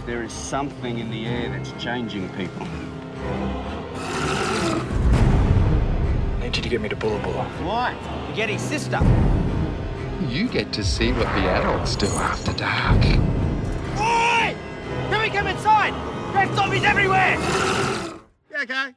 There 0.00 0.22
is 0.22 0.32
something 0.32 0.98
in 0.98 1.10
the 1.10 1.24
air 1.24 1.48
that's 1.48 1.72
changing 1.82 2.28
people. 2.30 2.66
I 6.36 6.40
need 6.42 6.56
you 6.56 6.62
to 6.62 6.68
get 6.68 6.80
me 6.82 6.88
to 6.90 6.96
Bulla 6.96 7.18
Bulla. 7.20 7.44
Why? 7.62 7.96
To 8.28 8.36
get 8.36 8.50
his 8.50 8.60
sister. 8.60 9.00
You 10.28 10.48
get 10.48 10.72
to 10.74 10.84
see 10.84 11.12
what 11.12 11.26
the 11.34 11.48
adults 11.48 11.96
do 11.96 12.06
after 12.06 12.52
dark. 12.52 13.02
Oi! 13.98 14.54
Can 15.10 15.22
we 15.22 15.30
come 15.30 15.46
inside? 15.46 15.94
There's 16.34 16.54
zombies 16.54 16.84
everywhere! 16.84 17.38
Yeah, 18.50 18.62
okay. 18.62 18.94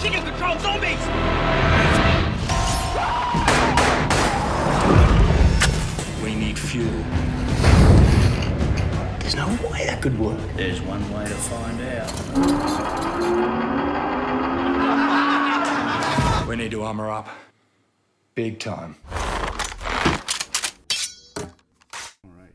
She 0.00 0.08
can 0.08 0.24
control 0.24 0.58
zombies! 0.58 1.39
Fuel. 6.70 6.86
There's 9.18 9.34
no 9.34 9.48
way 9.68 9.86
that 9.86 10.00
could 10.00 10.16
work. 10.20 10.38
There's 10.54 10.80
one 10.80 11.02
way 11.12 11.24
to 11.24 11.34
find 11.34 11.80
out. 11.80 12.08
We 16.46 16.54
need 16.54 16.70
to 16.70 16.84
armor 16.84 17.10
up. 17.10 17.28
Big 18.36 18.60
time. 18.60 18.94
All 19.04 19.10
right. 22.38 22.54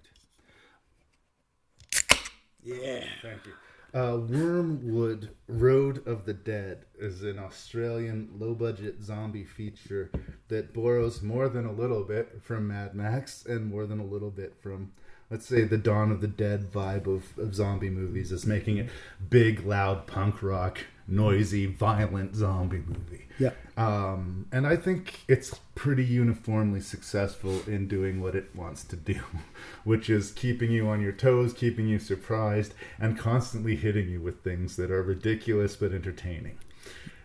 Yeah. 2.64 3.04
Thank 3.22 3.46
you. 3.46 3.52
Uh, 3.96 4.18
Wyrmwood 4.18 5.30
Road 5.48 6.06
of 6.06 6.26
the 6.26 6.34
Dead 6.34 6.84
is 7.00 7.24
an 7.24 7.40
Australian 7.40 8.30
low 8.38 8.54
budget 8.54 9.02
zombie 9.02 9.46
feature 9.46 10.12
that 10.50 10.74
borrows 10.74 11.22
more 11.22 11.48
than 11.48 11.66
a 11.66 11.72
little 11.72 12.04
bit 12.04 12.42
from 12.42 12.68
Mad 12.68 12.94
Max 12.94 13.46
and 13.46 13.66
more 13.66 13.86
than 13.86 14.02
a 14.02 14.06
little 14.06 14.32
bit 14.32 14.54
from, 14.60 14.92
let's 15.32 15.46
say, 15.46 15.64
the 15.64 15.78
Dawn 15.78 16.12
of 16.12 16.20
the 16.20 16.28
Dead 16.28 16.70
vibe 16.74 17.08
of, 17.08 17.40
of 17.40 17.56
zombie 17.56 17.90
movies, 17.90 18.34
is 18.34 18.46
making 18.46 18.80
it 18.80 18.90
big, 19.30 19.66
loud 19.66 20.08
punk 20.08 20.44
rock, 20.44 20.80
noisy, 21.08 21.66
violent 21.68 22.36
zombie 22.36 22.84
movie. 22.86 23.26
Yeah. 23.38 23.52
Um, 23.78 24.48
and 24.52 24.66
I 24.66 24.76
think 24.78 25.20
it's 25.28 25.60
pretty 25.76 26.04
uniformly 26.06 26.82
successful 26.82 27.62
in 27.68 27.88
doing 27.88 28.22
what 28.22 28.36
it 28.36 28.56
wants 28.56 28.84
to 28.86 28.96
do, 28.96 29.20
which 29.84 30.10
is 30.10 30.32
keeping 30.32 30.72
you 30.72 30.88
on 30.88 31.02
your 31.02 31.12
toes, 31.12 31.54
keeping 31.54 31.88
you 31.88 32.00
surprised, 32.00 32.74
and 33.00 33.18
constantly 33.20 33.76
hitting 33.76 34.10
you 34.10 34.22
with 34.22 34.42
things 34.44 34.78
that 34.78 34.90
are 34.92 35.04
ridiculous 35.04 35.76
but 35.76 35.92
entertaining. 35.94 36.58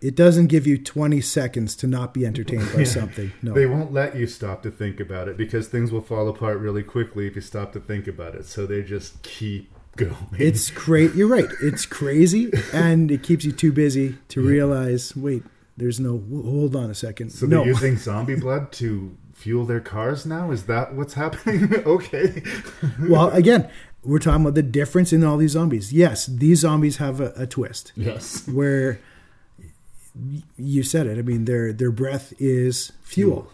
It 0.03 0.17
doesn't 0.17 0.47
give 0.47 0.67
you 0.67 0.79
20 0.79 1.21
seconds 1.21 1.77
to 1.77 1.87
not 1.87 2.15
be 2.15 2.25
entertained 2.25 2.73
by 2.73 2.79
Yeah. 2.81 2.85
something. 2.87 3.33
No. 3.43 3.53
They 3.53 3.67
won't 3.67 3.93
let 3.93 4.17
you 4.17 4.27
stop 4.27 4.63
to 4.63 4.71
think 4.71 4.99
about 4.99 5.29
it 5.29 5.37
because 5.37 5.69
things 5.69 5.93
will 5.93 6.01
fall 6.01 6.27
apart 6.29 6.59
really 6.59 6.83
quickly 6.83 7.27
if 7.27 7.35
you 7.37 7.43
stop 7.43 7.73
to 7.75 7.81
think 7.81 8.07
about 8.09 8.35
it. 8.35 8.47
So 8.47 8.65
they 8.67 8.83
just 8.83 9.23
keep 9.23 9.71
going. 10.01 10.17
It's 10.39 10.71
great. 10.71 11.15
You're 11.15 11.29
right. 11.29 11.49
It's 11.63 11.87
crazy, 11.87 12.51
and 12.73 13.11
it 13.11 13.23
keeps 13.23 13.45
you 13.45 13.53
too 13.53 13.73
busy 13.73 14.17
to 14.29 14.41
realize. 14.41 15.15
Wait, 15.17 15.43
there's 15.77 16.01
no. 16.01 16.23
Hold 16.31 16.75
on 16.77 16.91
a 16.91 16.95
second. 16.95 17.31
So 17.31 17.47
no. 17.47 17.59
they're 17.59 17.69
using 17.69 17.97
zombie 18.09 18.37
blood 18.37 18.73
to 18.73 19.17
fuel 19.41 19.65
their 19.65 19.81
cars 19.81 20.27
now? 20.27 20.51
Is 20.51 20.65
that 20.65 20.95
what's 20.95 21.15
happening? 21.15 21.75
okay. 21.87 22.43
well, 23.09 23.31
again, 23.31 23.69
we're 24.05 24.19
talking 24.19 24.43
about 24.43 24.55
the 24.55 24.63
difference 24.63 25.13
in 25.13 25.25
all 25.25 25.39
these 25.39 25.53
zombies. 25.53 25.93
Yes, 25.93 26.27
these 26.27 26.61
zombies 26.61 26.99
have 26.99 27.21
a, 27.21 27.33
a 27.37 27.47
twist. 27.47 27.93
Yes. 27.97 28.47
Where 28.47 29.01
you 30.57 30.83
said 30.83 31.07
it. 31.07 31.19
I 31.19 31.23
mean, 31.23 31.47
their 31.47 31.73
their 31.73 31.91
breath 31.91 32.33
is 32.39 32.93
fuel. 33.03 33.43
Fuel 33.43 33.53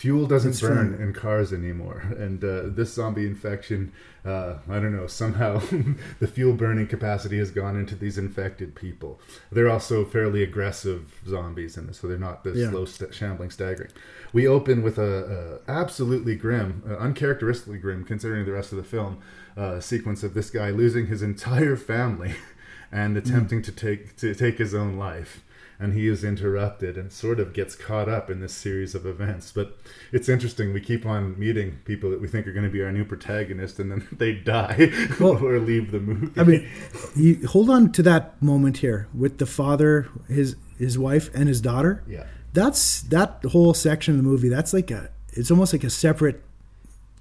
doesn't 0.00 0.50
It's 0.50 0.60
burn 0.60 0.94
from- 0.94 1.02
in 1.02 1.12
cars 1.12 1.52
anymore. 1.52 2.02
And 2.18 2.42
uh, 2.44 2.62
this 2.66 2.94
zombie 2.94 3.26
infection, 3.26 3.92
uh, 4.24 4.58
I 4.68 4.74
don't 4.80 4.94
know, 4.96 5.06
somehow 5.06 5.58
the 6.20 6.26
fuel 6.26 6.54
burning 6.54 6.86
capacity 6.86 7.38
has 7.38 7.50
gone 7.50 7.76
into 7.76 7.94
these 7.96 8.16
infected 8.18 8.74
people. 8.74 9.20
They're 9.50 9.68
also 9.68 10.04
fairly 10.04 10.42
aggressive 10.42 11.20
zombies 11.26 11.76
in 11.76 11.86
this, 11.86 11.98
so 11.98 12.06
they're 12.08 12.18
not 12.18 12.44
this 12.44 12.56
Yeah. 12.58 12.70
slow, 12.70 12.84
st- 12.84 13.14
shambling, 13.14 13.50
staggering. 13.50 13.90
We 14.32 14.46
open 14.46 14.82
with 14.82 14.98
a, 14.98 15.60
a 15.66 15.70
absolutely 15.70 16.36
grim, 16.36 16.82
uh, 16.88 16.94
uncharacteristically 16.96 17.78
grim, 17.78 18.04
considering 18.04 18.44
the 18.46 18.52
rest 18.52 18.72
of 18.72 18.78
the 18.78 18.84
film, 18.84 19.18
uh, 19.56 19.80
sequence 19.80 20.22
of 20.22 20.34
this 20.34 20.50
guy 20.50 20.70
losing 20.70 21.06
his 21.08 21.22
entire 21.22 21.76
family 21.76 22.34
and 22.92 23.16
attempting 23.16 23.62
to 23.62 23.72
take 23.72 24.16
to 24.16 24.34
take 24.34 24.58
his 24.58 24.74
own 24.74 24.96
life 24.96 25.42
and 25.80 25.94
he 25.94 26.08
is 26.08 26.24
interrupted 26.24 26.96
and 26.96 27.12
sort 27.12 27.38
of 27.38 27.52
gets 27.52 27.76
caught 27.76 28.08
up 28.08 28.28
in 28.30 28.40
this 28.40 28.52
series 28.52 28.94
of 28.94 29.06
events. 29.06 29.52
But 29.52 29.76
it's 30.12 30.28
interesting. 30.28 30.72
We 30.72 30.80
keep 30.80 31.06
on 31.06 31.38
meeting 31.38 31.78
people 31.84 32.10
that 32.10 32.20
we 32.20 32.28
think 32.28 32.46
are 32.46 32.52
going 32.52 32.64
to 32.64 32.70
be 32.70 32.82
our 32.82 32.90
new 32.90 33.04
protagonist, 33.04 33.78
and 33.78 33.90
then 33.90 34.08
they 34.12 34.32
die 34.32 34.90
or 35.20 35.58
leave 35.58 35.90
the 35.92 36.00
movie. 36.00 36.40
I 36.40 36.44
mean, 36.44 36.68
you 37.14 37.46
hold 37.46 37.70
on 37.70 37.92
to 37.92 38.02
that 38.02 38.40
moment 38.42 38.78
here 38.78 39.08
with 39.14 39.38
the 39.38 39.46
father, 39.46 40.08
his 40.28 40.56
his 40.78 40.98
wife, 40.98 41.30
and 41.34 41.48
his 41.48 41.60
daughter. 41.60 42.02
Yeah. 42.06 42.26
That's 42.52 43.02
that 43.02 43.44
whole 43.50 43.74
section 43.74 44.14
of 44.14 44.18
the 44.18 44.28
movie. 44.28 44.48
That's 44.48 44.72
like 44.72 44.90
a. 44.90 45.10
It's 45.32 45.50
almost 45.50 45.72
like 45.72 45.84
a 45.84 45.90
separate 45.90 46.42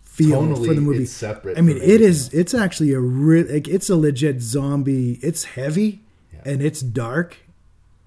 feel 0.03 0.41
Tonally, 0.41 0.65
for 0.65 0.73
the 0.73 0.81
movie. 0.81 1.05
separate 1.05 1.57
I 1.57 1.61
mean, 1.61 1.77
it 1.77 2.01
is. 2.01 2.33
It's 2.33 2.53
actually 2.53 2.93
a 2.93 2.99
real. 2.99 3.45
Like, 3.47 3.67
it's 3.67 3.89
a 3.89 3.95
legit 3.95 4.41
zombie. 4.41 5.19
It's 5.21 5.43
heavy 5.43 6.01
and 6.47 6.61
it's 6.61 6.81
dark, 6.81 7.37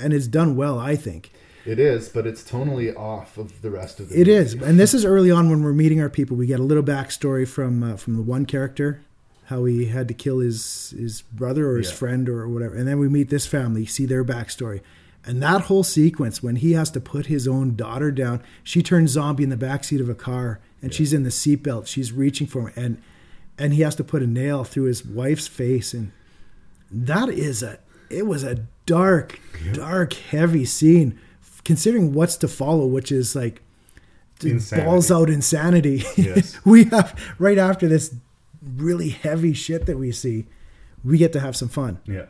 and 0.00 0.12
it's 0.12 0.26
done 0.26 0.56
well. 0.56 0.78
I 0.78 0.96
think. 0.96 1.30
it 1.66 1.78
is, 1.78 2.08
but 2.08 2.26
it's 2.26 2.42
tonally 2.42 2.96
off 2.96 3.36
of 3.38 3.60
the 3.62 3.70
rest 3.70 4.00
of 4.00 4.08
the. 4.08 4.14
It 4.14 4.26
movie. 4.26 4.32
is, 4.32 4.54
and 4.54 4.78
this 4.80 4.94
is 4.94 5.04
early 5.04 5.30
on 5.30 5.50
when 5.50 5.62
we're 5.62 5.72
meeting 5.72 6.00
our 6.00 6.08
people. 6.08 6.36
We 6.36 6.46
get 6.46 6.60
a 6.60 6.64
little 6.64 6.82
backstory 6.82 7.46
from 7.46 7.82
uh, 7.82 7.96
from 7.96 8.16
the 8.16 8.22
one 8.22 8.46
character, 8.46 9.02
how 9.46 9.64
he 9.64 9.86
had 9.86 10.08
to 10.08 10.14
kill 10.14 10.38
his 10.38 10.94
his 10.98 11.22
brother 11.22 11.70
or 11.70 11.78
his 11.78 11.90
Yeah. 11.90 11.96
friend 11.96 12.28
or 12.28 12.48
whatever, 12.48 12.74
and 12.74 12.88
then 12.88 12.98
we 12.98 13.08
meet 13.08 13.28
this 13.30 13.46
family, 13.46 13.84
see 13.86 14.06
their 14.06 14.24
backstory, 14.24 14.80
and 15.24 15.42
that 15.42 15.62
whole 15.62 15.82
sequence 15.84 16.42
when 16.42 16.56
he 16.56 16.72
has 16.72 16.90
to 16.92 17.00
put 17.00 17.26
his 17.26 17.46
own 17.46 17.76
daughter 17.76 18.10
down, 18.10 18.42
she 18.64 18.82
turns 18.82 19.10
zombie 19.10 19.44
in 19.44 19.50
the 19.50 19.56
backseat 19.56 20.00
of 20.00 20.08
a 20.08 20.14
car, 20.14 20.60
and 20.80 20.94
she's 20.94 21.12
in 21.12 21.24
the 21.24 21.30
seatbelt, 21.30 21.86
she's 21.86 22.10
reaching 22.12 22.46
for 22.46 22.68
him, 22.68 22.72
and 22.76 23.02
and 23.58 23.74
he 23.74 23.82
has 23.82 23.94
to 23.96 24.04
put 24.04 24.22
a 24.22 24.26
nail 24.26 24.64
through 24.64 24.84
his 24.84 25.04
wife's 25.04 25.46
face, 25.46 25.92
and 25.92 26.12
that 26.90 27.28
is 27.28 27.62
a 27.62 27.78
it 28.10 28.26
was 28.26 28.42
a 28.44 28.66
dark, 28.86 29.38
dark, 29.72 30.12
heavy 30.14 30.64
scene, 30.64 31.18
considering 31.64 32.12
what's 32.12 32.36
to 32.36 32.48
follow, 32.48 32.86
which 32.86 33.10
is 33.12 33.34
like 33.36 33.62
Insanity. 34.42 34.86
balls 34.88 35.10
out 35.10 35.28
insanity. 35.30 36.02
Yes. 36.16 36.58
we 36.64 36.84
have 36.84 37.18
right 37.38 37.58
after 37.58 37.88
this 37.88 38.14
really 38.76 39.10
heavy 39.10 39.52
shit 39.52 39.86
that 39.86 39.98
we 39.98 40.12
see, 40.12 40.46
we 41.04 41.18
get 41.18 41.32
to 41.34 41.40
have 41.40 41.54
some 41.56 41.68
fun. 41.68 41.98
Yeah. 42.06 42.26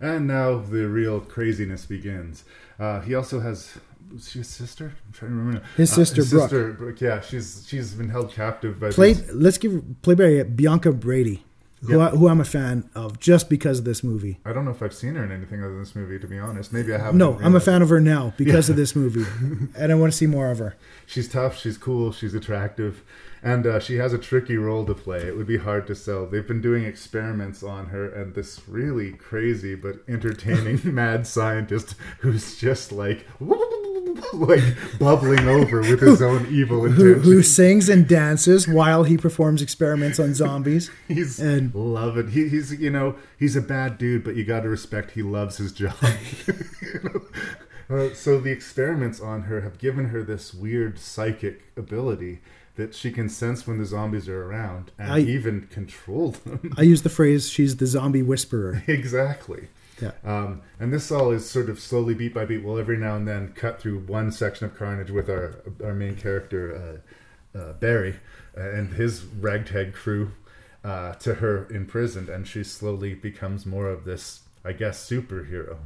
And 0.00 0.26
now 0.26 0.58
the 0.58 0.86
real 0.88 1.20
craziness 1.20 1.84
begins. 1.86 2.44
Uh, 2.78 3.00
he 3.00 3.14
also 3.14 3.40
has. 3.40 3.78
She 4.20 4.40
a 4.40 4.44
sister? 4.44 4.94
I'm 5.06 5.12
trying 5.12 5.30
to 5.32 5.36
remember. 5.36 5.60
now. 5.60 5.66
His 5.76 5.92
Uh, 5.92 5.96
sister, 5.96 6.24
Brooke. 6.24 6.42
sister, 6.50 6.72
Brooke. 6.72 7.00
Yeah, 7.00 7.20
she's 7.20 7.64
she's 7.68 7.92
been 7.94 8.08
held 8.08 8.32
captive 8.32 8.80
by. 8.80 8.90
Played. 8.90 9.16
these- 9.16 9.32
Let's 9.34 9.58
give 9.58 9.82
play 10.02 10.14
by 10.14 10.42
Bianca 10.42 10.90
Bradey, 10.92 11.40
who 11.82 11.98
Yeah. 11.98 12.06
I, 12.08 12.10
who 12.10 12.28
I'm 12.28 12.40
a 12.40 12.44
fan 12.44 12.88
of 12.94 13.18
just 13.20 13.48
because 13.48 13.78
of 13.78 13.84
this 13.84 14.02
movie. 14.04 14.38
I 14.44 14.52
don't 14.52 14.64
know 14.64 14.70
if 14.70 14.82
I've 14.82 14.94
seen 14.94 15.14
her 15.14 15.24
in 15.24 15.32
anything 15.32 15.60
other 15.62 15.70
than 15.72 15.80
this 15.80 15.94
movie. 15.96 16.18
To 16.18 16.26
be 16.26 16.38
honest, 16.38 16.72
maybe 16.72 16.92
I 16.94 16.98
haven't. 16.98 17.18
No, 17.18 17.38
I'm 17.42 17.54
a 17.56 17.60
fan 17.60 17.82
of 17.82 17.88
her 17.88 18.00
now 18.00 18.34
because 18.36 18.68
Yeah. 18.68 18.72
of 18.72 18.76
this 18.76 18.94
movie, 18.96 19.24
and 19.76 19.90
I 19.92 19.94
want 19.94 20.12
to 20.12 20.16
see 20.16 20.26
more 20.26 20.50
of 20.50 20.58
her. 20.58 20.76
She's 21.06 21.28
tough. 21.28 21.58
She's 21.58 21.78
cool. 21.78 22.12
She's 22.12 22.34
attractive, 22.34 23.02
and 23.42 23.66
uh, 23.66 23.80
she 23.80 23.96
has 23.96 24.12
a 24.12 24.18
tricky 24.18 24.56
role 24.56 24.84
to 24.84 24.94
play. 24.94 25.20
It 25.20 25.36
would 25.36 25.46
be 25.46 25.58
hard 25.58 25.86
to 25.86 25.94
sell. 25.94 26.26
They've 26.26 26.46
been 26.46 26.60
doing 26.60 26.84
experiments 26.84 27.62
on 27.62 27.86
her, 27.86 28.08
and 28.08 28.34
this 28.34 28.60
really 28.68 29.12
crazy 29.12 29.74
but 29.74 29.96
entertaining 30.08 30.80
mad 30.94 31.26
scientist 31.26 31.94
who's 32.20 32.58
just 32.58 32.92
like 32.92 33.26
like 34.32 34.62
bubbling 34.98 35.48
over 35.48 35.80
with 35.80 36.00
his 36.00 36.20
own 36.22 36.46
evil 36.50 36.80
Who, 36.80 36.86
intentions. 36.86 37.24
who 37.24 37.42
sings 37.42 37.88
and 37.88 38.06
dances 38.06 38.68
while 38.68 39.04
he 39.04 39.16
performs 39.16 39.62
experiments 39.62 40.18
on 40.20 40.34
zombies? 40.34 40.90
He's 41.08 41.40
and 41.40 41.74
love 41.74 42.16
it. 42.16 42.30
He, 42.30 42.48
he's 42.48 42.72
you 42.72 42.90
know 42.90 43.16
he's 43.38 43.56
a 43.56 43.60
bad 43.60 43.98
dude, 43.98 44.24
but 44.24 44.36
you 44.36 44.44
got 44.44 44.60
to 44.60 44.68
respect 44.68 45.12
he 45.12 45.22
loves 45.22 45.56
his 45.56 45.72
job. 45.72 45.94
You 46.46 47.00
know? 47.04 47.20
Uh, 47.90 48.14
so 48.14 48.38
the 48.38 48.50
experiments 48.52 49.20
on 49.20 49.42
her 49.42 49.62
have 49.62 49.78
given 49.78 50.10
her 50.10 50.22
this 50.22 50.54
weird 50.54 50.98
psychic 50.98 51.62
ability 51.76 52.40
that 52.80 52.94
she 52.94 53.10
can 53.12 53.28
sense 53.28 53.66
when 53.66 53.78
the 53.78 53.84
zombies 53.84 54.28
are 54.28 54.42
around 54.44 54.90
and 54.98 55.12
I- 55.12 55.18
even 55.20 55.66
control 55.68 56.30
them. 56.32 56.72
I 56.76 56.82
use 56.82 57.02
the 57.02 57.08
phrase 57.10 57.48
"she's 57.48 57.76
the 57.76 57.86
zombie 57.86 58.22
whisperer." 58.22 58.82
exactly. 58.88 59.68
Yeah. 60.00 60.12
Um, 60.24 60.62
and 60.78 60.92
this 60.92 61.12
all 61.12 61.30
is 61.30 61.48
sort 61.48 61.68
of 61.68 61.78
slowly 61.78 62.14
beat 62.14 62.32
by 62.32 62.46
beat. 62.46 62.64
We'll 62.64 62.78
every 62.78 62.96
now 62.96 63.16
and 63.16 63.28
then 63.28 63.52
cut 63.52 63.80
through 63.80 63.98
one 64.00 64.32
section 64.32 64.64
of 64.66 64.74
carnage 64.76 65.10
with 65.10 65.28
our 65.28 65.56
our 65.84 65.94
main 65.94 66.16
character 66.16 67.00
uh, 67.54 67.58
uh, 67.58 67.72
Barry 67.74 68.16
uh, 68.56 68.60
and 68.70 68.94
his 68.94 69.24
ragtag 69.24 69.92
crew 69.92 70.32
uh, 70.82 71.12
to 71.14 71.34
her 71.34 71.68
imprisoned, 71.70 72.28
and 72.30 72.48
she 72.48 72.64
slowly 72.64 73.14
becomes 73.14 73.66
more 73.66 73.88
of 73.88 74.04
this 74.04 74.40
I 74.64 74.72
guess, 74.72 75.08
superhero, 75.08 75.76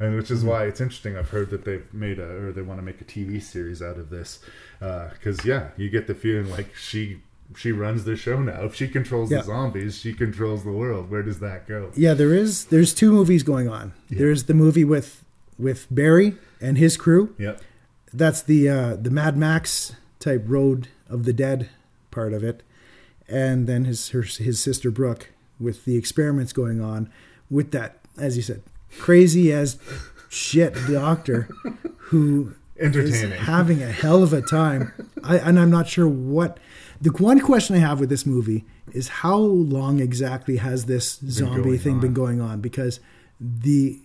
and 0.00 0.16
which 0.16 0.30
is 0.30 0.42
Mhm. 0.42 0.46
why 0.46 0.64
it's 0.64 0.80
interesting. 0.80 1.16
I've 1.16 1.28
heard 1.30 1.50
that 1.50 1.64
they've 1.64 1.84
made 1.92 2.18
a 2.18 2.24
or 2.26 2.52
they 2.52 2.62
want 2.62 2.80
to 2.80 2.84
make 2.84 3.00
a 3.00 3.04
TV 3.04 3.38
series 3.40 3.82
out 3.82 3.98
of 3.98 4.08
this, 4.10 4.40
because 4.80 5.44
yeah, 5.44 5.68
you 5.76 5.90
get 5.90 6.06
the 6.06 6.14
feeling 6.14 6.50
like 6.50 6.74
she 6.74 7.20
she 7.54 7.70
runs 7.72 8.04
the 8.04 8.16
show 8.16 8.40
now. 8.40 8.64
If 8.64 8.74
she 8.74 8.88
controls 8.88 9.30
Yeah. 9.30 9.38
the 9.40 9.44
zombies, 9.44 9.98
she 9.98 10.14
controls 10.14 10.64
the 10.64 10.72
world. 10.72 11.10
Where 11.10 11.22
does 11.22 11.40
that 11.40 11.68
go? 11.68 11.92
Yeah, 11.94 12.14
there 12.14 12.32
is. 12.34 12.64
There's 12.64 12.94
two 12.94 13.12
movies 13.12 13.42
going 13.42 13.68
on. 13.68 13.92
There's 14.10 14.44
the 14.44 14.54
movie 14.54 14.84
with 14.84 15.22
with 15.58 15.86
Barry 15.90 16.34
and 16.60 16.78
his 16.78 16.96
crew. 16.96 17.34
Yep. 17.38 17.60
That's 18.12 18.40
the 18.42 18.68
uh, 18.68 18.96
the 18.96 19.10
Mad 19.10 19.36
Max 19.36 19.92
type 20.18 20.44
Road 20.46 20.88
of 21.10 21.24
the 21.24 21.32
Dead 21.34 21.68
part 22.10 22.32
of 22.32 22.42
it, 22.42 22.62
and 23.28 23.66
then 23.66 23.84
his 23.84 24.08
her, 24.08 24.22
his 24.22 24.58
sister 24.58 24.90
Brooke 24.90 25.28
with 25.60 25.84
the 25.84 25.96
experiments 25.96 26.52
going 26.54 26.80
on 26.80 27.10
with 27.50 27.70
that, 27.72 27.98
as 28.18 28.36
you 28.36 28.42
said, 28.42 28.62
crazy 28.98 29.52
as 29.52 29.78
shit 30.28 30.74
doctor 30.90 31.48
who 31.98 32.54
is 32.76 33.22
having 33.22 33.82
a 33.82 33.90
hell 33.90 34.22
of 34.22 34.32
a 34.32 34.42
time. 34.42 34.92
I, 35.22 35.38
and 35.38 35.58
I'm 35.58 35.70
not 35.70 35.88
sure 35.88 36.08
what. 36.08 36.58
The 37.00 37.10
one 37.10 37.40
question 37.40 37.76
I 37.76 37.80
have 37.80 38.00
with 38.00 38.08
this 38.08 38.24
movie 38.26 38.64
is 38.92 39.08
how 39.08 39.36
long 39.36 40.00
exactly 40.00 40.56
has 40.58 40.86
this 40.86 41.18
zombie 41.28 41.62
going 41.62 41.78
thing 41.78 42.00
been 42.00 42.14
going 42.14 42.40
on? 42.40 42.60
Because 42.60 43.00
the 43.40 43.98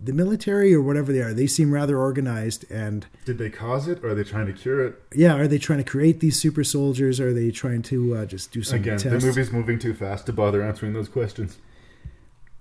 the 0.00 0.12
military 0.12 0.74
or 0.74 0.82
whatever 0.82 1.12
they 1.12 1.20
are, 1.20 1.32
they 1.32 1.46
seem 1.46 1.72
rather 1.72 1.98
organized 1.98 2.70
and 2.70 3.06
Did 3.24 3.38
they 3.38 3.48
cause 3.48 3.88
it, 3.88 4.04
or 4.04 4.10
are 4.10 4.14
they 4.14 4.24
trying 4.24 4.46
to 4.46 4.52
cure 4.52 4.84
it? 4.86 5.02
yeah, 5.14 5.34
are 5.34 5.48
they 5.48 5.56
trying 5.58 5.78
to 5.78 5.84
create 5.84 6.20
these 6.20 6.38
super 6.38 6.62
soldiers? 6.64 7.20
Are 7.20 7.32
they 7.32 7.50
trying 7.50 7.82
to 7.82 8.16
uh, 8.16 8.26
just 8.26 8.52
do 8.52 8.62
some 8.62 8.80
Again, 8.80 8.98
tests? 8.98 9.22
the 9.22 9.26
movie's 9.26 9.50
moving 9.52 9.78
too 9.78 9.94
fast 9.94 10.26
to 10.26 10.32
bother 10.32 10.62
answering 10.62 10.92
those 10.92 11.08
questions. 11.08 11.58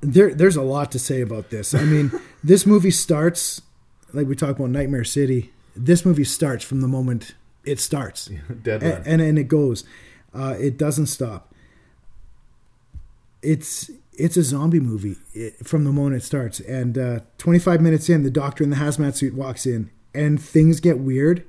There, 0.04 0.34
there's 0.34 0.56
a 0.56 0.62
lot 0.62 0.92
to 0.92 1.00
say 1.00 1.22
about 1.22 1.50
this. 1.50 1.74
I 1.74 1.84
mean, 1.84 2.12
this 2.44 2.66
movie 2.66 2.92
starts 2.92 3.62
like 4.14 4.28
we 4.28 4.36
talk 4.36 4.52
about 4.58 4.70
Nightmare 4.70 5.04
City. 5.04 5.52
This 5.76 6.06
movie 6.06 6.24
starts 6.24 6.64
from 6.64 6.82
the 6.82 6.88
moment 6.88 7.34
it 7.66 7.80
starts, 7.80 8.30
Dead 8.64 8.84
A- 8.84 8.90
run. 8.90 9.04
and 9.06 9.22
and 9.22 9.40
it 9.40 9.48
goes. 9.48 9.84
Uh, 10.34 10.56
it 10.60 10.78
doesn't 10.78 11.08
stop. 11.08 11.54
It's 13.42 13.90
it's 14.14 14.38
a 14.38 14.44
zombie 14.44 14.80
movie 14.80 15.16
it, 15.34 15.66
from 15.66 15.84
the 15.84 15.92
moment 15.92 16.16
it 16.18 16.24
starts, 16.26 16.60
and 16.60 16.98
uh, 16.98 17.20
25 17.40 17.82
minutes 17.82 18.10
in, 18.10 18.24
the 18.24 18.30
doctor 18.30 18.64
in 18.64 18.70
the 18.70 18.76
hazmat 18.76 19.16
suit 19.16 19.34
walks 19.34 19.66
in, 19.66 19.90
and 20.14 20.40
things 20.42 20.80
get 20.80 21.00
weird, 21.00 21.44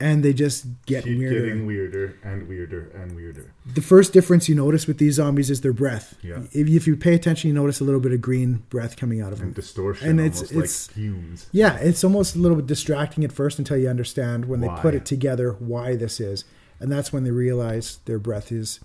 and 0.00 0.24
they 0.24 0.32
just 0.32 0.66
get 0.86 1.04
Keep 1.04 1.18
weirder. 1.18 1.46
getting 1.46 1.66
weirder 1.66 2.18
and 2.24 2.48
weirder 2.48 2.90
and 2.94 3.14
weirder. 3.14 3.52
The 3.74 3.80
first 3.80 4.12
difference 4.12 4.48
you 4.48 4.54
notice 4.54 4.86
with 4.86 4.98
these 4.98 5.14
zombies 5.14 5.50
is 5.50 5.60
their 5.60 5.72
breath. 5.72 6.16
Yeah. 6.22 6.42
If, 6.52 6.68
if 6.68 6.86
you 6.86 6.96
pay 6.96 7.14
attention, 7.14 7.48
you 7.48 7.54
notice 7.54 7.80
a 7.80 7.84
little 7.84 8.00
bit 8.00 8.12
of 8.12 8.20
green 8.20 8.64
breath 8.70 8.96
coming 8.96 9.20
out 9.20 9.32
of 9.32 9.38
them. 9.38 9.52
distortion, 9.52 10.08
And 10.08 10.20
it's 10.20 10.40
almost 10.52 10.88
like 10.88 10.96
fumes. 10.96 11.46
Yeah, 11.52 11.76
it's 11.76 12.02
almost 12.02 12.34
a 12.34 12.38
little 12.38 12.56
bit 12.56 12.66
distracting 12.66 13.24
at 13.24 13.32
first 13.32 13.58
until 13.58 13.76
you 13.76 13.88
understand 13.88 14.46
when 14.46 14.60
they 14.60 14.68
put 14.80 14.94
it 14.94 15.04
together 15.06 15.52
why 15.58 15.94
this 15.96 16.18
is, 16.20 16.44
and 16.80 16.90
that's 16.90 17.12
when 17.12 17.24
they 17.24 17.30
realize 17.30 17.98
their 18.04 18.18
breath 18.18 18.50
is 18.50 18.80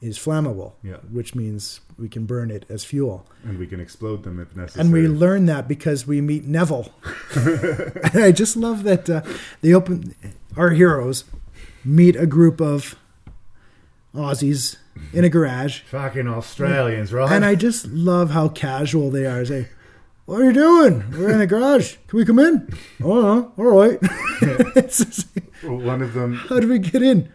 is 0.00 0.18
flammable. 0.18 0.72
Yeah. 0.82 0.96
which 1.12 1.34
means 1.34 1.80
we 1.98 2.08
can 2.08 2.24
burn 2.26 2.50
it 2.50 2.64
as 2.70 2.84
fuel. 2.84 3.26
And 3.44 3.58
we 3.58 3.66
can 3.66 3.80
explode 3.80 4.22
them 4.24 4.40
if 4.40 4.56
necessary. 4.56 4.82
And 4.84 4.92
we 4.92 5.06
learn 5.06 5.46
that 5.46 5.68
because 5.68 6.06
we 6.06 6.20
meet 6.20 6.44
Neville. 6.46 6.92
and 7.36 8.10
I 8.22 8.32
just 8.32 8.56
love 8.56 8.82
that 8.84 9.08
uh, 9.10 9.22
they 9.60 9.74
open 9.74 10.14
our 10.56 10.70
heroes 10.70 11.24
meet 11.84 12.16
a 12.16 12.26
group 12.26 12.60
of 12.60 12.94
Aussies 14.14 14.76
in 15.12 15.24
a 15.24 15.28
garage. 15.28 15.80
Fucking 15.82 16.26
Australians, 16.26 17.12
right? 17.12 17.30
And 17.30 17.44
I 17.44 17.54
just 17.54 17.86
love 17.86 18.30
how 18.30 18.48
casual 18.48 19.10
they 19.10 19.24
are. 19.24 19.44
Say, 19.44 19.68
"What 20.26 20.40
are 20.40 20.44
you 20.44 20.52
doing? 20.52 21.04
We're 21.12 21.30
in 21.30 21.38
the 21.38 21.46
garage. 21.46 21.96
Can 22.08 22.18
we 22.18 22.24
come 22.24 22.38
in?" 22.40 22.68
Oh, 23.04 23.52
all 23.56 23.64
right. 23.64 24.00
Just- 24.88 25.28
One 25.62 26.02
of 26.02 26.14
them. 26.14 26.34
how 26.34 26.58
do 26.58 26.68
we 26.68 26.78
get 26.80 27.02
in? 27.02 27.32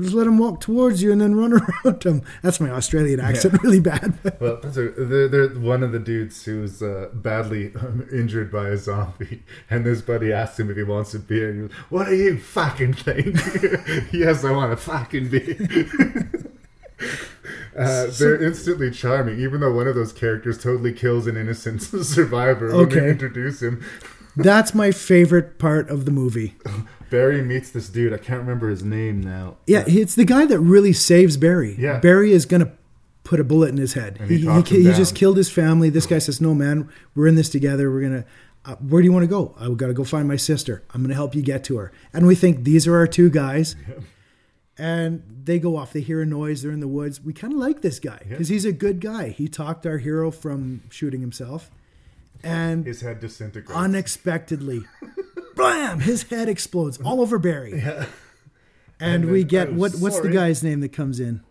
Just 0.00 0.14
let 0.14 0.24
them 0.24 0.38
walk 0.38 0.60
towards 0.60 1.02
you 1.02 1.12
and 1.12 1.20
then 1.20 1.34
run 1.34 1.52
around 1.84 2.02
them. 2.02 2.22
That's 2.42 2.58
my 2.60 2.70
Australian 2.70 3.20
accent, 3.20 3.62
really 3.62 3.80
bad. 3.80 4.18
Well, 4.40 4.58
that's 4.62 4.76
they're, 4.76 5.28
they're 5.28 5.48
one 5.48 5.82
of 5.82 5.92
the 5.92 5.98
dudes 5.98 6.44
who's 6.44 6.82
uh, 6.82 7.10
badly 7.12 7.72
um, 7.76 8.06
injured 8.12 8.50
by 8.50 8.68
a 8.68 8.76
zombie, 8.76 9.42
and 9.70 9.84
this 9.84 10.00
buddy 10.02 10.32
asks 10.32 10.58
him 10.58 10.70
if 10.70 10.76
he 10.76 10.82
wants 10.82 11.14
a 11.14 11.18
beer. 11.18 11.50
And 11.50 11.62
he 11.62 11.68
goes, 11.68 11.76
"What 11.90 12.08
are 12.08 12.14
you 12.14 12.38
fucking 12.38 12.94
think?" 12.94 13.36
yes, 14.12 14.44
I 14.44 14.52
want 14.52 14.72
a 14.72 14.76
fucking 14.76 15.28
beer. 15.28 16.30
Uh, 17.76 18.06
they're 18.18 18.40
instantly 18.42 18.90
charming, 18.90 19.40
even 19.40 19.60
though 19.60 19.72
one 19.74 19.88
of 19.88 19.94
those 19.96 20.12
characters 20.12 20.62
totally 20.62 20.92
kills 20.92 21.26
an 21.26 21.36
innocent 21.36 21.82
survivor 21.82 22.68
when 22.74 22.88
they 22.88 22.96
Okay. 23.00 23.10
introduce 23.10 23.60
him. 23.60 23.84
That's 24.36 24.74
my 24.74 24.90
favorite 24.92 25.58
part 25.58 25.90
of 25.90 26.04
the 26.04 26.10
movie. 26.10 26.54
Barry 27.14 27.42
meets 27.42 27.70
this 27.70 27.88
dude. 27.88 28.12
I 28.12 28.18
can't 28.18 28.40
remember 28.40 28.68
his 28.68 28.82
name 28.82 29.20
now. 29.20 29.56
Yeah, 29.66 29.84
it's 29.86 30.14
the 30.16 30.24
guy 30.24 30.46
that 30.46 30.58
really 30.58 30.92
saves 30.92 31.36
Barry. 31.36 31.76
Yeah. 31.78 31.98
Barry 32.00 32.32
is 32.32 32.44
gonna 32.44 32.72
put 33.22 33.38
a 33.38 33.44
bullet 33.44 33.68
in 33.70 33.76
his 33.76 33.92
head. 33.94 34.16
And 34.20 34.28
he 34.28 34.38
he, 34.38 34.62
he, 34.62 34.82
he 34.88 34.92
just 34.94 35.14
killed 35.14 35.36
his 35.36 35.50
family. 35.50 35.90
This 35.90 36.06
guy 36.06 36.18
says, 36.18 36.40
"No, 36.40 36.54
man, 36.54 36.88
we're 37.14 37.28
in 37.28 37.36
this 37.36 37.48
together. 37.48 37.90
We're 37.90 38.02
gonna. 38.02 38.24
Uh, 38.66 38.76
where 38.76 39.00
do 39.02 39.06
you 39.06 39.12
want 39.12 39.22
to 39.24 39.28
go? 39.28 39.54
I've 39.60 39.76
got 39.76 39.88
to 39.88 39.92
go 39.92 40.04
find 40.04 40.26
my 40.26 40.36
sister. 40.36 40.82
I'm 40.92 41.02
gonna 41.02 41.14
help 41.14 41.34
you 41.34 41.42
get 41.42 41.62
to 41.64 41.76
her." 41.76 41.92
And 42.12 42.26
we 42.26 42.34
think 42.34 42.64
these 42.64 42.86
are 42.88 42.96
our 42.96 43.06
two 43.06 43.30
guys. 43.30 43.76
And 44.76 45.22
they 45.44 45.60
go 45.60 45.76
off. 45.76 45.92
They 45.92 46.00
hear 46.00 46.20
a 46.20 46.26
noise. 46.26 46.62
They're 46.62 46.72
in 46.72 46.80
the 46.80 46.88
woods. 46.88 47.22
We 47.22 47.32
kind 47.32 47.52
of 47.52 47.60
like 47.60 47.80
this 47.80 48.00
guy 48.00 48.18
because 48.28 48.48
he's 48.48 48.64
a 48.64 48.72
good 48.72 49.00
guy. 49.00 49.28
He 49.28 49.46
talked 49.46 49.86
our 49.86 49.98
hero 49.98 50.32
from 50.32 50.82
shooting 50.90 51.20
himself, 51.20 51.70
and 52.42 52.84
His 52.84 53.00
head 53.00 53.20
disintegrates. 53.20 53.70
unexpectedly, 53.80 54.82
blam! 55.54 56.00
His 56.00 56.24
head 56.24 56.48
explodes 56.48 56.98
all 57.00 57.20
over 57.20 57.38
Barry. 57.38 57.80
Yeah. 57.84 58.06
And, 59.00 59.24
And 59.24 59.32
we 59.32 59.42
get 59.44 59.68
"Oh, 59.70 59.72
what? 59.74 59.92
What's 59.96 60.20
the 60.20 60.28
guy's 60.30 60.62
name 60.62 60.78
that 60.80 60.92
comes 60.92 61.18
in? 61.18 61.42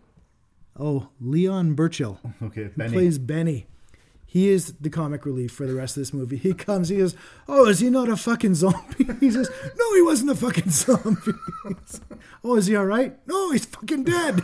Oh, 0.78 1.08
Leon 1.20 1.74
Burchill. 1.74 2.18
Okay, 2.42 2.64
Who 2.64 2.68
Benny. 2.70 2.92
plays 2.92 3.18
Benny. 3.18 3.66
He 4.26 4.48
is 4.48 4.72
the 4.80 4.90
comic 4.90 5.24
relief 5.26 5.52
for 5.52 5.66
the 5.66 5.74
rest 5.74 5.96
of 5.96 6.00
this 6.00 6.12
movie. 6.12 6.36
He 6.38 6.54
comes, 6.54 6.88
he 6.88 6.96
goes, 6.96 7.14
"Oh, 7.46 7.66
is 7.68 7.78
he 7.80 7.90
not 7.90 8.08
a 8.08 8.16
fucking 8.16 8.54
zombie?" 8.54 9.06
He 9.20 9.30
says, 9.30 9.50
"No, 9.78 9.94
he 9.94 10.02
wasn't 10.02 10.30
a 10.30 10.34
fucking 10.34 10.70
zombie." 10.70 11.32
oh, 12.42 12.56
is 12.56 12.66
he 12.66 12.74
all 12.74 12.86
right? 12.86 13.16
No, 13.28 13.50
he's 13.52 13.66
fucking 13.66 14.04
dead. 14.04 14.42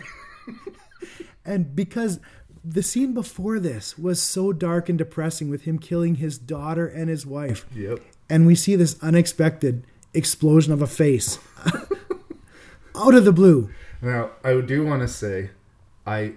and 1.44 1.74
because 1.74 2.20
the 2.64 2.82
scene 2.82 3.14
before 3.14 3.58
this 3.58 3.98
was 3.98 4.20
so 4.22 4.52
dark 4.52 4.88
and 4.88 4.98
depressing 4.98 5.48
with 5.50 5.62
him 5.62 5.78
killing 5.78 6.16
his 6.16 6.38
daughter 6.38 6.86
and 6.86 7.08
his 7.08 7.24
wife. 7.26 7.66
Yep. 7.74 8.00
And 8.30 8.46
we 8.46 8.54
see 8.54 8.76
this 8.76 8.96
unexpected 9.02 9.84
explosion 10.14 10.72
of 10.72 10.80
a 10.80 10.86
face 10.86 11.38
out 12.96 13.14
of 13.14 13.24
the 13.24 13.32
blue. 13.32 13.70
Now, 14.00 14.30
I 14.42 14.60
do 14.60 14.86
want 14.86 15.02
to 15.02 15.08
say, 15.08 15.50
I 16.06 16.34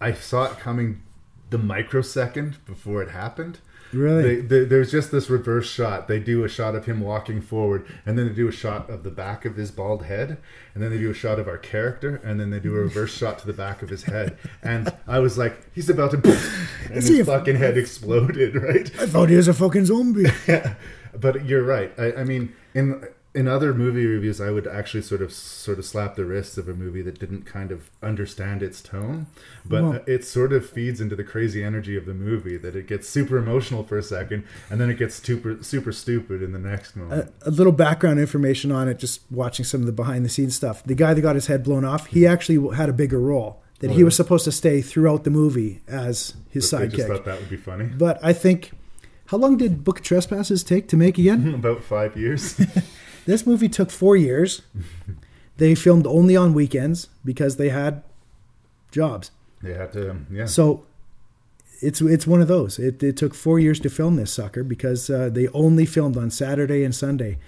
I 0.00 0.12
saw 0.12 0.44
it 0.44 0.58
coming 0.58 1.02
the 1.50 1.58
microsecond 1.58 2.64
before 2.66 3.02
it 3.02 3.10
happened. 3.10 3.58
Really? 3.92 4.40
They, 4.40 4.40
they, 4.40 4.64
there's 4.64 4.90
just 4.90 5.12
this 5.12 5.30
reverse 5.30 5.70
shot. 5.70 6.08
They 6.08 6.18
do 6.18 6.44
a 6.44 6.48
shot 6.48 6.74
of 6.74 6.86
him 6.86 7.00
walking 7.00 7.40
forward, 7.40 7.86
and 8.04 8.18
then 8.18 8.26
they 8.26 8.34
do 8.34 8.48
a 8.48 8.52
shot 8.52 8.90
of 8.90 9.04
the 9.04 9.10
back 9.10 9.44
of 9.44 9.56
his 9.56 9.70
bald 9.70 10.04
head, 10.04 10.38
and 10.74 10.82
then 10.82 10.90
they 10.90 10.98
do 10.98 11.10
a 11.10 11.14
shot 11.14 11.38
of 11.38 11.46
our 11.46 11.56
character, 11.56 12.20
and 12.24 12.40
then 12.40 12.50
they 12.50 12.58
do 12.58 12.74
a 12.74 12.80
reverse 12.80 13.16
shot 13.16 13.38
to 13.40 13.46
the 13.46 13.52
back 13.52 13.82
of 13.82 13.88
his 13.88 14.02
head. 14.04 14.36
And 14.62 14.92
I 15.06 15.20
was 15.20 15.38
like, 15.38 15.72
he's 15.72 15.88
about 15.88 16.10
to, 16.10 16.16
and 16.86 16.94
his 16.94 17.26
fucking 17.26 17.56
head 17.56 17.78
exploded, 17.78 18.54
right? 18.62 18.90
I 19.00 19.06
thought 19.06 19.28
he 19.28 19.36
was 19.36 19.48
a 19.48 19.54
fucking 19.54 19.86
zombie. 19.86 20.26
yeah, 20.48 20.74
but 21.20 21.46
you're 21.46 21.62
right. 21.64 21.92
I, 21.98 22.12
I 22.20 22.24
mean, 22.24 22.52
in 22.74 23.04
in 23.34 23.46
other 23.48 23.74
movie 23.74 24.06
reviews, 24.06 24.40
I 24.40 24.50
would 24.50 24.66
actually 24.66 25.02
sort 25.02 25.20
of 25.20 25.30
sort 25.30 25.78
of 25.78 25.84
slap 25.84 26.16
the 26.16 26.24
wrists 26.24 26.56
of 26.56 26.70
a 26.70 26.72
movie 26.74 27.02
that 27.02 27.18
didn't 27.18 27.42
kind 27.44 27.70
of 27.70 27.90
understand 28.02 28.62
its 28.62 28.80
tone, 28.80 29.26
but 29.66 29.82
Well- 29.82 30.00
it 30.06 30.24
sort 30.24 30.54
of 30.54 30.64
feeds 30.68 31.02
into 31.02 31.14
the 31.14 31.22
crazy 31.24 31.62
energy 31.62 31.98
of 31.98 32.06
the 32.06 32.14
movie. 32.14 32.56
That 32.56 32.74
it 32.74 32.86
gets 32.86 33.08
super 33.10 33.36
emotional 33.36 33.84
for 33.84 33.98
a 33.98 34.02
second, 34.02 34.44
and 34.70 34.80
then 34.80 34.88
it 34.88 34.96
gets 34.98 35.16
super 35.16 35.58
super 35.62 35.92
stupid 35.92 36.42
in 36.42 36.52
the 36.52 36.58
next 36.58 36.96
moment. 36.96 37.30
a, 37.44 37.48
a 37.48 37.52
little 37.52 37.72
background 37.74 38.20
information 38.20 38.72
on 38.72 38.88
it, 38.88 38.98
just 38.98 39.20
watching 39.30 39.66
some 39.66 39.80
of 39.80 39.86
the 39.86 39.92
behind 39.92 40.24
the 40.24 40.30
scenes 40.30 40.54
stuff. 40.56 40.82
The 40.84 40.94
guy 40.94 41.12
that 41.12 41.20
got 41.20 41.34
his 41.34 41.46
head 41.46 41.62
blown 41.62 41.84
off, 41.84 42.06
he 42.06 42.26
actually 42.26 42.74
had 42.74 42.88
a 42.88 42.92
bigger 42.94 43.20
role. 43.20 43.62
That 43.80 43.90
Oh, 43.90 43.94
he 43.94 44.02
was 44.04 44.16
supposed 44.16 44.44
to 44.46 44.52
stay 44.52 44.80
throughout 44.80 45.24
the 45.24 45.30
movie 45.30 45.82
as 45.86 46.32
his 46.48 46.70
But 46.70 46.78
they 46.78 46.88
just 46.88 47.02
sidekick. 47.02 47.08
thought 47.12 47.24
that 47.26 47.38
would 47.40 47.50
be 47.50 47.58
funny. 47.58 47.84
But 47.84 48.18
I 48.22 48.32
think, 48.32 48.70
how 49.26 49.36
long 49.38 49.56
did 49.56 49.84
Book 49.84 49.98
of 49.98 50.04
Trespasses 50.04 50.62
take 50.64 50.88
to 50.88 50.96
make 50.96 51.18
again? 51.18 51.54
About 51.62 51.82
five 51.82 52.16
years. 52.16 52.60
this 53.26 53.46
movie 53.46 53.68
took 53.68 53.90
four 53.90 54.16
years. 54.16 54.62
they 55.56 55.74
filmed 55.74 56.06
only 56.06 56.36
on 56.36 56.54
weekends 56.54 57.08
because 57.24 57.56
they 57.56 57.68
had 57.70 58.02
jobs. 58.90 59.30
they 59.62 59.74
had 59.74 59.92
to, 59.92 60.10
um, 60.10 60.26
yeah. 60.30 60.46
So 60.46 60.84
it's 61.82 62.00
it's 62.00 62.26
one 62.26 62.40
of 62.40 62.48
those. 62.48 62.78
It, 62.78 63.02
it 63.02 63.16
took 63.16 63.34
four 63.34 63.58
years 63.58 63.80
to 63.80 63.90
film 63.90 64.16
this 64.16 64.32
sucker 64.32 64.62
because 64.64 65.10
uh, 65.10 65.28
they 65.30 65.48
only 65.48 65.86
filmed 65.86 66.16
on 66.16 66.30
Saturday 66.30 66.84
and 66.84 66.94
Sunday. 66.94 67.38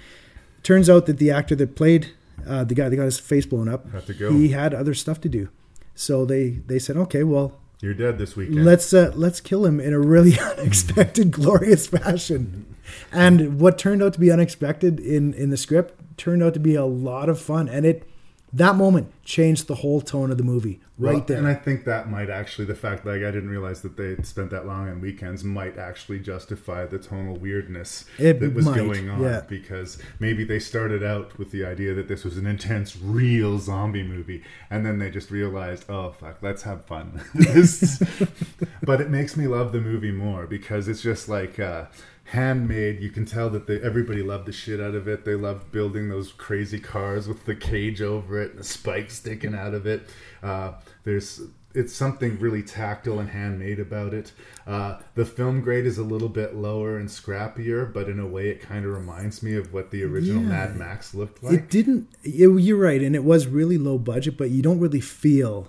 Turns 0.63 0.91
out 0.91 1.07
that 1.07 1.19
the 1.19 1.31
actor 1.31 1.55
that 1.57 1.77
played 1.77 2.09
uh, 2.47 2.65
the 2.65 2.75
guy 2.75 2.89
that 2.89 2.97
got 2.97 3.05
his 3.05 3.19
face 3.19 3.47
blown 3.47 3.69
up, 3.69 3.91
Had 3.93 4.07
to 4.07 4.15
go. 4.15 4.33
he 4.33 4.49
had 4.49 4.75
other 4.75 4.95
stuff 4.95 5.21
to 5.23 5.29
do. 5.29 5.49
So 5.95 6.25
they 6.25 6.61
they 6.67 6.79
said, 6.79 6.97
okay, 6.97 7.25
well, 7.25 7.59
You're 7.81 7.95
dead 7.95 8.19
this 8.19 8.35
weekend. 8.35 8.65
Let's 8.65 8.93
uh, 8.93 9.13
let's 9.15 9.41
kill 9.41 9.65
him 9.65 9.79
in 9.79 9.93
a 9.93 10.01
really 10.01 10.39
unexpected, 10.59 11.31
glorious 11.33 11.87
fashion. 11.87 12.75
And 13.13 13.61
what 13.61 13.79
turned 13.79 14.03
out 14.03 14.15
to 14.15 14.21
be 14.21 14.33
unexpected 14.33 14.99
in 14.99 15.33
in 15.35 15.51
the 15.51 15.57
script 15.57 15.95
turned 16.17 16.43
out 16.43 16.55
to 16.55 16.61
be 16.61 16.75
a 16.75 16.85
lot 16.85 17.29
of 17.29 17.41
fun, 17.41 17.69
and 17.69 17.87
it 17.87 18.09
that 18.53 18.75
moment 18.75 19.13
changed 19.25 19.69
the 19.69 19.77
whole 19.77 20.01
tone 20.01 20.31
of 20.31 20.39
the 20.39 20.45
movie 20.45 20.81
right 20.99 21.15
Well, 21.15 21.21
there. 21.25 21.39
And 21.39 21.47
I 21.47 21.55
think 21.55 21.85
that 21.85 22.11
might 22.11 22.29
actually, 22.31 22.65
the 22.67 22.75
fact 22.75 23.07
like 23.07 23.23
I 23.23 23.31
didn't 23.31 23.49
realize 23.51 23.83
that 23.83 23.97
they 23.97 24.17
spent 24.23 24.51
that 24.51 24.67
long 24.67 24.89
on 24.89 25.01
weekends 25.01 25.45
might 25.45 25.79
actually 25.79 26.19
justify 26.19 26.87
the 26.87 26.99
tonal 26.99 27.37
weirdness 27.37 28.05
It 28.19 28.41
that 28.41 28.55
was 28.55 28.67
might, 28.67 28.77
going 28.77 29.09
on. 29.09 29.23
yeah. 29.23 29.43
Because 29.49 29.99
maybe 30.19 30.45
they 30.45 30.59
started 30.59 31.03
out 31.03 31.39
with 31.39 31.51
the 31.53 31.65
idea 31.65 31.95
that 31.95 32.09
this 32.09 32.25
was 32.25 32.37
an 32.37 32.47
intense, 32.47 32.97
real 33.01 33.59
zombie 33.59 34.03
movie, 34.03 34.43
and 34.71 34.85
then 34.85 34.99
they 34.99 35.11
just 35.11 35.31
realized, 35.31 35.85
oh 35.89 36.11
fuck, 36.11 36.39
let's 36.43 36.63
have 36.63 36.85
fun. 36.87 37.21
But 38.83 39.01
it 39.01 39.11
makes 39.11 39.37
me 39.37 39.47
love 39.47 39.73
the 39.73 39.81
movie 39.81 40.13
more 40.13 40.47
because 40.47 40.89
it's 40.89 41.03
just 41.03 41.29
like. 41.29 41.59
Uh, 41.59 41.87
handmade 42.33 43.01
you 43.01 43.09
can 43.09 43.25
tell 43.25 43.49
that 43.49 43.67
they, 43.67 43.81
everybody 43.81 44.23
loved 44.23 44.45
the 44.45 44.53
shit 44.53 44.81
out 44.83 44.95
of 44.95 45.09
it 45.09 45.25
they 45.25 45.35
loved 45.35 45.73
building 45.73 46.11
those 46.11 46.31
crazy 46.31 46.79
cars 46.79 47.27
with 47.27 47.47
the 47.47 47.55
cage 47.55 48.03
over 48.03 48.39
it 48.39 48.51
and 48.51 48.59
the 48.59 48.65
spikes 48.65 49.15
sticking 49.15 49.55
out 49.55 49.73
of 49.73 49.87
it 49.87 50.11
uh, 50.43 50.73
there's 51.05 51.41
it's 51.75 51.93
something 51.95 52.39
really 52.41 52.63
tactile 52.63 53.19
and 53.21 53.29
handmade 53.29 53.79
about 53.79 54.15
it 54.15 54.33
uh, 54.67 54.99
the 55.15 55.25
film 55.25 55.61
grade 55.61 55.85
is 55.87 55.99
a 55.99 56.03
little 56.03 56.29
bit 56.31 56.55
lower 56.55 56.97
and 56.97 57.09
scrappier 57.09 57.93
but 57.93 58.09
in 58.09 58.19
a 58.19 58.27
way 58.27 58.49
it 58.49 58.61
kind 58.63 58.85
of 58.87 58.93
reminds 58.93 59.43
me 59.43 59.55
of 59.55 59.73
what 59.73 59.91
the 59.91 60.03
original 60.03 60.43
Yeah. 60.43 60.49
mad 60.49 60.77
max 60.77 61.15
looked 61.15 61.43
like 61.43 61.53
it 61.55 61.71
didn't. 61.71 62.09
It, 62.25 62.49
you're 62.63 62.79
right, 62.79 63.03
and 63.03 63.15
it 63.15 63.23
was 63.25 63.47
really 63.47 63.77
low 63.79 63.99
budget, 63.99 64.37
but 64.39 64.51
you 64.51 64.63
don't 64.63 64.81
really 64.81 65.01
feel 65.01 65.69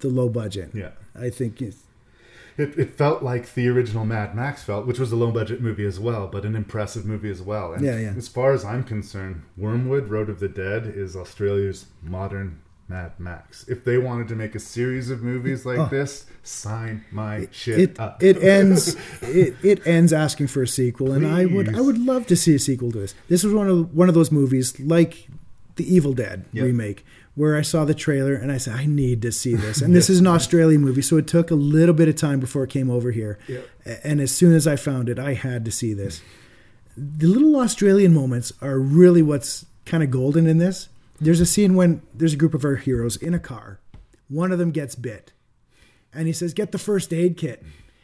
the 0.00 0.08
low 0.08 0.28
budget. 0.28 0.70
Yeah. 0.74 0.90
I 1.14 1.30
think 1.30 1.62
it's, 1.62 1.78
It, 2.58 2.76
it 2.78 2.94
felt 2.96 3.22
like 3.22 3.54
the 3.54 3.68
original 3.68 4.04
Mad 4.04 4.34
Max 4.34 4.62
felt, 4.64 4.86
which 4.86 4.98
was 4.98 5.12
a 5.12 5.16
low 5.16 5.30
budget 5.30 5.60
movie 5.60 5.86
as 5.86 6.00
well, 6.00 6.26
but 6.26 6.44
an 6.44 6.56
impressive 6.56 7.04
movie 7.06 7.30
as 7.30 7.40
well. 7.40 7.72
And 7.72 7.84
Yeah, 7.84 7.98
yeah. 7.98 8.14
as 8.16 8.28
far 8.28 8.52
as 8.52 8.64
I'm 8.64 8.82
concerned, 8.82 9.42
Wyrmwood 9.58 10.08
Road 10.10 10.28
of 10.28 10.40
the 10.40 10.48
Dead 10.48 10.86
is 10.86 11.14
Australia's 11.16 11.86
modern 12.02 12.58
Mad 12.88 13.12
Max. 13.18 13.64
If 13.68 13.84
they 13.84 13.98
wanted 13.98 14.28
to 14.28 14.36
make 14.36 14.54
a 14.54 14.60
series 14.60 15.10
of 15.10 15.22
movies 15.22 15.66
like 15.66 15.78
Oh. 15.78 15.88
this, 15.90 16.26
sign 16.44 17.04
my 17.10 17.48
shit 17.50 17.78
it 17.80 18.00
up. 18.00 18.22
it 18.22 18.40
ends 18.42 18.96
it, 19.22 19.56
it 19.62 19.86
ends 19.86 20.12
asking 20.12 20.46
for 20.46 20.62
a 20.62 20.68
sequel, 20.68 21.12
and 21.12 21.26
I 21.26 21.46
would 21.46 21.74
I 21.74 21.80
would 21.80 21.98
love 21.98 22.26
to 22.28 22.36
see 22.36 22.54
a 22.54 22.58
sequel 22.58 22.92
to 22.92 22.98
this. 23.00 23.14
This 23.28 23.42
was 23.42 23.52
one 23.52 23.68
of 23.68 23.94
one 23.94 24.08
of 24.08 24.14
those 24.14 24.30
movies 24.30 24.78
like 24.78 25.28
the 25.76 25.92
Evil 25.94 26.12
Dead 26.12 26.44
Yep. 26.52 26.64
remake. 26.64 27.04
Where 27.34 27.54
I 27.54 27.60
saw 27.60 27.84
the 27.84 27.92
trailer 27.92 28.32
and 28.34 28.50
I 28.50 28.56
said, 28.56 28.72
I 28.76 28.86
need 28.86 29.20
to 29.20 29.30
see 29.30 29.54
this. 29.56 29.82
And 29.82 29.94
this 29.98 30.08
is 30.08 30.20
an 30.20 30.26
Australian 30.26 30.80
movie, 30.80 31.02
so 31.02 31.18
it 31.18 31.26
took 31.26 31.50
a 31.50 31.54
little 31.54 31.94
bit 31.94 32.08
of 32.08 32.16
time 32.16 32.40
before 32.40 32.64
it 32.64 32.70
came 32.70 32.88
over 32.90 33.10
here. 33.10 33.38
Yep. 33.46 33.68
And 34.04 34.20
as 34.22 34.30
soon 34.34 34.54
as 34.54 34.66
I 34.66 34.76
found 34.76 35.10
it, 35.10 35.18
I 35.18 35.34
had 35.34 35.66
to 35.66 35.70
see 35.70 35.92
this. 35.92 36.22
The 36.96 37.26
little 37.26 37.56
Australian 37.56 38.14
moments 38.14 38.54
are 38.62 38.78
really 38.78 39.20
what's 39.20 39.66
kind 39.84 40.02
of 40.02 40.10
golden 40.10 40.46
in 40.46 40.56
this. 40.56 40.88
There's 41.20 41.40
a 41.40 41.46
scene 41.46 41.74
when 41.74 42.02
there's 42.14 42.34
a 42.34 42.36
group 42.36 42.54
of 42.54 42.64
our 42.64 42.76
heroes 42.76 43.16
in 43.16 43.34
a 43.34 43.38
car. 43.38 43.80
One 44.28 44.52
of 44.52 44.58
them 44.58 44.70
gets 44.70 44.94
bit. 44.94 45.32
And 46.12 46.26
he 46.26 46.32
says, 46.32 46.54
Get 46.54 46.72
the 46.72 46.78
first 46.78 47.12
aid 47.12 47.36
kit. 47.36 47.62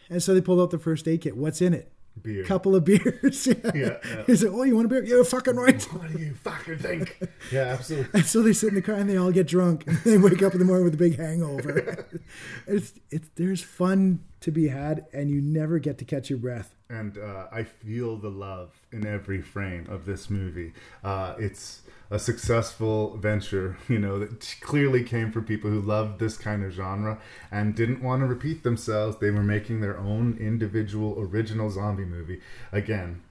And 0.09 0.23
so 0.23 0.35
they 0.35 0.41
pulled 0.41 0.61
out 0.61 0.71
the 0.71 0.79
first 0.79 1.09
aid 1.09 1.23
kit. 1.23 1.37
What's 1.37 1.61
in 1.61 1.75
it? 1.75 1.91
Beer. 2.21 2.45
Couple 2.45 2.77
of 2.77 2.85
beers. 2.85 3.47
yeah. 3.47 3.55
Yeah, 3.75 3.97
yeah. 4.05 4.23
He 4.27 4.37
said, 4.37 4.51
Oh, 4.53 4.63
you 4.63 4.77
want 4.77 4.87
a 4.87 4.89
beer? 4.89 5.21
A 5.21 5.25
fucking 5.25 5.57
right. 5.57 5.83
What 5.93 6.13
do 6.13 6.19
you 6.19 6.35
fucking 6.35 6.79
think? 6.79 7.19
yeah, 7.51 7.63
absolutely. 7.79 8.21
And 8.21 8.27
so 8.27 8.43
they 8.43 8.53
sit 8.53 8.69
in 8.71 8.75
the 8.75 8.83
car 8.83 8.97
and 8.97 9.09
they 9.09 9.17
all 9.17 9.33
get 9.33 9.47
drunk. 9.47 9.85
And 9.87 9.99
they 10.05 10.19
wake 10.19 10.43
up 10.43 10.53
in 10.53 10.59
the 10.59 10.65
morning 10.65 10.85
with 10.85 10.95
a 10.95 10.99
big 10.99 11.17
hangover. 11.17 12.07
it's 12.67 12.93
it's 13.11 13.29
there's 13.37 13.63
fun 13.63 14.21
to 14.43 14.51
be 14.51 14.69
had, 14.69 15.06
and 15.12 15.31
you 15.31 15.40
never 15.40 15.78
get 15.78 15.98
to 15.98 16.05
catch 16.05 16.31
your 16.31 16.39
breath. 16.39 16.74
and 16.90 17.16
uh, 17.16 17.47
I 17.51 17.62
feel 17.64 18.16
the 18.19 18.28
love 18.28 18.70
in 18.93 19.06
every 19.06 19.40
frame 19.40 19.86
of 19.89 20.05
this 20.05 20.28
movie. 20.28 20.73
Uh, 21.02 21.35
it's 21.39 21.82
a 22.10 22.19
successful 22.19 23.16
venture, 23.16 23.78
you 23.89 23.98
know, 23.98 24.19
that 24.19 24.56
clearly 24.60 25.02
came 25.02 25.32
from 25.32 25.44
people 25.44 25.70
who 25.70 25.81
loved 25.81 26.19
this 26.20 26.36
kind 26.36 26.62
of 26.62 26.73
genre 26.73 27.19
and 27.51 27.74
didn't 27.74 28.02
want 28.02 28.20
to 28.20 28.27
repeat 28.27 28.62
themselves. 28.62 29.16
They 29.16 29.31
were 29.31 29.43
making 29.43 29.81
their 29.81 29.98
own 29.98 30.36
individual 30.39 31.16
original 31.19 31.70
zombie 31.70 32.05
movie. 32.05 32.40
Again, 32.73 33.23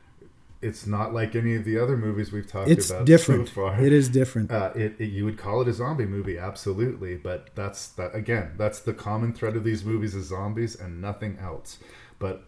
it's 0.61 0.85
not 0.85 1.13
like 1.13 1.35
any 1.35 1.55
of 1.55 1.65
the 1.65 1.77
other 1.79 1.97
movies 1.97 2.31
we've 2.31 2.45
talked 2.47 2.69
It's 2.69 2.89
about 2.91 3.05
different. 3.05 3.47
so 3.47 3.53
far. 3.55 3.81
It 3.83 3.91
is 3.91 4.09
different. 4.09 4.51
Uh, 4.51 4.71
it, 4.75 4.95
it- 4.99 5.05
you 5.11 5.25
would 5.25 5.38
call 5.38 5.61
it 5.61 5.67
a 5.67 5.73
zombie 5.73 6.05
movie, 6.05 6.38
absolutely, 6.38 7.15
but 7.15 7.49
that's 7.55 7.88
that 7.89 8.13
again. 8.15 8.51
That's 8.57 8.79
the 8.79 8.93
common 8.93 9.33
thread 9.33 9.55
of 9.55 9.63
these 9.63 9.83
movies 9.83 10.13
is 10.15 10.27
zombies 10.27 10.75
and 10.75 11.01
nothing 11.01 11.38
else. 11.39 11.79
But 12.19 12.43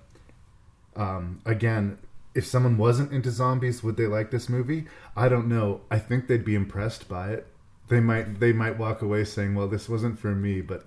um, 0.96 1.42
again, 1.46 1.98
if 2.36 2.46
someone 2.46 2.78
wasn't 2.78 3.12
into 3.12 3.32
zombies, 3.32 3.84
would 3.84 3.98
they 3.98 4.08
like 4.08 4.32
this 4.32 4.50
movie? 4.50 4.86
I 5.16 5.30
don't 5.30 5.48
know. 5.48 5.82
I 5.90 6.00
think 6.00 6.28
they'd 6.28 6.46
be 6.46 6.56
impressed 6.56 7.08
by 7.08 7.32
it. 7.32 7.48
They 7.90 8.00
might 8.00 8.40
they 8.40 8.54
might 8.54 8.78
walk 8.78 9.02
away 9.02 9.24
saying, 9.26 9.56
"Well, 9.56 9.68
this 9.68 9.90
wasn't 9.90 10.18
for 10.20 10.34
me," 10.34 10.62
but 10.62 10.86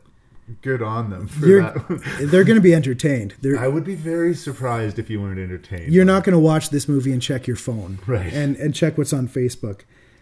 good 0.63 0.83
on 0.83 1.11
them 1.11 1.27
for 1.29 1.47
You're, 1.47 1.63
that. 1.63 2.19
they're 2.31 2.45
going 2.45 2.57
to 2.57 2.63
be 2.63 2.75
entertained. 2.75 3.35
They're, 3.41 3.59
I 3.59 3.69
would 3.69 3.85
be 3.85 3.95
very 3.95 4.35
surprised 4.35 4.99
if 4.99 5.11
you 5.11 5.21
weren't 5.21 5.39
entertained. 5.41 5.93
you're 5.93 6.05
not 6.05 6.25
going 6.25 6.35
to 6.35 6.39
watch 6.39 6.71
this 6.71 6.89
movie 6.89 7.13
and 7.13 7.21
check 7.21 7.47
your 7.47 7.57
phone, 7.57 7.99
Right. 8.07 8.33
And 8.33 8.57
and 8.57 8.75
check 8.75 8.97
what's 8.99 9.13
on 9.13 9.29
Facebook. 9.29 9.81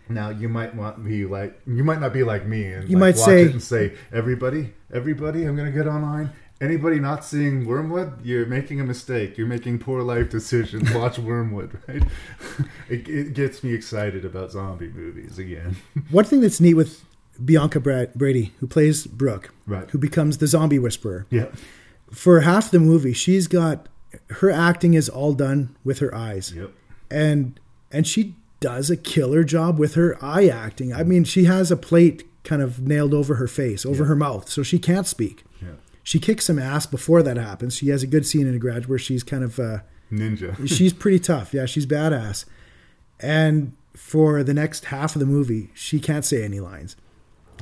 Now 0.09 0.29
you 0.31 0.49
might 0.49 0.75
want 0.75 1.03
be 1.05 1.25
like 1.25 1.61
you 1.67 1.83
might 1.85 2.01
not 2.01 2.13
be 2.13 2.25
like 2.25 2.47
me 2.47 2.67
and 2.73 2.89
You 2.89 2.97
like 2.99 3.15
might 3.15 3.21
watch 3.21 3.27
say- 3.27 3.43
it 3.45 3.53
and 3.53 3.63
say 3.63 3.95
everybody 4.13 4.73
everybody 4.93 5.45
I'm 5.45 5.57
gonna 5.57 5.71
get 5.71 5.87
online. 5.87 6.31
Anybody 6.61 7.01
not 7.01 7.25
seeing 7.25 7.67
Wyrmwood, 7.67 8.21
you're 8.25 8.47
making 8.47 8.81
a 8.81 8.85
mistake. 8.85 9.37
You're 9.37 9.49
making 9.49 9.81
poor 9.81 10.03
life 10.03 10.31
decisions. 10.31 10.91
Watch 10.95 11.17
Wyrmwood, 11.17 11.77
right? 11.89 12.03
It, 12.89 13.09
it 13.09 13.35
gets 13.35 13.65
me 13.65 13.73
excited 13.75 14.25
about 14.25 14.53
zombie 14.53 14.89
movies 14.89 15.39
again. 15.39 15.77
One 16.11 16.25
thing 16.25 16.41
that's 16.43 16.61
neat 16.61 16.75
with 16.75 17.03
Bianca 17.43 17.81
Bradey, 17.81 18.51
who 18.59 18.67
plays 18.67 19.07
Brooke, 19.07 19.53
Right. 19.67 19.91
who 19.91 19.99
becomes 19.99 20.39
the 20.39 20.47
zombie 20.47 20.79
whisperer. 20.79 21.27
Yeah. 21.31 21.47
For 22.11 22.41
half 22.41 22.71
the 22.71 22.79
movie, 22.79 23.13
she's 23.13 23.47
got 23.49 23.89
her 24.31 24.51
acting 24.51 24.95
is 24.95 25.09
all 25.09 25.33
done 25.33 25.75
with 25.85 25.99
her 25.99 26.15
eyes. 26.15 26.53
Yep. 26.55 26.71
And 27.11 27.59
and 27.91 28.07
she 28.07 28.35
does 28.61 28.89
a 28.91 28.97
killer 28.97 29.45
job 29.45 29.79
with 29.79 29.95
her 29.95 30.17
eye 30.25 30.47
acting. 30.47 30.93
I 30.93 31.03
mean, 31.03 31.25
she 31.25 31.45
has 31.45 31.71
a 31.71 31.77
plate 31.77 32.23
kind 32.45 32.63
of 32.63 32.81
nailed 32.81 33.13
over 33.15 33.35
her 33.37 33.49
face, 33.49 33.85
over 33.85 34.05
her 34.05 34.15
mouth, 34.17 34.49
so 34.49 34.63
she 34.63 34.79
can't 34.79 35.07
speak. 35.07 35.45
Yeah. 35.61 35.69
She 36.03 36.19
kicks 36.21 36.45
some 36.47 36.59
ass 36.59 36.87
before 36.87 37.23
that 37.23 37.37
happens. 37.37 37.75
She 37.77 37.89
has 37.89 38.03
a 38.03 38.07
good 38.07 38.27
scene 38.27 38.47
in 38.47 38.55
a 38.55 38.59
garage 38.59 38.87
where 38.87 38.99
she's 38.99 39.23
kind 39.23 39.43
of 39.43 39.59
uh, 39.59 39.79
Ninja. 40.13 40.67
she's 40.69 40.93
pretty 40.93 41.19
tough. 41.19 41.53
Yeah, 41.55 41.67
she's 41.67 41.87
badass. 41.87 42.45
And 43.21 43.73
for 43.95 44.43
the 44.43 44.55
next 44.55 44.87
half 44.87 45.17
of 45.17 45.21
the 45.21 45.27
movie, 45.27 45.71
she 45.75 45.99
can't 46.01 46.25
say 46.25 46.43
any 46.45 46.61
lines. 46.61 46.97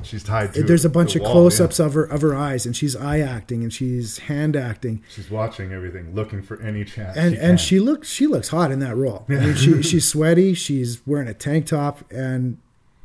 She's 0.01 0.23
tied 0.23 0.53
to 0.53 0.63
There's 0.63 0.83
a 0.83 0.87
the 0.87 0.93
bunch 0.93 1.15
of 1.15 1.21
wall, 1.21 1.31
close-ups 1.31 1.79
of 1.79 1.93
her 1.93 2.03
of 2.03 2.21
her 2.21 2.35
eyes, 2.35 2.65
and 2.65 2.75
she's 2.75 2.95
eye 2.95 3.19
acting 3.19 3.63
and 3.63 3.71
she's 3.71 4.17
hand 4.19 4.55
acting. 4.55 5.01
She's 5.09 5.29
watching 5.29 5.71
everything, 5.71 6.13
looking 6.13 6.41
for 6.41 6.59
any 6.61 6.83
chance. 6.83 7.15
and 7.15 7.33
she 7.35 7.39
and 7.39 7.49
can. 7.49 7.57
she 7.57 7.79
looks 7.79 8.09
she 8.09 8.27
looks 8.27 8.49
hot 8.49 8.71
in 8.71 8.79
that 8.79 8.95
role. 8.95 9.25
I 9.29 9.33
mean, 9.33 9.55
she 9.55 9.81
she's 9.81 10.07
sweaty, 10.07 10.53
she's 10.55 11.05
wearing 11.05 11.27
a 11.27 11.33
tank 11.33 11.67
top, 11.67 12.11
and 12.11 12.57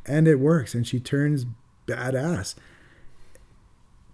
and 0.06 0.26
it 0.26 0.36
works, 0.36 0.74
and 0.74 0.86
she 0.86 0.98
turns 0.98 1.46
badass. 1.86 2.54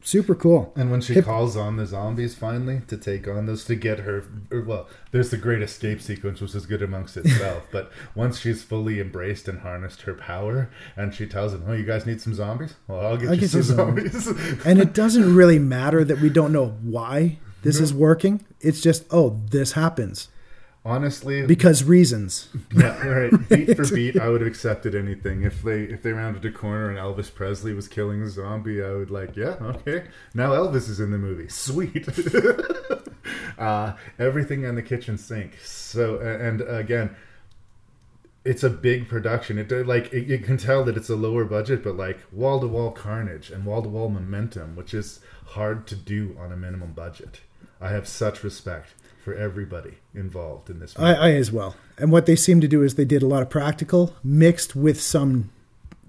Super 0.04 0.34
cool. 0.34 0.70
And 0.76 0.90
when 0.90 1.00
she 1.00 1.14
Hip- 1.14 1.24
calls 1.24 1.56
on 1.56 1.76
the 1.76 1.86
zombies 1.86 2.34
finally 2.34 2.82
to 2.88 2.98
take 2.98 3.26
on 3.26 3.46
those 3.46 3.64
to 3.64 3.74
get 3.74 4.00
her, 4.00 4.22
or, 4.50 4.60
well, 4.60 4.86
there's 5.12 5.30
the 5.30 5.38
great 5.38 5.62
escape 5.62 6.02
sequence, 6.02 6.42
which 6.42 6.54
is 6.54 6.66
good 6.66 6.82
amongst 6.82 7.16
itself. 7.16 7.66
but 7.72 7.90
once 8.14 8.38
she's 8.38 8.62
fully 8.62 9.00
embraced 9.00 9.48
and 9.48 9.60
harnessed 9.60 10.02
her 10.02 10.12
power, 10.12 10.70
and 10.94 11.14
she 11.14 11.26
tells 11.26 11.52
them, 11.52 11.64
"Oh, 11.66 11.72
you 11.72 11.86
guys 11.86 12.04
need 12.04 12.20
some 12.20 12.34
zombies? 12.34 12.74
Well, 12.86 13.00
I'll 13.00 13.16
get 13.16 13.30
I 13.30 13.32
you 13.32 13.40
get 13.40 13.50
some 13.50 13.62
some 13.62 13.76
zombies." 13.76 14.26
and 14.66 14.78
it 14.78 14.92
doesn't 14.92 15.34
really 15.34 15.58
matter 15.58 16.04
that 16.04 16.20
we 16.20 16.28
don't 16.28 16.52
know 16.52 16.76
why 16.82 17.38
this 17.62 17.80
is 17.80 17.94
working. 17.94 18.44
It's 18.60 18.82
just 18.82 19.06
oh, 19.10 19.40
this 19.50 19.72
happens 19.72 20.28
Honestly, 20.86 21.46
because 21.46 21.82
reasons. 21.82 22.50
yeah, 22.76 23.06
right. 23.06 23.30
Beat 23.48 23.74
for 23.74 23.94
beat, 23.94 24.20
I 24.20 24.28
would 24.28 24.42
have 24.42 24.48
accepted 24.48 24.94
anything. 24.94 25.42
If 25.42 25.62
they 25.62 25.84
if 25.84 26.02
they 26.02 26.12
rounded 26.12 26.44
a 26.44 26.52
corner 26.52 26.90
and 26.90 26.98
Elvis 26.98 27.34
Presley 27.34 27.72
was 27.72 27.88
killing 27.88 28.20
a 28.20 28.28
zombie, 28.28 28.82
I 28.84 28.92
would 28.92 29.10
like, 29.10 29.34
yeah, 29.34 29.56
okay. 29.62 30.04
Now 30.34 30.50
Elvis 30.50 30.90
is 30.90 31.00
in 31.00 31.10
the 31.10 31.16
movie. 31.16 31.48
Sweet. 31.48 32.06
uh, 33.58 33.94
everything 34.18 34.66
on 34.66 34.74
the 34.74 34.82
kitchen 34.82 35.16
sink. 35.16 35.56
So 35.64 36.18
and 36.18 36.60
again, 36.60 37.16
it's 38.44 38.62
a 38.62 38.68
big 38.68 39.08
production. 39.08 39.56
It 39.56 39.86
like 39.86 40.12
it, 40.12 40.26
you 40.26 40.38
can 40.38 40.58
tell 40.58 40.84
that 40.84 40.98
it's 40.98 41.08
a 41.08 41.16
lower 41.16 41.46
budget, 41.46 41.82
but 41.82 41.96
like 41.96 42.18
wall 42.30 42.60
to 42.60 42.68
wall 42.68 42.90
carnage 42.90 43.50
and 43.50 43.64
wall 43.64 43.80
to 43.80 43.88
wall 43.88 44.10
momentum, 44.10 44.76
which 44.76 44.92
is 44.92 45.20
hard 45.46 45.86
to 45.86 45.96
do 45.96 46.36
on 46.38 46.52
a 46.52 46.58
minimum 46.58 46.92
budget. 46.92 47.40
I 47.80 47.88
have 47.88 48.06
such 48.06 48.44
respect 48.44 48.90
for 49.24 49.34
everybody 49.34 49.94
involved 50.14 50.68
in 50.68 50.78
this. 50.80 50.94
I, 50.98 51.14
I 51.14 51.30
as 51.32 51.50
well. 51.50 51.74
And 51.96 52.12
what 52.12 52.26
they 52.26 52.36
seem 52.36 52.60
to 52.60 52.68
do 52.68 52.82
is 52.82 52.94
they 52.96 53.06
did 53.06 53.22
a 53.22 53.26
lot 53.26 53.42
of 53.42 53.48
practical 53.48 54.14
mixed 54.22 54.76
with 54.76 55.00
some 55.00 55.50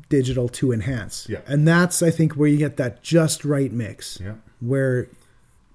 digital 0.10 0.50
to 0.50 0.74
enhance. 0.74 1.26
Yeah. 1.30 1.40
And 1.48 1.66
that's 1.68 2.04
I 2.04 2.12
think 2.12 2.34
where 2.34 2.50
you 2.50 2.58
get 2.58 2.76
that 2.78 3.02
just 3.02 3.46
right 3.46 3.72
mix. 3.72 4.20
Yeah. 4.22 4.34
Where 4.60 5.08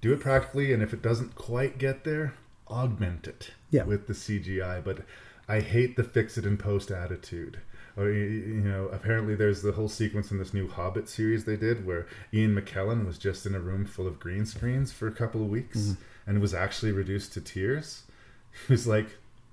do 0.01 0.13
it 0.13 0.19
practically, 0.19 0.71
and 0.71 0.81
if 0.83 0.93
it 0.93 1.01
doesn't 1.01 1.35
quite 1.35 1.77
get 1.79 2.03
there, 2.03 2.33
augment 2.69 3.27
it 3.27 3.51
Yeah. 3.71 3.83
with 3.85 4.05
the 4.07 4.13
CGI. 4.13 4.83
But 4.83 4.99
I 5.47 5.59
hate 5.61 5.95
the 5.95 6.03
fix 6.03 6.37
it 6.37 6.45
and 6.45 6.59
post 6.59 6.91
attitude. 6.91 7.59
Or 7.97 8.09
you 8.09 8.61
know, 8.63 8.87
apparently 8.93 9.35
there's 9.35 9.63
the 9.63 9.73
whole 9.73 9.89
sequence 9.89 10.31
in 10.31 10.37
this 10.37 10.53
new 10.53 10.67
Hobbit 10.69 11.09
series 11.09 11.43
they 11.45 11.57
did 11.57 11.85
where 11.85 12.07
Ian 12.33 12.55
McKellen 12.55 13.05
was 13.05 13.17
just 13.17 13.45
in 13.45 13.53
a 13.55 13.59
room 13.59 13.85
full 13.85 14.07
of 14.07 14.19
green 14.19 14.45
screens 14.45 14.91
for 14.93 15.07
a 15.07 15.11
couple 15.11 15.41
of 15.43 15.49
weeks 15.49 15.77
Mhm. 15.79 15.97
And 16.27 16.39
was 16.39 16.53
actually 16.53 16.91
reduced 16.91 17.33
to 17.33 17.41
tears. 17.41 18.03
He 18.67 18.73
was 18.73 18.85
like, 18.85 19.07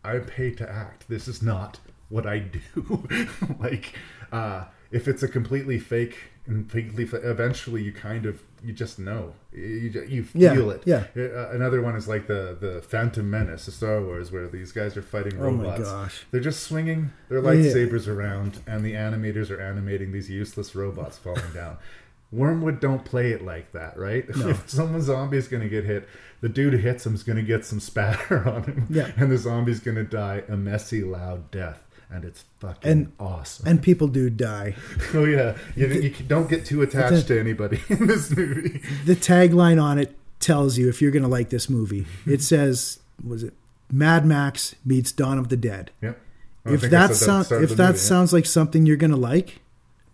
I'm 0.05 0.25
paid 0.25 0.57
to 0.59 0.69
act. 0.71 1.09
This 1.09 1.29
is 1.29 1.41
not 1.43 1.79
what 2.09 2.27
I 2.27 2.39
do." 2.41 3.09
like, 3.61 3.95
uh, 4.33 4.65
if 4.91 5.07
it's 5.09 5.23
a 5.23 5.29
completely 5.29 5.79
fake 5.79 6.17
and 6.47 6.69
completely, 6.69 7.05
eventually 7.23 7.83
you 7.83 7.93
kind 7.93 8.27
of 8.27 8.43
you 8.65 8.73
just 8.73 8.99
know 8.99 9.35
you, 9.53 10.05
you 10.09 10.25
Yeah, 10.35 10.55
feel 10.55 10.71
it. 10.71 10.83
yeah. 10.85 11.05
Uh, 11.17 11.51
another 11.51 11.81
one 11.81 11.95
is 11.95 12.09
like 12.09 12.27
the 12.27 12.57
the 12.61 12.83
Phantom 12.83 13.29
Menace, 13.31 13.67
the 13.67 13.73
Star 13.73 14.01
Wars, 14.03 14.33
where 14.33 14.49
these 14.49 14.73
guys 14.73 14.97
are 14.97 15.03
fighting 15.03 15.39
robots. 15.39 15.81
Oh 15.89 15.97
my 15.97 16.03
gosh. 16.05 16.25
They're 16.31 16.41
just 16.41 16.65
swinging 16.65 17.13
their 17.29 17.39
Yeah. 17.39 17.51
lightsabers 17.51 18.09
around, 18.09 18.61
and 18.67 18.85
the 18.85 18.95
animators 18.95 19.51
are 19.51 19.61
animating 19.61 20.11
these 20.13 20.29
useless 20.29 20.75
robots 20.75 21.19
falling 21.19 21.53
down. 21.55 21.77
Wyrmwood 22.35 22.79
don't 22.81 23.05
play 23.07 23.31
it 23.33 23.43
like 23.43 23.73
that, 23.73 23.99
right? 23.99 24.29
No. 24.37 24.49
If 24.49 24.69
someone 24.69 25.01
zombie 25.01 25.39
is 25.39 25.49
going 25.49 25.63
to 25.63 25.69
get 25.69 25.85
hit, 25.85 26.07
the 26.41 26.49
dude 26.49 26.73
who 26.73 26.79
hits 26.79 27.05
him 27.07 27.15
is 27.15 27.23
going 27.23 27.37
to 27.37 27.43
get 27.43 27.65
some 27.65 27.81
spatter 27.81 28.49
on 28.49 28.63
him, 28.65 28.87
Yeah. 28.91 29.11
and 29.17 29.31
the 29.31 29.39
zombie's 29.39 29.81
going 29.81 29.97
to 29.97 30.05
die 30.05 30.43
a 30.49 30.57
messy, 30.57 31.03
loud 31.03 31.51
death, 31.51 31.85
and 32.11 32.25
it's 32.25 32.45
fucking 32.61 32.91
And 32.91 33.13
awesome. 33.19 33.67
And 33.69 33.83
people 33.83 34.09
do 34.09 34.31
die. 34.31 34.75
oh 35.15 35.25
yeah, 35.25 35.57
you, 35.77 35.87
you 35.89 36.11
don't 36.27 36.49
get 36.49 36.65
too 36.65 36.83
attached 36.83 37.27
to 37.29 37.39
anybody 37.41 37.81
in 37.89 38.07
this 38.07 38.35
movie. 38.35 38.81
The 39.05 39.15
tagline 39.17 39.83
on 39.83 39.99
it 39.99 40.17
tells 40.41 40.79
you 40.79 40.89
if 40.89 41.03
you're 41.03 41.11
going 41.11 41.23
to 41.25 41.29
like 41.29 41.51
this 41.51 41.69
movie. 41.69 42.07
It 42.27 42.43
says, 42.43 43.01
"Was 43.25 43.43
it 43.43 43.53
Mad 43.91 44.25
Max 44.25 44.75
meets 44.85 45.11
Dawn 45.13 45.39
of 45.39 45.49
the 45.49 45.57
Dead?" 45.57 45.91
Yep. 46.01 46.21
Oh, 46.67 46.73
If 46.75 46.81
that 46.83 46.91
said 46.91 46.91
that 46.91 47.11
at 47.11 47.17
sounds 47.17 47.53
if 47.53 47.71
that 47.71 47.79
movie, 47.79 47.81
yeah. 47.81 47.93
sounds 47.95 48.33
like 48.33 48.47
something 48.47 48.87
you're 48.87 48.97
going 48.97 49.11
to 49.11 49.17
like, 49.17 49.61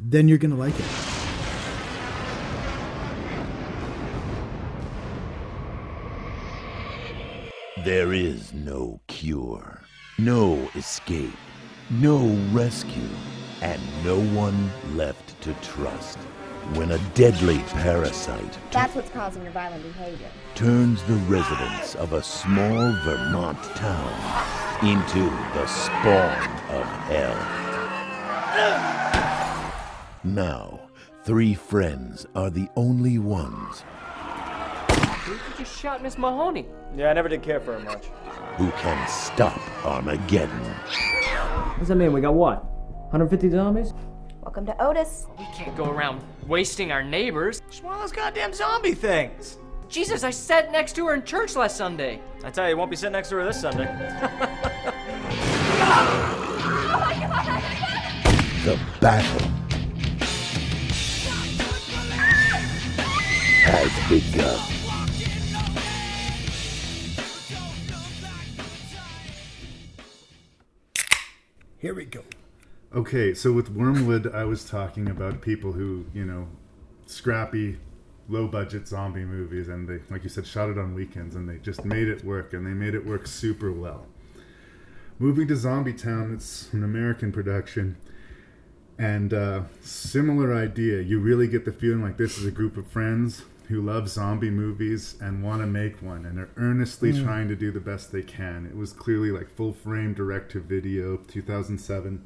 then 0.01 0.26
you're 0.28 0.38
going 0.38 0.51
to 0.52 0.56
like 0.56 0.78
it. 0.78 0.84
There 7.85 8.15
is 8.15 8.55
no 8.55 8.98
cure, 9.09 9.82
no 10.19 10.55
escape, 10.74 11.36
no 11.90 12.16
rescue, 12.51 13.11
and 13.61 13.78
no 14.02 14.19
one 14.35 14.70
left 14.97 15.39
to 15.43 15.52
trust. 15.61 16.16
When 16.77 16.93
a 16.93 16.98
deadly 17.12 17.59
parasite 17.59 18.59
That's 18.70 18.94
what's 18.94 19.11
causing 19.11 19.43
your 19.43 19.52
violent 19.52 19.82
behavior. 19.82 20.31
turns 20.55 21.02
the 21.02 21.16
residents 21.28 21.94
of 21.97 22.15
a 22.15 22.23
small 22.23 22.93
Vermont 23.05 23.62
town 23.77 24.15
into 24.82 25.28
the 25.52 25.66
spawn 25.66 26.48
of 26.70 26.86
hell. 27.12 27.36
Now, 30.24 30.81
three 31.24 31.52
friends 31.52 32.24
are 32.35 32.48
the 32.48 32.69
only 32.77 33.19
ones 33.19 33.85
You 35.26 35.38
just 35.56 35.80
shot 35.80 36.02
Miss 36.02 36.18
Mahoney. 36.18 36.66
Yeah, 36.94 37.09
I 37.10 37.14
never 37.14 37.28
did 37.30 37.42
care 37.42 37.59
for 37.59 37.72
her 37.72 37.80
much. 37.80 38.06
who 38.56 38.70
can 38.72 39.09
stop 39.09 39.59
Armageddon. 39.84 40.51
What 40.60 41.78
does 41.78 41.88
that 41.88 41.94
mean? 41.94 42.12
We 42.12 42.20
got 42.20 42.34
what? 42.34 42.64
150 43.10 43.48
zombies? 43.51 43.94
Welcome 44.42 44.66
to 44.66 44.76
Otis. 44.82 45.26
We 45.38 45.46
can't 45.55 45.74
go 45.76 45.88
around 45.88 46.22
wasting 46.46 46.92
our 46.92 47.02
neighbors. 47.02 47.62
It's 47.68 47.82
one 47.82 47.94
of 47.94 48.01
those 48.01 48.12
goddamn 48.12 48.52
zombie 48.52 48.92
things. 48.94 49.56
Jesus, 49.88 50.24
I 50.24 50.30
sat 50.30 50.70
next 50.70 50.94
to 50.96 51.06
her 51.06 51.14
in 51.14 51.24
church 51.24 51.56
last 51.56 51.76
Sunday. 51.78 52.20
I 52.44 52.51
tell 52.51 52.64
you, 52.64 52.70
you 52.70 52.76
won't 52.76 52.90
be 52.90 52.96
sitting 52.96 53.12
next 53.12 53.30
to 53.30 53.36
her 53.36 53.44
this 53.44 53.60
Sunday. 53.60 53.86
The 58.64 58.78
battle 58.98 59.46
has 63.66 64.09
begun. 64.09 64.73
Here 71.85 71.93
we 71.93 72.06
go. 72.06 72.23
Okay, 72.94 73.35
so 73.35 73.52
with 73.52 73.77
Wyrmwood, 73.77 74.35
I 74.35 74.44
was 74.44 74.65
talking 74.65 75.11
about 75.11 75.43
people 75.43 75.73
who, 75.73 76.06
you 76.15 76.24
know, 76.24 76.48
scrappy, 77.05 77.77
low 78.27 78.48
budget 78.48 78.89
zombie 78.89 79.27
movies, 79.27 79.69
and 79.69 79.86
they, 79.86 79.98
like 80.09 80.23
you 80.23 80.31
said, 80.31 80.47
shot 80.47 80.70
it 80.70 80.78
on 80.78 80.94
weekends, 80.94 81.36
and 81.36 81.47
they 81.47 81.59
just 81.59 81.85
made 81.85 82.09
it 82.09 82.24
work, 82.24 82.55
and 82.55 82.66
they 82.66 82.70
made 82.70 82.94
it 82.94 83.05
work 83.05 83.27
super 83.27 83.70
well. 83.70 84.06
Moving 85.19 85.47
to 85.48 85.56
Zombie 85.56 85.93
Town, 85.93 86.32
it's 86.32 86.73
an 86.73 86.82
American 86.82 87.32
production, 87.32 87.98
and 88.98 89.35
uh, 89.35 89.65
similar 89.82 90.55
idea. 90.55 91.02
You 91.02 91.20
really 91.20 91.48
get 91.48 91.66
the 91.66 91.73
feeling 91.73 92.01
like 92.01 92.16
this 92.16 92.39
is 92.39 92.47
a 92.47 92.51
group 92.51 92.78
of 92.78 92.86
friends 92.86 93.43
who 93.69 93.81
love 93.81 94.09
zombie 94.09 94.51
movies 94.51 95.16
and 95.20 95.43
want 95.43 95.61
to 95.62 95.66
make 95.66 96.03
one, 96.03 96.24
and 96.27 96.39
are 96.39 96.51
earnestly 96.57 97.12
Mm. 97.12 97.24
trying 97.24 97.49
to 97.49 97.57
do 97.57 97.70
the 97.70 97.81
best 97.81 98.12
they 98.12 98.23
can. 98.23 98.66
It 98.66 98.77
was 98.77 98.93
clearly 98.93 99.31
like 99.31 99.49
full 99.49 99.73
frame 99.73 100.12
direct 100.15 100.53
to 100.53 100.61
video, 100.61 101.16
2007 101.16 102.23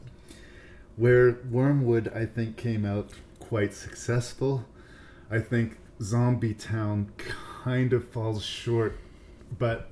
where 0.97 1.32
Wyrmwood 1.35 2.12
I 2.16 2.27
think 2.27 2.56
came 2.56 2.85
out 2.85 3.10
quite 3.39 3.73
successful. 3.73 4.66
I 5.31 5.39
think 5.39 5.78
Zombie 6.02 6.55
Town 6.55 7.12
kind 7.62 7.93
of 7.93 8.09
falls 8.09 8.43
short, 8.43 8.98
but 9.59 9.90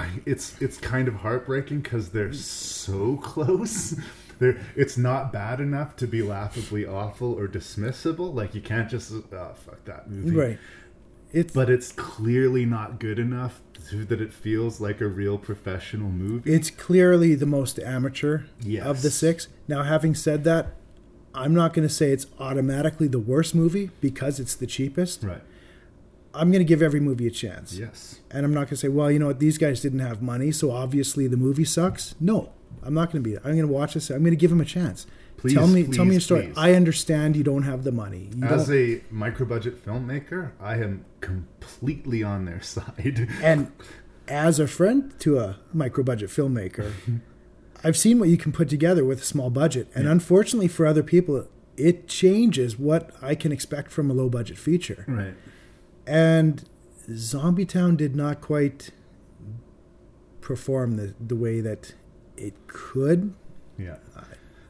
I- 0.00 0.20
it's 0.26 0.60
it's 0.60 0.78
kind 0.78 1.06
of 1.06 1.14
heartbreaking 1.16 1.80
because 1.82 2.08
they're 2.10 2.32
so 2.32 3.16
close. 3.22 3.94
They're, 4.38 4.60
it's 4.76 4.96
not 4.96 5.32
bad 5.32 5.60
enough 5.60 5.96
to 5.96 6.06
be 6.06 6.22
laughably 6.22 6.86
awful 6.86 7.32
or 7.32 7.48
dismissible. 7.48 8.32
Like 8.34 8.54
you 8.54 8.60
can't 8.60 8.88
just 8.88 9.12
oh 9.12 9.54
fuck 9.54 9.84
that 9.84 10.10
movie, 10.10 10.36
Right. 10.36 10.58
It's 11.30 11.52
but 11.52 11.68
it's 11.68 11.92
clearly 11.92 12.64
not 12.64 12.98
good 12.98 13.18
enough 13.18 13.60
to, 13.90 14.04
that 14.06 14.20
it 14.20 14.32
feels 14.32 14.80
like 14.80 15.00
a 15.00 15.06
real 15.06 15.36
professional 15.36 16.08
movie. 16.08 16.52
It's 16.52 16.70
clearly 16.70 17.34
the 17.34 17.46
most 17.46 17.78
amateur 17.78 18.44
of 18.82 19.02
the 19.02 19.10
six. 19.10 19.48
Now, 19.66 19.82
having 19.82 20.14
said 20.14 20.44
that, 20.44 20.74
I'm 21.34 21.54
not 21.54 21.74
going 21.74 21.86
to 21.86 21.92
say 21.92 22.10
it's 22.12 22.26
automatically 22.38 23.08
the 23.08 23.18
worst 23.18 23.54
movie 23.54 23.90
because 24.00 24.40
it's 24.40 24.54
the 24.54 24.66
cheapest. 24.66 25.22
Right. 25.22 25.42
I'm 26.32 26.50
going 26.50 26.60
to 26.60 26.68
give 26.68 26.82
every 26.82 27.00
movie 27.00 27.26
a 27.26 27.30
chance. 27.30 27.74
Yes. 27.74 28.20
And 28.30 28.44
I'm 28.46 28.54
not 28.54 28.60
going 28.60 28.68
to 28.70 28.76
say, 28.76 28.88
well, 28.88 29.10
you 29.10 29.18
know 29.18 29.26
what, 29.26 29.38
these 29.38 29.58
guys 29.58 29.80
didn't 29.80 30.00
have 30.00 30.22
money, 30.22 30.50
so 30.50 30.70
obviously 30.70 31.26
the 31.26 31.36
movie 31.36 31.64
sucks. 31.64 32.14
No, 32.20 32.52
I'm 32.82 32.94
not 32.94 33.10
going 33.12 33.22
to 33.22 33.28
be. 33.30 33.36
I'm 33.38 33.42
going 33.54 33.58
to 33.58 33.66
watch 33.68 33.94
this. 33.94 34.10
I'm 34.10 34.20
going 34.20 34.30
to 34.30 34.36
give 34.36 34.52
him 34.52 34.60
a 34.60 34.64
chance. 34.64 35.06
Please, 35.36 35.54
tell 35.54 35.68
me, 35.68 35.84
tell 35.86 36.04
me 36.04 36.12
please, 36.16 36.24
story. 36.24 36.46
please. 36.46 36.54
I 36.56 36.72
understand 36.74 37.36
you 37.36 37.44
don't 37.44 37.62
have 37.62 37.84
the 37.84 37.92
money. 37.92 38.28
You 38.36 38.44
As 38.46 38.66
don't- 38.66 38.76
a 38.76 39.00
micro 39.10 39.46
budget 39.46 39.84
filmmaker, 39.84 40.50
I 40.60 40.76
am 40.78 41.04
completely 41.20 42.22
on 42.24 42.44
their 42.44 42.60
side. 42.74 43.28
and 43.42 43.70
as 44.26 44.58
a 44.58 44.66
friend 44.66 45.14
to 45.20 45.38
a 45.38 45.58
micro 45.72 46.02
budget 46.02 46.28
filmmaker, 46.30 46.92
I've 47.84 47.96
seen 47.96 48.18
what 48.18 48.28
you 48.28 48.36
can 48.36 48.50
put 48.50 48.68
together 48.68 49.04
with 49.04 49.20
a 49.22 49.24
small 49.24 49.50
budget. 49.50 49.88
And 49.94 50.08
unfortunately 50.08 50.66
for 50.68 50.84
other 50.86 51.04
people, 51.04 51.46
it 51.76 52.08
changes 52.08 52.76
what 52.76 53.10
I 53.22 53.36
can 53.36 53.52
expect 53.52 53.92
from 53.92 54.10
a 54.10 54.14
low 54.14 54.28
budget 54.28 54.58
feature. 54.58 55.04
Right. 55.06 55.34
And 56.04 56.68
Zombie 57.14 57.64
Town 57.64 57.94
did 57.94 58.16
not 58.16 58.40
quite 58.40 58.90
perform 60.40 60.96
the, 60.96 61.14
the 61.24 61.36
way 61.36 61.60
that 61.60 61.94
it 62.38 62.54
could. 62.66 63.34
Yeah. 63.76 63.98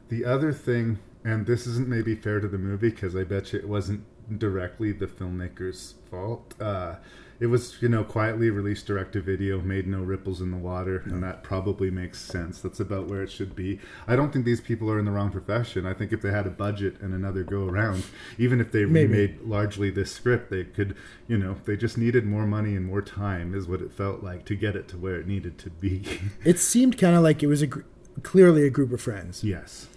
The 0.09 0.25
other 0.25 0.51
thing, 0.51 0.99
and 1.23 1.45
this 1.45 1.67
isn't 1.67 1.87
maybe 1.87 2.15
fair 2.15 2.39
to 2.39 2.47
the 2.47 2.57
movie 2.57 2.89
because 2.89 3.15
I 3.15 3.23
bet 3.23 3.53
you 3.53 3.59
it 3.59 3.67
wasn't 3.67 4.03
directly 4.39 4.91
the 4.91 5.07
filmmaker's 5.07 5.95
fault. 6.09 6.53
Uh, 6.59 6.95
it 7.39 7.47
was, 7.47 7.81
you 7.81 7.87
know, 7.89 8.03
quietly 8.03 8.49
released 8.49 8.85
direct 8.85 9.13
to 9.13 9.21
video, 9.21 9.61
made 9.61 9.87
no 9.87 9.99
ripples 10.01 10.41
in 10.41 10.51
the 10.51 10.57
water, 10.57 11.03
and 11.05 11.23
that 11.23 11.41
probably 11.43 11.89
makes 11.89 12.19
sense. 12.19 12.59
That's 12.61 12.79
about 12.79 13.07
where 13.07 13.23
it 13.23 13.31
should 13.31 13.55
be. 13.55 13.79
I 14.07 14.15
don't 14.15 14.33
think 14.33 14.43
these 14.45 14.59
people 14.61 14.91
are 14.91 14.99
in 14.99 15.05
the 15.05 15.11
wrong 15.11 15.31
profession. 15.31 15.85
I 15.85 15.93
think 15.93 16.11
if 16.11 16.21
they 16.21 16.31
had 16.31 16.45
a 16.47 16.49
budget 16.51 16.99
and 16.99 17.13
another 17.13 17.43
go 17.43 17.65
around, 17.67 18.03
even 18.37 18.59
if 18.59 18.71
they 18.71 18.83
Maybe. 18.85 19.07
remade 19.13 19.41
largely 19.41 19.89
this 19.89 20.11
script, 20.11 20.49
they 20.51 20.65
could, 20.65 20.95
you 21.27 21.37
know, 21.37 21.55
they 21.65 21.77
just 21.77 21.97
needed 21.97 22.25
more 22.25 22.45
money 22.45 22.75
and 22.75 22.85
more 22.85 23.01
time, 23.01 23.55
is 23.55 23.67
what 23.67 23.81
it 23.81 23.93
felt 23.93 24.21
like 24.23 24.43
to 24.45 24.55
get 24.55 24.75
it 24.75 24.87
to 24.89 24.97
where 24.97 25.15
it 25.15 25.27
needed 25.27 25.57
to 25.59 25.69
be. 25.69 26.03
It 26.43 26.59
seemed 26.59 26.97
kind 26.97 27.15
of 27.15 27.23
like 27.23 27.41
it 27.43 27.47
was 27.47 27.61
a 27.61 27.67
gr- 27.67 27.81
clearly 28.23 28.65
a 28.65 28.69
group 28.69 28.91
of 28.91 29.01
friends. 29.01 29.43
yes. 29.43 29.87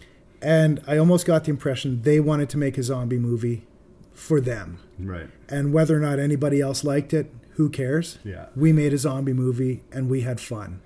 And 0.41 0.81
I 0.89 0.97
almost 0.99 1.25
got 1.25 1.45
the 1.45 1.51
impression 1.51 2.03
they 2.03 2.19
wanted 2.19 2.49
to 2.51 2.59
make 2.59 2.77
a 2.77 2.83
zombie 2.83 3.19
movie 3.19 3.65
for 4.13 4.41
them. 4.41 4.79
Right. 5.07 5.29
And 5.49 5.73
whether 5.73 5.97
or 5.97 6.01
not 6.01 6.19
anybody 6.19 6.61
else 6.61 6.85
liked 6.85 7.13
it, 7.13 7.33
who 7.57 7.69
cares? 7.69 8.19
Yeah. 8.25 8.47
We 8.57 8.73
made 8.73 8.93
a 8.93 8.99
zombie 8.99 9.33
movie 9.33 9.83
and 9.93 10.09
we 10.09 10.23
had 10.23 10.41
fun. 10.41 10.81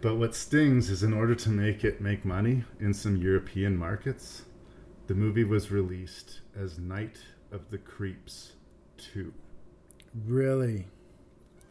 But 0.00 0.16
what 0.16 0.34
stings 0.34 0.88
is 0.88 1.02
in 1.02 1.12
order 1.12 1.34
to 1.34 1.50
make 1.50 1.84
it 1.84 2.00
make 2.00 2.24
money 2.24 2.64
in 2.78 2.94
some 2.94 3.16
European 3.16 3.76
markets, 3.76 4.42
the 5.08 5.14
movie 5.14 5.44
was 5.44 5.70
released 5.70 6.40
as 6.58 6.78
Night 6.78 7.18
of 7.52 7.70
the 7.70 7.78
Creeps 7.78 8.52
2. 9.12 9.32
Really? 10.26 10.86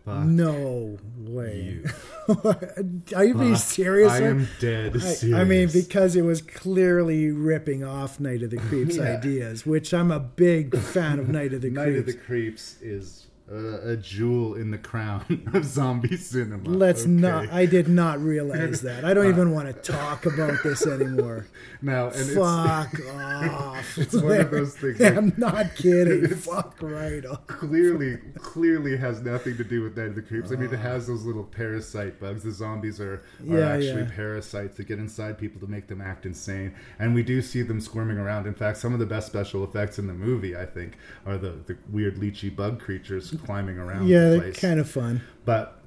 Fuck 0.10 0.26
no 0.26 0.98
way. 1.18 1.81
you. 1.84 1.86
Are 3.15 3.23
you 3.26 3.34
being 3.36 3.53
Fuck, 3.56 3.61
serious? 3.64 4.11
I 4.11 4.22
am 4.23 4.48
dead 4.60 4.95
I, 5.02 5.41
I 5.41 5.44
mean, 5.44 5.69
because 5.72 6.15
it 6.15 6.22
was 6.23 6.41
clearly 6.41 7.31
ripping 7.31 7.84
off 7.84 8.19
Night 8.19 8.44
of 8.44 8.49
the 8.52 8.57
Creeps 8.69 8.98
Yeah. 8.98 9.18
ideas, 9.18 9.65
which 9.65 9.94
I'm 9.94 10.11
a 10.11 10.19
big 10.19 10.77
fan 10.77 11.19
of 11.19 11.30
Night 11.30 11.53
of 11.53 11.61
the 11.61 11.69
Night 11.69 11.95
of 11.95 12.06
the 12.06 12.14
Creeps 12.14 12.81
is 12.81 13.27
a, 13.51 13.91
a 13.91 13.97
jewel 13.97 14.55
in 14.55 14.71
the 14.71 14.77
crown 14.77 15.47
of 15.53 15.65
zombie 15.65 16.17
cinema. 16.17 16.69
Let's 16.69 17.01
okay? 17.03 17.09
not. 17.11 17.51
I 17.51 17.65
did 17.65 17.88
not 17.88 18.19
realize 18.19 18.81
that. 18.84 19.03
I 19.05 19.13
don't 19.13 19.26
Uh, 19.26 19.30
even 19.30 19.51
want 19.51 19.67
to 19.67 19.91
talk 19.91 20.26
about 20.26 20.61
this 20.63 20.85
anymore. 20.85 21.47
No, 21.81 22.07
and 22.07 22.15
it's- 22.30 22.34
fuck 22.35 23.07
off. 23.15 23.97
It's 23.97 24.13
one 24.13 24.41
of 24.41 24.51
those 24.51 24.76
things. 24.76 24.99
I'm 25.01 25.34
not 25.38 25.76
kidding. 25.76 26.26
It's 26.26 26.45
fuck 26.45 26.76
right 26.81 27.26
off. 27.26 27.47
Clearly, 27.47 28.17
clearly 28.38 28.97
has 28.97 29.21
nothing 29.21 29.55
to 29.55 29.63
do 29.63 29.84
with 29.84 29.95
Night 29.97 30.07
of 30.07 30.15
the 30.15 30.21
Creeps. 30.21 30.51
I 30.51 30.55
mean, 30.55 30.73
it 30.73 30.77
has 30.77 31.07
those 31.07 31.23
little 31.23 31.45
parasite 31.45 32.19
bugs. 32.19 32.43
The 32.43 32.51
zombies 32.51 32.99
are, 32.99 33.23
are 33.49 33.59
Yeah, 33.59 33.69
actually 33.69 34.01
yeah. 34.01 34.11
parasites 34.13 34.76
that 34.76 34.88
get 34.89 34.99
inside 34.99 35.38
people 35.38 35.61
to 35.61 35.67
make 35.67 35.88
them 35.88 36.01
act 36.01 36.26
insane. 36.26 36.76
And 36.99 37.15
we 37.15 37.23
do 37.23 37.41
see 37.41 37.61
them 37.61 37.80
squirming 37.80 38.17
around. 38.17 38.45
In 38.45 38.55
fact, 38.55 38.77
some 38.77 38.91
of 38.93 38.99
the 38.99 39.05
best 39.05 39.27
special 39.27 39.63
effects 39.63 39.97
in 39.97 40.07
the 40.07 40.13
movie, 40.13 40.57
I 40.57 40.65
think, 40.65 40.97
are 41.26 41.38
the, 41.38 41.51
the 41.65 41.77
weird 41.89 42.17
leechy 42.17 42.53
bug 42.53 42.81
creatures 42.81 43.34
climbing 43.39 43.77
around 43.77 44.07
Yeah, 44.07 44.29
the 44.31 44.39
place. 44.39 44.59
kind 44.59 44.79
of 44.79 44.89
fun. 44.89 45.21
But 45.45 45.79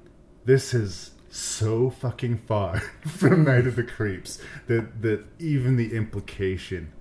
this 0.45 0.73
is 0.73 1.11
so 1.29 1.89
fucking 1.89 2.37
far 2.37 2.79
from 3.07 3.43
Night 3.45 3.65
of 3.67 3.75
the 3.75 3.83
Creeps 3.83 4.39
that 4.67 5.01
that 5.01 5.23
even 5.39 5.75
the 5.77 5.95
implication 5.95 6.91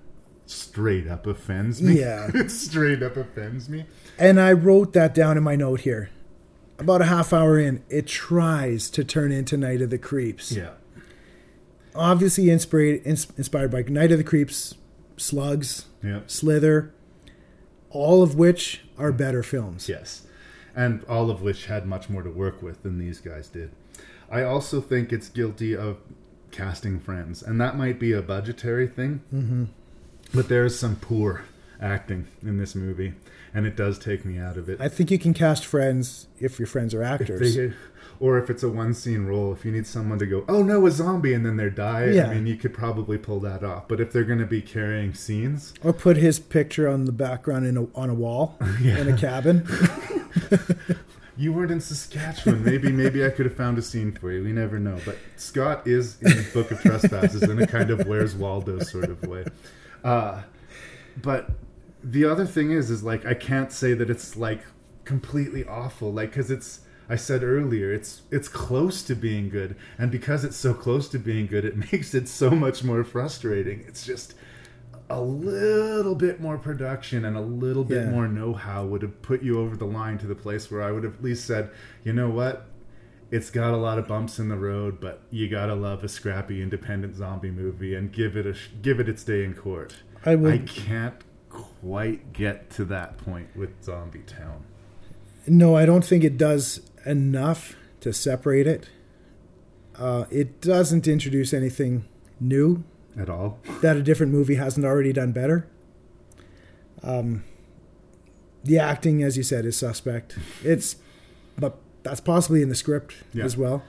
straight 0.46 1.06
up 1.08 1.26
offends 1.26 1.80
me. 1.82 2.00
Yeah. 2.00 2.30
straight 2.48 3.02
up 3.02 3.16
offends 3.16 3.68
me. 3.68 3.86
And 4.18 4.40
I 4.40 4.52
wrote 4.52 4.92
that 4.92 5.14
down 5.14 5.36
in 5.36 5.42
my 5.42 5.56
note 5.56 5.80
here. 5.80 6.10
About 6.78 7.00
a 7.00 7.04
half 7.06 7.32
hour 7.32 7.58
in, 7.58 7.82
it 7.88 8.06
tries 8.06 8.90
to 8.90 9.04
turn 9.04 9.30
into 9.32 9.56
Night 9.56 9.80
of 9.82 9.90
the 9.90 9.98
Creeps. 9.98 10.50
Yeah. 10.52 10.70
Obviously 11.94 12.48
inspired 12.50 13.02
inspired 13.04 13.70
by 13.70 13.82
Night 13.82 14.10
of 14.12 14.18
the 14.18 14.24
Creeps, 14.24 14.74
Slugs, 15.16 15.86
Yeah. 16.02 16.20
Slither, 16.26 16.92
all 17.90 18.22
of 18.22 18.34
which 18.34 18.82
are 18.98 19.12
better 19.12 19.42
films. 19.42 19.88
Yes. 19.88 20.22
And 20.74 21.04
all 21.04 21.30
of 21.30 21.42
which 21.42 21.66
had 21.66 21.86
much 21.86 22.08
more 22.08 22.22
to 22.22 22.30
work 22.30 22.62
with 22.62 22.82
than 22.82 22.98
these 22.98 23.20
guys 23.20 23.48
did. 23.48 23.70
I 24.30 24.42
also 24.42 24.80
think 24.80 25.12
it's 25.12 25.28
guilty 25.28 25.76
of 25.76 25.98
casting 26.50 26.98
friends, 27.00 27.42
and 27.42 27.60
that 27.60 27.76
might 27.76 27.98
be 27.98 28.12
a 28.12 28.22
budgetary 28.22 28.86
thing. 28.86 29.20
Mhm. 29.34 29.66
But 30.34 30.48
there's 30.48 30.78
some 30.78 30.96
poor 30.96 31.42
acting 31.80 32.26
in 32.42 32.56
this 32.58 32.74
movie, 32.74 33.12
and 33.54 33.66
it 33.66 33.76
does 33.76 33.98
take 33.98 34.24
me 34.24 34.38
out 34.38 34.56
of 34.56 34.68
it. 34.70 34.80
I 34.80 34.88
think 34.88 35.10
you 35.10 35.18
can 35.18 35.34
cast 35.34 35.66
friends 35.66 36.28
if 36.40 36.58
your 36.58 36.66
friends 36.66 36.94
are 36.94 37.02
If 37.02 37.08
actors. 37.20 37.56
they- 37.56 37.72
or 38.20 38.38
if 38.38 38.48
it's 38.48 38.62
a 38.62 38.68
one 38.68 38.94
scene 38.94 39.24
role, 39.26 39.52
if 39.52 39.64
you 39.64 39.72
need 39.72 39.86
someone 39.86 40.18
to 40.20 40.26
go, 40.26 40.44
oh 40.48 40.62
no, 40.62 40.86
a 40.86 40.90
zombie, 40.90 41.34
and 41.34 41.44
then 41.44 41.56
they 41.56 41.68
die, 41.68 42.06
Yeah. 42.12 42.28
I 42.30 42.34
mean, 42.34 42.46
you 42.46 42.56
could 42.56 42.72
probably 42.72 43.18
pull 43.18 43.40
that 43.40 43.62
off. 43.64 43.88
But 43.88 44.00
if 44.00 44.12
they're 44.12 44.24
going 44.24 44.38
to 44.38 44.46
be 44.46 44.62
carrying 44.62 45.12
scenes, 45.12 45.74
Or 45.82 45.92
put 45.92 46.16
his 46.16 46.38
picture 46.38 46.88
on 46.88 47.04
the 47.04 47.12
background 47.12 47.66
in 47.66 47.76
a, 47.76 47.86
on 47.94 48.08
a 48.08 48.14
wall 48.14 48.56
in 48.82 49.08
a 49.08 49.16
cabin. 49.16 49.66
you 51.36 51.52
weren't 51.52 51.70
in 51.70 51.80
Saskatchewan. 51.80 52.64
Maybe, 52.64 52.90
maybe 52.92 53.24
I 53.24 53.30
could 53.30 53.46
have 53.46 53.56
found 53.56 53.78
a 53.78 53.82
scene 53.82 54.12
for 54.12 54.30
you. 54.30 54.42
We 54.42 54.52
never 54.52 54.78
know. 54.78 54.98
But 55.04 55.16
Scott 55.36 55.86
is 55.86 56.20
in 56.20 56.30
the 56.30 56.48
Book 56.52 56.70
of 56.70 56.80
Trespasses 56.80 57.42
in 57.42 57.60
a 57.60 57.66
kind 57.66 57.90
of 57.90 58.06
Where's 58.06 58.34
Waldo 58.34 58.80
sort 58.80 59.10
of 59.10 59.26
way. 59.26 59.44
Uh, 60.04 60.42
but 61.20 61.50
the 62.02 62.24
other 62.24 62.46
thing 62.46 62.70
is, 62.72 62.90
is 62.90 63.02
like 63.02 63.24
I 63.24 63.34
can't 63.34 63.72
say 63.72 63.94
that 63.94 64.10
it's 64.10 64.36
like 64.36 64.62
completely 65.04 65.64
awful, 65.64 66.12
like 66.12 66.30
because 66.30 66.50
it's. 66.50 66.80
I 67.08 67.16
said 67.16 67.42
earlier, 67.42 67.92
it's 67.92 68.22
it's 68.30 68.48
close 68.48 69.02
to 69.02 69.14
being 69.14 69.50
good, 69.50 69.76
and 69.98 70.10
because 70.10 70.44
it's 70.44 70.56
so 70.56 70.72
close 70.72 71.08
to 71.08 71.18
being 71.18 71.46
good, 71.46 71.64
it 71.64 71.76
makes 71.92 72.14
it 72.14 72.28
so 72.28 72.50
much 72.50 72.84
more 72.84 73.04
frustrating. 73.04 73.84
It's 73.86 74.06
just 74.06 74.34
a 75.12 75.20
little 75.20 76.14
bit 76.14 76.40
more 76.40 76.56
production 76.58 77.24
and 77.24 77.36
a 77.36 77.40
little 77.40 77.84
bit 77.84 78.04
Yeah. 78.04 78.10
more 78.10 78.26
know-how 78.28 78.86
would 78.86 79.02
have 79.02 79.20
put 79.22 79.42
you 79.42 79.58
over 79.60 79.76
the 79.76 79.84
line 79.84 80.16
to 80.18 80.26
the 80.26 80.34
place 80.34 80.70
where 80.70 80.82
I 80.82 80.90
would 80.90 81.04
have 81.04 81.14
at 81.16 81.22
least 81.22 81.44
said, 81.44 81.70
you 82.02 82.12
know 82.14 82.30
what, 82.30 82.66
it's 83.30 83.50
got 83.50 83.74
a 83.74 83.76
lot 83.76 83.98
of 83.98 84.08
bumps 84.08 84.38
in 84.38 84.48
the 84.48 84.56
road, 84.56 85.00
but 85.00 85.20
you 85.30 85.48
gotta 85.48 85.74
love 85.74 86.02
a 86.02 86.08
scrappy 86.08 86.62
independent 86.62 87.14
zombie 87.16 87.50
movie 87.50 87.94
and 87.94 88.10
give 88.12 88.36
it 88.36 88.46
a 88.46 88.54
sh- 88.54 88.70
give 88.80 89.00
it 89.00 89.08
its 89.08 89.22
day 89.24 89.44
in 89.44 89.54
court. 89.54 89.96
I 90.24 90.34
will- 90.34 90.50
I 90.52 90.58
can't 90.58 91.14
quite 91.50 92.32
get 92.32 92.70
to 92.70 92.84
that 92.86 93.18
point 93.18 93.48
with 93.54 93.70
Zombie 93.82 94.22
Town. 94.26 94.62
No, 95.46 95.74
I 95.76 95.84
don't 95.84 96.04
think 96.04 96.24
it 96.24 96.38
does 96.38 96.80
enough 97.04 97.76
to 98.00 98.12
separate 98.12 98.66
it. 98.66 98.88
Uh, 99.98 100.24
it 100.30 100.60
doesn't 100.62 101.06
introduce 101.06 101.52
anything 101.52 102.04
new 102.40 102.82
At 103.18 103.28
all. 103.28 103.58
that 103.82 103.96
a 103.96 104.02
different 104.02 104.32
movie 104.32 104.54
hasn't 104.54 104.86
already 104.86 105.12
done 105.12 105.32
better. 105.32 105.66
Um, 107.02 107.44
the 108.64 108.78
acting, 108.78 109.22
as 109.22 109.36
you 109.36 109.42
said, 109.42 109.64
is 109.66 109.76
suspect. 109.76 110.38
It's, 110.62 110.96
but 111.58 111.76
that's 112.04 112.20
possibly 112.20 112.62
in 112.62 112.68
the 112.68 112.74
script 112.74 113.14
Yeah. 113.32 113.44
as 113.44 113.56
well. 113.56 113.82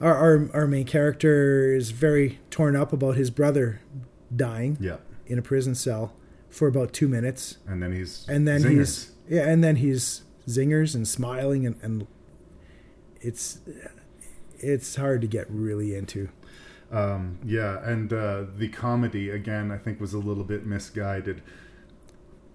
Our, 0.00 0.14
our 0.14 0.50
our 0.54 0.66
main 0.66 0.84
character 0.86 1.74
is 1.74 1.90
very 1.90 2.38
torn 2.50 2.74
up 2.76 2.92
about 2.92 3.16
his 3.16 3.30
brother 3.30 3.80
dying 4.34 4.78
Yeah. 4.80 4.96
in 5.26 5.38
a 5.38 5.42
prison 5.42 5.74
cell 5.74 6.14
for 6.48 6.68
about 6.68 6.92
two 6.92 7.06
minutes, 7.08 7.58
And 7.66 7.82
then 7.82 7.92
he's 7.92 8.24
and 8.28 8.46
then 8.48 8.62
zingers. 8.62 8.76
he's 8.78 9.10
yeah, 9.28 9.48
and 9.48 9.62
then 9.62 9.76
he's 9.76 10.22
zingers 10.48 10.94
and 10.94 11.06
smiling 11.06 11.66
and, 11.66 11.76
and 11.82 12.06
it's 13.20 13.58
it's 14.58 14.96
hard 14.96 15.20
to 15.20 15.26
get 15.26 15.46
really 15.50 15.94
into. 15.94 16.28
Um, 16.90 17.38
yeah, 17.44 17.78
and 17.88 18.12
uh, 18.12 18.44
the 18.56 18.68
comedy 18.68 19.30
again, 19.30 19.70
I 19.70 19.78
think, 19.78 20.00
was 20.00 20.12
a 20.12 20.18
little 20.18 20.44
bit 20.44 20.66
misguided. 20.66 21.42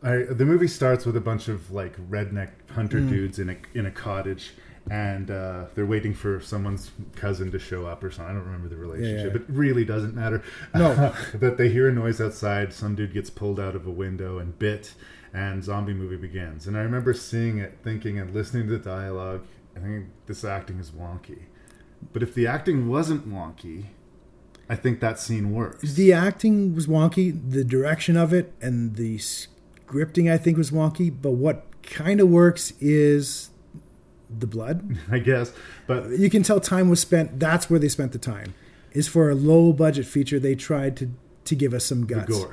I, 0.04 0.24
the 0.30 0.46
movie 0.46 0.68
starts 0.68 1.06
with 1.06 1.16
a 1.16 1.22
bunch 1.22 1.48
of 1.48 1.72
like 1.72 1.96
redneck 2.10 2.50
hunter 2.72 3.00
Mm. 3.00 3.10
dudes 3.10 3.40
in 3.40 3.50
a 3.50 3.56
in 3.74 3.86
a 3.86 3.92
cottage, 3.92 4.52
and 4.92 5.32
uh, 5.32 5.66
they're 5.74 5.86
waiting 5.86 6.14
for 6.14 6.40
someone's 6.42 6.92
cousin 7.16 7.50
to 7.52 7.60
show 7.60 7.86
up 7.88 8.04
or 8.04 8.12
something. 8.12 8.36
I 8.36 8.38
don't 8.38 8.46
remember 8.46 8.68
the 8.70 8.76
relationship. 8.76 9.34
yeah. 9.34 9.40
It 9.42 9.46
really 9.48 9.86
doesn't 9.86 10.14
matter. 10.14 10.44
No. 10.76 11.14
that 11.34 11.58
they 11.58 11.70
hear 11.70 11.88
a 11.88 11.94
noise 11.94 12.20
outside. 12.22 12.74
Some 12.74 12.94
dude 12.96 13.14
gets 13.14 13.30
pulled 13.30 13.60
out 13.60 13.76
of 13.76 13.88
a 13.88 13.92
window 13.92 14.38
and 14.38 14.60
bit, 14.60 14.94
and 15.34 15.64
zombie 15.64 15.94
movie 15.94 16.18
begins. 16.18 16.68
And 16.68 16.78
I 16.78 16.82
remember 16.82 17.14
seeing 17.14 17.58
it, 17.60 17.78
thinking, 17.84 18.20
and 18.20 18.34
listening 18.34 18.68
to 18.68 18.78
the 18.78 18.84
dialogue. 18.84 19.46
I 19.76 19.80
think 19.80 20.08
this 20.28 20.44
acting 20.44 20.80
is 20.80 20.92
wonky. 20.92 21.44
But 22.14 22.22
if 22.22 22.34
the 22.36 22.46
acting 22.48 22.88
wasn't 22.88 23.28
wonky, 23.28 23.86
I 24.70 24.76
think 24.76 25.00
that 25.00 25.20
scene 25.20 25.52
works. 25.52 25.94
The 25.94 26.12
acting 26.14 26.74
was 26.74 26.88
wonky, 26.88 27.40
the 27.52 27.64
direction 27.64 28.18
of 28.18 28.34
it 28.34 28.52
and 28.62 28.96
the 28.96 29.18
scripting 29.18 30.32
I 30.32 30.38
think 30.38 30.58
was 30.58 30.72
wonky, 30.72 31.14
but 31.22 31.32
what 31.32 31.66
kind 31.84 32.20
of 32.20 32.30
works 32.30 32.74
is 32.80 33.52
the 34.30 34.48
blood. 34.48 34.98
I 35.12 35.20
guess, 35.20 35.54
but 35.88 36.10
you 36.12 36.30
can 36.30 36.44
tell 36.44 36.60
time 36.60 36.90
was 36.90 37.00
spent. 37.00 37.40
That's 37.40 37.70
where 37.70 37.80
they 37.80 37.90
spent 37.90 38.12
the 38.12 38.20
time. 38.20 38.54
Is 38.94 39.08
for 39.08 39.30
a 39.30 39.36
low 39.36 39.74
budget 39.74 40.06
feature. 40.06 40.40
They 40.40 40.56
tried 40.56 40.96
to 40.98 41.12
to 41.46 41.56
give 41.56 41.74
us 41.74 41.86
some 41.86 42.06
guts. 42.06 42.46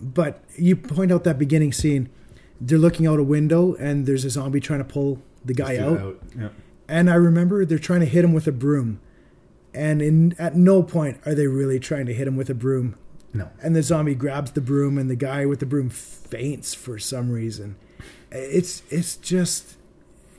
But 0.00 0.42
you 0.56 0.76
point 0.76 1.12
out 1.12 1.24
that 1.24 1.38
beginning 1.38 1.72
scene. 1.72 2.08
They're 2.60 2.78
looking 2.78 3.06
out 3.06 3.18
a 3.18 3.22
window 3.22 3.74
and 3.74 4.06
there's 4.06 4.24
a 4.24 4.30
zombie 4.30 4.60
trying 4.60 4.80
to 4.80 4.84
pull 4.84 5.22
the 5.44 5.54
guy 5.54 5.76
Dude 5.76 5.98
out. 5.98 6.22
Yeah. 6.38 6.48
And 6.88 7.08
I 7.10 7.14
remember 7.14 7.64
they're 7.64 7.78
trying 7.78 8.00
to 8.00 8.06
hit 8.06 8.24
him 8.24 8.32
with 8.32 8.46
a 8.46 8.52
broom. 8.52 9.00
And 9.72 10.02
in 10.02 10.34
at 10.38 10.56
no 10.56 10.82
point 10.82 11.20
are 11.24 11.34
they 11.34 11.46
really 11.46 11.78
trying 11.78 12.06
to 12.06 12.14
hit 12.14 12.26
him 12.26 12.36
with 12.36 12.50
a 12.50 12.54
broom. 12.54 12.96
No. 13.32 13.50
And 13.62 13.76
the 13.76 13.82
zombie 13.82 14.14
grabs 14.16 14.50
the 14.52 14.60
broom 14.60 14.98
and 14.98 15.08
the 15.08 15.16
guy 15.16 15.46
with 15.46 15.60
the 15.60 15.66
broom 15.66 15.88
faints 15.90 16.74
for 16.74 16.98
some 16.98 17.30
reason. 17.30 17.76
It's 18.32 18.82
it's 18.90 19.16
just 19.16 19.76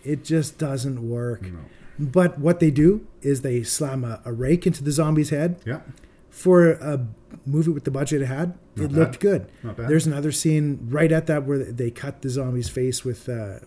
it 0.04 0.24
just 0.24 0.58
doesn't 0.58 1.08
work. 1.08 1.44
No. 1.44 1.60
But 2.00 2.40
what 2.40 2.60
they 2.60 2.72
do 2.72 3.06
is 3.22 3.42
they 3.42 3.64
slam 3.64 4.04
a, 4.04 4.22
a 4.26 4.34
rake 4.34 4.66
into 4.68 4.84
the 4.84 4.92
zombie's 4.92 5.30
head. 5.30 5.62
Yeah. 5.66 5.82
For 6.30 6.72
a 6.72 7.08
movie 7.46 7.72
with 7.72 7.84
the 7.84 7.92
budget 7.92 8.22
it 8.22 8.26
had, 8.26 8.58
Not 8.76 8.86
it 8.86 8.92
looked 8.92 9.20
good. 9.20 9.50
Not 9.64 9.78
bad. 9.78 9.90
There's 9.90 10.08
another 10.08 10.32
scene 10.32 10.80
right 10.90 11.12
at 11.12 11.28
that 11.28 11.44
where 11.46 11.60
they 11.60 11.92
cut 11.92 12.22
the 12.22 12.30
zombie's 12.30 12.70
face 12.70 13.04
with 13.06 13.28
uh, 13.30 13.60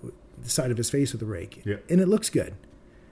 the 0.42 0.48
side 0.48 0.70
of 0.70 0.76
his 0.78 0.90
face 0.90 1.12
with 1.12 1.20
a 1.22 1.26
rake, 1.26 1.62
Yeah. 1.64 1.76
and 1.90 2.00
it 2.00 2.08
looks 2.08 2.30
good. 2.30 2.54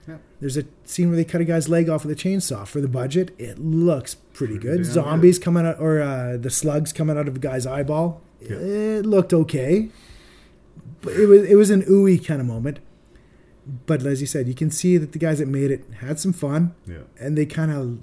Yeah. 0.07 0.17
There's 0.39 0.57
a 0.57 0.65
scene 0.83 1.09
where 1.09 1.15
they 1.15 1.23
cut 1.23 1.41
a 1.41 1.45
guy's 1.45 1.69
leg 1.69 1.89
off 1.89 2.05
with 2.05 2.17
a 2.17 2.21
chainsaw. 2.21 2.67
For 2.67 2.81
the 2.81 2.87
budget, 2.87 3.33
it 3.37 3.57
looks 3.59 4.15
pretty, 4.15 4.57
Pretty 4.57 4.77
good. 4.77 4.85
Zombies 4.85 5.39
coming 5.39 5.65
out, 5.65 5.79
or 5.79 6.01
uh, 6.01 6.37
the 6.37 6.49
slugs 6.49 6.91
coming 6.91 7.17
out 7.17 7.27
of 7.27 7.35
a 7.37 7.39
guy's 7.39 7.65
eyeball. 7.65 8.21
It 8.41 9.05
looked 9.05 9.33
okay. 9.33 9.89
But 11.01 11.13
it 11.13 11.27
was 11.27 11.43
it 11.43 11.55
was 11.55 11.69
an 11.69 11.83
ooey 11.83 12.25
kind 12.25 12.41
of 12.41 12.47
moment. 12.47 12.79
But 13.85 14.05
as 14.05 14.19
you 14.19 14.27
said, 14.27 14.47
you 14.47 14.53
can 14.53 14.69
see 14.69 14.97
that 14.97 15.13
the 15.13 15.19
guys 15.19 15.39
that 15.39 15.47
made 15.47 15.71
it 15.71 15.85
had 15.99 16.19
some 16.19 16.33
fun. 16.33 16.75
Yeah. 16.85 17.03
And 17.19 17.37
they 17.37 17.45
kind 17.45 17.71
of, 17.71 17.99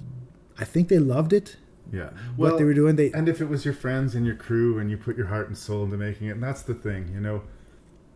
I 0.57 0.65
think 0.65 0.87
they 0.87 0.97
loved 0.97 1.33
it. 1.33 1.57
Yeah. 1.91 2.09
What 2.35 2.57
they 2.57 2.63
were 2.63 2.73
doing, 2.73 2.95
they 2.95 3.11
and 3.11 3.27
if 3.27 3.41
it 3.41 3.45
was 3.49 3.65
your 3.65 3.73
friends 3.73 4.15
and 4.15 4.25
your 4.25 4.35
crew 4.35 4.79
and 4.79 4.89
you 4.89 4.97
put 4.97 5.17
your 5.17 5.27
heart 5.27 5.47
and 5.47 5.57
soul 5.57 5.83
into 5.83 5.97
making 5.97 6.27
it, 6.27 6.31
and 6.31 6.43
that's 6.43 6.61
the 6.61 6.73
thing, 6.73 7.11
you 7.13 7.19
know, 7.19 7.43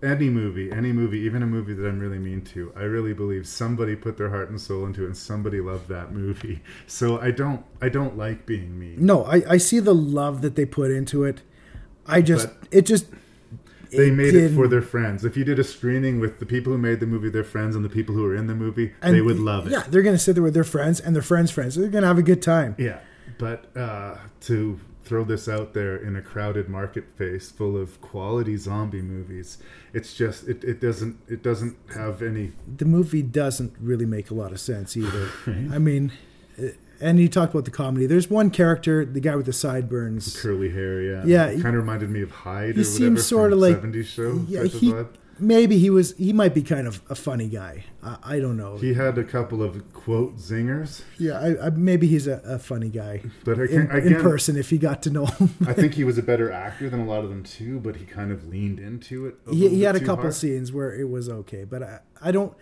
any 0.06 0.30
movie, 0.30 0.72
any 0.72 0.91
movie, 0.94 1.19
even 1.19 1.41
a 1.44 1.48
movie 1.48 1.73
that 1.73 1.86
I'm 1.88 1.99
really 1.99 2.19
mean 2.19 2.41
to, 2.53 2.72
I 2.76 2.84
really 2.84 3.14
believe 3.14 3.48
somebody 3.48 3.95
put 3.95 4.18
their 4.18 4.30
heart 4.30 4.49
and 4.49 4.60
soul 4.61 4.86
into 4.86 5.03
it, 5.03 5.07
and 5.07 5.18
somebody 5.18 5.60
loved 5.61 5.88
that 5.90 6.11
movie. 6.14 6.61
So 6.88 7.19
I 7.19 7.32
don't, 7.32 7.64
I 7.82 7.90
don't 7.90 8.18
like 8.18 8.45
being 8.45 8.77
mean. 8.80 9.06
No, 9.06 9.23
I, 9.26 9.41
I 9.49 9.57
see 9.57 9.80
the 9.80 9.95
love 9.95 10.41
that 10.44 10.56
they 10.56 10.65
put 10.65 10.91
into 10.91 11.23
it. 11.23 11.41
I 12.07 12.22
just, 12.22 12.48
But- 12.60 12.68
it 12.72 12.86
just. 12.86 13.07
They 13.91 14.11
made 14.11 14.36
it 14.36 14.49
for 14.49 14.64
didn't- 14.64 14.69
their 14.72 14.82
friends. 14.82 15.23
If 15.23 15.38
you 15.38 15.44
did 15.45 15.57
a 15.57 15.64
screening 15.64 16.19
with 16.19 16.40
the 16.40 16.45
people 16.45 16.73
who 16.73 16.77
made 16.77 16.99
the 16.99 17.06
movie, 17.06 17.30
their 17.30 17.44
friends, 17.45 17.76
and 17.76 17.86
the 17.86 17.90
people 17.90 18.14
who 18.14 18.23
were 18.23 18.36
in 18.36 18.48
the 18.48 18.56
movie, 18.56 18.94
and 19.02 19.15
they 19.15 19.22
would 19.22 19.40
love 19.40 19.68
it. 19.68 19.72
Yeah, 19.72 19.84
they're 19.88 20.02
gonna 20.02 20.18
sit 20.18 20.34
there 20.34 20.44
with 20.44 20.53
their 20.53 20.64
friends 20.65 20.99
and 20.99 21.15
their 21.15 21.23
friends' 21.23 21.52
friends. 21.52 21.76
They're 21.76 21.88
gonna 21.90 22.07
have 22.07 22.18
a 22.18 22.23
good 22.23 22.41
time. 22.41 22.76
Yeah, 22.77 22.99
but 23.38 23.76
uh, 23.77 24.18
to 24.41 24.80
throw 25.06 25.23
this 25.23 25.48
out 25.48 25.73
there 25.73 25.95
in 25.95 26.15
a 26.15 26.22
crowded 26.22 26.68
marketplace 26.68 27.52
full 27.52 27.77
of 27.77 28.02
quality 28.02 28.57
zombie 28.57 29.02
movies, 29.02 29.60
it's 29.94 30.14
just 30.14 30.48
it, 30.48 30.64
it 30.64 30.82
doesn't 30.82 31.18
it 31.27 31.44
doesn't 31.44 31.77
have 31.94 32.22
any. 32.22 32.52
The 32.77 32.86
movie 32.86 33.22
doesn't 33.22 33.73
really 33.80 34.06
make 34.06 34.32
a 34.32 34.34
lot 34.34 34.52
of 34.52 34.60
sense 34.60 34.98
either. 34.98 35.30
I 35.48 35.80
mean, 35.80 36.11
uh, 36.61 36.69
and 36.99 37.19
you 37.19 37.27
talked 37.30 37.53
about 37.53 37.65
the 37.65 37.72
comedy. 37.72 38.06
There's 38.06 38.30
one 38.30 38.49
character, 38.49 39.06
the 39.06 39.19
guy 39.19 39.36
with 39.36 39.45
the 39.45 39.53
sideburns. 39.53 40.40
Curly 40.41 40.72
hair, 40.72 41.02
yeah, 41.02 41.23
Yeah, 41.26 41.52
kind 41.61 41.68
of 41.68 41.76
reminded 41.76 42.10
me 42.10 42.22
of 42.22 42.32
Hyde. 42.32 42.76
He 42.76 42.82
or 42.82 42.86
seems 42.86 43.26
sort 43.26 43.53
of 43.53 43.60
like 43.60 43.82
70s 43.82 44.06
show. 44.06 44.44
Yeah, 44.48 44.64
he. 44.64 44.94
Maybe 45.40 45.78
he 45.78 45.90
was. 45.90 46.16
He 46.18 46.34
might 46.34 46.53
be 46.53 46.62
kind 46.62 46.88
of 46.88 47.02
a 47.10 47.16
funny 47.16 47.48
guy. 47.48 47.86
I, 48.03 48.18
I 48.24 48.40
don't 48.40 48.57
know. 48.57 48.78
He 48.78 48.94
had 48.94 49.18
a 49.18 49.24
couple 49.24 49.62
of 49.64 49.94
quote 49.94 50.38
zingers. 50.38 51.02
yeah, 51.18 51.40
I, 51.40 51.68
I, 51.68 51.70
maybe 51.72 52.07
he's 52.07 52.28
a, 52.28 52.41
a 52.45 52.60
funny 52.60 52.90
guy. 52.90 53.22
But 53.44 53.60
I 53.60 53.64
in, 53.66 53.91
in 53.91 54.22
person, 54.22 54.57
if 54.57 54.72
you 54.72 54.78
got 54.78 55.02
to 55.03 55.10
know 55.10 55.26
him, 55.26 55.49
I 55.68 55.74
think 55.74 55.94
he 55.99 56.03
was 56.03 56.18
a 56.18 56.24
better 56.24 56.52
actor 56.52 56.90
than 56.90 56.99
a 57.02 57.06
lot 57.06 57.24
of 57.24 57.30
them 57.30 57.44
too, 57.44 57.80
but 57.80 57.95
he 57.98 58.06
kind 58.06 58.32
of 58.32 58.48
leaned 58.48 58.80
into 58.80 59.26
it. 59.28 59.36
A 59.48 59.53
he, 59.53 59.70
he 59.70 59.82
had 59.84 59.95
a 59.95 59.99
couple 59.99 60.24
hard. 60.24 60.34
scenes 60.36 60.72
where 60.72 60.94
it 60.94 61.10
was 61.10 61.30
okay, 61.30 61.64
but 61.64 61.84
I, 61.84 61.99
I 62.22 62.32
don't. 62.32 62.53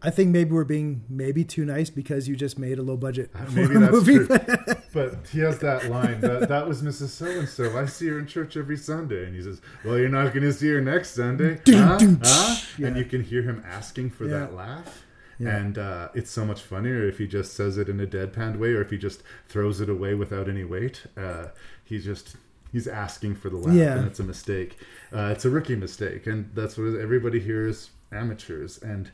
I 0.00 0.10
think 0.10 0.30
maybe 0.30 0.52
we're 0.52 0.62
being 0.62 1.02
maybe 1.08 1.42
too 1.42 1.64
nice 1.64 1.90
because 1.90 2.28
you 2.28 2.36
just 2.36 2.56
made 2.56 2.78
a 2.78 2.82
low 2.82 2.96
budget 2.96 3.30
Maybe 3.52 3.74
that's 3.78 3.90
movie. 3.90 4.24
true. 4.26 4.28
but 4.98 5.26
he 5.28 5.40
has 5.40 5.58
that 5.60 5.88
line 5.88 6.20
that 6.20 6.48
that 6.48 6.66
was 6.68 6.82
Mrs. 6.82 7.08
So 7.08 7.26
and 7.26 7.48
So. 7.48 7.78
I 7.78 7.86
see 7.86 8.08
her 8.08 8.18
in 8.18 8.26
church 8.26 8.56
every 8.56 8.76
Sunday, 8.76 9.24
and 9.26 9.34
he 9.34 9.42
says, 9.42 9.60
"Well, 9.84 9.98
you're 9.98 10.08
not 10.08 10.32
going 10.32 10.42
to 10.44 10.52
see 10.52 10.68
her 10.68 10.80
next 10.80 11.10
Sunday, 11.10 11.60
huh? 11.66 11.98
Huh?" 12.22 12.56
yeah. 12.78 12.86
And 12.88 12.96
you 12.96 13.04
can 13.04 13.22
hear 13.22 13.42
him 13.42 13.62
asking 13.66 14.10
for 14.10 14.24
Yeah. 14.24 14.38
that 14.40 14.54
laugh. 14.54 15.04
Yeah. 15.38 15.56
And 15.56 15.78
uh, 15.78 16.08
it's 16.14 16.30
so 16.32 16.44
much 16.44 16.62
funnier 16.62 17.06
if 17.06 17.18
he 17.18 17.26
just 17.28 17.54
says 17.54 17.78
it 17.78 17.88
in 17.88 18.00
a 18.00 18.06
deadpan 18.06 18.58
way, 18.58 18.70
or 18.72 18.82
if 18.82 18.90
he 18.90 18.98
just 18.98 19.22
throws 19.48 19.80
it 19.80 19.88
away 19.88 20.14
without 20.14 20.48
any 20.48 20.64
weight. 20.64 21.04
Uh, 21.16 21.46
he's 21.84 22.04
just 22.04 22.36
he's 22.72 22.88
asking 22.88 23.36
for 23.36 23.48
the 23.48 23.56
laugh, 23.56 23.74
and 23.98 24.06
it's 24.06 24.18
a 24.20 24.24
mistake. 24.24 24.78
Uh, 25.12 25.30
it's 25.34 25.44
a 25.44 25.50
rookie 25.50 25.76
mistake, 25.76 26.26
and 26.26 26.50
that's 26.54 26.76
what 26.76 26.98
everybody 27.00 27.38
here 27.40 27.66
is 27.66 27.90
amateurs. 28.10 28.78
And 28.82 29.10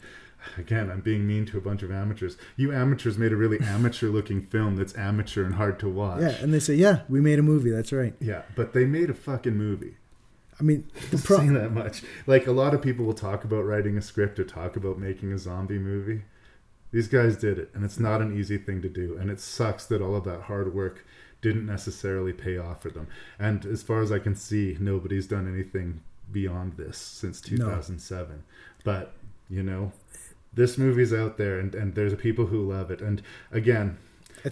again, 0.56 0.90
I'm 0.90 1.00
being 1.00 1.26
mean 1.26 1.46
to 1.46 1.58
a 1.58 1.60
bunch 1.60 1.82
of 1.82 1.90
amateurs. 1.90 2.36
You 2.56 2.72
amateurs 2.72 3.18
made 3.18 3.32
a 3.32 3.36
really 3.36 3.58
amateur-looking 3.62 4.42
film 4.42 4.76
that's 4.76 4.96
amateur 4.96 5.44
and 5.44 5.54
hard 5.54 5.78
to 5.80 5.88
watch. 5.88 6.20
yeah, 6.20 6.36
and 6.40 6.52
they 6.52 6.60
say, 6.60 6.74
yeah, 6.74 7.00
we 7.08 7.20
made 7.20 7.38
a 7.38 7.42
movie. 7.42 7.70
That's 7.70 7.92
right. 7.92 8.14
Yeah, 8.20 8.42
but 8.56 8.72
they 8.72 8.84
made 8.84 9.10
a 9.10 9.14
fucking 9.14 9.56
movie. 9.56 9.96
I 10.58 10.62
mean, 10.62 10.88
the 11.10 11.18
pro- 11.18 11.38
say 11.38 11.48
that 11.48 11.72
much. 11.72 12.02
Like 12.26 12.46
a 12.46 12.52
lot 12.52 12.74
of 12.74 12.82
people 12.82 13.04
will 13.04 13.14
talk 13.14 13.44
about 13.44 13.64
writing 13.64 13.96
a 13.96 14.02
script 14.02 14.38
or 14.38 14.44
talk 14.44 14.76
about 14.76 14.98
making 14.98 15.32
a 15.32 15.38
zombie 15.38 15.78
movie. 15.78 16.22
These 16.92 17.08
guys 17.08 17.36
did 17.36 17.58
it, 17.58 17.70
and 17.74 17.84
it's 17.84 17.98
not 17.98 18.20
an 18.20 18.38
easy 18.38 18.56
thing 18.56 18.80
to 18.82 18.88
do. 18.88 19.16
And 19.18 19.28
it 19.30 19.40
sucks 19.40 19.84
that 19.86 20.00
all 20.00 20.14
of 20.14 20.24
that 20.24 20.42
hard 20.42 20.72
work 20.74 21.04
didn't 21.42 21.66
necessarily 21.66 22.32
pay 22.32 22.56
off 22.56 22.82
for 22.82 22.90
them. 22.90 23.08
And 23.38 23.66
as 23.66 23.82
far 23.82 24.00
as 24.00 24.12
I 24.12 24.20
can 24.20 24.36
see, 24.36 24.76
nobody's 24.78 25.26
done 25.26 25.52
anything 25.52 26.02
beyond 26.30 26.76
this 26.76 26.96
since 26.96 27.40
2007. 27.40 28.44
But 28.84 29.12
you 29.50 29.62
know, 29.62 29.92
this 30.54 30.78
movie's 30.78 31.12
out 31.12 31.36
there, 31.38 31.58
and 31.58 31.74
and 31.74 31.94
there's 31.94 32.14
people 32.14 32.46
who 32.46 32.60
love 32.68 32.90
it. 32.90 33.00
And 33.00 33.22
again. 33.52 33.98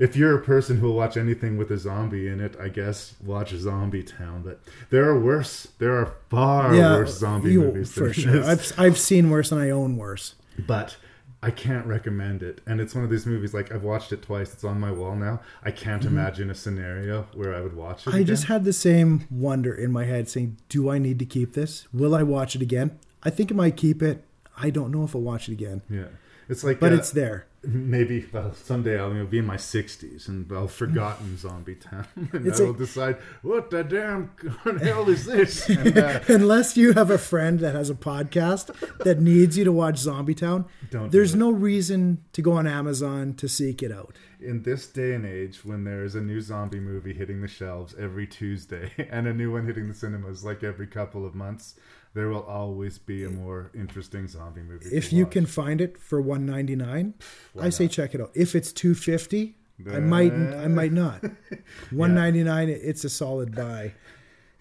If 0.00 0.16
you're 0.16 0.34
a 0.38 0.40
person 0.42 0.78
who 0.78 0.86
will 0.86 0.94
watch 0.96 1.18
anything 1.18 1.58
with 1.58 1.70
a 1.70 1.76
zombie 1.76 2.26
in 2.26 2.40
it, 2.40 2.56
I 2.58 2.70
guess 2.70 3.12
watch 3.22 3.50
Zombie 3.54 4.02
Town. 4.02 4.40
But 4.42 4.58
there 4.88 5.04
are 5.06 5.20
worse. 5.20 5.68
There 5.78 5.94
are 5.94 6.14
far 6.30 6.70
worse 6.70 7.18
zombie 7.18 7.52
you- 7.52 7.60
movies 7.60 7.92
for 7.92 8.04
than 8.04 8.12
sure. 8.14 8.32
this. 8.32 8.72
I've 8.72 8.80
I've 8.80 8.98
seen 8.98 9.28
worse, 9.28 9.52
and 9.52 9.60
I 9.60 9.68
own 9.68 9.98
worse. 9.98 10.34
But 10.66 10.96
I 11.42 11.50
can't 11.50 11.84
recommend 11.86 12.42
it. 12.42 12.62
And 12.66 12.80
it's 12.80 12.94
one 12.94 13.04
of 13.04 13.10
these 13.10 13.26
movies 13.26 13.52
like 13.52 13.70
I've 13.70 13.82
watched 13.82 14.12
it 14.12 14.22
twice. 14.22 14.54
It's 14.54 14.64
on 14.64 14.80
my 14.80 14.90
wall 14.92 15.14
now. 15.14 15.42
I 15.62 15.70
can't 15.72 16.04
Mhm. 16.04 16.06
imagine 16.06 16.48
a 16.50 16.54
scenario 16.54 17.26
where 17.34 17.54
I 17.54 17.60
would 17.60 17.76
watch 17.76 18.06
it. 18.06 18.14
I 18.14 18.22
just 18.22 18.44
had 18.44 18.64
the 18.64 18.72
same 18.72 19.26
wonder 19.30 19.74
in 19.74 19.92
my 19.92 20.06
head, 20.06 20.26
saying, 20.26 20.56
"Do 20.70 20.88
I 20.88 20.96
need 20.96 21.18
to 21.18 21.26
keep 21.26 21.52
this? 21.52 21.86
Will 21.92 22.14
I 22.14 22.22
watch 22.22 22.56
it 22.56 22.62
again? 22.62 22.92
I 23.24 23.28
think 23.28 23.52
I 23.52 23.54
might 23.56 23.76
keep 23.76 24.02
it. 24.02 24.24
I 24.62 24.70
don't 24.70 24.90
know 24.90 25.04
if 25.04 25.14
I'll 25.14 25.20
watch 25.22 25.48
it 25.48 25.52
again. 25.52 25.82
Yeah, 25.90 26.06
it's 26.48 26.62
like, 26.64 26.80
but 26.80 26.92
uh, 26.92 26.96
it's 26.96 27.10
there. 27.10 27.46
Maybe 27.64 28.26
well, 28.32 28.52
someday 28.54 28.98
I'll 28.98 29.12
you 29.12 29.20
know, 29.20 29.26
be 29.26 29.38
in 29.38 29.46
my 29.46 29.56
sixties 29.56 30.26
and 30.26 30.50
I'll 30.52 30.66
forgotten 30.66 31.36
Zombie 31.44 31.76
Town, 31.76 32.06
and 32.32 32.44
It's 32.46 32.60
I 32.60 32.64
will 32.64 32.74
a- 32.74 32.78
decide 32.78 33.16
what 33.42 33.70
the 33.70 33.84
damn 33.84 34.30
hell 34.82 35.08
is 35.08 35.26
this. 35.26 35.68
And, 35.68 35.96
uh, 35.96 36.20
Unless 36.28 36.76
you 36.76 36.92
have 36.94 37.10
a 37.10 37.18
friend 37.18 37.60
that 37.60 37.74
has 37.76 37.88
a 37.88 37.94
podcast 37.94 38.74
that 39.04 39.20
needs 39.20 39.56
you 39.56 39.62
to 39.64 39.70
watch 39.72 39.98
Zombie 39.98 40.34
Town, 40.34 40.64
Don't 40.90 41.12
there's 41.12 41.34
it. 41.34 41.38
no 41.38 41.50
reason 41.52 42.24
to 42.32 42.42
go 42.42 42.52
on 42.52 42.66
Amazon 42.66 43.34
to 43.34 43.48
seek 43.48 43.80
it 43.80 43.92
out. 43.92 44.16
in 44.40 44.64
this 44.64 44.88
day 44.88 45.14
and 45.14 45.24
age, 45.24 45.64
when 45.64 45.84
there's 45.84 46.16
a 46.16 46.20
new 46.20 46.40
zombie 46.40 46.80
movie 46.80 47.14
hitting 47.14 47.40
the 47.42 47.46
shelves 47.48 47.94
every 47.96 48.26
Tuesday 48.26 48.90
and 49.08 49.28
a 49.28 49.32
new 49.32 49.52
one 49.52 49.66
hitting 49.66 49.86
the 49.86 49.94
cinemas 49.94 50.42
like 50.44 50.64
every 50.64 50.88
couple 50.88 51.24
of 51.24 51.32
months, 51.36 51.76
there 52.14 52.28
will 52.28 52.42
always 52.42 52.98
be 52.98 53.24
a 53.24 53.30
more 53.30 53.70
interesting 53.74 54.28
zombie 54.28 54.62
movie. 54.62 54.86
If 54.92 55.12
you 55.12 55.24
watch. 55.24 55.32
can 55.32 55.46
find 55.46 55.80
it 55.80 55.98
for 55.98 56.20
199, 56.20 57.14
Why 57.54 57.64
I 57.64 57.68
say 57.70 57.88
check 57.88 58.14
it 58.14 58.20
out. 58.20 58.30
If 58.34 58.54
it's 58.54 58.72
250, 58.72 59.56
I 59.90 60.00
might 60.00 60.32
I 60.32 60.68
might 60.68 60.92
not. 60.92 61.22
199 61.90 62.68
it's 62.68 63.04
a 63.04 63.10
solid 63.10 63.54
buy. 63.54 63.94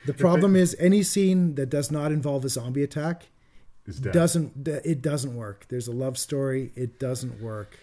The 0.05 0.13
problem 0.13 0.55
is 0.55 0.75
any 0.79 1.03
scene 1.03 1.55
that 1.55 1.69
does 1.69 1.91
not 1.91 2.11
involve 2.11 2.43
a 2.45 2.49
zombie 2.49 2.83
attack 2.83 3.27
doesn't 3.99 4.67
it 4.67 5.01
doesn't 5.01 5.35
work. 5.35 5.65
There's 5.69 5.87
a 5.87 5.91
love 5.91 6.17
story, 6.17 6.71
it 6.75 6.99
doesn't 6.99 7.41
work. 7.41 7.77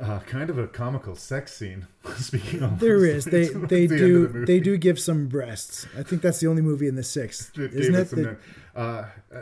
Uh, 0.00 0.18
kind 0.20 0.50
of 0.50 0.58
a 0.58 0.66
comical 0.66 1.16
sex 1.16 1.54
scene. 1.54 1.86
Speaking 2.16 2.62
of, 2.62 2.80
There 2.80 3.04
is. 3.04 3.24
They 3.24 3.46
they 3.48 3.86
the 3.86 3.96
do 3.96 4.26
the 4.28 4.38
they 4.46 4.60
do 4.60 4.76
give 4.76 4.98
some 5.00 5.26
breasts. 5.28 5.86
I 5.96 6.02
think 6.02 6.22
that's 6.22 6.40
the 6.40 6.46
only 6.48 6.62
movie 6.62 6.88
in 6.88 6.94
the 6.96 7.02
sixth, 7.02 7.58
isn't 7.58 7.94
it? 7.94 8.10
The- 8.10 8.36
uh, 8.74 9.06
uh, 9.34 9.40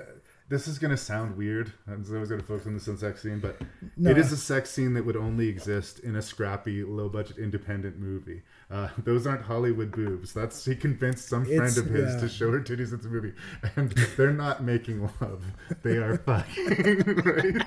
this 0.49 0.69
is 0.69 0.79
gonna 0.79 0.97
sound 0.97 1.37
weird. 1.37 1.73
I 1.91 1.97
was 1.97 2.13
always 2.13 2.29
gonna 2.29 2.43
focus 2.43 2.67
on 2.67 2.75
this 2.75 2.87
on 2.89 2.99
sex 2.99 3.23
scene, 3.23 3.41
but 3.41 3.61
No. 3.97 4.11
it 4.11 4.19
is 4.19 4.31
a 4.31 4.37
sex 4.37 4.71
scene 4.71 4.95
that 4.95 5.05
would 5.05 5.17
only 5.17 5.49
exist 5.49 5.99
in 6.01 6.15
a 6.17 6.23
scrappy, 6.23 6.85
low-budget 6.85 7.39
independent 7.39 7.99
movie. 7.99 8.43
Uh, 8.70 8.89
those 8.99 9.27
aren't 9.27 9.43
Hollywood 9.43 9.93
boobs. 9.93 10.32
That's 10.32 10.65
he 10.65 10.74
convinced 10.74 11.28
some 11.28 11.45
friend 11.45 11.61
It's- 11.62 11.77
of 11.77 11.86
his 11.86 12.15
yeah. 12.15 12.20
to 12.20 12.28
show 12.28 12.51
her 12.51 12.61
titties 12.61 12.93
in 12.93 13.01
the 13.01 13.09
movie, 13.09 13.32
and 13.77 13.91
they're 14.16 14.32
not 14.32 14.62
making 14.62 15.03
love. 15.20 15.45
They 15.82 15.97
are 15.99 16.16
fucking. 16.19 16.99
right? 17.24 17.62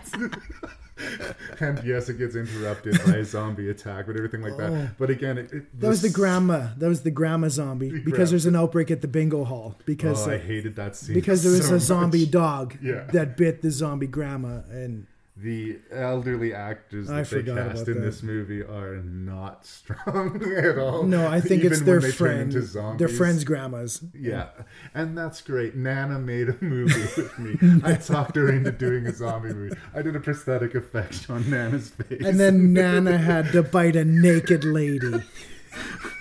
and 1.59 1.83
yes, 1.83 2.09
it 2.09 2.17
gets 2.17 2.35
interrupted 2.35 2.99
by 3.05 3.17
a 3.17 3.25
zombie 3.25 3.69
attack, 3.69 4.07
but 4.07 4.15
everything 4.15 4.41
like 4.41 4.57
that. 4.57 4.71
Oh. 4.71 4.89
But 4.97 5.09
again, 5.11 5.37
it, 5.37 5.53
it, 5.53 5.79
that 5.79 5.87
was 5.87 6.01
the 6.01 6.09
grandma. 6.09 6.69
That 6.77 6.87
was 6.87 7.03
the 7.03 7.11
grandma 7.11 7.49
zombie 7.49 7.89
because 7.91 8.03
grandma. 8.13 8.29
there's 8.31 8.45
an 8.47 8.55
outbreak 8.55 8.89
at 8.91 9.01
the 9.01 9.07
bingo 9.07 9.43
hall 9.43 9.75
because 9.85 10.27
Oh, 10.27 10.31
I 10.31 10.37
hated 10.39 10.75
that 10.77 10.95
scene 10.95 11.13
because 11.13 11.43
there 11.43 11.51
was 11.53 11.67
so 11.67 11.75
a 11.75 11.79
zombie 11.79 12.21
much. 12.21 12.31
dog 12.31 12.77
Yeah. 12.81 13.03
that 13.13 13.37
bit 13.37 13.61
the 13.61 13.69
zombie 13.71 14.07
grandma 14.07 14.61
and 14.71 15.05
the 15.39 15.79
elderly 15.91 16.53
actors 16.53 17.09
I 17.11 17.21
that 17.21 17.29
they 17.29 17.43
cast 17.43 17.87
in 17.87 17.95
that. 17.95 17.99
this 18.01 18.23
movie 18.23 18.63
are 18.63 18.97
not 19.03 19.65
strong 19.67 20.41
at 20.55 20.79
all. 20.79 21.03
no, 21.03 21.27
I 21.27 21.39
think 21.41 21.63
it's 21.63 21.81
their 21.81 22.01
friend, 22.01 22.51
their 22.97 23.07
friends' 23.07 23.43
grandmas. 23.43 24.03
Yeah, 24.13 24.49
and 24.93 25.17
that's 25.17 25.41
great. 25.41 25.75
Nana 25.75 26.17
made 26.19 26.49
a 26.49 26.55
movie 26.59 27.01
with 27.17 27.37
me. 27.37 27.81
I 27.83 27.95
talked 27.95 28.35
her 28.35 28.51
into 28.51 28.71
doing 28.71 29.05
a 29.05 29.13
zombie 29.13 29.53
movie. 29.53 29.75
I 29.93 30.01
did 30.01 30.15
a 30.15 30.19
prosthetic 30.19 30.73
effect 30.73 31.29
on 31.29 31.47
Nana's 31.49 31.89
face, 31.89 32.25
And 32.25 32.39
then 32.39 32.73
Nana 32.73 33.17
had 33.17 33.51
to 33.51 33.61
bite 33.63 33.95
a 33.95 34.05
naked 34.05 34.63
lady. 34.63 35.21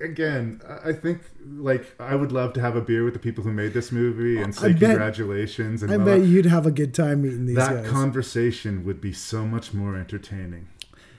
Again, 0.00 0.60
I 0.84 0.92
think 0.92 1.20
like 1.56 1.94
I 2.00 2.14
would 2.14 2.32
love 2.32 2.52
to 2.54 2.60
have 2.60 2.76
a 2.76 2.80
beer 2.80 3.04
with 3.04 3.12
the 3.12 3.18
people 3.20 3.44
who 3.44 3.52
made 3.52 3.74
this 3.74 3.92
movie 3.92 4.40
and 4.40 4.54
say 4.54 4.72
bet- 4.72 4.80
congratulations. 4.90 5.82
And 5.82 5.92
I 5.92 5.98
bet 5.98 6.22
you'd 6.22 6.46
have 6.46 6.66
a 6.66 6.70
good 6.70 6.94
time 6.94 7.22
meeting 7.22 7.46
these 7.46 7.56
that 7.56 7.82
guys. 7.82 7.90
conversation 7.90 8.84
would 8.84 9.00
be 9.00 9.12
so 9.12 9.44
much 9.46 9.74
more 9.74 9.96
entertaining 9.96 10.68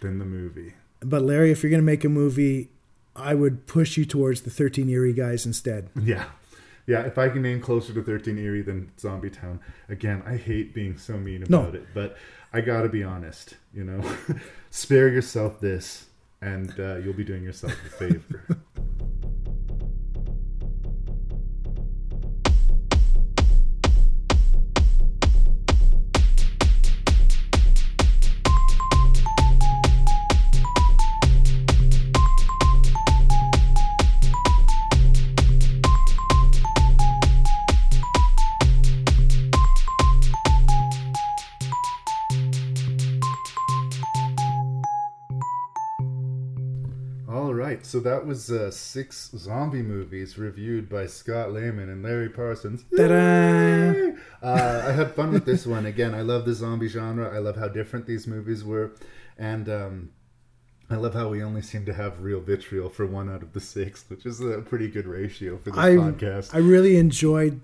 than 0.01 0.17
the 0.19 0.25
movie. 0.25 0.73
but 0.99 1.21
Larry, 1.21 1.51
if 1.51 1.61
you're 1.63 1.69
gonna 1.71 1.83
make 1.83 2.03
a 2.03 2.09
movie, 2.09 2.69
I 3.15 3.35
would 3.35 3.67
push 3.67 3.97
you 3.97 4.05
towards 4.05 4.41
the 4.41 4.49
13 4.49 4.89
Eerie 4.89 5.13
guys 5.13 5.45
instead. 5.45 5.89
Yeah. 6.01 6.25
Yeah, 6.87 7.01
if 7.03 7.17
I 7.19 7.29
can 7.29 7.43
name 7.43 7.61
closer 7.61 7.93
to 7.93 8.01
13 8.01 8.37
Eerie 8.39 8.63
than 8.63 8.91
Zombie 8.99 9.29
Town. 9.29 9.59
Again, 9.87 10.23
I 10.25 10.35
hate 10.37 10.73
being 10.73 10.97
so 10.97 11.17
mean 11.17 11.45
No. 11.47 11.61
about 11.61 11.75
it, 11.75 11.85
but 11.93 12.17
I 12.51 12.61
gotta 12.61 12.89
be 12.89 13.03
honest, 13.03 13.55
you 13.73 13.83
know? 13.83 14.01
Spare 14.71 15.07
yourself 15.09 15.59
this, 15.61 16.07
and 16.41 16.79
uh, 16.79 16.95
you'll 16.97 17.13
be 17.13 17.23
doing 17.23 17.43
yourself 17.43 17.73
a 17.73 17.89
favor. 17.89 18.61
that 48.01 48.25
was 48.25 48.51
uh, 48.51 48.71
six 48.71 49.31
zombie 49.35 49.81
movies 49.81 50.37
reviewed 50.37 50.89
by 50.89 51.07
Scott 51.07 51.51
Lehman 51.51 51.89
and 51.89 52.03
Larry 52.03 52.29
Parsons. 52.29 52.83
Ta-da! 52.95 54.11
Uh, 54.41 54.85
I 54.87 54.91
had 54.91 55.15
fun 55.15 55.31
with 55.31 55.45
this 55.45 55.65
one. 55.65 55.85
Again, 55.85 56.13
I 56.13 56.21
love 56.21 56.45
the 56.45 56.53
zombie 56.53 56.87
genre. 56.87 57.33
I 57.33 57.39
love 57.39 57.57
how 57.57 57.67
different 57.67 58.05
these 58.05 58.27
movies 58.27 58.63
were, 58.63 58.91
and 59.37 59.69
um, 59.69 60.09
I 60.89 60.95
love 60.95 61.13
how 61.13 61.29
we 61.29 61.41
only 61.41 61.61
seem 61.61 61.85
to 61.85 61.93
have 61.93 62.21
real 62.21 62.41
vitriol 62.41 62.89
for 62.89 63.05
one 63.05 63.29
out 63.29 63.41
of 63.41 63.53
the 63.53 63.61
six, 63.61 64.03
which 64.09 64.25
is 64.25 64.41
a 64.41 64.59
pretty 64.59 64.89
good 64.89 65.07
ratio 65.07 65.57
for 65.57 65.71
this 65.71 65.79
I 65.79 65.95
podcast. 65.95 66.53
I 66.53 66.57
really 66.57 66.97
enjoyed 66.97 67.61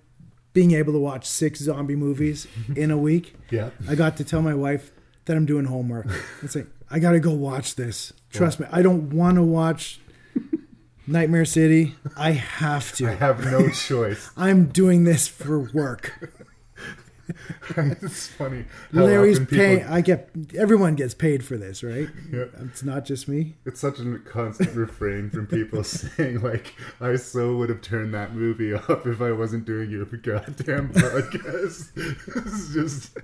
being 0.53 0.71
able 0.71 0.93
to 0.93 0.99
watch 0.99 1.25
six 1.25 1.59
zombie 1.59 1.95
movies 1.95 2.47
in 2.75 2.89
a 2.89 2.97
week. 2.97 3.35
Yeah. 3.51 3.71
I 3.87 3.95
got 3.95 4.17
to 4.17 4.23
tell 4.23 4.41
my 4.41 4.53
wife 4.53 4.91
that 5.25 5.35
I'm 5.35 5.45
doing 5.45 5.65
homework. 5.65 6.07
It's 6.41 6.55
like 6.55 6.67
I 6.89 6.99
got 6.99 7.11
to 7.11 7.19
go 7.19 7.31
watch 7.33 7.75
this. 7.75 8.13
Trust 8.31 8.59
me, 8.59 8.67
I 8.71 8.81
don't 8.81 9.11
want 9.11 9.35
to 9.35 9.43
watch 9.43 9.99
Nightmare 11.07 11.45
City. 11.45 11.95
I 12.17 12.31
have 12.31 12.91
to. 12.97 13.07
I 13.07 13.15
have 13.15 13.43
no 13.45 13.69
choice. 13.87 14.29
I'm 14.35 14.65
doing 14.67 15.05
this 15.05 15.27
for 15.27 15.57
work. 15.59 16.13
it's 17.77 18.27
funny. 18.27 18.65
Larry's 18.91 19.39
people- 19.39 19.57
paying. 19.57 19.83
I 19.85 20.01
get. 20.01 20.29
Everyone 20.55 20.95
gets 20.95 21.13
paid 21.13 21.43
for 21.43 21.57
this, 21.57 21.83
right? 21.83 22.07
Yeah. 22.31 22.45
It's 22.61 22.83
not 22.83 23.05
just 23.05 23.27
me. 23.27 23.55
It's 23.65 23.79
such 23.79 23.99
a 23.99 24.19
constant 24.19 24.75
refrain 24.75 25.29
from 25.29 25.47
people 25.47 25.83
saying, 25.85 26.41
like, 26.41 26.73
I 27.01 27.15
so 27.17 27.55
would 27.57 27.69
have 27.69 27.81
turned 27.81 28.13
that 28.13 28.33
movie 28.33 28.73
off 28.73 29.05
if 29.05 29.21
I 29.21 29.31
wasn't 29.31 29.65
doing 29.65 29.89
your 29.91 30.05
goddamn 30.05 30.89
podcast. 30.93 31.91
it's 31.95 32.73
just, 32.73 33.17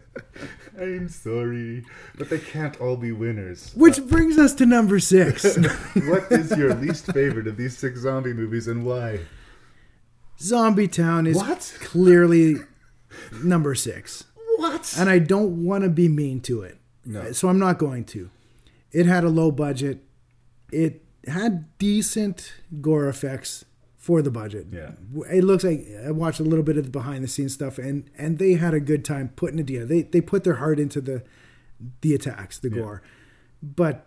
I'm 0.79 1.07
sorry. 1.09 1.85
But 2.17 2.29
they 2.29 2.39
can't 2.39 2.79
all 2.81 2.97
be 2.97 3.11
winners. 3.11 3.71
Which 3.75 4.03
brings 4.07 4.37
us 4.37 4.53
to 4.55 4.65
number 4.65 4.99
six. 4.99 5.57
what 5.57 6.31
is 6.31 6.55
your 6.57 6.73
least 6.75 7.11
favorite 7.13 7.47
of 7.47 7.57
these 7.57 7.77
six 7.77 7.99
zombie 8.01 8.33
movies 8.33 8.67
and 8.67 8.85
why? 8.85 9.19
Zombie 10.39 10.87
Town 10.87 11.25
is 11.27 11.37
What? 11.37 11.77
clearly 11.79 12.55
number 13.43 13.75
six. 13.75 14.25
What? 14.57 14.93
And 14.97 15.09
I 15.09 15.19
don't 15.19 15.63
want 15.65 15.83
to 15.83 15.89
be 15.89 16.07
mean 16.07 16.39
to 16.41 16.61
it. 16.61 16.77
No. 17.05 17.31
So 17.31 17.47
I'm 17.49 17.59
not 17.59 17.77
going 17.79 18.05
to. 18.05 18.29
It 18.91 19.05
had 19.05 19.23
a 19.23 19.29
low 19.29 19.51
budget. 19.51 20.03
It 20.71 21.03
had 21.27 21.65
decent 21.77 22.53
gore 22.81 23.07
effects 23.07 23.65
for 23.97 24.21
the 24.21 24.29
budget. 24.31 24.67
Yeah. 24.71 24.91
It 25.31 25.43
looks 25.43 25.63
like 25.63 25.87
I 26.05 26.11
watched 26.11 26.39
a 26.39 26.43
little 26.43 26.63
bit 26.63 26.77
of 26.77 26.85
the 26.85 26.91
behind 26.91 27.23
the 27.23 27.27
scenes 27.27 27.53
stuff 27.53 27.77
and 27.77 28.09
and 28.17 28.37
they 28.37 28.53
had 28.53 28.73
a 28.73 28.79
good 28.79 29.03
time 29.05 29.29
putting 29.35 29.59
it 29.59 29.67
together. 29.67 29.85
They 29.85 30.01
they 30.03 30.21
put 30.21 30.43
their 30.43 30.55
heart 30.55 30.79
into 30.79 31.01
the 31.01 31.23
the 32.01 32.13
attacks, 32.13 32.59
the 32.59 32.69
Yeah. 32.69 32.75
gore. 32.75 33.01
But 33.61 34.05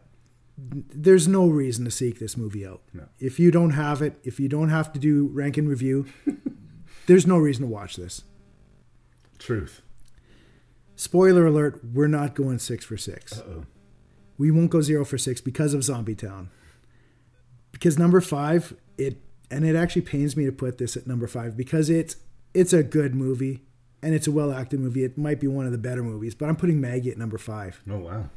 there's 0.59 1.27
no 1.29 1.49
reason 1.49 1.85
to 1.87 1.91
seek 1.91 2.19
this 2.19 2.37
movie 2.37 2.67
out. 2.67 2.81
No. 2.95 3.05
If 3.19 3.39
you 3.39 3.51
don't 3.51 3.71
have 3.73 4.01
it, 4.03 4.19
if 4.25 4.39
you 4.41 4.49
don't 4.49 4.71
have 4.71 4.93
to 4.93 4.99
do 4.99 5.27
rank 5.29 5.57
and 5.59 5.69
review, 5.69 6.07
there's 7.07 7.27
no 7.27 7.37
reason 7.39 7.63
to 7.63 7.69
watch 7.71 7.97
this. 7.97 8.23
Truth. 9.39 9.83
Spoiler 10.95 11.47
alert, 11.47 11.81
we're 11.93 12.07
not 12.07 12.35
going 12.35 12.59
six 12.59 12.85
for 12.85 12.97
6 12.97 13.39
Uh-oh. 13.39 13.65
We 14.39 14.51
won't 14.51 14.71
go 14.71 14.81
zero 14.83 15.05
for 15.05 15.17
six 15.17 15.41
because 15.41 15.73
of 15.73 15.83
Zombie 15.83 16.15
Town. 16.15 16.51
Because 17.73 17.99
number 17.99 18.21
five, 18.21 18.75
it 18.99 19.19
and 19.51 19.65
it 19.65 19.77
actually 19.77 20.03
pains 20.03 20.37
me 20.37 20.45
to 20.45 20.53
put 20.53 20.79
this 20.79 20.97
at 20.97 21.07
number 21.07 21.27
five 21.27 21.57
because 21.57 21.89
it's 21.89 22.17
it's 22.53 22.73
a 22.73 22.83
good 22.83 23.15
movie 23.15 23.63
and 24.03 24.15
it's 24.15 24.27
a 24.27 24.33
well 24.33 24.53
acted 24.53 24.81
movie. 24.81 25.05
It 25.05 25.17
might 25.17 25.41
be 25.41 25.47
one 25.47 25.67
of 25.67 25.73
the 25.73 25.79
better 25.79 26.03
movies, 26.03 26.35
but 26.35 26.49
I'm 26.49 26.57
putting 26.57 26.81
Maggie 26.81 27.11
at 27.11 27.19
number 27.19 27.39
five. 27.39 27.83
Oh, 27.91 27.99
wow. 27.99 28.31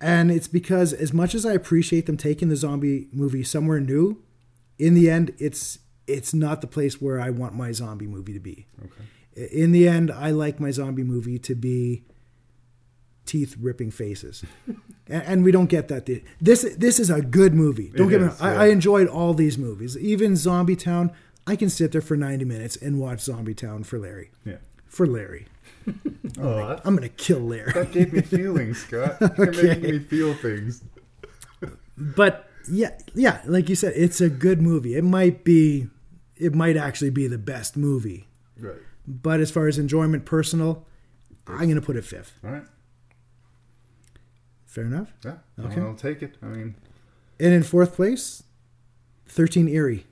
And 0.00 0.30
it's 0.30 0.48
because 0.48 0.92
as 0.92 1.12
much 1.12 1.34
as 1.34 1.46
I 1.46 1.52
appreciate 1.52 2.06
them 2.06 2.16
taking 2.16 2.48
the 2.48 2.56
zombie 2.56 3.08
movie 3.12 3.42
somewhere 3.42 3.80
new, 3.80 4.22
in 4.78 4.94
the 4.94 5.08
end, 5.10 5.32
it's 5.38 5.78
it's 6.06 6.34
not 6.34 6.60
the 6.60 6.66
place 6.66 7.00
where 7.00 7.20
I 7.20 7.30
want 7.30 7.54
my 7.54 7.72
zombie 7.72 8.06
movie 8.06 8.32
to 8.34 8.40
be. 8.40 8.66
Okay. 8.78 9.04
In 9.36 9.72
the 9.72 9.88
end, 9.88 10.10
I 10.10 10.30
like 10.30 10.60
my 10.60 10.70
zombie 10.70 11.02
movie 11.02 11.38
to 11.40 11.54
be 11.54 12.04
teeth 13.26 13.56
ripping 13.60 13.90
faces, 13.90 14.44
and, 15.08 15.22
and 15.24 15.44
we 15.44 15.50
don't 15.50 15.66
get 15.70 15.88
that. 15.88 16.06
This 16.40 16.62
this 16.78 17.00
is 17.00 17.10
a 17.10 17.20
good 17.20 17.54
movie. 17.54 17.90
Don't 17.96 18.08
It 18.08 18.10
get 18.10 18.20
me 18.20 18.26
wrong. 18.28 18.36
yeah. 18.40 18.46
I, 18.46 18.54
I 18.54 18.66
enjoyed 18.68 19.08
all 19.08 19.34
these 19.34 19.58
movies, 19.58 19.96
even 19.98 20.36
Zombie 20.36 20.76
Town. 20.76 21.10
I 21.46 21.56
can 21.56 21.68
sit 21.68 21.92
there 21.92 22.00
for 22.00 22.16
ninety 22.16 22.44
minutes 22.44 22.76
and 22.76 23.00
watch 23.00 23.20
Zombie 23.20 23.54
Town 23.54 23.82
for 23.84 23.98
Larry. 23.98 24.30
Yeah. 24.44 24.56
For 24.86 25.06
Larry, 25.06 25.46
Oh, 26.40 26.78
I'm 26.84 26.94
gonna 26.94 27.08
kill 27.08 27.40
Larry. 27.40 27.72
that 27.72 27.90
gave 27.90 28.12
me 28.12 28.20
feelings, 28.22 28.78
Scott. 28.78 29.16
You're 29.20 29.48
Okay. 29.48 29.66
making 29.68 29.90
me 29.90 29.98
feel 29.98 30.34
things. 30.34 30.84
but 31.96 32.48
yeah, 32.70 32.90
yeah, 33.14 33.40
like 33.46 33.68
you 33.68 33.74
said, 33.74 33.92
it's 33.96 34.20
a 34.20 34.28
good 34.30 34.62
movie. 34.62 34.94
It 34.94 35.02
might 35.04 35.42
be, 35.44 35.88
it 36.36 36.54
might 36.54 36.76
actually 36.76 37.10
be 37.10 37.26
the 37.26 37.38
best 37.38 37.76
movie. 37.76 38.28
Right. 38.58 38.76
But 39.06 39.40
as 39.40 39.50
far 39.50 39.68
as 39.68 39.78
enjoyment, 39.78 40.24
personal, 40.24 40.86
I'm 41.46 41.68
gonna 41.68 41.80
put 41.80 41.96
it 41.96 42.04
fifth. 42.04 42.38
All 42.44 42.50
right. 42.50 42.64
Fair 44.66 44.84
enough. 44.84 45.12
Yeah. 45.24 45.36
Okay. 45.60 45.80
I'll 45.80 45.94
take 45.94 46.22
it. 46.22 46.36
I 46.42 46.46
mean, 46.46 46.74
And 47.38 47.52
in 47.52 47.62
fourth 47.62 47.94
place, 47.94 48.42
13 49.28 49.68
Eerie. 49.68 50.06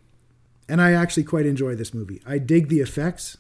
And 0.69 0.81
I 0.81 0.93
actually 0.93 1.25
quite 1.25 1.47
enjoy 1.47 1.75
this 1.75 1.93
movie. 1.93 2.23
I 2.25 2.39
dig 2.39 2.69
the 2.69 2.81
effects 2.81 3.39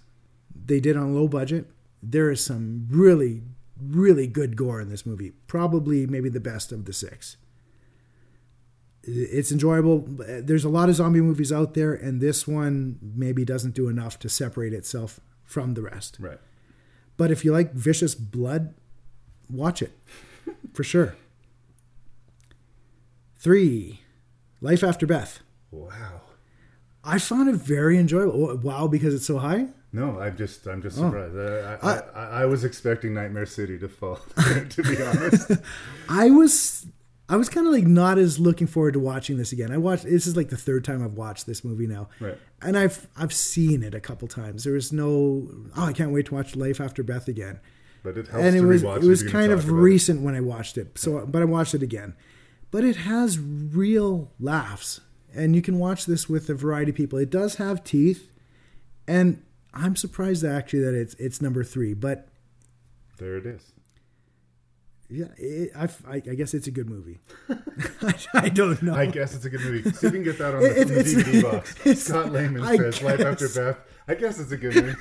they 0.66 0.81
did 0.81 0.97
on 0.97 1.15
low 1.15 1.29
budget. 1.29 1.70
There 2.03 2.31
is 2.31 2.45
some 2.45 2.89
really, 2.91 3.43
really 3.81 4.27
good 4.27 4.57
gore 4.57 4.81
in 4.81 4.89
this 4.89 5.07
movie. 5.07 5.33
Probably 5.47 6.07
maybe 6.07 6.29
the 6.29 6.41
best 6.41 6.73
of 6.73 6.85
the 6.85 6.93
six. 6.93 7.37
It's 9.05 9.51
enjoyable. 9.51 10.05
There's 10.19 10.65
a 10.65 10.69
lot 10.69 10.89
of 10.89 10.97
zombie 10.97 11.20
movies 11.20 11.53
out 11.53 11.74
there, 11.74 11.93
and 11.93 12.20
this 12.20 12.47
one 12.47 12.99
maybe 13.01 13.45
doesn't 13.45 13.74
do 13.74 13.89
enough 13.89 14.19
to 14.20 14.29
separate 14.29 14.73
itself 14.73 15.20
from 15.53 15.74
the 15.74 15.83
rest. 15.83 16.16
right. 16.19 16.39
But 17.19 17.31
if 17.31 17.45
you 17.45 17.53
like 17.53 17.73
vicious 17.74 18.15
blood, 18.15 18.74
watch 19.51 19.83
it 19.83 19.93
for 20.73 20.83
sure. 20.83 21.15
Three, 23.37 24.01
Life 24.61 24.83
After 24.83 25.07
Beth. 25.07 25.41
Wow. 25.70 26.20
I 27.05 27.19
found 27.19 27.49
it 27.49 27.57
very 27.57 27.99
enjoyable. 27.99 28.57
Wow, 28.59 28.87
because 28.87 29.15
it's 29.15 29.27
so 29.27 29.39
high. 29.39 29.66
No, 29.93 30.20
I'm 30.20 30.37
just, 30.37 30.66
I'm 30.66 30.81
just 30.81 30.97
Oh. 30.99 31.03
surprised. 31.11 31.37
I, 31.37 31.77
I, 31.83 31.99
I, 31.99 32.43
I 32.43 32.45
was 32.47 32.65
expecting 32.65 33.12
Nightmare 33.15 33.47
City 33.47 33.79
to 33.79 33.89
fall. 33.89 34.20
to 34.70 34.83
be 34.83 35.03
honest. 35.03 35.51
I 36.09 36.31
was, 36.31 36.87
I 37.28 37.36
was 37.36 37.49
kind 37.49 37.66
of 37.66 37.73
like 37.73 37.85
not 37.86 38.19
as 38.19 38.39
looking 38.39 38.66
forward 38.66 38.93
to 38.94 39.01
watching 39.01 39.39
this 39.39 39.53
again. 39.53 39.70
I 39.73 39.78
watched. 39.78 40.05
This 40.05 40.27
is 40.27 40.36
like 40.36 40.51
the 40.51 40.57
third 40.57 40.85
time 40.85 41.03
I've 41.03 41.15
watched 41.15 41.47
this 41.47 41.65
movie 41.65 41.86
now, 41.86 42.09
Right. 42.20 42.36
and 42.61 42.77
I've 42.77 43.07
I've 43.16 43.32
seen 43.32 43.82
it 43.82 43.94
a 43.94 44.01
couple 44.01 44.28
times. 44.28 44.65
There 44.65 44.74
was 44.74 44.93
no, 44.93 45.49
oh, 45.77 45.85
I 45.86 45.93
can't 45.93 46.11
wait 46.12 46.27
to 46.27 46.35
watch 46.35 46.57
Life 46.57 46.81
After 46.81 47.03
Beth 47.03 47.28
again. 47.28 47.61
But 48.03 48.19
it 48.19 48.27
helps 48.28 48.44
and 48.44 48.57
it 48.57 48.61
to 48.61 48.66
was 48.66 48.82
it 48.82 49.05
was 49.05 49.23
kind 49.23 49.53
of 49.53 49.61
about 49.65 49.73
it. 49.78 49.81
recent 49.81 50.20
when 50.23 50.35
I 50.35 50.40
watched 50.40 50.77
it. 50.77 50.99
So, 50.99 51.24
but 51.24 51.40
I 51.40 51.44
watched 51.44 51.74
it 51.74 51.82
again. 51.82 52.15
But 52.73 52.85
it 52.85 52.97
has 52.97 53.39
real 53.39 54.32
laughs, 54.40 55.01
and 55.35 55.55
you 55.55 55.62
can 55.62 55.78
watch 55.78 56.05
this 56.07 56.28
with 56.28 56.51
a 56.51 56.55
variety 56.55 56.90
of 56.90 56.97
people. 56.97 57.19
It 57.19 57.31
does 57.31 57.55
have 57.57 57.85
teeth, 57.85 58.31
and 59.07 59.43
I'm 59.73 59.94
surprised 59.97 60.44
actually 60.44 60.81
that 60.81 60.94
it's 60.94 61.15
it's 61.15 61.40
number 61.40 61.62
three. 61.65 61.94
But 61.94 62.28
There 63.19 63.36
it 63.36 63.47
is. 63.47 63.73
Yeah, 65.13 65.27
it, 65.37 65.71
I, 65.77 65.85
I, 66.09 66.15
I 66.17 66.35
guess 66.35 66.55
it's 66.55 66.67
a 66.67 66.71
good 66.71 66.89
movie. 66.89 67.19
I, 68.35 68.49
don't 68.49 68.83
know. 68.83 68.95
I 68.95 69.07
guess 69.07 69.35
it's 69.35 69.45
a 69.45 69.51
good 69.51 69.61
movie. 69.61 69.83
See 69.93 70.07
if 70.07 70.13
you 70.15 70.23
can 70.23 70.23
get 70.23 70.39
that 70.39 70.55
on 70.55 70.63
the, 70.63 70.81
It- 70.81 70.89
the 70.89 70.95
DVD 71.05 71.43
box. 71.85 72.03
Scott 72.03 72.33
Lehman 72.33 72.63
I 72.63 72.77
says 72.77 73.03
Life 73.03 73.21
After 73.21 73.47
guess. 73.47 73.57
Beth. 73.57 73.79
I 74.09 74.15
guess 74.15 74.39
it's 74.41 74.53
a 74.53 74.57
good 74.57 74.75
movie. 74.75 74.97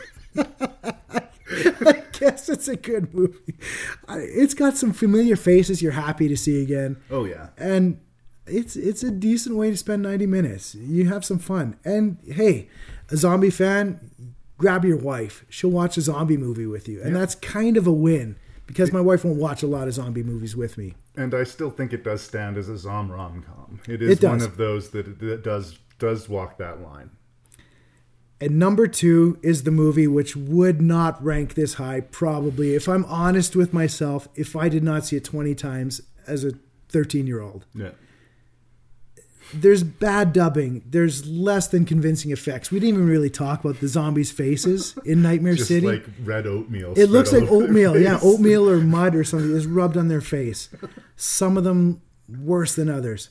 I 1.86 2.04
guess 2.14 2.50
it's 2.50 2.68
a 2.68 2.76
good 2.76 3.14
movie. 3.14 3.56
It's 4.10 4.54
got 4.54 4.78
some 4.78 4.94
familiar 4.94 5.36
faces 5.36 5.82
you're 5.82 5.92
happy 5.94 6.28
to 6.28 6.38
see 6.38 6.62
again. 6.62 6.98
Oh 7.10 7.26
yeah. 7.26 7.50
and 7.58 8.00
it's 8.48 8.76
it's 8.76 9.04
a 9.04 9.12
decent 9.12 9.56
way 9.56 9.70
to 9.72 9.78
spend 9.78 10.02
90 10.02 10.26
minutes 10.26 10.74
you 10.74 11.08
have 11.08 11.24
some 11.24 11.38
fun 11.38 11.78
and 11.86 12.18
hey 12.28 12.68
a 13.10 13.16
zombie 13.16 13.52
fan 13.52 14.00
grab 14.58 14.84
your 14.84 14.98
wife 14.98 15.46
she'll 15.48 15.70
watch 15.70 15.96
a 15.96 16.02
zombie 16.02 16.38
movie 16.38 16.66
with 16.66 16.88
you 16.90 17.00
and 17.04 17.14
Yeah. 17.14 17.20
that's 17.20 17.36
kind 17.36 17.78
of 17.78 17.86
a 17.86 17.94
win 17.94 18.36
because 18.72 18.92
my 18.94 19.02
wife 19.02 19.24
won't 19.26 19.38
watch 19.38 19.62
a 19.64 19.68
lot 19.68 19.88
of 19.88 19.94
zombie 19.94 20.24
movies 20.24 20.56
with 20.56 20.78
me 20.78 20.94
And 21.18 21.34
I 21.34 21.44
still 21.44 21.70
think 21.70 21.92
it 21.94 22.04
does 22.04 22.22
stand 22.22 22.58
as 22.58 22.70
a 22.70 22.78
Zom 22.78 23.12
rom 23.12 23.44
com. 23.48 23.80
It 23.88 24.02
It 24.02 24.12
is 24.14 24.20
does. 24.20 24.30
one 24.30 24.42
of 24.50 24.58
those 24.58 24.90
that, 24.92 25.20
that 25.20 25.44
does 25.44 25.80
does 26.00 26.28
walk 26.30 26.58
that 26.58 26.82
line. 26.82 27.10
and 28.40 28.58
number 28.58 28.88
two 28.88 29.38
is 29.44 29.64
the 29.64 29.72
movie 29.72 30.08
which 30.08 30.36
would 30.36 30.82
not 30.82 31.24
rank 31.24 31.54
this 31.54 31.76
high 31.76 32.02
probably 32.02 32.74
if 32.74 32.88
i'm 32.88 33.06
honest 33.06 33.56
with 33.56 33.72
myself 33.74 34.28
if 34.36 34.56
i 34.56 34.68
did 34.70 34.84
not 34.84 35.06
see 35.06 35.16
it 35.18 35.24
20 35.24 35.54
times 35.56 36.02
as 36.28 36.44
a 36.44 36.52
13 36.90 37.28
year 37.28 37.42
old 37.42 37.66
Yeah. 37.76 37.92
There's 39.54 39.84
bad 39.84 40.34
dubbing. 40.34 40.84
There's 40.86 41.28
less 41.28 41.68
than 41.68 41.86
convincing 41.86 42.32
effects. 42.32 42.72
We 42.72 42.80
didn't 42.80 42.96
even 42.96 43.08
really 43.08 43.30
talk 43.30 43.64
about 43.64 43.80
the 43.80 43.88
zombies' 43.88 44.32
faces 44.32 44.98
in 45.06 45.22
Nightmare 45.22 45.56
Just 45.56 45.68
City. 45.68 45.86
like 45.86 46.06
red 46.24 46.48
oatmeal. 46.48 46.94
it 46.98 47.08
looks 47.08 47.32
like 47.34 47.50
oatmeal, 47.50 48.00
yeah, 48.00 48.20
oatmeal 48.22 48.70
or 48.70 48.78
mud 48.78 49.16
or 49.16 49.24
something 49.24 49.52
is 49.52 49.66
rubbed 49.66 49.98
on 49.98 50.08
their 50.08 50.22
face. 50.22 50.70
Some 51.16 51.58
of 51.58 51.64
them 51.64 52.02
worse 52.28 52.76
than 52.76 52.90
others. 52.90 53.30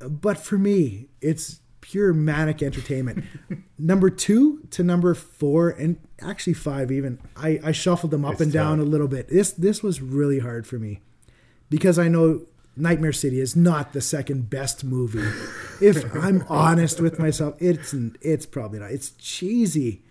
but 0.00 0.38
for 0.38 0.58
me, 0.58 1.08
it's 1.20 1.60
pure 1.80 2.12
manic 2.12 2.62
entertainment. 2.62 3.24
number 3.78 4.10
two 4.10 4.60
to 4.70 4.82
number 4.82 5.14
four, 5.14 5.70
and 5.70 5.96
actually 6.20 6.54
five 6.54 6.90
even. 6.90 7.18
I, 7.36 7.60
I 7.62 7.72
shuffled 7.72 8.10
them 8.10 8.24
up 8.24 8.40
and 8.40 8.52
down 8.52 8.80
a 8.80 8.84
little 8.84 9.08
bit. 9.08 9.28
This 9.28 9.52
this 9.52 9.82
was 9.82 10.00
really 10.02 10.40
hard 10.40 10.66
for 10.66 10.78
me 10.78 11.00
because 11.70 11.98
I 11.98 12.08
know 12.08 12.42
Nightmare 12.76 13.12
City 13.12 13.40
is 13.40 13.56
not 13.56 13.92
the 13.92 14.00
second 14.00 14.50
best 14.50 14.84
movie. 14.84 15.26
if 15.80 16.04
I'm 16.22 16.44
honest 16.48 17.00
with 17.00 17.18
myself, 17.18 17.54
it's 17.58 17.94
it's 18.20 18.46
probably 18.46 18.80
not. 18.80 18.90
It's 18.90 19.10
cheesy. 19.10 20.02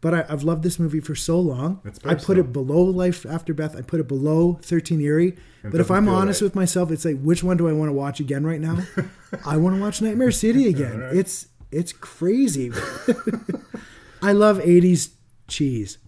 But 0.00 0.14
I, 0.14 0.26
I've 0.28 0.44
loved 0.44 0.62
this 0.62 0.78
movie 0.78 1.00
for 1.00 1.16
so 1.16 1.40
long. 1.40 1.80
I 2.04 2.14
put 2.14 2.38
it 2.38 2.52
below 2.52 2.82
Life 2.82 3.26
After 3.26 3.52
Beth. 3.52 3.74
I 3.74 3.82
put 3.82 3.98
it 3.98 4.06
below 4.06 4.60
13 4.62 5.00
Eerie. 5.00 5.28
It 5.28 5.36
but 5.72 5.80
if 5.80 5.90
I'm 5.90 6.08
honest 6.08 6.40
right. 6.40 6.46
with 6.46 6.54
myself, 6.54 6.92
it's 6.92 7.04
like, 7.04 7.20
which 7.20 7.42
one 7.42 7.56
do 7.56 7.68
I 7.68 7.72
want 7.72 7.88
to 7.88 7.92
watch 7.92 8.20
again 8.20 8.46
right 8.46 8.60
now? 8.60 8.78
I 9.46 9.56
want 9.56 9.74
to 9.74 9.82
watch 9.82 10.00
Nightmare 10.00 10.30
City 10.30 10.68
again. 10.68 11.02
Alright. 11.02 11.16
It's 11.16 11.48
it's 11.72 11.92
crazy. 11.92 12.70
I 14.22 14.32
love 14.32 14.58
80s 14.58 15.10
cheese. 15.48 15.98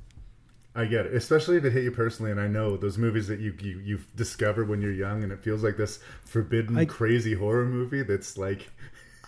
I 0.74 0.84
get 0.84 1.06
it, 1.06 1.14
especially 1.14 1.56
if 1.56 1.64
it 1.64 1.72
hit 1.72 1.82
you 1.84 1.90
personally. 1.90 2.30
And 2.30 2.40
I 2.40 2.46
know 2.46 2.76
those 2.76 2.96
movies 2.98 3.26
that 3.28 3.40
you 3.40 3.54
you 3.60 3.78
you 3.80 3.98
discover 4.16 4.64
when 4.64 4.80
you're 4.80 4.92
young, 4.92 5.22
and 5.22 5.32
it 5.32 5.42
feels 5.42 5.62
like 5.64 5.76
this 5.76 5.98
forbidden, 6.24 6.76
I- 6.78 6.84
crazy 6.84 7.34
horror 7.34 7.66
movie 7.66 8.02
that's 8.02 8.38
like 8.38 8.70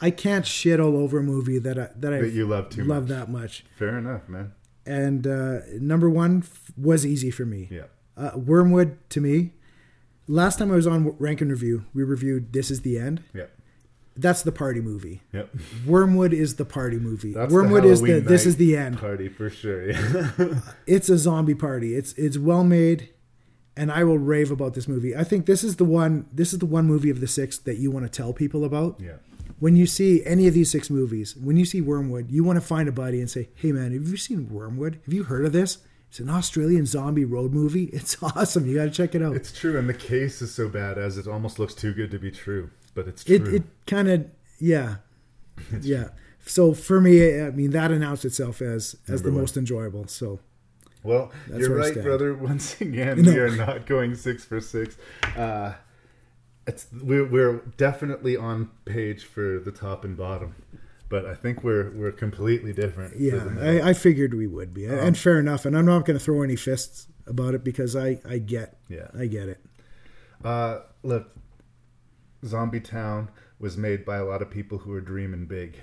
I 0.00 0.10
can't 0.10 0.46
shit 0.46 0.78
all 0.80 0.96
over 0.96 1.18
a 1.18 1.22
movie 1.22 1.58
that 1.58 1.78
I 1.78 1.88
that 1.96 2.12
I 2.12 2.20
That 2.22 2.32
you 2.32 2.46
love 2.46 2.70
too 2.70 2.84
love 2.84 3.08
much. 3.08 3.18
that 3.18 3.28
much. 3.30 3.64
fair 3.76 3.98
enough, 3.98 4.28
man. 4.28 4.52
And 4.86 5.26
uh, 5.26 5.60
number 5.80 6.10
one 6.10 6.38
f- 6.44 6.72
was 6.76 7.06
easy 7.06 7.30
for 7.30 7.44
me. 7.44 7.68
Yeah. 7.70 7.84
Uh, 8.16 8.32
Wyrmwood 8.32 8.96
to 9.10 9.20
me. 9.20 9.52
Last 10.28 10.58
time 10.58 10.70
I 10.72 10.76
was 10.76 10.86
on 10.86 11.16
Rank 11.18 11.42
N 11.42 11.48
Review, 11.50 11.84
we 11.94 12.02
reviewed 12.04 12.52
This 12.52 12.70
Is 12.70 12.82
the 12.82 12.98
End. 12.98 13.22
Yeah. 13.34 13.46
That's 14.16 14.42
the 14.42 14.52
party 14.52 14.80
movie. 14.80 15.22
Yep. 15.32 15.54
Wyrmwood 15.86 16.32
is 16.32 16.56
the 16.56 16.64
party 16.66 16.98
movie. 16.98 17.32
That's 17.32 17.52
Wyrmwood 17.52 17.82
the 17.82 17.88
is 17.88 18.00
the 18.02 18.20
This 18.20 18.44
is 18.46 18.56
the 18.56 18.76
end. 18.76 18.98
party 18.98 19.28
for 19.28 19.48
sure. 19.50 19.90
Yeah. 19.90 20.30
It's 20.86 21.08
a 21.08 21.16
zombie 21.16 21.54
party. 21.54 21.94
It's 21.94 22.12
it's 22.14 22.36
well 22.36 22.64
made, 22.64 23.08
and 23.76 23.90
I 23.90 24.04
will 24.04 24.18
rave 24.18 24.50
about 24.50 24.74
this 24.74 24.86
movie. 24.86 25.16
I 25.16 25.24
think 25.24 25.46
this 25.46 25.64
is 25.64 25.76
the 25.76 25.84
one. 25.84 26.26
This 26.32 26.52
is 26.52 26.58
the 26.58 26.66
one 26.66 26.86
movie 26.86 27.08
of 27.10 27.20
the 27.20 27.26
six 27.26 27.56
that 27.58 27.78
you 27.78 27.90
want 27.90 28.04
to 28.04 28.10
tell 28.10 28.32
people 28.32 28.64
about. 28.64 29.00
Yeah. 29.00 29.16
When 29.60 29.76
you 29.76 29.86
see 29.86 30.24
any 30.26 30.46
of 30.48 30.54
these 30.54 30.70
six 30.70 30.90
movies, 30.90 31.36
when 31.36 31.56
you 31.56 31.64
see 31.64 31.80
Wyrmwood, 31.80 32.30
you 32.30 32.42
want 32.42 32.56
to 32.56 32.66
find 32.66 32.88
a 32.88 32.92
buddy 32.92 33.20
and 33.20 33.30
say, 33.30 33.48
"Hey 33.54 33.72
man, 33.72 33.92
have 33.92 34.08
you 34.08 34.16
seen 34.16 34.46
Wyrmwood? 34.48 35.02
Have 35.04 35.14
you 35.14 35.22
heard 35.24 35.44
of 35.46 35.52
this? 35.52 35.78
It's 36.10 36.18
an 36.20 36.28
Australian 36.28 36.84
zombie 36.84 37.24
road 37.24 37.52
movie. 37.54 37.84
It's 37.84 38.16
awesome. 38.22 38.66
You 38.66 38.74
got 38.74 38.84
to 38.84 38.90
check 38.90 39.14
it 39.14 39.22
out." 39.22 39.36
It's 39.36 39.52
true, 39.58 39.78
and 39.78 39.88
the 39.88 39.94
case 39.94 40.42
is 40.42 40.52
so 40.52 40.68
bad 40.68 40.98
as 40.98 41.16
it 41.16 41.26
almost 41.26 41.58
looks 41.58 41.74
too 41.74 41.94
good 41.94 42.10
to 42.10 42.18
be 42.18 42.30
true, 42.30 42.68
but 42.94 43.08
it's 43.08 43.24
true. 43.24 43.36
it 43.36 43.54
it 43.54 43.62
kind 43.86 44.08
of 44.08 44.26
yeah 44.58 44.96
yeah 45.80 46.08
so 46.44 46.72
for 46.74 47.00
me 47.00 47.40
i 47.40 47.50
mean 47.50 47.70
that 47.70 47.90
announced 47.90 48.24
itself 48.24 48.60
as 48.62 48.96
as 49.08 49.08
Number 49.08 49.22
the 49.22 49.30
one. 49.32 49.40
most 49.42 49.56
enjoyable 49.56 50.06
so 50.08 50.40
Well, 51.04 51.32
That's 51.48 51.60
you're 51.66 51.76
right, 51.76 52.00
brother. 52.00 52.32
Once 52.50 52.80
again, 52.80 53.22
No. 53.22 53.32
we 53.32 53.38
are 53.38 53.56
not 53.56 53.86
going 53.86 54.14
six 54.14 54.44
for 54.44 54.60
six. 54.60 54.96
Uh, 55.36 55.74
it's 56.64 56.86
we're 57.02 57.26
we're 57.26 57.56
definitely 57.76 58.36
on 58.36 58.70
page 58.84 59.24
for 59.24 59.58
the 59.58 59.72
top 59.72 60.04
and 60.04 60.16
bottom, 60.16 60.54
but 61.08 61.26
I 61.26 61.34
think 61.34 61.64
we're 61.64 61.90
we're 61.90 62.12
completely 62.12 62.72
different. 62.72 63.18
yeah. 63.18 63.48
I, 63.60 63.90
I 63.90 63.92
figured 63.94 64.32
we 64.34 64.46
would 64.46 64.72
be 64.72 64.86
Um, 64.88 64.96
and 65.06 65.18
fair 65.18 65.40
enough 65.40 65.66
and 65.66 65.76
i'm 65.76 65.86
not 65.86 66.04
going 66.06 66.16
to 66.18 66.24
throw 66.24 66.42
any 66.42 66.54
fists 66.56 67.08
about 67.26 67.54
it 67.54 67.64
because 67.64 67.96
i 67.96 68.20
i 68.24 68.38
get 68.38 68.78
Yeah. 68.88 69.08
i 69.18 69.26
get 69.26 69.48
it 69.48 69.58
Uh, 70.44 70.80
look, 71.02 71.30
Zombie 72.44 72.80
Town 72.80 73.28
was 73.58 73.76
made 73.76 74.04
by 74.04 74.16
a 74.16 74.24
lot 74.24 74.42
of 74.42 74.50
people 74.50 74.78
who 74.78 74.92
are 74.92 75.00
dreaming 75.00 75.46
big, 75.46 75.76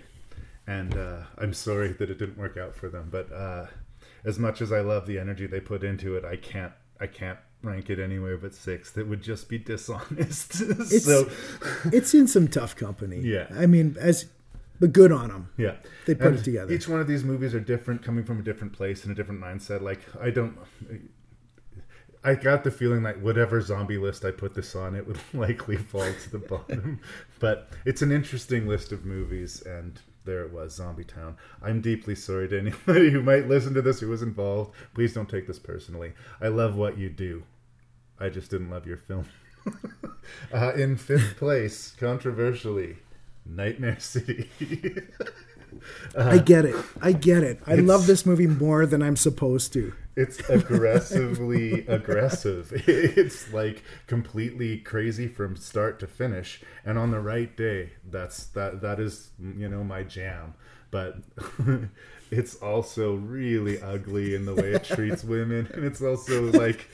and 0.68 0.98
uh, 0.98 1.22
I'm 1.38 1.53
sorry 1.53 1.90
that 1.99 2.10
it 2.10 2.18
didn't 2.18 2.38
work 2.38 2.57
out 2.57 2.76
for 2.76 2.90
them. 2.90 3.07
But 3.11 3.31
uh, 3.31 3.68
as 4.26 4.38
much 4.40 4.61
as 4.61 4.72
I 4.72 4.81
love 4.81 5.07
the 5.07 5.18
energy 5.19 5.48
they 5.48 5.60
put 5.61 5.84
into 5.84 6.15
it, 6.15 6.26
I 6.26 6.36
can't 6.36 6.73
I 6.99 7.07
can't 7.07 7.40
rank 7.64 7.90
it 7.90 7.99
anywhere 7.99 8.38
but 8.38 8.53
six. 8.56 8.91
That 8.91 9.07
would 9.07 9.22
just 9.22 9.48
be 9.49 9.57
dishonest. 9.73 10.61
it's 10.61 11.06
so 11.06 11.30
it's 11.86 12.14
in 12.14 12.27
some 12.27 12.48
tough 12.48 12.76
company 12.76 13.19
Yeah. 13.19 13.48
i 13.57 13.65
mean 13.65 13.98
as 13.99 14.26
but 14.80 14.94
good 14.94 15.11
on 15.11 15.27
them 15.27 15.49
Yeah, 15.57 15.76
They 16.06 16.15
put 16.15 16.27
And 16.27 16.38
it 16.40 16.44
together. 16.45 16.72
Each 16.72 16.88
one 16.88 17.02
of 17.02 17.07
these 17.07 17.26
movies 17.26 17.53
are 17.53 17.60
different, 17.60 18.02
coming 18.02 18.23
from 18.23 18.40
a 18.40 18.41
different 18.44 18.72
place 18.72 19.03
and 19.03 19.11
a 19.11 19.15
different 19.15 19.41
mindset. 19.41 19.81
Like 19.81 19.99
I 20.22 20.30
don't, 20.30 20.57
I 22.24 22.36
got 22.36 22.64
the 22.64 22.72
feeling 22.72 23.02
like 23.02 23.22
whatever 23.22 23.62
zombie 23.62 23.98
list 23.98 24.26
I 24.26 24.32
put 24.32 24.54
this 24.54 24.76
on, 24.76 24.96
it 24.96 25.08
would 25.08 25.20
likely 25.34 25.78
fall 25.78 26.02
to 26.02 26.30
the 26.30 26.40
bottom. 26.40 27.00
but 27.40 27.70
it's 27.86 28.02
an 28.02 28.12
interesting 28.12 28.68
list 28.68 28.91
of 28.91 29.06
movies, 29.06 29.62
and 29.62 30.00
there 30.26 30.44
it 30.44 30.52
was, 30.52 30.76
Zombie 30.76 31.06
Town. 31.06 31.38
I'm 31.62 31.82
deeply 31.82 32.16
sorry 32.16 32.50
to 32.50 32.60
anybody 32.60 33.10
who 33.10 33.22
might 33.22 33.48
listen 33.48 33.74
to 33.76 33.82
this 33.82 34.00
who 34.02 34.10
was 34.10 34.22
involved. 34.22 34.76
Please 34.94 35.14
don't 35.14 35.30
take 35.30 35.48
this 35.48 35.60
personally. 35.60 36.14
I 36.41 36.50
love 36.50 36.76
what 36.76 36.98
you 36.98 37.10
do. 37.10 37.44
I 38.20 38.30
just 38.30 38.52
didn't 38.52 38.70
love 38.70 38.86
your 38.86 38.98
film. 38.98 39.26
uh, 40.54 40.74
in 40.74 40.98
fifth 40.98 41.38
place, 41.38 41.96
controversially, 41.98 42.98
Nightmare 43.46 44.00
City. 44.00 44.50
Uh, 46.18 46.30
i 46.32 46.38
get 46.40 46.66
it 46.66 46.76
i 47.00 47.12
get 47.12 47.44
it 47.44 47.60
i 47.68 47.76
love 47.76 48.08
this 48.08 48.26
movie 48.26 48.48
more 48.48 48.88
than 48.88 49.04
i'm 49.04 49.16
supposed 49.16 49.72
to 49.72 49.94
It's 50.20 50.40
aggressively 50.50 51.86
aggressive. 51.88 52.72
It's 52.88 53.54
like 53.54 53.84
completely 54.08 54.78
crazy 54.80 55.28
from 55.28 55.56
start 55.56 56.00
to 56.02 56.08
finish. 56.08 56.62
And 56.86 56.98
on 56.98 57.12
the 57.12 57.20
right 57.22 57.56
day, 57.56 57.91
that's 58.10 58.46
that 58.48 58.82
that 58.82 59.00
is 59.00 59.30
you 59.40 59.70
know 59.70 59.84
my 59.84 60.04
jam. 60.04 60.56
But 60.91 61.18
it's 62.32 62.56
also 62.56 63.16
really 63.16 63.82
ugly 63.82 64.36
in 64.36 64.46
the 64.46 64.56
way 64.56 64.74
it 64.74 64.84
treats 64.84 65.24
women, 65.36 65.70
and 65.74 65.86
it's 65.86 66.02
also 66.02 66.52
like 66.52 66.90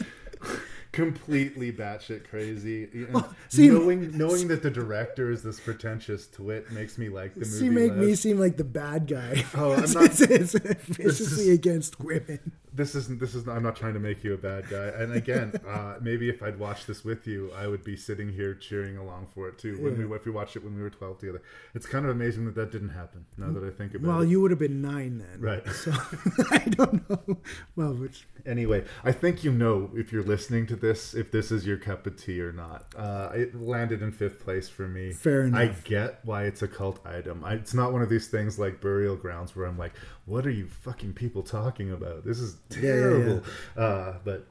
completely 0.91 1.71
batshit 1.71 2.27
crazy. 2.29 2.83
And 2.93 3.23
see- 3.49 3.69
knowing 3.69 4.17
knowing 4.17 4.47
that 4.49 4.61
the 4.63 4.69
director 4.71 5.31
is 5.31 5.43
this 5.43 5.59
pretentious 5.59 6.27
twit 6.27 6.71
makes 6.71 6.97
me 6.97 7.09
like 7.09 7.33
the 7.33 7.39
movie. 7.41 7.51
See, 7.51 7.69
make 7.69 7.93
me 7.93 8.15
seem 8.15 8.39
like 8.39 8.57
the 8.57 8.63
bad 8.63 9.07
guy. 9.07 9.45
Oh, 9.55 9.71
I'm 9.73 9.83
It's- 9.85 9.93
not- 9.93 10.05
it's, 10.29 10.55
it's 10.55 10.79
viciously 10.85 11.45
is- 11.49 11.55
against 11.55 11.99
women. 11.99 12.51
This 12.75 12.93
isn't 12.95 13.19
this 13.19 13.33
is 13.35 13.45
not, 13.45 13.55
I'm 13.55 13.63
not 13.63 13.75
trying 13.75 13.93
to 13.93 13.99
make 13.99 14.23
you 14.23 14.33
a 14.33 14.37
bad 14.37 14.69
guy. 14.69 14.87
And 14.87 15.13
again, 15.13 15.53
uh, 15.67 15.95
maybe 16.01 16.29
if 16.29 16.43
I'd 16.43 16.59
watched 16.59 16.87
this 16.87 17.03
with 17.05 17.25
you, 17.25 17.51
I 17.55 17.67
would 17.67 17.83
be 17.83 17.95
sitting 17.95 18.29
here 18.31 18.53
cheering 18.53 18.97
along 18.97 19.27
for 19.33 19.47
it 19.47 19.57
too. 19.57 19.81
When 19.81 19.99
Yeah. 19.99 20.05
we 20.07 20.15
if 20.15 20.25
we 20.25 20.31
watched 20.31 20.55
it 20.55 20.63
when 20.63 20.75
we 20.75 20.81
were 20.81 20.89
12 20.89 21.19
together, 21.19 21.41
it's 21.73 21.85
kind 21.85 22.05
of 22.05 22.11
amazing 22.11 22.45
that 22.45 22.55
that 22.55 22.71
didn't 22.71 22.89
happen. 22.89 23.25
Now 23.37 23.51
that 23.51 23.63
I 23.63 23.69
think 23.71 23.93
about 23.93 24.07
Well, 24.07 24.15
it, 24.17 24.19
well, 24.19 24.25
you 24.25 24.41
would 24.41 24.51
have 24.51 24.59
been 24.59 24.81
nine 24.81 25.17
then, 25.19 25.39
Right. 25.39 25.63
So 25.73 25.91
I 26.51 26.59
don't 26.59 27.09
know. 27.09 27.37
Well, 27.75 27.93
which 27.93 28.27
anyway, 28.45 28.83
I 29.03 29.11
think 29.11 29.43
you 29.43 29.51
know 29.51 29.91
if 29.95 30.11
you're 30.11 30.23
listening 30.23 30.67
to 30.67 30.75
this 30.75 31.13
if 31.13 31.31
this 31.31 31.51
is 31.51 31.65
your 31.65 31.77
cup 31.77 32.05
of 32.07 32.15
tea 32.21 32.41
or 32.41 32.51
not. 32.51 32.93
Uh, 32.97 33.29
it 33.33 33.55
landed 33.55 34.01
in 34.01 34.11
fifth 34.11 34.43
place 34.43 34.67
for 34.69 34.87
me. 34.87 35.13
Fair 35.13 35.43
enough. 35.43 35.59
I 35.61 35.87
get 35.87 36.19
why 36.23 36.43
it's 36.43 36.61
a 36.61 36.67
cult 36.67 36.99
item. 37.05 37.43
I, 37.43 37.53
it's 37.53 37.73
not 37.73 37.93
one 37.93 38.01
of 38.01 38.09
these 38.09 38.27
things 38.27 38.57
like 38.59 38.81
Burial 38.81 39.15
Grounds 39.15 39.55
where 39.55 39.65
I'm 39.65 39.77
like, 39.77 39.93
what 40.25 40.45
are 40.45 40.51
you 40.51 40.67
fucking 40.67 41.13
people 41.13 41.43
talking 41.43 41.91
about? 41.91 42.25
This 42.25 42.39
is 42.39 42.57
Yeah, 42.71 42.77
yeah, 42.81 42.87
yeah. 42.87 42.99
terrible. 42.99 43.43
Uh, 43.77 44.13
but 44.23 44.47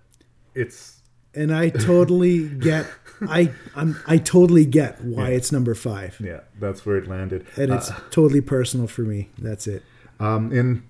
it's 0.55 1.01
and 1.35 1.53
I 1.53 1.69
totally 1.71 2.49
get. 2.49 2.87
I 3.29 3.51
I'm 3.75 3.97
I 4.07 4.19
totally 4.19 4.65
get 4.67 5.03
why 5.05 5.31
Yeah. 5.31 5.37
it's 5.37 5.51
number 5.53 5.75
five, 5.75 6.17
yeah, 6.21 6.41
that's 6.61 6.85
where 6.87 6.97
it 6.97 7.09
landed. 7.09 7.45
and 7.57 7.73
it's 7.73 7.91
Uh, 7.91 7.99
totally 8.11 8.41
personal 8.41 8.87
for 8.87 9.03
me. 9.03 9.31
That's 9.39 9.67
it. 9.67 9.83
Um, 10.21 10.53
in 10.53 10.85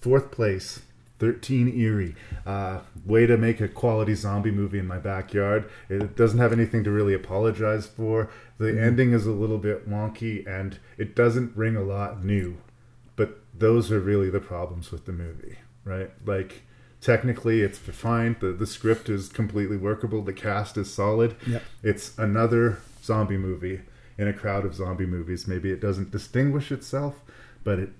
fourth 0.00 0.30
place, 0.30 0.80
13 1.18 1.68
Eerie. 1.78 2.14
Uh, 2.46 2.80
way 3.04 3.26
to 3.26 3.36
make 3.36 3.60
a 3.60 3.68
quality 3.68 4.14
zombie 4.14 4.50
movie 4.50 4.78
in 4.78 4.86
my 4.86 4.96
backyard. 4.98 5.66
It 5.90 6.16
doesn't 6.16 6.38
have 6.38 6.50
anything 6.54 6.82
to 6.84 6.90
really 6.90 7.12
apologize 7.12 7.86
for. 7.86 8.30
The 8.56 8.66
Mhm. 8.72 8.82
ending 8.82 9.12
is 9.12 9.26
a 9.26 9.32
little 9.32 9.58
bit 9.58 9.86
wonky 9.88 10.46
and 10.46 10.78
it 10.96 11.14
doesn't 11.14 11.54
ring 11.54 11.76
a 11.76 11.82
lot 11.82 12.24
new. 12.24 12.56
Those 13.60 13.92
are 13.92 14.00
really 14.00 14.30
the 14.30 14.40
problems 14.40 14.90
with 14.90 15.04
the 15.06 15.12
movie, 15.12 15.58
right? 15.84 16.10
Like, 16.24 16.62
technically, 17.00 17.60
it's 17.60 17.78
fine. 17.78 18.36
The, 18.40 18.52
the 18.52 18.66
script 18.66 19.08
is 19.08 19.28
completely 19.28 19.76
workable. 19.76 20.22
The 20.22 20.32
cast 20.32 20.76
is 20.76 20.92
solid. 20.92 21.36
Yep. 21.46 21.62
It's 21.82 22.18
another 22.18 22.78
zombie 23.02 23.36
movie 23.36 23.82
in 24.18 24.28
a 24.28 24.32
crowd 24.32 24.64
of 24.64 24.74
zombie 24.74 25.06
movies. 25.06 25.46
Maybe 25.46 25.70
it 25.70 25.80
doesn't 25.80 26.10
distinguish 26.10 26.72
itself, 26.72 27.20
but 27.62 27.78
it 27.78 27.90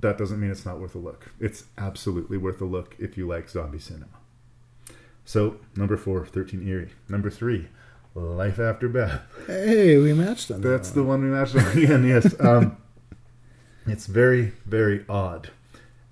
that 0.00 0.16
doesn't 0.16 0.40
mean 0.40 0.50
it's 0.50 0.64
not 0.64 0.78
worth 0.78 0.94
a 0.94 0.98
look. 0.98 1.32
It's 1.40 1.64
absolutely 1.76 2.38
worth 2.38 2.60
a 2.60 2.64
look 2.64 2.94
if 2.98 3.16
you 3.18 3.26
like 3.26 3.48
zombie 3.48 3.78
cinema. 3.78 4.06
So, 5.24 5.56
number 5.74 5.96
four, 5.96 6.24
13 6.24 6.66
Eerie. 6.66 6.92
Number 7.08 7.30
three, 7.30 7.68
Life 8.14 8.58
After 8.58 8.88
Beth. 8.88 9.22
Hey, 9.46 9.98
we 9.98 10.12
matched 10.12 10.50
on 10.50 10.60
that. 10.60 10.68
That's 10.68 10.90
the 10.90 11.02
one 11.02 11.22
we 11.22 11.28
matched 11.28 11.56
on 11.56 11.66
again, 11.76 12.06
yes. 12.06 12.34
Um, 12.40 12.76
it's 13.86 14.06
very, 14.06 14.52
very 14.64 15.04
odd 15.08 15.50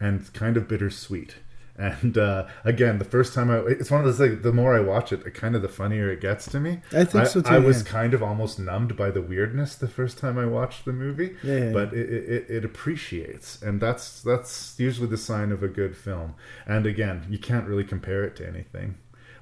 and 0.01 0.33
kind 0.33 0.57
of 0.57 0.69
bittersweet. 0.69 1.37
And 1.77 2.17
uh, 2.17 2.47
again, 2.63 2.99
the 2.99 3.05
first 3.05 3.35
time 3.35 3.51
I, 3.51 3.59
it's 3.59 3.91
one 3.91 4.01
of 4.01 4.07
those 4.07 4.21
like 4.21 4.43
the 4.43 4.53
more 4.53 4.77
I 4.77 4.81
watch 4.81 5.13
it, 5.13 5.25
the 5.25 5.31
kind 5.31 5.57
of 5.57 5.63
the 5.63 5.69
funnier 5.69 6.09
it 6.09 6.21
gets 6.21 6.49
to 6.53 6.61
me. 6.61 6.83
I 6.93 7.05
think 7.05 7.27
so, 7.27 7.41
too, 7.41 7.49
I 7.49 7.59
was 7.59 7.83
kind 7.83 8.15
of 8.15 8.23
almost 8.23 8.61
numbed 8.61 8.97
by 8.97 9.11
the 9.11 9.21
weirdness 9.21 9.75
the 9.75 9.89
first 9.89 10.17
time 10.17 10.39
I 10.39 10.47
watched 10.47 10.85
the 10.85 10.93
movie. 10.93 11.35
Yeah, 11.43 11.57
yeah, 11.57 11.73
but 11.73 11.93
it, 11.93 12.09
it, 12.09 12.47
it 12.49 12.65
appreciates, 12.65 13.61
and 13.61 13.81
that's 13.81 14.23
that's 14.23 14.79
usually 14.79 15.09
the 15.09 15.19
sign 15.19 15.51
of 15.51 15.65
a 15.65 15.69
good 15.69 15.97
film. 15.97 16.37
And 16.65 16.87
again, 16.87 17.27
you 17.29 17.39
can't 17.39 17.67
really 17.67 17.85
compare 17.85 18.23
it 18.23 18.37
to 18.37 18.47
anything. 18.47 18.95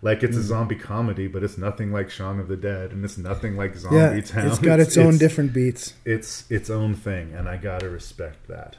Like 0.05 0.25
it's 0.25 0.37
a 0.37 0.41
Mm. 0.41 0.45
zombie 0.45 0.75
comedy, 0.75 1.29
but 1.29 1.45
it's 1.45 1.57
nothing 1.57 1.93
like 1.93 2.11
Shaun 2.11 2.41
of 2.41 2.49
the 2.49 2.57
Dead, 2.57 2.91
and 2.91 3.05
it's 3.05 3.17
nothing 3.17 3.57
like 3.57 3.77
Zombie 3.77 3.97
Yeah, 3.97 4.21
Town. 4.21 4.47
it's 4.49 4.59
got 4.59 4.81
its 4.85 4.97
own 4.99 5.17
different 5.17 5.53
beats. 5.53 5.95
It's 6.05 6.45
its 6.51 6.69
own 6.71 6.95
thing, 6.95 7.33
and 7.35 7.49
I 7.49 7.57
gotta 7.57 7.89
respect 7.89 8.49
that. 8.49 8.77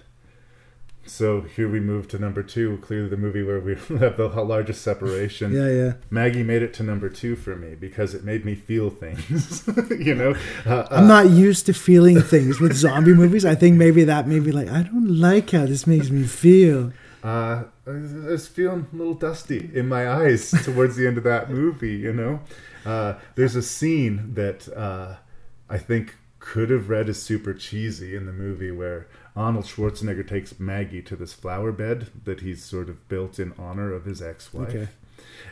So 1.06 1.42
here 1.42 1.68
we 1.70 1.82
move 1.82 2.08
to 2.10 2.18
number 2.20 2.44
two. 2.44 2.78
Clearly, 2.82 3.10
the 3.10 3.18
movie 3.18 3.44
where 3.44 3.60
we 3.60 3.76
have 4.00 4.16
the 4.18 4.28
largest 4.44 4.82
separation. 4.82 5.52
Yeah, 5.54 5.70
yeah. 5.70 5.94
Maggie 6.10 6.44
made 6.44 6.62
it 6.62 6.74
to 6.76 6.84
number 6.84 7.10
two 7.10 7.36
for 7.36 7.56
me 7.58 7.76
because 7.76 8.14
it 8.14 8.24
made 8.24 8.46
me 8.46 8.56
feel 8.56 8.90
things. 8.90 9.64
you 9.90 10.16
know, 10.16 10.34
uh, 10.66 10.88
I'm 10.92 11.06
uh, 11.06 11.08
not 11.08 11.30
used 11.30 11.66
to 11.66 11.74
feeling 11.74 12.22
things 12.22 12.60
with 12.62 12.74
zombie 12.74 13.14
movies. 13.14 13.44
I 13.46 13.56
think 13.56 13.78
maybe 13.78 14.04
that 14.06 14.28
maybe 14.28 14.52
like 14.54 14.70
I 14.70 14.84
don't 14.84 15.18
like 15.20 15.52
how 15.52 15.66
this 15.66 15.86
makes 15.88 16.10
me 16.10 16.24
feel. 16.24 16.92
Uh, 17.24 17.64
I 17.88 17.92
was 17.92 18.48
feeling 18.48 18.88
a 18.92 18.96
little 18.96 19.14
dusty 19.14 19.70
in 19.74 19.88
my 19.88 20.10
eyes 20.10 20.52
towards 20.64 20.96
the 20.96 21.08
end 21.08 21.18
of 21.18 21.24
that 21.24 21.50
movie. 21.50 21.96
You 21.96 22.14
know, 22.14 22.40
uh, 22.86 23.16
there's 23.36 23.56
a 23.56 23.62
scene 23.62 24.34
that 24.34 24.68
uh, 24.76 25.16
I 25.70 25.78
think 25.78 26.16
could 26.40 26.70
have 26.70 26.90
read 26.90 27.08
as 27.08 27.22
super 27.22 27.54
cheesy 27.54 28.16
in 28.16 28.26
the 28.26 28.34
movie 28.34 28.72
where 28.72 29.08
Arnold 29.34 29.64
Schwarzenegger 29.64 30.28
takes 30.28 30.60
Maggie 30.60 31.02
to 31.04 31.16
this 31.16 31.32
flower 31.32 31.72
bed 31.72 32.08
that 32.26 32.42
he's 32.42 32.64
sort 32.64 32.90
of 32.90 33.08
built 33.08 33.40
in 33.40 33.54
honor 33.58 33.94
of 33.94 34.04
his 34.04 34.22
ex-wife. 34.22 34.70
Okay. 34.70 34.88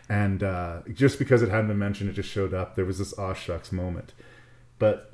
And 0.10 0.44
uh, 0.44 0.82
just 0.94 1.18
because 1.18 1.42
it 1.42 1.50
hadn't 1.50 1.70
been 1.70 1.80
mentioned, 1.80 2.10
it 2.10 2.14
just 2.14 2.30
showed 2.30 2.54
up. 2.54 2.76
There 2.76 2.84
was 2.84 3.00
this 3.00 3.18
aw 3.18 3.34
shucks 3.34 3.72
moment. 3.72 4.14
But 4.80 5.14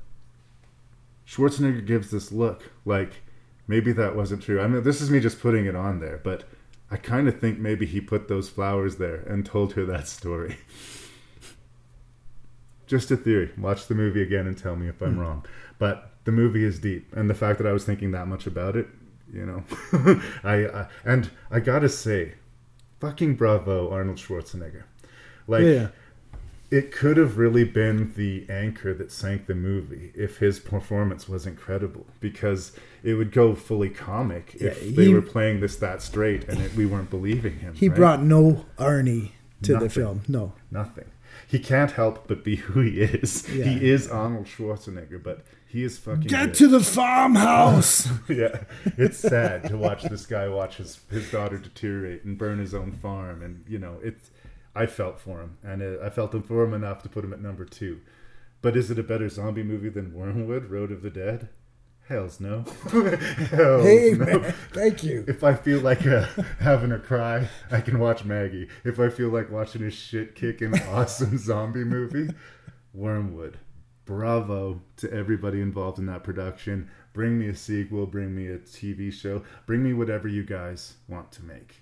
Schwarzenegger 1.28 1.86
gives 1.86 2.10
this 2.10 2.32
look 2.32 2.72
like 2.84 3.22
maybe 3.68 3.92
that 3.94 4.16
wasn't 4.16 4.44
true. 4.44 4.62
I 4.62 4.68
mean, 4.68 4.84
this 4.84 5.02
is 5.02 5.10
me 5.10 5.20
just 5.20 5.42
putting 5.42 5.66
it 5.66 5.76
on 5.76 6.00
there, 6.00 6.20
but 6.24 6.44
I 6.90 6.98
kind 6.98 7.28
of 7.28 7.40
think 7.40 7.60
maybe 7.60 7.86
he 7.86 8.00
put 8.02 8.28
those 8.28 8.50
flowers 8.50 8.98
there 8.98 9.16
and 9.16 9.46
told 9.46 9.74
her 9.74 9.86
that 9.86 10.08
story. 10.08 10.58
just 12.88 13.12
a 13.12 13.18
theory. 13.18 13.52
Watch 13.58 13.88
the 13.88 13.96
movie 13.96 14.22
again 14.22 14.48
and 14.48 14.58
tell 14.58 14.76
me 14.76 14.88
if 14.88 15.02
I'm 15.02 15.16
Hmm. 15.16 15.20
wrong. 15.20 15.46
But 15.80 16.12
the 16.24 16.32
movie 16.32 16.64
is 16.64 16.80
deep, 16.80 17.14
and 17.16 17.30
the 17.30 17.34
fact 17.36 17.58
that 17.60 17.68
I 17.68 17.72
was 17.74 17.86
thinking 17.86 18.12
that 18.12 18.28
much 18.28 18.48
about 18.48 18.76
it, 18.76 18.88
you 19.32 19.46
know, 19.46 19.64
I, 20.44 20.68
I 20.68 20.88
and 21.06 21.30
I 21.52 21.60
gotta 21.60 21.90
say, 21.90 22.34
fucking 23.00 23.36
bravo, 23.36 23.92
Arnold 23.92 24.18
Schwarzenegger. 24.18 24.84
Like, 25.48 25.66
Yeah. 25.66 25.88
It 26.70 26.92
could 26.92 27.18
have 27.18 27.38
really 27.38 27.64
been 27.64 28.14
the 28.16 28.46
anchor 28.50 28.94
that 28.94 29.12
sank 29.12 29.46
the 29.46 29.56
movie 29.56 30.12
if 30.16 30.38
his 30.40 30.60
performance 30.60 31.30
was 31.30 31.46
incredible, 31.46 32.06
because 32.20 32.74
it 33.04 33.14
would 33.14 33.32
go 33.32 33.56
fully 33.56 33.90
comic 33.90 34.56
if 34.56 34.84
Yeah, 34.84 34.96
they 34.96 35.14
were 35.14 35.22
playing 35.22 35.62
this 35.62 35.78
that 35.78 36.02
straight 36.02 36.48
and 36.50 36.60
it, 36.60 36.74
we 36.76 36.86
weren't 36.86 37.10
believing 37.10 37.60
him. 37.60 37.74
He 37.74 37.88
right? 37.88 37.96
brought 37.96 38.22
no 38.24 38.66
Arnie 38.78 39.32
to 39.64 39.78
the 39.78 39.90
film. 39.90 40.22
No. 40.28 40.54
Nothing. 40.70 41.06
He 41.48 41.60
can't 41.60 41.92
help 41.92 42.28
but 42.28 42.44
be 42.44 42.56
who 42.68 42.82
he 42.82 43.02
is. 43.02 43.48
Yeah. 43.50 43.66
He 43.66 43.90
is 43.90 44.10
Arnold 44.10 44.48
Schwarzenegger, 44.48 45.22
but 45.24 45.46
he 45.68 45.84
is 45.84 45.98
fucking. 45.98 46.22
Get 46.22 46.48
good. 46.48 46.54
to 46.56 46.68
the 46.68 46.80
farmhouse. 46.82 48.08
yeah, 48.30 48.64
it's 48.98 49.18
sad 49.18 49.66
to 49.66 49.78
watch 49.78 50.04
this 50.04 50.26
guy 50.26 50.48
watch 50.48 50.78
his 50.78 51.00
his 51.10 51.30
daughter 51.32 51.58
deteriorate 51.58 52.24
and 52.24 52.38
burn 52.38 52.60
his 52.60 52.74
own 52.74 52.92
farm, 52.92 53.42
and 53.42 53.64
you 53.68 53.78
know 53.78 53.98
it's. 54.04 54.32
I 54.78 54.86
felt 54.86 55.20
for 55.20 55.42
him, 55.42 55.58
and 55.64 55.82
uh, 55.82 56.04
I 56.06 56.10
felt 56.10 56.32
for 56.46 56.64
him 56.64 56.74
enough 56.74 57.02
to 57.04 57.10
put 57.10 57.24
him 57.24 57.34
at 57.34 57.42
number 57.42 57.66
two. 57.66 58.00
But 58.62 58.78
is 58.78 58.92
it 58.92 59.00
a 59.00 59.04
better 59.04 59.28
zombie 59.30 59.64
movie 59.64 59.90
than 59.90 60.12
Wyrmwood: 60.12 60.70
Road 60.70 60.92
of 60.92 61.02
the 61.02 61.10
Dead? 61.10 61.50
Hell's 62.08 62.40
no. 62.40 62.64
Hell's 62.90 63.84
Hey, 63.84 64.14
no. 64.18 64.26
man, 64.26 64.54
thank 64.72 65.04
you. 65.04 65.26
If 65.28 65.44
I 65.44 65.56
feel 65.56 65.82
like 65.82 66.08
uh, 66.08 66.26
having 66.60 66.94
a 66.94 67.00
cry, 67.00 67.50
I 67.70 67.82
can 67.82 68.00
watch 68.00 68.24
Maggie. 68.24 68.70
If 68.86 68.98
I 69.00 69.10
feel 69.10 69.28
like 69.30 69.52
watching 69.52 69.84
a 69.84 69.92
shit 69.92 70.34
kicking 70.34 70.74
awesome 70.88 71.38
zombie 71.38 71.84
movie, 71.84 72.34
Wyrmwood. 72.96 73.56
Bravo 74.06 74.82
to 74.98 75.12
everybody 75.12 75.60
involved 75.60 76.00
in 76.00 76.06
that 76.06 76.24
production. 76.24 76.90
Bring 77.12 77.38
me 77.38 77.50
a 77.50 77.56
sequel, 77.56 78.06
bring 78.06 78.34
me 78.34 78.48
a 78.48 78.58
TV 78.58 79.12
show, 79.12 79.44
bring 79.66 79.84
me 79.84 79.92
whatever 79.92 80.30
you 80.30 80.44
guys 80.44 80.94
want 81.10 81.34
to 81.34 81.44
make. 81.44 81.82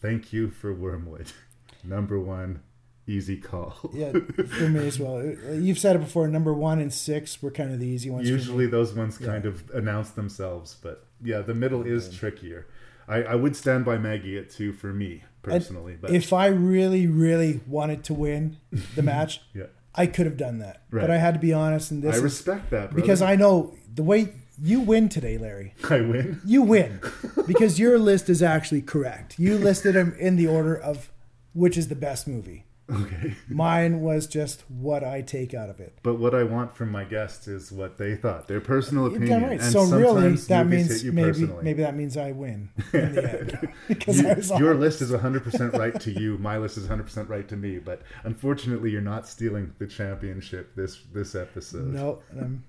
Thank 0.00 0.32
you 0.32 0.48
for 0.50 0.74
Wyrmwood. 0.74 1.32
Number 1.84 2.18
one, 2.18 2.60
easy 3.06 3.36
call. 3.36 3.74
yeah, 3.92 4.12
for 4.58 4.68
me 4.68 4.86
as 4.86 4.98
well. 4.98 5.24
You've 5.52 5.78
said 5.78 5.96
it 5.96 6.00
before. 6.00 6.28
Number 6.28 6.52
one 6.52 6.78
and 6.80 6.92
six 6.92 7.42
were 7.42 7.50
kind 7.50 7.72
of 7.72 7.80
the 7.80 7.86
easy 7.86 8.10
ones. 8.10 8.28
Usually 8.28 8.66
those 8.66 8.92
ones 8.94 9.18
kind 9.18 9.46
of 9.46 9.68
announce 9.74 10.10
themselves, 10.10 10.76
but 10.82 11.06
yeah, 11.22 11.40
the 11.40 11.54
middle 11.54 11.82
is 11.86 12.14
trickier. 12.14 12.66
I, 13.06 13.22
I 13.22 13.34
would 13.36 13.56
stand 13.56 13.84
by 13.86 13.96
Maggie 13.96 14.36
at 14.36 14.50
two 14.50 14.72
for 14.72 14.92
me 14.92 15.24
personally, 15.42 15.96
but 15.98 16.10
if 16.10 16.32
I 16.32 16.46
really, 16.48 17.06
really 17.06 17.60
wanted 17.66 18.04
to 18.04 18.14
win 18.14 18.58
the 18.96 19.02
match, 19.14 19.40
Yeah. 19.54 19.64
I 19.94 20.06
could 20.06 20.26
have 20.26 20.36
done 20.36 20.58
that. 20.58 20.82
Right. 20.90 21.00
But 21.00 21.10
I 21.10 21.16
had 21.16 21.32
to 21.34 21.40
be 21.40 21.52
honest, 21.54 21.90
and 21.90 22.02
this 22.02 22.14
I 22.14 22.18
is- 22.18 22.22
respect 22.22 22.70
that, 22.70 22.94
because. 22.94 23.22
I 23.22 23.34
know 23.34 23.74
the 23.94 24.02
way 24.02 24.34
you 24.62 24.80
win 24.80 25.08
today, 25.08 25.38
Larry. 25.38 25.72
I 25.90 26.02
win. 26.02 26.40
You 26.44 26.62
win 26.62 27.00
because 27.46 27.78
your 27.80 27.98
list 27.98 28.28
is 28.28 28.42
actually 28.42 28.82
correct. 28.82 29.38
You 29.38 29.56
listed 29.56 29.94
them 29.94 30.14
in 30.18 30.36
the 30.36 30.46
order 30.46 30.76
of 30.76 31.10
which 31.58 31.76
is 31.76 31.88
the 31.88 31.96
best 31.96 32.26
movie. 32.28 32.64
Okay. 32.90 33.34
Mine 33.50 34.00
was 34.00 34.26
just 34.26 34.62
what 34.70 35.04
I 35.04 35.20
take 35.20 35.52
out 35.52 35.68
of 35.68 35.78
it. 35.78 35.98
But 36.02 36.14
what 36.18 36.34
I 36.34 36.42
want 36.44 36.74
from 36.74 36.90
my 36.90 37.04
guests 37.04 37.46
is 37.46 37.70
what 37.70 37.98
they 37.98 38.14
thought, 38.16 38.48
their 38.48 38.62
personal 38.62 39.04
opinion. 39.08 39.42
right. 39.42 39.60
And 39.60 39.72
So 39.72 39.82
really, 39.84 40.30
that 40.36 40.66
means 40.66 41.04
maybe 41.04 41.22
personally. 41.22 41.64
maybe 41.64 41.82
that 41.82 41.94
means 41.94 42.16
I 42.16 42.32
win 42.32 42.70
in 42.94 43.12
the 43.14 43.30
end 43.40 43.68
because 43.88 44.22
You- 44.22 44.28
I 44.30 44.34
was 44.34 44.48
your 44.58 44.74
honest. 44.74 45.00
list 45.02 45.02
is 45.02 45.10
100% 45.10 45.74
right 45.78 46.00
to 46.00 46.10
you. 46.18 46.38
My 46.38 46.56
list 46.56 46.78
is 46.78 46.86
100% 46.86 47.28
right 47.28 47.46
to 47.48 47.56
me. 47.58 47.78
But 47.78 48.00
unfortunately, 48.24 48.90
you're 48.90 49.02
not 49.02 49.28
stealing 49.28 49.74
the 49.78 49.86
championship 49.86 50.74
this 50.74 51.02
this 51.12 51.34
episode. 51.34 51.88
No, 51.92 52.22
I'm 52.40 52.64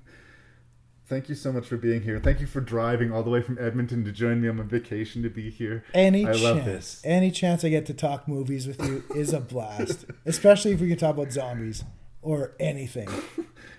Thank 1.09 1.27
you 1.27 1.33
so 1.33 1.51
much 1.51 1.65
for 1.65 1.75
being 1.75 2.03
here. 2.03 2.19
Thank 2.19 2.39
you 2.39 2.45
for 2.45 2.61
driving 2.61 3.11
all 3.11 3.23
the 3.23 3.31
way 3.31 3.41
from 3.41 3.57
Edmonton 3.59 4.05
to 4.05 4.11
join 4.11 4.41
me 4.41 4.47
on 4.47 4.57
my 4.57 4.63
vacation 4.63 5.23
to 5.23 5.29
be 5.29 5.49
here. 5.49 5.83
Any 5.91 6.23
I 6.23 6.33
chance, 6.33 6.43
love 6.43 6.65
this. 6.65 7.01
any 7.03 7.31
chance 7.31 7.65
I 7.65 7.69
get 7.69 7.87
to 7.87 7.95
talk 7.95 8.27
movies 8.27 8.67
with 8.67 8.79
you 8.85 9.03
is 9.15 9.33
a 9.33 9.39
blast, 9.39 10.05
especially 10.27 10.71
if 10.73 10.81
we 10.81 10.87
can 10.87 10.97
talk 10.99 11.15
about 11.17 11.31
zombies 11.31 11.83
or 12.21 12.53
anything. 12.59 13.09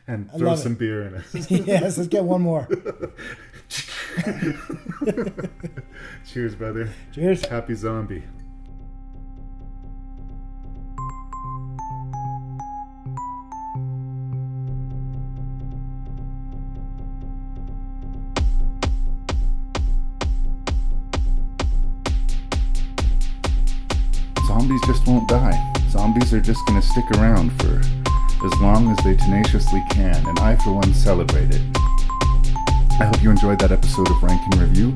And 0.07 0.28
I 0.35 0.39
throw 0.39 0.57
some 0.57 0.73
it. 0.73 0.78
beer 0.78 1.02
in 1.07 1.15
it. 1.15 1.51
yes, 1.69 1.97
let's 1.97 2.09
get 2.09 2.24
one 2.24 2.43
more. 2.43 2.66
Cheers, 6.27 6.57
brother. 6.57 6.90
Cheers. 7.12 7.47
Happy 7.47 7.74
zombie. 7.74 8.24
Zombies 24.61 24.87
just 24.87 25.07
won't 25.07 25.27
die. 25.27 25.73
Zombies 25.89 26.35
are 26.35 26.41
just 26.41 26.66
going 26.66 26.78
to 26.78 26.87
stick 26.87 27.11
around 27.12 27.51
for 27.62 27.81
as 28.45 28.55
long 28.61 28.91
as 28.91 28.99
they 29.03 29.16
tenaciously 29.16 29.82
can, 29.89 30.15
and 30.28 30.39
I, 30.39 30.55
for 30.57 30.74
one, 30.74 30.93
celebrate 30.93 31.49
it. 31.51 31.62
I 33.01 33.07
hope 33.07 33.23
you 33.23 33.31
enjoyed 33.31 33.59
that 33.61 33.73
episode 33.73 34.11
of 34.11 34.23
Rank 34.23 34.43
N 34.53 34.61
Review. 34.61 34.95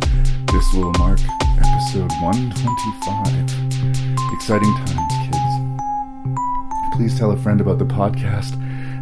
This 0.52 0.70
will 0.74 0.92
mark 0.98 1.18
episode 1.56 2.12
125. 2.20 4.34
Exciting 4.34 4.74
times, 4.84 5.14
kids. 5.32 5.54
Please 6.94 7.18
tell 7.18 7.30
a 7.30 7.36
friend 7.38 7.62
about 7.62 7.78
the 7.78 7.86
podcast, 7.86 8.52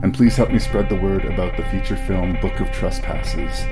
and 0.04 0.14
please 0.14 0.36
help 0.36 0.52
me 0.52 0.60
spread 0.60 0.88
the 0.88 0.94
word 0.94 1.24
about 1.24 1.56
the 1.56 1.64
feature 1.64 1.96
film 1.96 2.38
Book 2.40 2.60
of 2.60 2.70
Trespasses, 2.70 3.64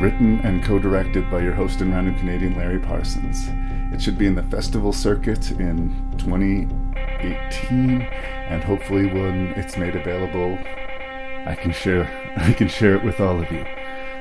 written 0.00 0.40
and 0.42 0.64
co 0.64 0.78
directed 0.78 1.30
by 1.30 1.42
your 1.42 1.52
host 1.52 1.82
and 1.82 1.92
random 1.92 2.18
Canadian 2.18 2.56
Larry 2.56 2.80
Parsons. 2.80 3.50
It 3.94 4.02
should 4.02 4.18
be 4.18 4.26
in 4.26 4.34
the 4.34 4.42
festival 4.42 4.92
circuit 4.92 5.52
in 5.52 5.94
2018, 6.18 8.02
and 8.02 8.64
hopefully, 8.64 9.06
when 9.06 9.54
it's 9.56 9.76
made 9.76 9.94
available, 9.94 10.58
I 11.46 11.54
can 11.54 11.70
share 11.70 12.02
I 12.36 12.52
can 12.54 12.66
share 12.66 12.96
it 12.96 13.04
with 13.04 13.20
all 13.20 13.40
of 13.40 13.52
you. 13.52 13.64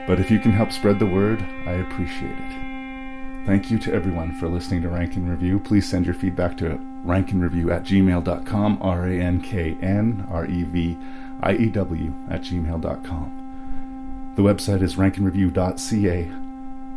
But 0.06 0.20
if 0.20 0.30
you 0.30 0.38
can 0.40 0.52
help 0.52 0.72
spread 0.72 1.00
the 1.00 1.08
word, 1.08 1.42
I 1.66 1.72
appreciate 1.72 2.38
it. 2.38 3.48
Thank 3.48 3.72
you 3.72 3.80
to 3.80 3.92
everyone 3.92 4.36
for 4.36 4.48
listening 4.48 4.84
to 4.84 4.90
Rank 4.90 5.18
N 5.18 5.28
Review. 5.28 5.60
Please 5.60 5.90
send 5.90 6.06
your 6.06 6.14
feedback 6.14 6.56
to 6.58 6.80
ranknreview 7.04 7.72
at 7.76 7.84
gmail.com, 7.84 8.78
R 8.80 9.08
A 9.08 9.20
N 9.20 9.42
K 9.42 9.76
N 9.82 10.28
R 10.30 10.46
E 10.46 10.62
V 10.66 11.00
I 11.42 11.54
E 11.54 11.70
W 11.70 12.14
at 12.30 12.42
gmail.com. 12.42 14.34
The 14.36 14.44
website 14.44 14.84
is 14.84 14.98
rankandreview.ca. 14.98 16.26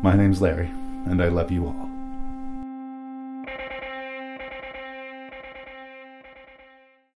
My 0.02 0.14
name's 0.14 0.42
Larry, 0.42 0.68
and 1.06 1.22
I 1.22 1.28
love 1.28 1.50
you 1.50 1.68
all. 1.68 1.85